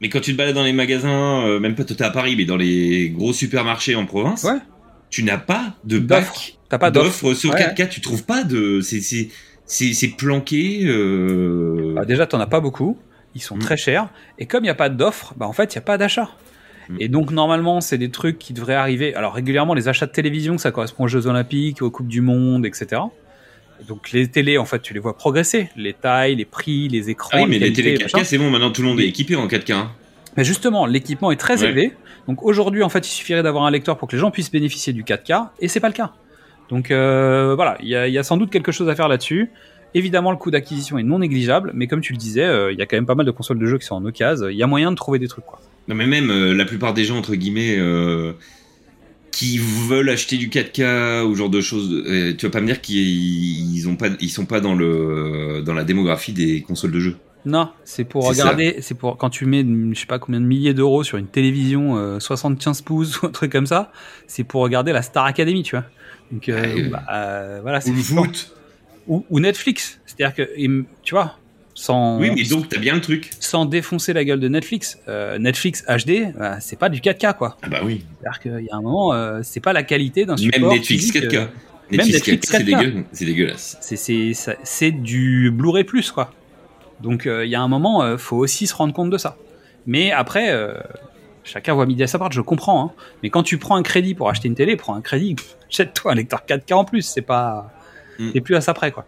[0.00, 2.34] Mais quand tu te balades dans les magasins, euh, même pas toi t'es à Paris,
[2.36, 4.58] mais dans les gros supermarchés en province, Ouais.
[5.10, 7.24] tu n'as pas de pack T'as pas d'offre.
[7.24, 7.60] d'offres sur Ouais.
[7.60, 7.88] 4K.
[7.88, 8.80] Tu trouves pas de.
[8.80, 9.28] C'est c'est
[9.64, 10.80] c'est c'est planqué.
[10.84, 12.98] euh, Bah, déjà, t'en as pas beaucoup.
[13.34, 13.60] Ils sont Mm.
[13.60, 14.08] très chers.
[14.38, 16.30] Et comme il n'y a pas d'offre, bah, en fait, il n'y a pas d'achat.
[16.98, 19.14] Et donc, normalement, c'est des trucs qui devraient arriver.
[19.14, 22.64] Alors, régulièrement, les achats de télévision, ça correspond aux Jeux Olympiques, aux Coupes du Monde,
[22.64, 23.02] etc.
[23.86, 25.68] Donc, les télés, en fait, tu les vois progresser.
[25.76, 27.30] Les tailles, les prix, les écrans.
[27.32, 28.24] Ah oui, mais les télé 4K, machin.
[28.24, 29.72] c'est bon, maintenant tout le monde est équipé en 4K.
[29.72, 29.90] hein.
[30.36, 31.68] Mais justement, l'équipement est très Ouais.
[31.68, 31.92] élevé.
[32.26, 34.92] Donc aujourd'hui, en fait, il suffirait d'avoir un lecteur pour que les gens puissent bénéficier
[34.92, 36.12] du 4K, et c'est pas le cas.
[36.68, 39.08] Donc euh, voilà, il y, a- il y a sans doute quelque chose à faire
[39.08, 39.50] là-dessus.
[39.94, 42.82] Évidemment, le coût d'acquisition est non négligeable, mais comme tu le disais, euh, il y
[42.82, 44.48] a quand même pas mal de consoles de jeux qui sont en occasion.
[44.48, 45.60] Il y a moyen de trouver des trucs, quoi.
[45.88, 48.32] Non, mais même euh, la plupart des gens, entre guillemets, euh,
[49.30, 52.80] qui veulent acheter du 4K ou genre de choses, euh, tu vas pas me dire
[52.80, 57.00] qu'ils ils ont pas, ils sont pas dans le dans la démographie des consoles de
[57.00, 57.16] jeux.
[57.46, 60.74] Non, c'est pour regarder, c'est pour quand tu mets, je sais pas combien de milliers
[60.74, 63.92] d'euros sur une télévision euh, 75 pouces ou un truc comme ça,
[64.26, 65.84] c'est pour regarder la Star Academy, tu vois.
[66.32, 68.24] Donc euh, bah, voilà, c'est Ou le flippant.
[68.24, 68.54] foot.
[69.06, 70.00] ou, ou Netflix.
[70.04, 70.50] C'est-à-dire que,
[71.02, 71.38] tu vois,
[71.80, 73.30] sans, Oui, mais donc t'as bien le truc.
[73.38, 77.56] sans défoncer la gueule de Netflix, euh, Netflix HD, bah, c'est pas du 4K, quoi.
[77.62, 78.04] Ah bah oui.
[78.20, 80.60] C'est-à-dire qu'il y a un moment, euh, c'est pas la qualité d'un support.
[80.60, 81.36] Même Netflix physique, 4K.
[81.36, 81.46] euh,
[81.92, 82.64] Netflix, Netflix 4K, c'est 4K.
[82.66, 83.76] dégueu- c'est dégueulasse.
[83.80, 86.32] c'est c'est ça- c'est du Blu-ray plus, quoi.
[87.00, 89.36] Donc euh, il y a un moment, euh, faut aussi se rendre compte de ça.
[89.86, 90.74] Mais après, euh,
[91.44, 92.84] chacun voit midi à sa part, je comprends.
[92.86, 92.90] Hein.
[93.22, 95.36] Mais quand tu prends un crédit pour acheter une télé, prends un crédit,
[95.70, 97.02] jette-toi un lecteur 4K en plus.
[97.02, 97.72] C'est pas,
[98.18, 98.32] Mm.
[98.32, 99.06] t'es plus à ça près, quoi.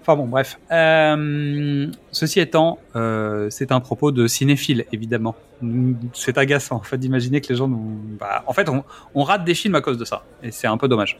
[0.00, 0.58] Enfin bon, bref.
[0.72, 5.36] Euh, ceci étant, euh, c'est un propos de cinéphile, évidemment.
[5.62, 8.00] Mm, C'est agaçant, en fait, d'imaginer que les gens nous...
[8.18, 8.84] bah, en fait, on,
[9.14, 10.24] on rate des films à cause de ça.
[10.42, 11.18] Et c'est un peu dommage.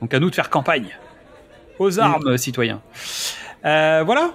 [0.00, 0.96] Donc à nous de faire campagne.
[1.78, 2.80] Aux armes, citoyens.
[3.64, 4.32] Euh, voilà.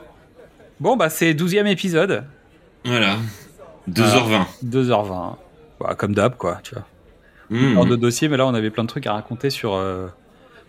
[0.79, 2.25] Bon, bah c'est 12e épisode.
[2.85, 3.17] Voilà.
[3.89, 4.45] 2h20.
[4.65, 5.35] 2h20.
[5.79, 6.85] Bah, comme d'hab, quoi, tu vois.
[7.49, 7.77] Mmh.
[7.77, 9.71] Hors de dossier, mais là, on avait plein de trucs à raconter sur...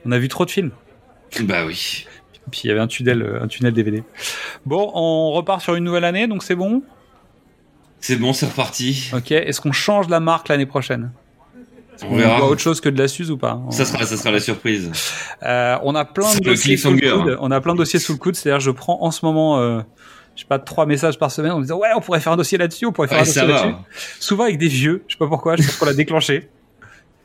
[0.07, 0.71] On a vu trop de films.
[1.43, 2.07] Bah oui.
[2.51, 4.03] Puis il y avait un tunnel, euh, un tunnel DVD.
[4.67, 6.83] Bon, on repart sur une nouvelle année, donc c'est bon?
[8.01, 9.11] C'est bon, c'est reparti.
[9.15, 9.31] Ok.
[9.33, 11.11] Est-ce qu'on change la marque l'année prochaine?
[12.03, 12.45] On qu'on verra.
[12.45, 13.63] autre chose que de la Suze ou pas?
[13.71, 14.91] Ça sera, ça sera la surprise.
[15.45, 17.31] Euh, on a plein de dossiers sous le coude.
[17.31, 17.37] hein.
[17.41, 18.35] On a plein de dossiers sous le coude.
[18.35, 19.81] C'est-à-dire, je prends en ce moment, euh,
[20.35, 22.59] je sais pas, trois messages par semaine en disant ouais, on pourrait faire un dossier
[22.59, 23.75] là-dessus, on pourrait faire Ouais, un dossier là-dessus.
[24.21, 25.03] Souvent avec des vieux.
[25.07, 25.57] Je sais pas pourquoi.
[25.57, 26.49] Je pense qu'on l'a déclenché.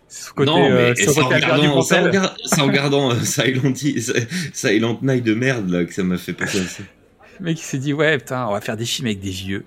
[0.10, 2.06] Ce côté, non, mais euh, c'est ce en côté regardant, c'est en Dupontel.
[2.08, 3.74] regard- c'est en regardant euh, Silent,
[4.54, 6.84] Silent Night de merde là que ça m'a fait penser à ça.
[7.40, 9.66] Le mec il s'est dit ouais putain on va faire des films avec des vieux.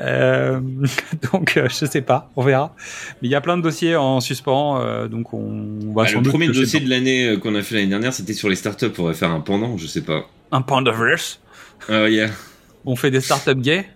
[0.00, 0.60] Euh,
[1.32, 2.74] donc euh, je sais pas, on verra.
[3.22, 6.20] Mais il y a plein de dossiers en suspens, euh, donc on va Ah, sans
[6.20, 8.86] le premier dossier de l'année euh, qu'on a fait l'année dernière, c'était sur les startups.
[8.98, 10.26] On va faire un pendant, je sais pas.
[10.52, 11.40] un Pandaverse.
[11.88, 12.30] Ah yeah.
[12.84, 13.86] On fait des startups gays?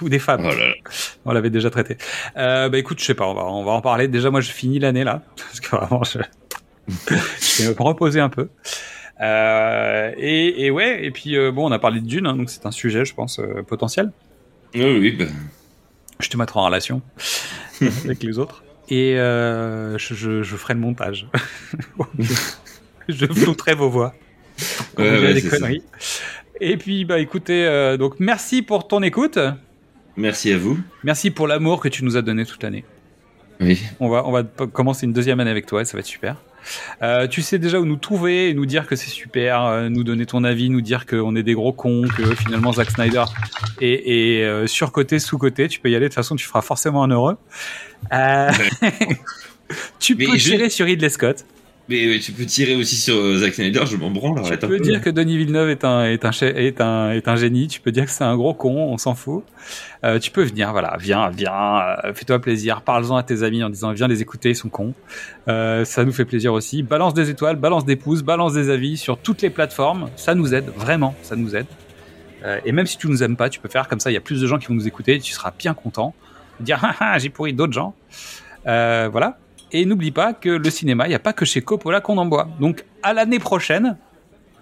[0.00, 0.42] Ou des femmes.
[0.44, 0.74] Oh là là.
[1.24, 1.96] On l'avait déjà traité.
[2.36, 4.08] Euh, bah écoute, je sais pas, on va, on va en parler.
[4.08, 6.18] Déjà, moi, je finis l'année là, parce que vraiment, je,
[6.88, 8.48] je vais me reposer un peu.
[9.20, 12.50] Euh, et, et ouais, et puis euh, bon, on a parlé de Dune, hein, donc
[12.50, 14.10] c'est un sujet, je pense, potentiel.
[14.74, 15.26] Oui, oui, bah,
[16.18, 17.00] Je te mettrai en relation
[18.04, 18.64] avec les autres.
[18.88, 21.28] Et je, je, je ferai le montage.
[23.08, 24.14] je flouterai vos voix.
[24.96, 25.56] Quand Ouais, vous direz ouais, des ça.
[25.56, 25.82] conneries.
[26.60, 29.38] Et puis, bah écoutez, euh, donc merci pour ton écoute.
[30.16, 30.78] Merci à vous.
[31.02, 32.84] Merci pour l'amour que tu nous as donné toute l'année.
[33.60, 33.80] Oui.
[34.00, 36.36] On va, on va commencer une deuxième année avec toi et ça va être super.
[37.02, 40.02] Euh, tu sais déjà où nous trouver et nous dire que c'est super, euh, nous
[40.02, 43.24] donner ton avis, nous dire qu'on est des gros cons, que finalement Zack Snyder
[43.82, 44.02] est,
[44.40, 45.68] est euh, surcoté, sous-coté.
[45.68, 47.36] Tu peux y aller, de toute façon, tu feras forcément un heureux.
[49.98, 51.44] Tu peux je- tirer sur Ridley Scott.
[51.90, 54.64] Mais euh, tu peux tirer aussi sur euh, Zack Snyder, je m'en branle, Tu arrête
[54.64, 54.82] un peux peu.
[54.82, 57.68] dire que Denis Villeneuve est un, est un, est un, est un génie.
[57.68, 59.44] Tu peux dire que c'est un gros con, on s'en fout.
[60.02, 63.68] Euh, tu peux venir, voilà, viens, viens, euh, fais-toi plaisir, parle-en à tes amis en
[63.68, 64.94] disant viens les écouter, ils sont cons.
[65.48, 66.82] Euh, ça nous fait plaisir aussi.
[66.82, 70.08] Balance des étoiles, balance des pouces, balance des avis sur toutes les plateformes.
[70.16, 71.66] Ça nous aide, vraiment, ça nous aide.
[72.44, 74.10] Euh, et même si tu nous aimes pas, tu peux faire comme ça.
[74.10, 75.18] Il y a plus de gens qui vont nous écouter.
[75.18, 76.14] Tu seras bien content.
[76.60, 77.94] Dire ah, j'ai pourri d'autres gens.
[78.66, 79.38] Euh, voilà.
[79.74, 82.24] Et n'oublie pas que le cinéma, il n'y a pas que chez Coppola qu'on en
[82.26, 82.48] boit.
[82.60, 83.96] Donc à l'année prochaine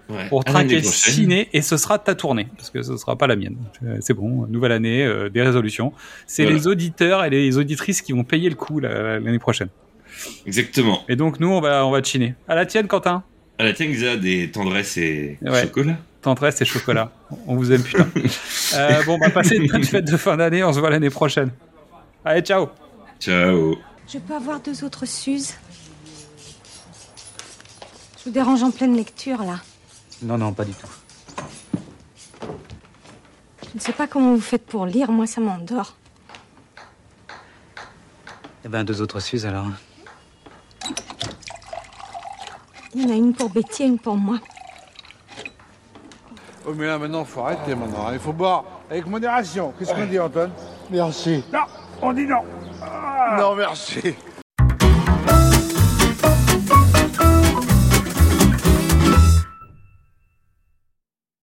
[0.09, 0.29] Ouais.
[0.29, 0.83] pour prochaine.
[0.83, 3.57] ciné et ce sera ta tournée parce que ce sera pas la mienne.
[3.85, 5.93] Euh, C'est bon, nouvelle année, euh, des résolutions.
[6.27, 6.59] C'est Voilà.
[6.59, 9.69] les auditeurs et les auditrices qui vont payer le coup la- l'année prochaine.
[10.47, 11.01] Exactement.
[11.09, 12.35] Et donc nous on va on va chiner.
[12.49, 13.23] À la tienne Quentin.
[13.59, 15.63] À la tienne, Xa, des tendresses et Ouais.
[15.63, 15.97] chocolat.
[16.21, 17.13] Tendresse et chocolat.
[17.47, 18.09] On vous aime putain.
[18.75, 20.65] Euh, bon, on va passer une bonne fête de fin d'année.
[20.65, 21.51] On se voit l'année prochaine.
[22.25, 22.69] Allez, ciao.
[23.21, 23.77] Ciao.
[24.09, 25.55] Je peux avoir deux autres Suzes
[28.19, 29.61] Je vous dérange en pleine lecture, là.
[30.23, 30.87] Non, non, pas du tout.
[33.63, 35.95] Je ne sais pas comment vous faites pour lire, moi ça m'endort.
[38.65, 39.67] Eh ben, deux autres Suzes alors.
[42.95, 44.39] Il y en a une pour Betty et une pour moi.
[46.67, 48.07] Oh, mais là, maintenant, faut arrêter maintenant.
[48.07, 48.13] hein.
[48.13, 49.73] Il faut boire avec modération.
[49.79, 50.53] Qu'est-ce qu'on dit, Antoine?
[50.91, 51.43] Merci.
[51.53, 51.63] Non,
[52.03, 52.43] on dit non.
[53.39, 54.15] Non, merci.